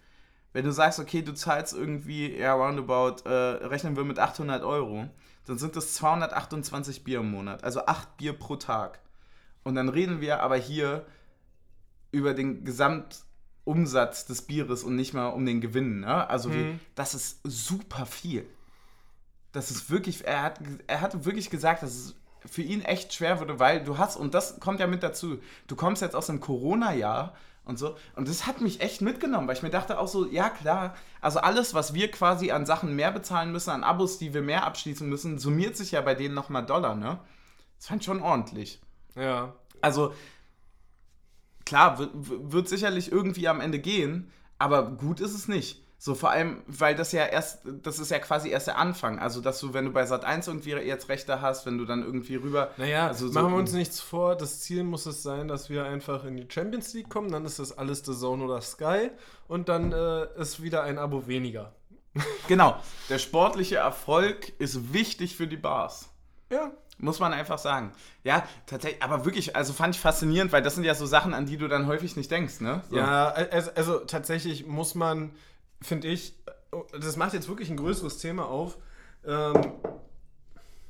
Wenn 0.54 0.66
du 0.66 0.72
sagst, 0.72 1.00
okay, 1.00 1.22
du 1.22 1.34
zahlst 1.34 1.74
irgendwie, 1.74 2.36
ja, 2.38 2.54
roundabout, 2.54 3.28
äh, 3.28 3.30
rechnen 3.66 3.96
wir 3.96 4.04
mit 4.04 4.20
800 4.20 4.64
Euro, 4.64 5.08
dann 5.46 5.58
sind 5.58 5.76
das 5.76 5.94
228 5.94 7.04
Bier 7.04 7.20
im 7.20 7.32
Monat, 7.32 7.64
also 7.64 7.86
8 7.86 8.18
Bier 8.18 8.34
pro 8.34 8.58
Tag. 8.58 9.00
Und 9.64 9.76
dann 9.76 9.90
reden 9.90 10.22
wir 10.22 10.42
aber 10.42 10.58
hier 10.58 11.06
über 12.12 12.34
den 12.34 12.66
Gesamtumsatz 12.66 14.26
des 14.26 14.42
Bieres 14.42 14.84
und 14.84 14.96
nicht 14.96 15.14
mal 15.14 15.28
um 15.28 15.46
den 15.46 15.62
Gewinn. 15.62 16.02
Ne? 16.02 16.30
Also 16.30 16.54
wie, 16.54 16.80
das 16.96 17.14
ist 17.14 17.40
super 17.44 18.06
viel. 18.06 18.46
Das 19.52 19.72
ist 19.72 19.90
wirklich, 19.90 20.26
er 20.26 20.44
hat, 20.44 20.60
er 20.88 21.02
hat 21.02 21.26
wirklich 21.26 21.50
gesagt, 21.50 21.84
dass 21.84 21.92
es 21.92 22.16
für 22.46 22.62
ihn 22.62 22.82
echt 22.82 23.14
schwer 23.14 23.40
würde, 23.40 23.60
weil 23.60 23.84
du 23.84 23.98
hast, 23.98 24.16
und 24.16 24.34
das 24.34 24.60
kommt 24.60 24.80
ja 24.80 24.88
mit 24.88 25.04
dazu, 25.04 25.40
du 25.68 25.76
kommst 25.76 26.02
jetzt 26.02 26.16
aus 26.16 26.30
einem 26.30 26.40
Corona-Jahr 26.40 27.36
und 27.64 27.78
so, 27.78 27.96
und 28.16 28.28
das 28.28 28.48
hat 28.48 28.62
mich 28.62 28.82
echt 28.82 29.02
mitgenommen, 29.02 29.48
weil 29.48 29.56
ich 29.56 29.64
mir 29.64 29.70
dachte 29.70 30.00
auch 30.00 30.08
so, 30.08 30.26
ja 30.26 30.50
klar, 30.50 30.96
also 31.22 31.40
alles, 31.40 31.74
was 31.74 31.94
wir 31.94 32.10
quasi 32.10 32.52
an 32.52 32.66
Sachen 32.66 32.96
mehr 32.96 33.12
bezahlen 33.12 33.52
müssen, 33.52 33.70
an 33.70 33.84
Abos, 33.84 34.18
die 34.18 34.34
wir 34.34 34.42
mehr 34.42 34.66
abschließen 34.66 35.08
müssen, 35.08 35.38
summiert 35.38 35.78
sich 35.78 35.92
ja 35.92 36.02
bei 36.02 36.16
denen 36.16 36.34
nochmal 36.34 36.66
Dollar, 36.66 36.96
ne? 36.96 37.20
Das 37.78 37.88
fand 37.88 38.02
ich 38.02 38.06
schon 38.06 38.22
ordentlich. 38.22 38.82
Ja. 39.16 39.54
Also, 39.82 40.14
klar, 41.66 41.98
wird 42.14 42.70
sicherlich 42.70 43.12
irgendwie 43.12 43.48
am 43.48 43.62
Ende 43.62 43.80
gehen, 43.80 44.32
aber 44.58 44.92
gut 44.92 45.20
ist 45.20 45.34
es 45.34 45.48
nicht. 45.48 45.84
So 46.04 46.16
vor 46.16 46.32
allem, 46.32 46.64
weil 46.66 46.96
das 46.96 47.12
ja 47.12 47.28
erst, 47.28 47.60
das 47.84 48.00
ist 48.00 48.10
ja 48.10 48.18
quasi 48.18 48.50
erst 48.50 48.66
der 48.66 48.80
Anfang. 48.80 49.20
Also, 49.20 49.40
dass 49.40 49.60
du, 49.60 49.76
wenn 49.76 49.86
du 49.86 49.92
bei 49.92 50.04
Sat 50.08 50.26
1 50.26 50.48
irgendwie 50.48 50.72
jetzt 50.72 51.10
Rechte 51.10 51.42
hast, 51.42 51.68
wenn 51.68 51.78
du 51.78 51.86
dann 51.86 52.02
irgendwie 52.02 52.38
rüber. 52.38 52.72
Naja, 52.78 53.06
also 53.06 53.28
so- 53.28 53.34
machen 53.40 53.52
wir 53.54 53.60
uns 53.60 53.72
nichts 53.74 54.00
vor. 54.00 54.36
Das 54.36 54.62
Ziel 54.62 54.84
muss 54.84 55.06
es 55.06 55.22
sein, 55.22 55.48
dass 55.48 55.70
wir 55.70 55.86
einfach 55.86 56.26
in 56.26 56.38
die 56.38 56.48
Champions 56.52 56.96
League 56.96 57.08
kommen. 57.10 57.32
Dann 57.32 57.46
ist 57.46 57.60
das 57.60 57.78
alles 57.78 58.04
The 58.04 58.14
Zone 58.14 58.44
oder 58.44 58.62
Sky. 58.62 59.12
Und 59.48 59.70
dann 59.70 59.92
äh, 59.92 60.26
ist 60.42 60.64
wieder 60.64 60.82
ein 60.82 60.98
Abo 60.98 61.28
weniger. 61.28 61.76
Genau, 62.48 62.76
der 63.08 63.20
sportliche 63.20 63.76
Erfolg 63.76 64.54
ist 64.60 64.94
wichtig 64.94 65.36
für 65.38 65.46
die 65.46 65.56
Bars. 65.56 66.10
Ja. 66.50 66.72
Muss 66.98 67.20
man 67.20 67.32
einfach 67.32 67.60
sagen. 67.60 67.92
Ja, 68.24 68.44
tatsächlich, 68.66 69.04
aber 69.04 69.24
wirklich, 69.24 69.56
also 69.56 69.72
fand 69.72 69.96
ich 69.96 70.02
faszinierend, 70.02 70.52
weil 70.52 70.62
das 70.64 70.76
sind 70.76 70.84
ja 70.84 70.96
so 70.96 71.06
Sachen, 71.06 71.34
an 71.36 71.46
die 71.46 71.58
du 71.58 71.68
dann 71.68 71.86
häufig 71.86 72.16
nicht 72.16 72.30
denkst, 72.32 72.60
ne? 72.60 72.82
So. 72.90 72.98
Ja, 72.98 73.30
also, 73.30 73.72
also 73.76 74.00
tatsächlich 74.00 74.66
muss 74.68 74.94
man, 74.96 75.32
finde 75.82 76.08
ich, 76.08 76.36
das 77.00 77.18
macht 77.18 77.34
jetzt 77.34 77.48
wirklich 77.48 77.70
ein 77.70 77.78
größeres 77.78 78.18
Thema 78.20 78.46
auf. 78.48 78.78
Ähm, 79.26 79.56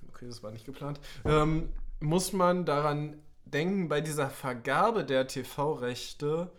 okay, 0.09 0.27
das 0.27 0.43
war 0.43 0.51
nicht 0.51 0.65
geplant. 0.65 0.99
Ähm, 1.25 1.69
muss 1.99 2.33
man 2.33 2.65
daran 2.65 3.19
denken, 3.45 3.89
bei 3.89 4.01
dieser 4.01 4.29
Vergabe 4.29 5.03
der 5.03 5.27
TV-Rechte 5.27 6.51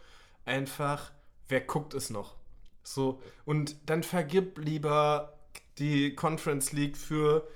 einfach, 0.44 1.12
wer 1.48 1.60
guckt 1.60 1.94
es 1.94 2.10
noch? 2.10 2.36
So, 2.82 3.20
und 3.44 3.76
dann 3.88 4.02
vergib 4.02 4.58
lieber 4.58 5.38
die 5.78 6.14
Conference 6.14 6.72
League 6.72 6.96
für, 6.96 7.46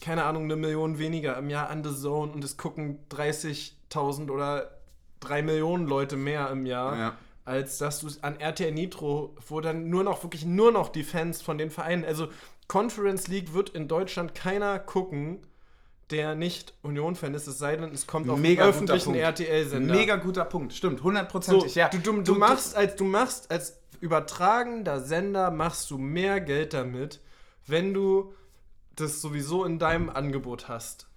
keine 0.00 0.24
Ahnung, 0.24 0.44
eine 0.44 0.56
Million 0.56 0.98
weniger 0.98 1.36
im 1.36 1.50
Jahr 1.50 1.70
an 1.70 1.84
The 1.84 1.94
Zone 1.94 2.32
und 2.32 2.42
es 2.42 2.56
gucken 2.56 2.98
30.000 3.10 4.30
oder 4.30 4.80
3 5.20 5.42
Millionen 5.42 5.86
Leute 5.86 6.16
mehr 6.16 6.50
im 6.50 6.66
Jahr 6.66 6.98
Ja. 6.98 7.16
Als 7.50 7.78
dass 7.78 8.00
du 8.00 8.08
an 8.22 8.38
RTL 8.38 8.70
Nitro, 8.70 9.34
wo 9.48 9.60
dann 9.60 9.90
nur 9.90 10.04
noch, 10.04 10.22
wirklich 10.22 10.46
nur 10.46 10.70
noch 10.70 10.88
die 10.88 11.02
Fans 11.02 11.42
von 11.42 11.58
den 11.58 11.70
Vereinen, 11.70 12.04
also 12.04 12.28
Conference 12.68 13.26
League 13.26 13.52
wird 13.52 13.70
in 13.70 13.88
Deutschland 13.88 14.34
keiner 14.36 14.78
gucken, 14.78 15.40
der 16.10 16.36
nicht 16.36 16.74
Union-Fan 16.82 17.34
ist, 17.34 17.48
es 17.48 17.58
sei 17.58 17.76
denn, 17.76 17.92
es 17.92 18.06
kommt 18.06 18.30
auf 18.30 18.38
Mega 18.38 18.64
guter 18.64 18.70
öffentlichen. 18.70 19.14
RTL-Sender. 19.16 19.94
Mega 19.94 20.16
guter 20.16 20.44
Punkt, 20.44 20.72
stimmt, 20.72 20.98
so, 20.98 21.04
hundertprozentig, 21.04 21.74
ja. 21.74 21.88
du, 21.88 21.98
du, 21.98 22.22
du, 22.22 22.34
machst 22.36 22.76
als, 22.76 22.94
du 22.94 23.04
machst 23.04 23.50
als 23.50 23.80
übertragender 24.00 25.00
Sender, 25.00 25.50
machst 25.50 25.90
du 25.90 25.98
mehr 25.98 26.40
Geld 26.40 26.72
damit, 26.72 27.20
wenn 27.66 27.92
du 27.92 28.32
das 28.94 29.20
sowieso 29.20 29.64
in 29.64 29.80
deinem 29.80 30.08
Angebot 30.08 30.68
hast. 30.68 31.09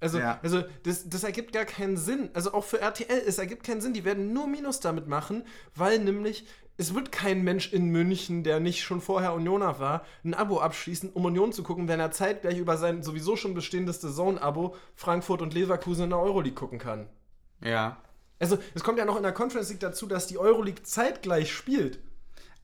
Also, 0.00 0.18
Ja. 0.18 0.38
also 0.42 0.62
das, 0.82 1.08
das 1.08 1.24
ergibt 1.24 1.52
gar 1.52 1.64
keinen 1.64 1.96
Sinn. 1.96 2.30
Also 2.34 2.52
auch 2.52 2.64
für 2.64 2.80
RTL, 2.80 3.22
es 3.26 3.38
ergibt 3.38 3.64
keinen 3.64 3.80
Sinn. 3.80 3.94
Die 3.94 4.04
werden 4.04 4.32
nur 4.32 4.46
Minus 4.46 4.80
damit 4.80 5.08
machen, 5.08 5.44
weil 5.74 5.98
nämlich 5.98 6.46
es 6.78 6.94
wird 6.94 7.10
kein 7.10 7.42
Mensch 7.42 7.72
in 7.72 7.86
München, 7.86 8.42
der 8.44 8.60
nicht 8.60 8.82
schon 8.82 9.00
vorher 9.00 9.32
Unioner 9.32 9.78
war, 9.80 10.04
ein 10.24 10.34
Abo 10.34 10.60
abschließen, 10.60 11.10
um 11.14 11.24
Union 11.24 11.52
zu 11.52 11.62
gucken, 11.62 11.88
wenn 11.88 12.00
er 12.00 12.10
zeitgleich 12.10 12.58
über 12.58 12.76
sein 12.76 13.02
sowieso 13.02 13.36
schon 13.36 13.54
bestehendes 13.54 14.00
Zone-Abo 14.00 14.74
Frankfurt 14.94 15.40
und 15.40 15.54
Leverkusen 15.54 16.04
in 16.04 16.10
der 16.10 16.18
Euroleague 16.18 16.54
gucken 16.54 16.78
kann. 16.78 17.08
Ja. 17.62 17.96
Also 18.38 18.58
es 18.74 18.84
kommt 18.84 18.98
ja 18.98 19.06
noch 19.06 19.16
in 19.16 19.22
der 19.22 19.32
Conference 19.32 19.70
League 19.70 19.80
dazu, 19.80 20.06
dass 20.06 20.26
die 20.26 20.36
Euroleague 20.36 20.82
zeitgleich 20.82 21.50
spielt. 21.50 22.00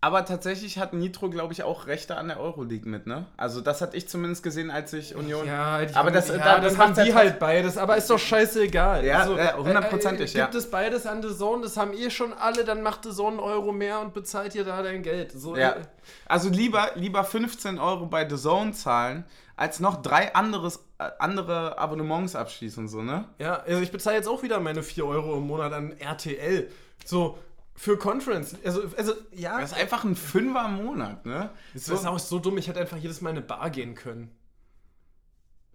Aber 0.04 0.24
tatsächlich 0.24 0.78
hat 0.78 0.94
Nitro, 0.94 1.30
glaube 1.30 1.52
ich, 1.52 1.62
auch 1.62 1.86
Rechte 1.86 2.16
an 2.16 2.26
der 2.26 2.40
Euroleague 2.40 2.90
mit, 2.90 3.06
ne? 3.06 3.26
Also 3.36 3.60
das 3.60 3.80
hatte 3.80 3.96
ich 3.96 4.08
zumindest 4.08 4.42
gesehen, 4.42 4.68
als 4.68 4.92
ich 4.92 5.14
Union. 5.14 5.46
aber 5.94 6.10
das, 6.10 6.26
ja, 6.26 6.38
da, 6.38 6.58
das 6.58 6.76
haben 6.76 6.92
ja 6.96 7.04
die 7.04 7.14
halt 7.14 7.38
beides, 7.38 7.78
aber 7.78 7.96
ist 7.96 8.10
doch 8.10 8.18
scheißegal. 8.18 9.04
Ja, 9.04 9.20
Also, 9.20 9.36
ja, 9.38 9.56
hundertprozentig, 9.56 10.34
äh, 10.34 10.38
ja. 10.38 10.44
Gibt 10.46 10.56
es 10.56 10.68
beides 10.68 11.06
an 11.06 11.22
The 11.22 11.32
Zone, 11.32 11.62
das 11.62 11.76
haben 11.76 11.92
eh 11.92 12.10
schon 12.10 12.32
alle, 12.32 12.64
dann 12.64 12.82
macht 12.82 13.04
The 13.04 13.10
Zone 13.12 13.30
einen 13.38 13.38
Euro 13.38 13.70
mehr 13.70 14.00
und 14.00 14.12
bezahlt 14.12 14.56
ihr 14.56 14.64
da 14.64 14.82
dein 14.82 15.04
Geld. 15.04 15.30
So, 15.32 15.56
Ja. 15.56 15.70
äh, 15.70 15.80
Also 16.26 16.48
lieber, 16.48 16.90
lieber 16.96 17.22
15 17.22 17.78
Euro 17.78 18.06
bei 18.06 18.28
The 18.28 18.36
Zone 18.36 18.72
zahlen, 18.72 19.24
als 19.54 19.78
noch 19.78 20.02
drei 20.02 20.34
anderes, 20.34 20.80
äh, 20.98 21.10
andere 21.20 21.78
Abonnements 21.78 22.34
abschließen, 22.34 22.88
so, 22.88 23.02
ne? 23.02 23.26
ja, 23.38 23.60
also 23.64 23.80
ich 23.80 23.92
bezahle 23.92 24.16
jetzt 24.16 24.26
auch 24.26 24.42
wieder 24.42 24.58
meine 24.58 24.82
4 24.82 25.06
Euro 25.06 25.36
im 25.36 25.46
Monat 25.46 25.72
an 25.72 25.92
RTL. 25.96 26.68
So, 27.04 27.38
für 27.74 27.96
Conference. 27.96 28.56
Also, 28.64 28.82
also 28.96 29.14
ja. 29.32 29.60
Das 29.60 29.72
ist 29.72 29.78
einfach 29.78 30.04
ein 30.04 30.16
Fünfer 30.16 30.66
im 30.66 30.84
Monat, 30.84 31.26
ne? 31.26 31.50
Das 31.74 31.88
ist 31.88 32.06
auch 32.06 32.18
so 32.18 32.38
dumm, 32.38 32.58
ich 32.58 32.68
hätte 32.68 32.80
einfach 32.80 32.98
jedes 32.98 33.20
Mal 33.20 33.30
in 33.30 33.36
eine 33.38 33.46
Bar 33.46 33.70
gehen 33.70 33.94
können. 33.94 34.30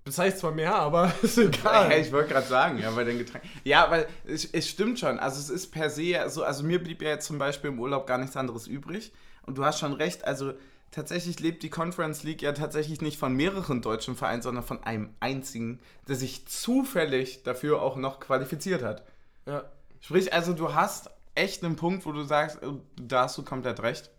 Bezahle 0.03 0.29
ich 0.29 0.35
zwar 0.35 0.51
mehr, 0.51 0.73
aber 0.73 1.11
ist 1.21 1.37
egal. 1.37 1.91
Ja, 1.91 1.97
ich 1.97 2.11
wollte 2.11 2.29
gerade 2.29 2.47
sagen, 2.47 2.79
ja, 2.79 2.91
bei 2.91 3.03
den 3.03 3.17
Getränken. 3.17 3.49
Ja, 3.65 3.91
weil 3.91 4.07
es, 4.25 4.45
es 4.45 4.69
stimmt 4.69 4.99
schon. 4.99 5.19
Also 5.19 5.39
es 5.39 5.49
ist 5.49 5.71
per 5.71 5.89
se 5.89 6.03
ja 6.03 6.29
so, 6.29 6.43
also 6.43 6.63
mir 6.63 6.81
blieb 6.81 7.01
ja 7.01 7.09
jetzt 7.09 7.27
zum 7.27 7.37
Beispiel 7.37 7.71
im 7.71 7.79
Urlaub 7.79 8.07
gar 8.07 8.17
nichts 8.17 8.37
anderes 8.37 8.67
übrig. 8.67 9.11
Und 9.45 9.57
du 9.57 9.65
hast 9.65 9.79
schon 9.79 9.93
recht, 9.93 10.23
also 10.23 10.53
tatsächlich 10.91 11.39
lebt 11.39 11.61
die 11.63 11.69
Conference 11.69 12.23
League 12.23 12.41
ja 12.41 12.53
tatsächlich 12.53 13.01
nicht 13.01 13.19
von 13.19 13.33
mehreren 13.33 13.81
deutschen 13.81 14.15
Vereinen, 14.15 14.41
sondern 14.41 14.63
von 14.63 14.81
einem 14.83 15.09
einzigen, 15.19 15.79
der 16.07 16.15
sich 16.15 16.47
zufällig 16.47 17.43
dafür 17.43 17.81
auch 17.81 17.97
noch 17.97 18.19
qualifiziert 18.21 18.83
hat. 18.83 19.03
Ja. 19.45 19.65
Sprich, 19.99 20.31
also 20.31 20.53
du 20.53 20.73
hast 20.73 21.09
echt 21.37 21.63
einen 21.63 21.75
Punkt, 21.75 22.05
wo 22.05 22.11
du 22.11 22.23
sagst, 22.23 22.61
äh, 22.63 22.67
da 22.95 23.23
hast 23.23 23.37
du 23.37 23.43
komplett 23.43 23.81
recht. 23.81 24.09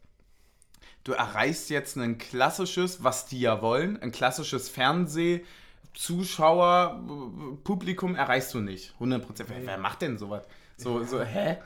Du 1.04 1.12
erreichst 1.12 1.70
jetzt 1.70 1.96
ein 1.96 2.18
klassisches, 2.18 3.02
was 3.02 3.26
die 3.26 3.40
ja 3.40 3.62
wollen, 3.62 4.00
ein 4.02 4.12
klassisches 4.12 4.68
Fernseh, 4.68 5.44
Zuschauer, 5.94 7.02
äh, 7.02 7.56
Publikum 7.64 8.14
erreichst 8.14 8.54
du 8.54 8.60
nicht. 8.60 8.92
100 8.94 9.26
Prozent. 9.26 9.48
Wer, 9.50 9.66
wer 9.66 9.78
macht 9.78 10.02
denn 10.02 10.18
sowas? 10.18 10.44
So, 10.76 11.02
so, 11.04 11.22
hä? 11.22 11.58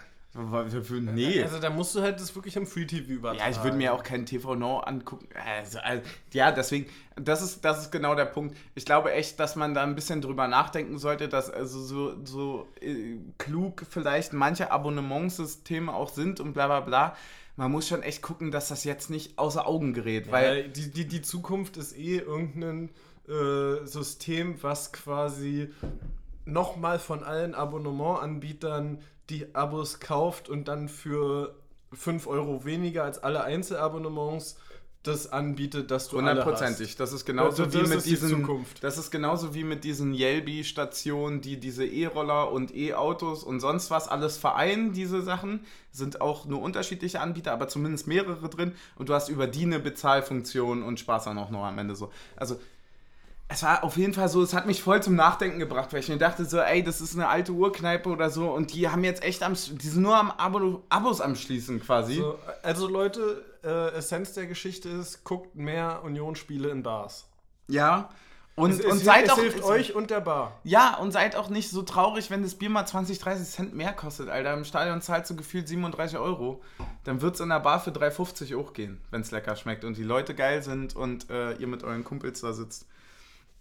Nee. 1.14 1.42
Also 1.42 1.58
da 1.58 1.68
musst 1.68 1.94
du 1.94 2.00
halt 2.00 2.18
das 2.18 2.34
wirklich 2.34 2.56
im 2.56 2.66
Free 2.66 2.86
TV 2.86 3.10
übertragen. 3.10 3.38
Ja, 3.38 3.50
ich 3.50 3.62
würde 3.62 3.76
mir 3.76 3.92
auch 3.92 4.02
keinen 4.02 4.24
TV 4.24 4.54
Now 4.54 4.78
angucken. 4.78 5.28
Also, 5.34 5.78
also, 5.78 6.02
ja, 6.32 6.50
deswegen, 6.52 6.86
das 7.16 7.42
ist, 7.42 7.64
das 7.64 7.82
ist 7.82 7.92
genau 7.92 8.14
der 8.14 8.24
Punkt. 8.24 8.56
Ich 8.74 8.86
glaube 8.86 9.12
echt, 9.12 9.38
dass 9.38 9.56
man 9.56 9.74
da 9.74 9.82
ein 9.82 9.94
bisschen 9.94 10.22
drüber 10.22 10.48
nachdenken 10.48 10.98
sollte, 10.98 11.28
dass 11.28 11.50
also 11.50 11.80
so, 11.82 12.24
so 12.24 12.68
äh, 12.80 13.18
klug 13.36 13.84
vielleicht 13.90 14.32
manche 14.32 14.70
Abonnementssysteme 14.70 15.92
auch 15.92 16.08
sind 16.08 16.40
und 16.40 16.54
bla 16.54 16.66
bla 16.66 16.80
bla. 16.80 17.16
Man 17.56 17.70
muss 17.70 17.86
schon 17.86 18.02
echt 18.02 18.22
gucken, 18.22 18.50
dass 18.50 18.68
das 18.68 18.84
jetzt 18.84 19.10
nicht 19.10 19.38
außer 19.38 19.66
Augen 19.66 19.92
gerät, 19.92 20.30
weil 20.32 20.44
Weil 20.44 20.68
die, 20.70 20.90
die, 20.90 21.06
die 21.06 21.20
Zukunft 21.20 21.76
ist 21.76 21.94
eh 21.94 22.16
irgendein 22.16 22.88
äh, 23.28 23.84
System, 23.84 24.62
was 24.62 24.92
quasi 24.92 25.68
nochmal 26.44 26.98
von 26.98 27.22
allen 27.22 27.54
Abonnementanbietern 27.54 28.98
die 29.30 29.54
Abos 29.54 30.00
kauft 30.00 30.48
und 30.48 30.68
dann 30.68 30.88
für 30.88 31.54
5 31.92 32.26
Euro 32.26 32.64
weniger 32.64 33.04
als 33.04 33.22
alle 33.22 33.44
Einzelabonnements 33.44 34.56
das 35.02 35.32
anbietet, 35.32 35.90
dass 35.90 36.08
du 36.08 36.18
Hundertprozentig. 36.18 36.94
Das 36.94 37.12
ist 37.12 37.24
genauso 37.24 37.64
Das- 37.64 37.74
wie 37.74 37.78
das 37.80 37.88
mit 37.88 37.98
ist 37.98 38.06
die 38.06 38.10
diesen. 38.10 38.40
Zukunft. 38.42 38.84
Das 38.84 38.98
ist 38.98 39.10
genauso 39.10 39.52
wie 39.52 39.64
mit 39.64 39.82
diesen 39.82 40.14
Yelby-Stationen, 40.14 41.40
die 41.40 41.56
diese 41.58 41.84
E-Roller 41.84 42.52
und 42.52 42.72
E-Autos 42.74 43.42
und 43.42 43.58
sonst 43.58 43.90
was 43.90 44.06
alles 44.06 44.36
vereinen. 44.36 44.92
Diese 44.92 45.20
Sachen 45.22 45.64
sind 45.90 46.20
auch 46.20 46.44
nur 46.46 46.62
unterschiedliche 46.62 47.20
Anbieter, 47.20 47.52
aber 47.52 47.66
zumindest 47.66 48.06
mehrere 48.06 48.48
drin. 48.48 48.74
Und 48.96 49.08
du 49.08 49.14
hast 49.14 49.28
über 49.28 49.48
die 49.48 49.64
eine 49.64 49.80
Bezahlfunktion 49.80 50.84
und 50.84 51.00
Spaß 51.00 51.24
dann 51.24 51.38
auch 51.38 51.50
noch 51.50 51.64
am 51.64 51.78
Ende 51.78 51.96
so. 51.96 52.12
Also 52.36 52.60
es 53.52 53.62
war 53.62 53.84
auf 53.84 53.96
jeden 53.96 54.14
Fall 54.14 54.28
so, 54.28 54.42
es 54.42 54.54
hat 54.54 54.66
mich 54.66 54.82
voll 54.82 55.02
zum 55.02 55.14
Nachdenken 55.14 55.58
gebracht, 55.58 55.92
weil 55.92 56.00
ich 56.00 56.08
mir 56.08 56.18
dachte 56.18 56.44
so, 56.44 56.58
ey, 56.58 56.82
das 56.82 57.00
ist 57.00 57.14
eine 57.14 57.28
alte 57.28 57.52
Urkneipe 57.52 58.08
oder 58.08 58.30
so 58.30 58.50
und 58.50 58.72
die 58.72 58.88
haben 58.88 59.04
jetzt 59.04 59.22
echt 59.22 59.42
am, 59.42 59.54
die 59.54 59.88
sind 59.88 60.02
nur 60.02 60.16
am 60.16 60.30
Abo, 60.30 60.82
Abos 60.88 61.20
am 61.20 61.36
Schließen 61.36 61.80
quasi. 61.80 62.16
So, 62.16 62.38
also 62.62 62.88
Leute, 62.88 63.44
äh, 63.62 63.94
Essenz 63.96 64.32
der 64.32 64.46
Geschichte 64.46 64.88
ist, 64.88 65.24
guckt 65.24 65.54
mehr 65.54 66.02
Union-Spiele 66.04 66.70
in 66.70 66.82
Bars. 66.82 67.28
Ja. 67.68 68.08
Und, 68.54 68.72
Es, 68.72 68.80
es, 68.80 68.92
und 68.92 68.98
seid 68.98 69.24
es 69.24 69.30
auch, 69.30 69.38
hilft 69.38 69.62
euch 69.62 69.94
und 69.94 70.10
der 70.10 70.20
Bar. 70.20 70.60
Ja, 70.62 70.98
und 70.98 71.10
seid 71.10 71.36
auch 71.36 71.48
nicht 71.48 71.70
so 71.70 71.80
traurig, 71.82 72.30
wenn 72.30 72.42
das 72.42 72.54
Bier 72.54 72.68
mal 72.68 72.84
20, 72.84 73.18
30 73.18 73.48
Cent 73.48 73.74
mehr 73.74 73.94
kostet, 73.94 74.28
Alter. 74.28 74.52
Im 74.52 74.64
Stadion 74.64 75.00
zahlst 75.00 75.30
du 75.30 75.36
gefühlt 75.36 75.68
37 75.68 76.18
Euro. 76.18 76.60
Dann 77.04 77.22
wird 77.22 77.36
es 77.36 77.40
in 77.40 77.48
der 77.48 77.60
Bar 77.60 77.80
für 77.80 77.92
3,50 77.92 78.54
hochgehen, 78.54 79.00
wenn 79.10 79.22
es 79.22 79.30
lecker 79.30 79.56
schmeckt 79.56 79.84
und 79.84 79.96
die 79.96 80.02
Leute 80.02 80.34
geil 80.34 80.62
sind 80.62 80.94
und 80.94 81.30
äh, 81.30 81.52
ihr 81.54 81.66
mit 81.66 81.82
euren 81.82 82.04
Kumpels 82.04 82.42
da 82.42 82.52
sitzt. 82.52 82.86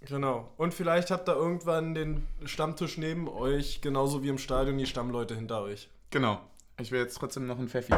Genau. 0.01 0.51
Und 0.57 0.73
vielleicht 0.73 1.11
habt 1.11 1.29
ihr 1.29 1.35
irgendwann 1.35 1.93
den 1.93 2.27
Stammtisch 2.45 2.97
neben 2.97 3.27
euch, 3.27 3.81
genauso 3.81 4.23
wie 4.23 4.29
im 4.29 4.37
Stadion 4.39 4.77
die 4.77 4.87
Stammleute 4.87 5.35
hinter 5.35 5.61
euch. 5.61 5.89
Genau. 6.09 6.41
Ich 6.79 6.91
will 6.91 6.99
jetzt 7.01 7.17
trotzdem 7.17 7.45
noch 7.45 7.59
einen 7.59 7.69
Pfeffi. 7.69 7.93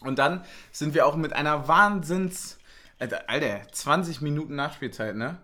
Und 0.00 0.18
dann 0.18 0.44
sind 0.72 0.94
wir 0.94 1.06
auch 1.06 1.16
mit 1.16 1.32
einer 1.32 1.68
Wahnsinns... 1.68 2.58
Alter, 2.98 3.28
Alter 3.28 3.60
20 3.72 4.20
Minuten 4.20 4.54
Nachspielzeit, 4.54 5.16
ne? 5.16 5.38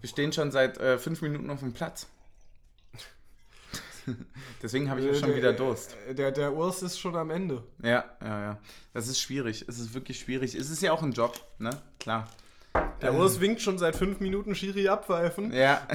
Wir 0.00 0.08
stehen 0.08 0.32
schon 0.32 0.50
seit 0.50 0.78
äh, 0.78 0.98
5 0.98 1.22
Minuten 1.22 1.48
auf 1.50 1.60
dem 1.60 1.72
Platz. 1.72 2.06
Deswegen 4.62 4.90
habe 4.90 5.00
ich 5.00 5.10
auch 5.10 5.14
schon 5.18 5.28
Der- 5.28 5.36
wieder 5.36 5.52
Durst. 5.52 5.96
äh, 6.08 6.14
Der, 6.14 6.30
der 6.32 6.52
Urs 6.54 6.82
ist 6.82 6.98
schon 6.98 7.16
am 7.16 7.30
Ende. 7.30 7.62
Ja, 7.82 8.04
ja, 8.20 8.40
ja. 8.42 8.58
Das 8.92 9.08
ist 9.08 9.20
schwierig. 9.20 9.64
Es 9.68 9.78
ist 9.78 9.94
wirklich 9.94 10.18
schwierig. 10.20 10.54
Es 10.54 10.70
ist 10.70 10.82
ja 10.82 10.92
auch 10.92 11.02
ein 11.02 11.12
Job, 11.12 11.40
ne? 11.58 11.70
Klar. 11.98 12.28
Der 13.02 13.14
Urs 13.14 13.40
winkt 13.40 13.60
schon 13.60 13.78
seit 13.78 13.96
fünf 13.96 14.20
Minuten 14.20 14.54
Schiri 14.54 14.88
abpfeifen. 14.88 15.52
Ja. 15.52 15.86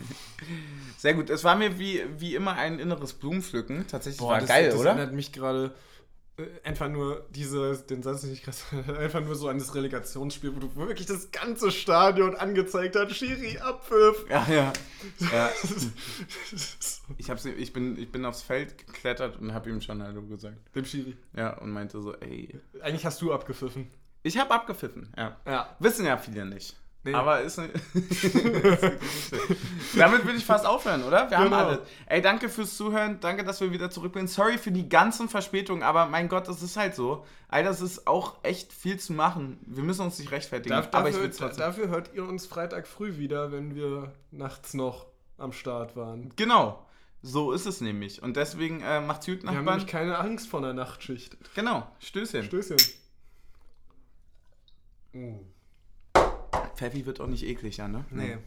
Sehr 0.98 1.14
gut. 1.14 1.30
Es 1.30 1.44
war 1.44 1.56
mir 1.56 1.78
wie, 1.78 2.02
wie 2.18 2.34
immer 2.34 2.54
ein 2.54 2.78
inneres 2.78 3.12
Blumenpflücken. 3.12 3.86
Tatsächlich 3.86 4.20
war 4.20 4.40
das, 4.40 4.48
geil, 4.48 4.70
das 4.70 4.80
oder? 4.80 4.90
erinnert 4.90 5.12
mich 5.12 5.32
gerade 5.32 5.74
äh, 6.38 6.44
einfach 6.64 6.88
nur 6.88 7.26
diese, 7.30 7.76
den 7.78 8.02
Satz 8.02 8.24
nicht 8.24 8.44
krass, 8.44 8.66
einfach 8.98 9.22
nur 9.22 9.34
so 9.34 9.48
an 9.48 9.58
das 9.58 9.74
Relegationsspiel, 9.74 10.54
wo 10.54 10.60
du 10.60 10.76
wirklich 10.76 11.06
das 11.06 11.30
ganze 11.30 11.70
Stadion 11.70 12.36
angezeigt 12.36 12.96
hat, 12.96 13.12
Schiri, 13.12 13.58
Abpfiff. 13.58 14.26
Ja, 14.28 14.46
ja. 14.48 14.72
ja. 15.32 15.50
Ich, 17.16 17.30
hab's, 17.30 17.44
ich, 17.44 17.72
bin, 17.72 17.98
ich 17.98 18.10
bin 18.12 18.24
aufs 18.24 18.42
Feld 18.42 18.76
geklettert 18.78 19.38
und 19.38 19.54
habe 19.54 19.70
ihm 19.70 19.80
schon 19.80 20.02
Hallo 20.02 20.22
gesagt. 20.22 20.56
Dem 20.74 20.84
Schiri. 20.84 21.16
Ja, 21.34 21.56
und 21.58 21.70
meinte 21.70 22.00
so, 22.00 22.14
ey. 22.14 22.60
Eigentlich 22.82 23.06
hast 23.06 23.22
du 23.22 23.32
abgepfiffen. 23.32 23.88
Ich 24.26 24.38
habe 24.38 24.52
abgepfiffen, 24.52 25.12
ja. 25.16 25.36
Ja. 25.46 25.68
Wissen 25.78 26.04
ja 26.04 26.16
viele 26.16 26.44
nicht. 26.46 26.74
Nee. 27.04 27.14
Aber 27.14 27.40
ist 27.42 27.60
eine. 27.60 27.70
Damit 29.96 30.24
würde 30.24 30.36
ich 30.38 30.44
fast 30.44 30.66
aufhören, 30.66 31.04
oder? 31.04 31.30
Wir 31.30 31.38
haben 31.38 31.44
Genau. 31.44 31.56
alles. 31.68 31.78
Ey, 32.06 32.20
danke 32.20 32.48
fürs 32.48 32.76
Zuhören. 32.76 33.18
Danke, 33.20 33.44
dass 33.44 33.60
wir 33.60 33.70
wieder 33.70 33.90
zurück 33.90 34.14
sind. 34.14 34.28
Sorry 34.28 34.58
für 34.58 34.72
die 34.72 34.88
ganzen 34.88 35.28
Verspätungen, 35.28 35.84
aber 35.84 36.06
mein 36.06 36.28
Gott, 36.28 36.48
das 36.48 36.62
ist 36.62 36.76
halt 36.76 36.96
so. 36.96 37.24
All 37.48 37.62
das 37.62 37.80
ist 37.80 38.08
auch 38.08 38.38
echt 38.42 38.72
viel 38.72 38.98
zu 38.98 39.12
machen. 39.12 39.58
Wir 39.66 39.84
müssen 39.84 40.02
uns 40.02 40.18
nicht 40.18 40.32
rechtfertigen. 40.32 40.74
Darf, 40.74 40.88
aber 40.92 41.08
ich 41.08 41.14
dafür, 41.14 41.30
will 41.30 41.36
trotzdem. 41.36 41.58
dafür 41.60 41.88
hört 41.88 42.10
ihr 42.14 42.24
uns 42.24 42.46
Freitag 42.46 42.88
früh 42.88 43.16
wieder, 43.18 43.52
wenn 43.52 43.76
wir 43.76 44.12
nachts 44.32 44.74
noch 44.74 45.06
am 45.38 45.52
Start 45.52 45.94
waren. 45.94 46.32
Genau. 46.34 46.84
So 47.22 47.52
ist 47.52 47.66
es 47.66 47.80
nämlich. 47.80 48.20
Und 48.22 48.36
deswegen 48.36 48.80
äh, 48.82 49.00
macht's 49.00 49.26
gut, 49.26 49.42
Wir 49.44 49.50
haben 49.50 49.56
Nachbarn. 49.58 49.76
nämlich 49.78 49.86
keine 49.86 50.18
Angst 50.18 50.48
vor 50.48 50.58
einer 50.60 50.72
Nachtschicht. 50.74 51.36
Genau. 51.54 51.86
Stößchen. 52.00 52.44
Stößchen. 52.46 52.76
Mm. 55.16 55.38
Pfeffi 56.74 57.06
wird 57.06 57.20
auch 57.20 57.26
nicht 57.26 57.44
eklig, 57.44 57.78
ja, 57.78 57.88
ne? 57.88 58.04
Nee. 58.10 58.38